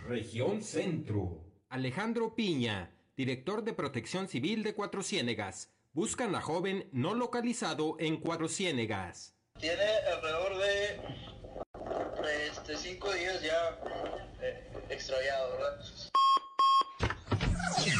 Región 0.05 0.61
Centro. 0.63 1.39
Alejandro 1.69 2.35
Piña, 2.35 2.91
director 3.15 3.63
de 3.63 3.71
Protección 3.71 4.27
Civil 4.27 4.63
de 4.63 4.75
Cuatro 4.75 5.01
Ciénegas. 5.01 5.69
Buscan 5.93 6.34
a 6.35 6.41
joven 6.41 6.88
no 6.93 7.13
localizado 7.15 7.97
en 7.99 8.15
Cuatro 8.15 8.47
Ciénegas. 8.47 9.38
Tiene 9.59 9.84
alrededor 10.15 10.57
de 10.57 11.01
este, 12.47 12.77
cinco 12.77 13.11
días 13.11 13.41
ya 13.41 13.77
eh, 14.41 14.72
extraviado, 14.89 15.51
¿verdad? 15.51 15.85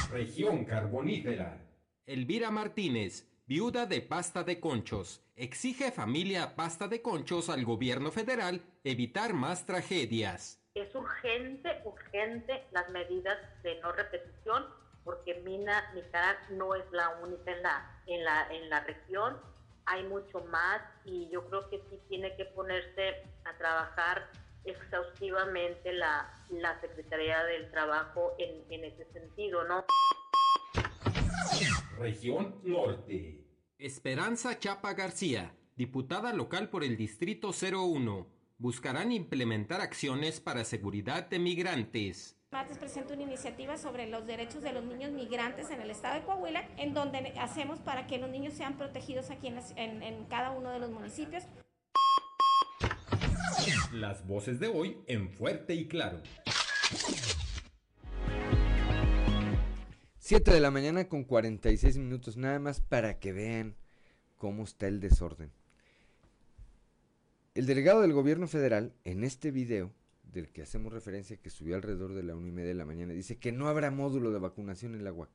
Región 0.10 0.64
Carbonífera. 0.64 1.58
Elvira 2.06 2.50
Martínez, 2.50 3.28
viuda 3.46 3.86
de 3.86 4.02
pasta 4.02 4.46
de 4.46 4.62
conchos, 4.62 5.22
exige 5.36 5.92
familia 5.92 6.56
pasta 6.56 6.88
de 6.88 7.02
conchos 7.02 7.50
al 7.50 7.66
gobierno 7.66 8.10
federal 8.10 8.62
evitar 8.86 9.34
más 9.34 9.66
tragedias. 9.66 10.64
Es 10.76 10.96
urgente, 10.96 11.82
urgente 11.84 12.64
las 12.72 12.90
medidas 12.92 13.38
de 13.64 13.82
no 13.82 13.92
repetición 13.92 14.81
porque 15.04 15.36
Mina, 15.42 15.92
Nicaragua 15.94 16.42
no 16.52 16.76
es 16.76 16.84
la 16.92 17.10
única 17.22 17.52
en 17.52 17.64
la, 17.64 18.02
en 18.08 18.24
la, 18.24 18.48
en 18.54 18.70
la 18.70 18.80
región, 18.82 19.38
hay 19.86 20.04
mucho 20.04 20.42
más 20.46 20.82
y 21.06 21.30
yo 21.32 21.48
creo 21.48 21.70
que 21.70 21.82
sí 21.90 22.00
tiene 22.08 22.36
que 22.36 22.46
ponerse 22.46 23.24
a 23.46 23.58
trabajar 23.58 24.30
exhaustivamente 24.64 25.94
la, 25.94 26.32
la 26.50 26.80
Secretaría 26.82 27.44
del 27.46 27.72
Trabajo 27.72 28.36
en, 28.38 28.64
en 28.70 28.86
ese 28.86 29.06
sentido, 29.12 29.64
¿no? 29.64 29.86
Región 31.98 32.60
Norte. 32.64 33.44
Esperanza 33.78 34.60
Chapa 34.60 34.94
García, 34.94 35.56
diputada 35.76 36.34
local 36.34 36.70
por 36.70 36.84
el 36.84 36.96
Distrito 36.96 37.52
01. 37.52 38.28
Buscarán 38.60 39.12
implementar 39.12 39.82
acciones 39.82 40.40
para 40.40 40.64
seguridad 40.64 41.28
de 41.28 41.40
migrantes. 41.40 42.38
Martes 42.54 42.78
presenta 42.78 43.14
una 43.14 43.24
iniciativa 43.24 43.78
sobre 43.78 44.08
los 44.08 44.28
derechos 44.28 44.62
de 44.62 44.74
los 44.74 44.84
niños 44.84 45.14
migrantes 45.14 45.70
en 45.70 45.80
el 45.80 45.90
estado 45.90 46.16
de 46.16 46.26
Coahuila, 46.26 46.68
en 46.76 46.94
donde 46.94 47.34
hacemos 47.40 47.80
para 47.80 48.08
que 48.08 48.18
los 48.18 48.30
niños 48.30 48.54
sean 48.56 48.78
protegidos 48.78 49.30
aquí 49.30 49.48
en, 49.48 49.58
en, 49.78 50.04
en 50.04 50.26
cada 50.26 50.52
uno 50.52 50.70
de 50.70 50.80
los 50.80 50.92
municipios. 50.92 51.46
Las 53.94 54.28
voces 54.28 54.60
de 54.60 54.68
hoy 54.68 54.98
en 55.08 55.30
Fuerte 55.30 55.76
y 55.76 55.88
Claro. 55.88 56.20
7 60.18 60.52
de 60.52 60.60
la 60.60 60.72
mañana 60.72 61.08
con 61.08 61.24
46 61.24 62.00
minutos, 62.00 62.36
nada 62.36 62.60
más 62.60 62.82
para 62.82 63.18
que 63.18 63.32
vean 63.32 63.78
cómo 64.36 64.66
está 64.66 64.88
el 64.88 65.00
desorden. 65.00 65.54
El 67.56 67.66
delegado 67.66 68.02
del 68.02 68.12
gobierno 68.12 68.50
federal, 68.50 68.92
en 69.06 69.24
este 69.24 69.52
video, 69.52 69.94
del 70.34 70.50
que 70.50 70.62
hacemos 70.62 70.94
referencia, 70.94 71.38
que 71.38 71.50
subió 71.50 71.76
alrededor 71.76 72.14
de 72.14 72.24
la 72.24 72.36
una 72.36 72.48
y 72.48 72.52
media 72.52 72.70
de 72.70 72.76
la 72.76 72.86
mañana, 72.86 73.14
dice 73.14 73.38
que 73.38 73.52
no 73.52 73.68
habrá 73.68 73.92
módulo 73.92 74.32
de 74.32 74.40
vacunación 74.40 74.96
en 74.96 75.04
la 75.04 75.12
UAC. 75.12 75.30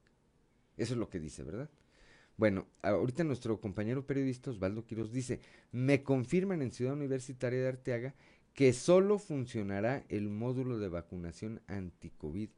Eso 0.77 0.94
es 0.94 0.98
lo 0.98 1.09
que 1.09 1.20
dice, 1.20 1.43
¿verdad? 1.43 1.70
Bueno, 2.36 2.66
ahorita 2.82 3.24
nuestro 3.24 3.60
compañero 3.60 4.06
periodista 4.06 4.51
Osvaldo 4.51 4.85
Quiroz 4.85 5.10
dice, 5.12 5.40
me 5.73 6.02
confirman 6.02 6.60
en 6.60 6.70
Ciudad 6.70 6.93
Universitaria 6.93 7.60
de 7.60 7.68
Arteaga 7.68 8.14
que 8.52 8.73
solo 8.73 9.18
funcionará 9.18 10.05
el 10.09 10.28
módulo 10.28 10.78
de 10.78 10.89
vacunación 10.89 11.62
anti-COVID 11.66 12.51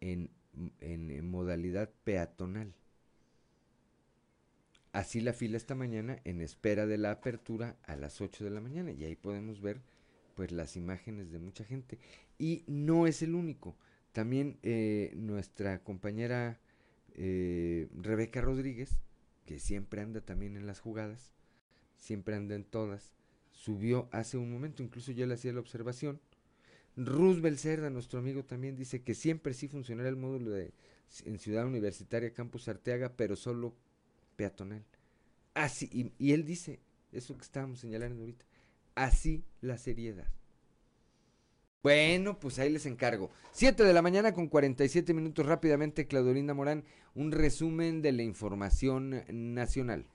en, 0.00 0.30
en, 0.80 1.10
en, 1.10 1.30
modalidad 1.30 1.90
peatonal. 2.04 2.74
Así 4.92 5.20
la 5.20 5.32
fila 5.32 5.56
esta 5.56 5.74
mañana 5.74 6.20
en 6.24 6.40
espera 6.40 6.86
de 6.86 6.98
la 6.98 7.12
apertura 7.12 7.76
a 7.84 7.96
las 7.96 8.20
8 8.20 8.44
de 8.44 8.50
la 8.50 8.60
mañana 8.60 8.90
y 8.92 9.04
ahí 9.04 9.16
podemos 9.16 9.60
ver 9.60 9.80
pues 10.34 10.52
las 10.52 10.76
imágenes 10.76 11.30
de 11.30 11.38
mucha 11.38 11.64
gente. 11.64 11.98
Y 12.38 12.64
no 12.66 13.06
es 13.06 13.22
el 13.22 13.34
único. 13.34 13.76
También 14.12 14.58
eh, 14.62 15.12
nuestra 15.16 15.82
compañera 15.82 16.60
eh, 17.14 17.88
Rebeca 17.94 18.40
Rodríguez, 18.40 18.98
que 19.46 19.58
siempre 19.58 20.00
anda 20.00 20.20
también 20.20 20.56
en 20.56 20.66
las 20.66 20.80
jugadas, 20.80 21.34
siempre 21.96 22.36
anda 22.36 22.54
en 22.54 22.64
todas, 22.64 23.14
subió 23.52 24.08
hace 24.12 24.36
un 24.36 24.50
momento, 24.50 24.82
incluso 24.82 25.12
yo 25.12 25.26
le 25.26 25.34
hacía 25.34 25.52
la 25.52 25.60
observación. 25.60 26.20
Roosevelt 26.96 27.58
Cerda, 27.58 27.90
nuestro 27.90 28.18
amigo, 28.18 28.44
también 28.44 28.76
dice 28.76 29.02
que 29.02 29.14
siempre 29.14 29.54
sí 29.54 29.68
funcionará 29.68 30.08
el 30.08 30.16
módulo 30.16 30.50
de, 30.50 30.72
en 31.24 31.38
Ciudad 31.38 31.66
Universitaria 31.66 32.34
Campus 32.34 32.68
Arteaga, 32.68 33.14
pero 33.16 33.36
solo 33.36 33.74
peatonal. 34.36 34.84
Así, 35.54 35.88
y, 35.92 36.12
y 36.18 36.32
él 36.32 36.44
dice, 36.44 36.80
eso 37.12 37.36
que 37.36 37.44
estábamos 37.44 37.80
señalando 37.80 38.20
ahorita, 38.20 38.44
así 38.94 39.44
la 39.60 39.78
seriedad. 39.78 40.26
Bueno, 41.82 42.38
pues 42.38 42.60
ahí 42.60 42.70
les 42.70 42.86
encargo. 42.86 43.30
7 43.50 43.82
de 43.82 43.92
la 43.92 44.02
mañana 44.02 44.32
con 44.32 44.46
47 44.46 45.12
minutos 45.14 45.44
rápidamente, 45.44 46.06
Claudolinda 46.06 46.54
Morán, 46.54 46.84
un 47.14 47.32
resumen 47.32 48.02
de 48.02 48.12
la 48.12 48.22
información 48.22 49.24
nacional. 49.28 50.06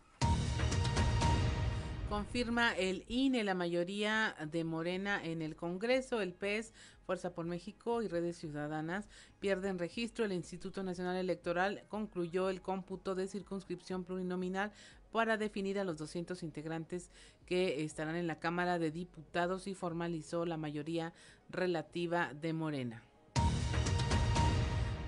Confirma 2.10 2.72
el 2.72 3.04
INE 3.10 3.44
la 3.44 3.54
mayoría 3.54 4.34
de 4.50 4.64
Morena 4.64 5.22
en 5.22 5.42
el 5.42 5.58
Congreso, 5.58 6.22
el 6.22 6.34
PES, 6.34 6.74
Fuerza 7.06 7.34
por 7.34 7.46
México 7.46 8.02
y 8.02 8.08
Redes 8.08 8.38
Ciudadanas 8.38 9.08
pierden 9.40 9.78
registro. 9.78 10.24
El 10.24 10.32
Instituto 10.32 10.84
Nacional 10.84 11.18
Electoral 11.18 11.84
concluyó 11.90 12.50
el 12.50 12.62
cómputo 12.62 13.14
de 13.14 13.28
circunscripción 13.28 14.06
plurinominal 14.06 14.72
para 15.18 15.36
definir 15.36 15.78
a 15.80 15.84
los 15.84 15.98
200 15.98 16.44
integrantes 16.44 17.10
que 17.48 17.84
estarán 17.84 18.16
en 18.16 18.28
la 18.28 18.38
Cámara 18.38 18.78
de 18.78 18.92
Diputados 18.92 19.66
y 19.66 19.74
formalizó 19.74 20.46
la 20.46 20.58
mayoría 20.58 21.12
relativa 21.50 22.36
de 22.36 22.54
Morena. 22.54 23.02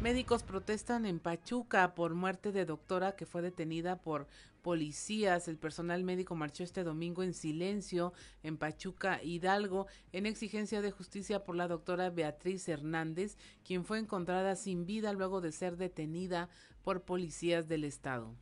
Médicos 0.00 0.42
protestan 0.42 1.04
en 1.04 1.18
Pachuca 1.18 1.94
por 1.94 2.14
muerte 2.14 2.52
de 2.52 2.64
doctora 2.64 3.16
que 3.16 3.26
fue 3.26 3.42
detenida 3.42 4.00
por 4.00 4.28
policías. 4.62 5.46
El 5.46 5.58
personal 5.58 6.04
médico 6.04 6.34
marchó 6.34 6.64
este 6.64 6.84
domingo 6.84 7.22
en 7.22 7.34
silencio 7.34 8.14
en 8.42 8.56
Pachuca, 8.56 9.22
Hidalgo, 9.22 9.88
en 10.12 10.24
exigencia 10.24 10.80
de 10.80 10.90
justicia 10.90 11.44
por 11.44 11.54
la 11.54 11.68
doctora 11.68 12.08
Beatriz 12.08 12.66
Hernández, 12.66 13.36
quien 13.62 13.84
fue 13.84 13.98
encontrada 13.98 14.56
sin 14.56 14.86
vida 14.86 15.12
luego 15.12 15.42
de 15.42 15.52
ser 15.52 15.76
detenida 15.76 16.48
por 16.82 17.02
policías 17.02 17.68
del 17.68 17.84
estado. 17.84 18.34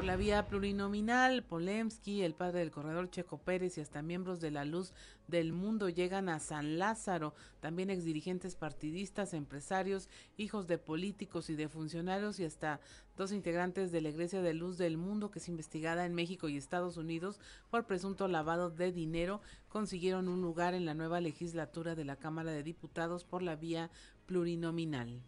Por 0.00 0.06
la 0.06 0.16
vía 0.16 0.46
plurinominal, 0.46 1.42
Polemski, 1.42 2.22
el 2.22 2.32
padre 2.32 2.60
del 2.60 2.70
corredor 2.70 3.10
Checo 3.10 3.36
Pérez 3.36 3.76
y 3.76 3.82
hasta 3.82 4.00
miembros 4.00 4.40
de 4.40 4.50
la 4.50 4.64
Luz 4.64 4.94
del 5.28 5.52
Mundo 5.52 5.90
llegan 5.90 6.30
a 6.30 6.40
San 6.40 6.78
Lázaro. 6.78 7.34
También 7.60 7.90
exdirigentes 7.90 8.56
partidistas, 8.56 9.34
empresarios, 9.34 10.08
hijos 10.38 10.66
de 10.68 10.78
políticos 10.78 11.50
y 11.50 11.54
de 11.54 11.68
funcionarios 11.68 12.40
y 12.40 12.46
hasta 12.46 12.80
dos 13.18 13.30
integrantes 13.30 13.92
de 13.92 14.00
la 14.00 14.08
Iglesia 14.08 14.40
de 14.40 14.54
Luz 14.54 14.78
del 14.78 14.96
Mundo 14.96 15.30
que 15.30 15.38
es 15.38 15.48
investigada 15.50 16.06
en 16.06 16.14
México 16.14 16.48
y 16.48 16.56
Estados 16.56 16.96
Unidos 16.96 17.38
por 17.68 17.84
presunto 17.84 18.26
lavado 18.26 18.70
de 18.70 18.92
dinero 18.92 19.42
consiguieron 19.68 20.28
un 20.28 20.40
lugar 20.40 20.72
en 20.72 20.86
la 20.86 20.94
nueva 20.94 21.20
legislatura 21.20 21.94
de 21.94 22.06
la 22.06 22.16
Cámara 22.16 22.52
de 22.52 22.62
Diputados 22.62 23.26
por 23.26 23.42
la 23.42 23.54
vía 23.54 23.90
plurinominal. 24.24 25.20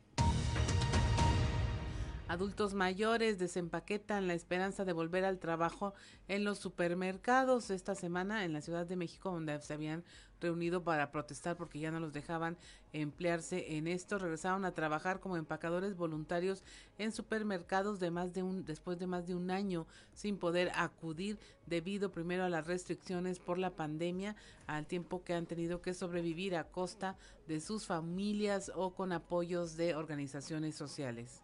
Adultos 2.29 2.73
mayores 2.73 3.39
desempaquetan 3.39 4.27
la 4.27 4.35
esperanza 4.35 4.85
de 4.85 4.93
volver 4.93 5.25
al 5.25 5.39
trabajo 5.39 5.93
en 6.29 6.45
los 6.45 6.59
supermercados 6.59 7.69
esta 7.71 7.95
semana 7.95 8.45
en 8.45 8.53
la 8.53 8.63
Ciudad 8.63 8.87
de 8.87 8.97
México, 8.97 9.31
donde 9.31 9.61
se 9.61 9.75
habían 9.75 10.03
reunido 10.41 10.83
para 10.83 11.11
protestar 11.11 11.57
porque 11.57 11.79
ya 11.79 11.91
no 11.91 12.01
los 12.01 12.13
dejaban 12.13 12.57
emplearse 12.93 13.77
en 13.77 13.87
esto. 13.87 14.19
Regresaron 14.19 14.65
a 14.65 14.73
trabajar 14.73 15.21
como 15.21 15.37
empacadores 15.37 15.97
voluntarios 15.97 16.65
en 16.97 17.13
supermercados 17.13 18.01
después 18.01 18.99
de 18.99 19.07
más 19.07 19.27
de 19.27 19.35
un 19.35 19.51
año 19.51 19.87
sin 20.15 20.39
poder 20.39 20.73
acudir 20.75 21.39
debido 21.67 22.13
primero 22.13 22.45
a 22.45 22.49
las 22.49 22.67
restricciones 22.67 23.41
por 23.41 23.59
la 23.59 23.71
pandemia, 23.71 24.37
al 24.67 24.87
tiempo 24.87 25.23
que 25.23 25.35
han 25.35 25.47
tenido 25.47 25.83
que 25.83 25.93
sobrevivir 25.93 26.57
a 26.57 26.65
costa 26.65 27.17
de 27.47 27.61
sus 27.61 27.87
familias 27.87 28.73
o 28.75 28.95
con 28.95 29.13
apoyos 29.13 29.77
de 29.77 29.95
organizaciones 29.95 30.77
sociales. 30.77 31.43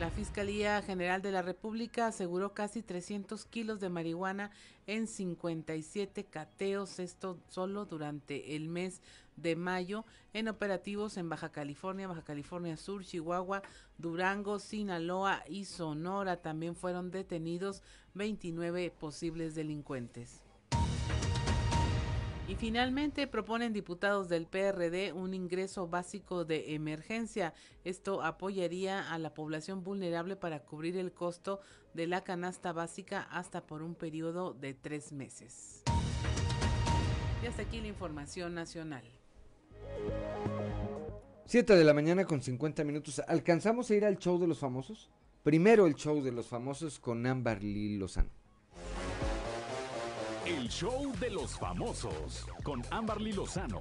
La 0.00 0.08
Fiscalía 0.08 0.80
General 0.80 1.20
de 1.20 1.30
la 1.30 1.42
República 1.42 2.06
aseguró 2.06 2.54
casi 2.54 2.80
300 2.80 3.44
kilos 3.44 3.80
de 3.80 3.90
marihuana 3.90 4.50
en 4.86 5.06
57 5.06 6.24
cateos, 6.24 6.98
esto 6.98 7.38
solo 7.50 7.84
durante 7.84 8.56
el 8.56 8.70
mes 8.70 9.02
de 9.36 9.56
mayo 9.56 10.06
en 10.32 10.48
operativos 10.48 11.18
en 11.18 11.28
Baja 11.28 11.52
California, 11.52 12.08
Baja 12.08 12.24
California 12.24 12.78
Sur, 12.78 13.04
Chihuahua, 13.04 13.60
Durango, 13.98 14.58
Sinaloa 14.58 15.44
y 15.46 15.66
Sonora. 15.66 16.38
También 16.38 16.76
fueron 16.76 17.10
detenidos 17.10 17.82
29 18.14 18.94
posibles 18.98 19.54
delincuentes. 19.54 20.40
Y 22.50 22.56
finalmente 22.56 23.28
proponen 23.28 23.72
diputados 23.72 24.28
del 24.28 24.48
PRD 24.48 25.12
un 25.12 25.34
ingreso 25.34 25.86
básico 25.86 26.44
de 26.44 26.74
emergencia. 26.74 27.54
Esto 27.84 28.24
apoyaría 28.24 29.08
a 29.12 29.20
la 29.20 29.34
población 29.34 29.84
vulnerable 29.84 30.34
para 30.34 30.64
cubrir 30.64 30.96
el 30.96 31.12
costo 31.12 31.60
de 31.94 32.08
la 32.08 32.24
canasta 32.24 32.72
básica 32.72 33.22
hasta 33.30 33.68
por 33.68 33.82
un 33.82 33.94
periodo 33.94 34.52
de 34.52 34.74
tres 34.74 35.12
meses. 35.12 35.84
Y 37.40 37.46
hasta 37.46 37.62
aquí 37.62 37.80
la 37.80 37.86
información 37.86 38.52
nacional. 38.52 39.04
Siete 41.46 41.76
de 41.76 41.84
la 41.84 41.94
mañana 41.94 42.24
con 42.24 42.42
50 42.42 42.82
minutos. 42.82 43.22
¿Alcanzamos 43.28 43.88
a 43.92 43.94
ir 43.94 44.04
al 44.04 44.18
show 44.18 44.40
de 44.40 44.48
los 44.48 44.58
famosos? 44.58 45.08
Primero 45.44 45.86
el 45.86 45.94
show 45.94 46.20
de 46.20 46.32
los 46.32 46.48
famosos 46.48 46.98
con 46.98 47.24
Ámbar 47.26 47.62
Lozano. 47.62 48.39
El 50.50 50.68
show 50.68 51.12
de 51.20 51.30
los 51.30 51.56
famosos 51.56 52.44
con 52.64 52.82
Amberly 52.90 53.32
Lozano. 53.32 53.78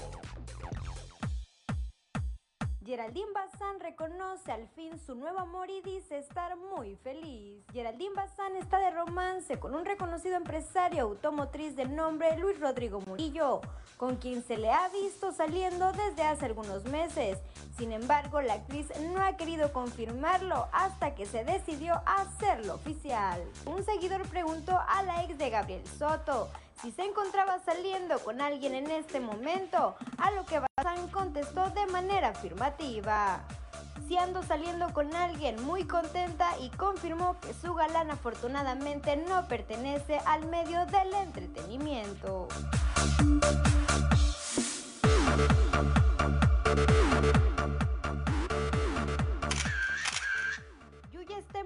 Geraldine 2.90 3.32
Bazán 3.36 3.80
reconoce 3.80 4.52
al 4.52 4.68
fin 4.70 5.00
su 5.06 5.14
nuevo 5.14 5.38
amor 5.38 5.70
y 5.70 5.80
dice 5.82 6.18
estar 6.18 6.58
muy 6.58 6.96
feliz. 6.96 7.64
Geraldine 7.72 8.16
Bazán 8.16 8.56
está 8.56 8.80
de 8.80 8.90
romance 8.90 9.60
con 9.60 9.76
un 9.76 9.86
reconocido 9.86 10.36
empresario 10.38 11.04
automotriz 11.04 11.76
de 11.76 11.86
nombre 11.86 12.36
Luis 12.40 12.60
Rodrigo 12.60 13.00
Murillo, 13.02 13.62
con 13.98 14.16
quien 14.16 14.44
se 14.44 14.58
le 14.58 14.72
ha 14.72 14.90
visto 14.90 15.32
saliendo 15.32 15.92
desde 15.92 16.24
hace 16.24 16.48
algunos 16.48 16.86
meses. 16.86 17.38
Sin 17.78 17.92
embargo, 17.92 18.42
la 18.42 18.56
actriz 18.56 18.88
no 19.14 19.22
ha 19.22 19.38
querido 19.38 19.72
confirmarlo 19.72 20.68
hasta 20.72 21.14
que 21.14 21.28
se 21.28 21.44
decidió 21.44 22.02
hacerlo 22.08 22.74
oficial. 22.74 23.40
Un 23.68 23.86
seguidor 23.86 24.28
preguntó 24.30 24.76
a 24.88 25.04
la 25.04 25.24
ex 25.26 25.38
de 25.38 25.52
Gabriel 25.52 25.86
Soto 25.86 26.50
si 26.82 26.92
se 26.92 27.04
encontraba 27.04 27.60
saliendo 27.60 28.20
con 28.20 28.42
alguien 28.42 28.74
en 28.74 28.90
este 28.90 29.20
momento, 29.20 29.96
a 30.18 30.32
lo 30.32 30.46
que 30.46 30.60
Bazán 30.60 31.10
contestó 31.10 31.70
de 31.72 31.86
manera 31.88 32.30
afirmativa. 32.30 33.42
Si 34.08 34.18
ando 34.18 34.42
saliendo 34.44 34.92
con 34.94 35.14
alguien 35.14 35.62
muy 35.64 35.84
contenta 35.86 36.58
y 36.60 36.70
confirmó 36.70 37.38
que 37.42 37.54
su 37.54 37.74
galán 37.74 38.12
afortunadamente 38.12 39.18
no 39.18 39.48
pertenece 39.48 40.20
al 40.26 40.48
medio 40.48 40.86
del 40.86 41.14
entretenimiento. 41.14 42.48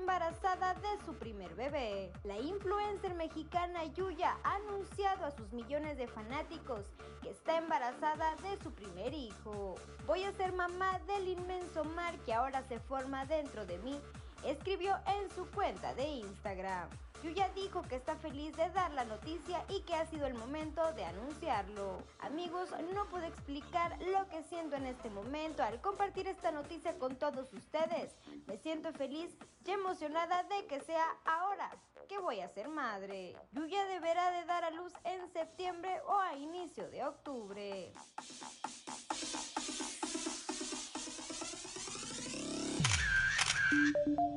Embarazada 0.04 0.74
de 0.74 1.06
su 1.06 1.14
primer 1.14 1.56
bebé. 1.56 2.12
La 2.26 2.38
influencer 2.38 3.14
mexicana 3.16 3.86
Yuya 3.86 4.36
ha 4.44 4.56
anunciado 4.56 5.26
a 5.26 5.32
sus 5.32 5.54
millones 5.54 5.98
de 5.98 6.08
fanáticos 6.08 6.82
que 7.22 7.30
está 7.30 7.58
embarazada 7.58 8.36
de 8.44 8.62
su 8.62 8.74
primer 8.74 9.14
hijo. 9.14 9.76
Voy 10.06 10.26
a 10.26 10.34
ser 10.34 10.52
mamá 10.52 11.00
del 11.08 11.30
inmenso 11.30 11.86
mar 11.86 12.18
que 12.26 12.34
ahora 12.34 12.64
se 12.64 12.82
forma 12.82 13.26
dentro 13.26 13.66
de 13.66 13.78
mí, 13.78 13.98
escribió 14.45 14.98
en 15.07 15.30
su 15.32 15.49
cuenta 15.52 15.94
de 15.95 16.07
Instagram. 16.07 16.90
Yuya 17.24 17.49
dijo 17.56 17.82
que 17.84 17.95
está 17.95 18.18
feliz 18.18 18.53
de 18.57 18.70
dar 18.72 18.91
la 18.91 19.06
noticia 19.06 19.64
y 19.70 19.80
que 19.84 19.95
ha 19.95 20.06
sido 20.07 20.28
el 20.28 20.34
momento 20.34 20.91
de 20.91 21.06
anunciarlo. 21.06 22.03
Amigos, 22.20 22.70
no 22.94 23.06
puedo 23.06 23.26
explicar 23.26 23.98
lo 24.02 24.28
que 24.28 24.44
siento 24.44 24.76
en 24.76 24.88
este 24.88 25.10
momento 25.10 25.64
al 25.64 25.80
compartir 25.80 26.28
esta 26.28 26.52
noticia 26.52 26.99
con 26.99 27.15
todos 27.15 27.53
ustedes. 27.53 28.18
Me 28.45 28.57
siento 28.57 28.91
feliz 28.91 29.38
y 29.65 29.72
emocionada 29.72 30.44
de 30.44 30.65
que 30.65 30.82
sea 30.82 31.06
ahora 31.24 31.72
que 32.10 32.18
voy 32.18 32.41
a 32.41 32.49
ser 32.49 32.68
madre. 32.68 33.38
Yuya 33.53 33.86
deberá 33.86 34.32
de 34.32 34.44
dar 34.44 34.65
a 34.65 34.72
luz 34.72 34.91
en 35.06 35.32
septiembre 35.32 36.02
o 36.06 36.20
a 36.20 36.36
inicio 36.36 36.90
de 36.90 37.06
octubre. 37.06 37.94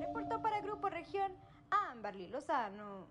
Reportó 0.00 0.40
para 0.42 0.60
Grupo 0.60 0.88
Región 0.88 1.32
Amberly 1.70 2.28
Lozano. 2.28 3.06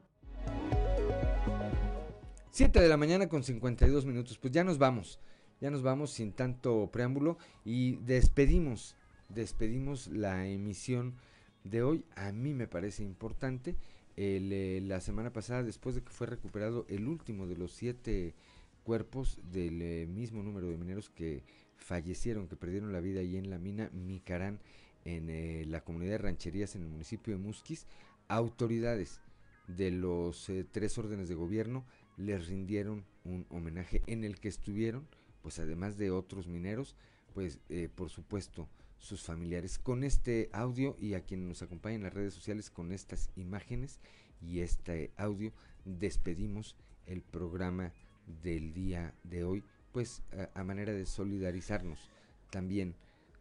7 2.51 2.79
de 2.79 2.87
la 2.87 2.97
mañana 2.97 3.27
con 3.27 3.43
52 3.43 4.05
minutos. 4.05 4.37
Pues 4.37 4.53
ya 4.53 4.63
nos 4.63 4.77
vamos. 4.77 5.19
Ya 5.61 5.69
nos 5.69 5.81
vamos 5.81 6.11
sin 6.11 6.33
tanto 6.33 6.89
preámbulo 6.91 7.37
y 7.63 7.95
despedimos, 7.97 8.95
despedimos 9.29 10.07
la 10.07 10.47
emisión 10.47 11.15
de 11.63 11.81
hoy. 11.81 12.05
A 12.15 12.31
mí 12.31 12.53
me 12.53 12.67
parece 12.67 13.03
importante. 13.03 13.75
Eh, 14.17 14.81
la 14.83 15.01
semana 15.01 15.31
pasada, 15.33 15.63
después 15.63 15.95
de 15.95 16.03
que 16.03 16.11
fue 16.11 16.27
recuperado 16.27 16.85
el 16.89 17.07
último 17.07 17.47
de 17.47 17.57
los 17.57 17.71
siete 17.71 18.35
cuerpos 18.83 19.39
del 19.51 19.81
eh, 19.81 20.07
mismo 20.07 20.43
número 20.43 20.67
de 20.67 20.77
mineros 20.77 21.09
que 21.09 21.43
fallecieron, 21.75 22.47
que 22.47 22.55
perdieron 22.55 22.93
la 22.93 23.01
vida 23.01 23.21
ahí 23.21 23.35
en 23.35 23.49
la 23.49 23.57
mina 23.57 23.89
Micarán, 23.93 24.59
en 25.05 25.29
eh, 25.29 25.63
la 25.67 25.83
comunidad 25.83 26.13
de 26.13 26.17
rancherías 26.17 26.75
en 26.75 26.81
el 26.81 26.89
municipio 26.89 27.33
de 27.33 27.41
Musquis, 27.41 27.87
autoridades 28.27 29.21
de 29.67 29.91
los 29.91 30.49
eh, 30.49 30.65
tres 30.69 30.97
órdenes 30.97 31.29
de 31.29 31.35
gobierno 31.35 31.85
les 32.17 32.47
rindieron 32.47 33.05
un 33.23 33.45
homenaje 33.49 34.01
en 34.07 34.23
el 34.23 34.39
que 34.39 34.47
estuvieron, 34.47 35.07
pues 35.41 35.59
además 35.59 35.97
de 35.97 36.11
otros 36.11 36.47
mineros, 36.47 36.95
pues 37.33 37.59
eh, 37.69 37.89
por 37.93 38.09
supuesto 38.09 38.67
sus 38.97 39.23
familiares. 39.23 39.77
Con 39.77 40.03
este 40.03 40.49
audio 40.53 40.95
y 40.99 41.13
a 41.13 41.21
quienes 41.21 41.47
nos 41.47 41.61
acompañan 41.61 41.97
en 41.97 42.03
las 42.03 42.13
redes 42.13 42.33
sociales 42.33 42.69
con 42.69 42.91
estas 42.91 43.29
imágenes 43.35 43.99
y 44.41 44.61
este 44.61 45.11
audio, 45.17 45.51
despedimos 45.83 46.75
el 47.05 47.21
programa 47.21 47.93
del 48.41 48.73
día 48.73 49.13
de 49.23 49.43
hoy, 49.43 49.63
pues 49.91 50.23
a, 50.53 50.63
manera 50.63 50.93
de 50.93 51.05
solidarizarnos 51.05 52.09
también 52.49 52.95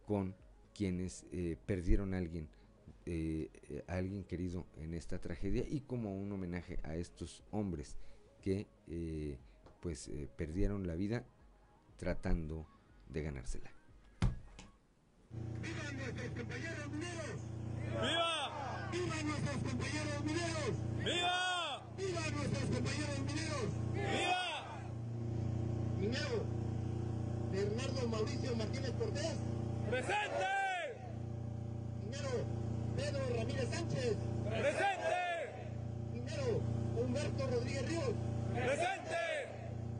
con 0.05 0.35
quienes 0.75 1.25
eh, 1.31 1.57
perdieron 1.65 2.13
a 2.13 2.17
alguien 2.17 2.47
eh, 3.07 3.51
eh, 3.69 3.83
a 3.87 3.97
alguien 3.97 4.23
querido 4.23 4.65
en 4.77 4.95
esta 4.95 5.19
tragedia 5.19 5.63
y 5.69 5.81
como 5.81 6.19
un 6.19 6.31
homenaje 6.31 6.79
a 6.81 6.95
estos 6.95 7.43
hombres 7.51 7.95
que 8.41 8.65
eh, 8.87 9.37
pues 9.79 10.09
perdieron 10.35 10.87
la 10.87 10.95
vida 10.95 11.23
tratando 11.97 12.65
de 13.09 13.21
ganársela. 13.21 13.71
¡Viva 15.61 15.91
nuestros 15.91 16.29
compañeros 16.31 16.91
mineros! 16.91 17.41
¡Viva! 17.91 18.89
¡Viva 18.91 19.21
nuestros 19.21 19.57
compañeros 19.57 20.23
mineros! 20.25 20.75
¡Viva! 20.97 21.93
¡Viva 21.95 22.29
nuestros 22.31 22.65
compañeros 22.71 23.19
mineros! 23.19 23.69
¡Viva! 23.93 24.45
Minero 25.99 26.43
Bernardo 27.51 28.07
Mauricio 28.07 28.55
Martínez 28.55 28.91
Cortés. 28.93 29.37
¡Presente! 29.91 30.64
Minero 32.15 32.45
Pedro 32.95 33.35
Ramírez 33.35 33.69
Sánchez. 33.69 34.15
Presente. 34.47 35.19
Minero 36.13 36.61
Humberto 36.97 37.47
Rodríguez 37.47 37.89
Ríos. 37.89 38.13
Presente. 38.53 39.19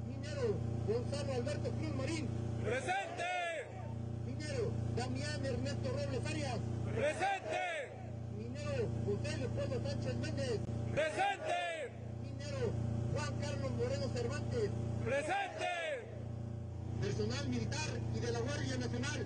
Minero 0.08 0.56
Gonzalo 0.88 1.34
Alberto 1.34 1.72
Cruz 1.72 1.96
Marín. 1.96 2.30
Presente. 2.64 3.68
Minero 4.26 4.72
Damián 4.96 5.46
Ernesto 5.46 5.90
Robles 5.90 6.26
Arias. 6.26 6.60
Presente. 6.86 7.92
Minero 8.38 8.88
José 9.06 9.38
Leopoldo 9.38 9.90
Sánchez 9.90 10.16
Méndez. 10.16 10.60
Presente. 10.94 11.92
Minero 12.24 12.72
Juan 13.14 13.36
Carlos 13.42 13.72
Moreno 13.72 14.08
Cervantes. 14.16 14.70
Presente. 15.04 15.68
Personal 17.02 17.50
militar 17.50 17.90
y 18.16 18.20
de 18.20 18.32
la 18.32 18.40
Guardia 18.40 18.78
Nacional. 18.78 19.26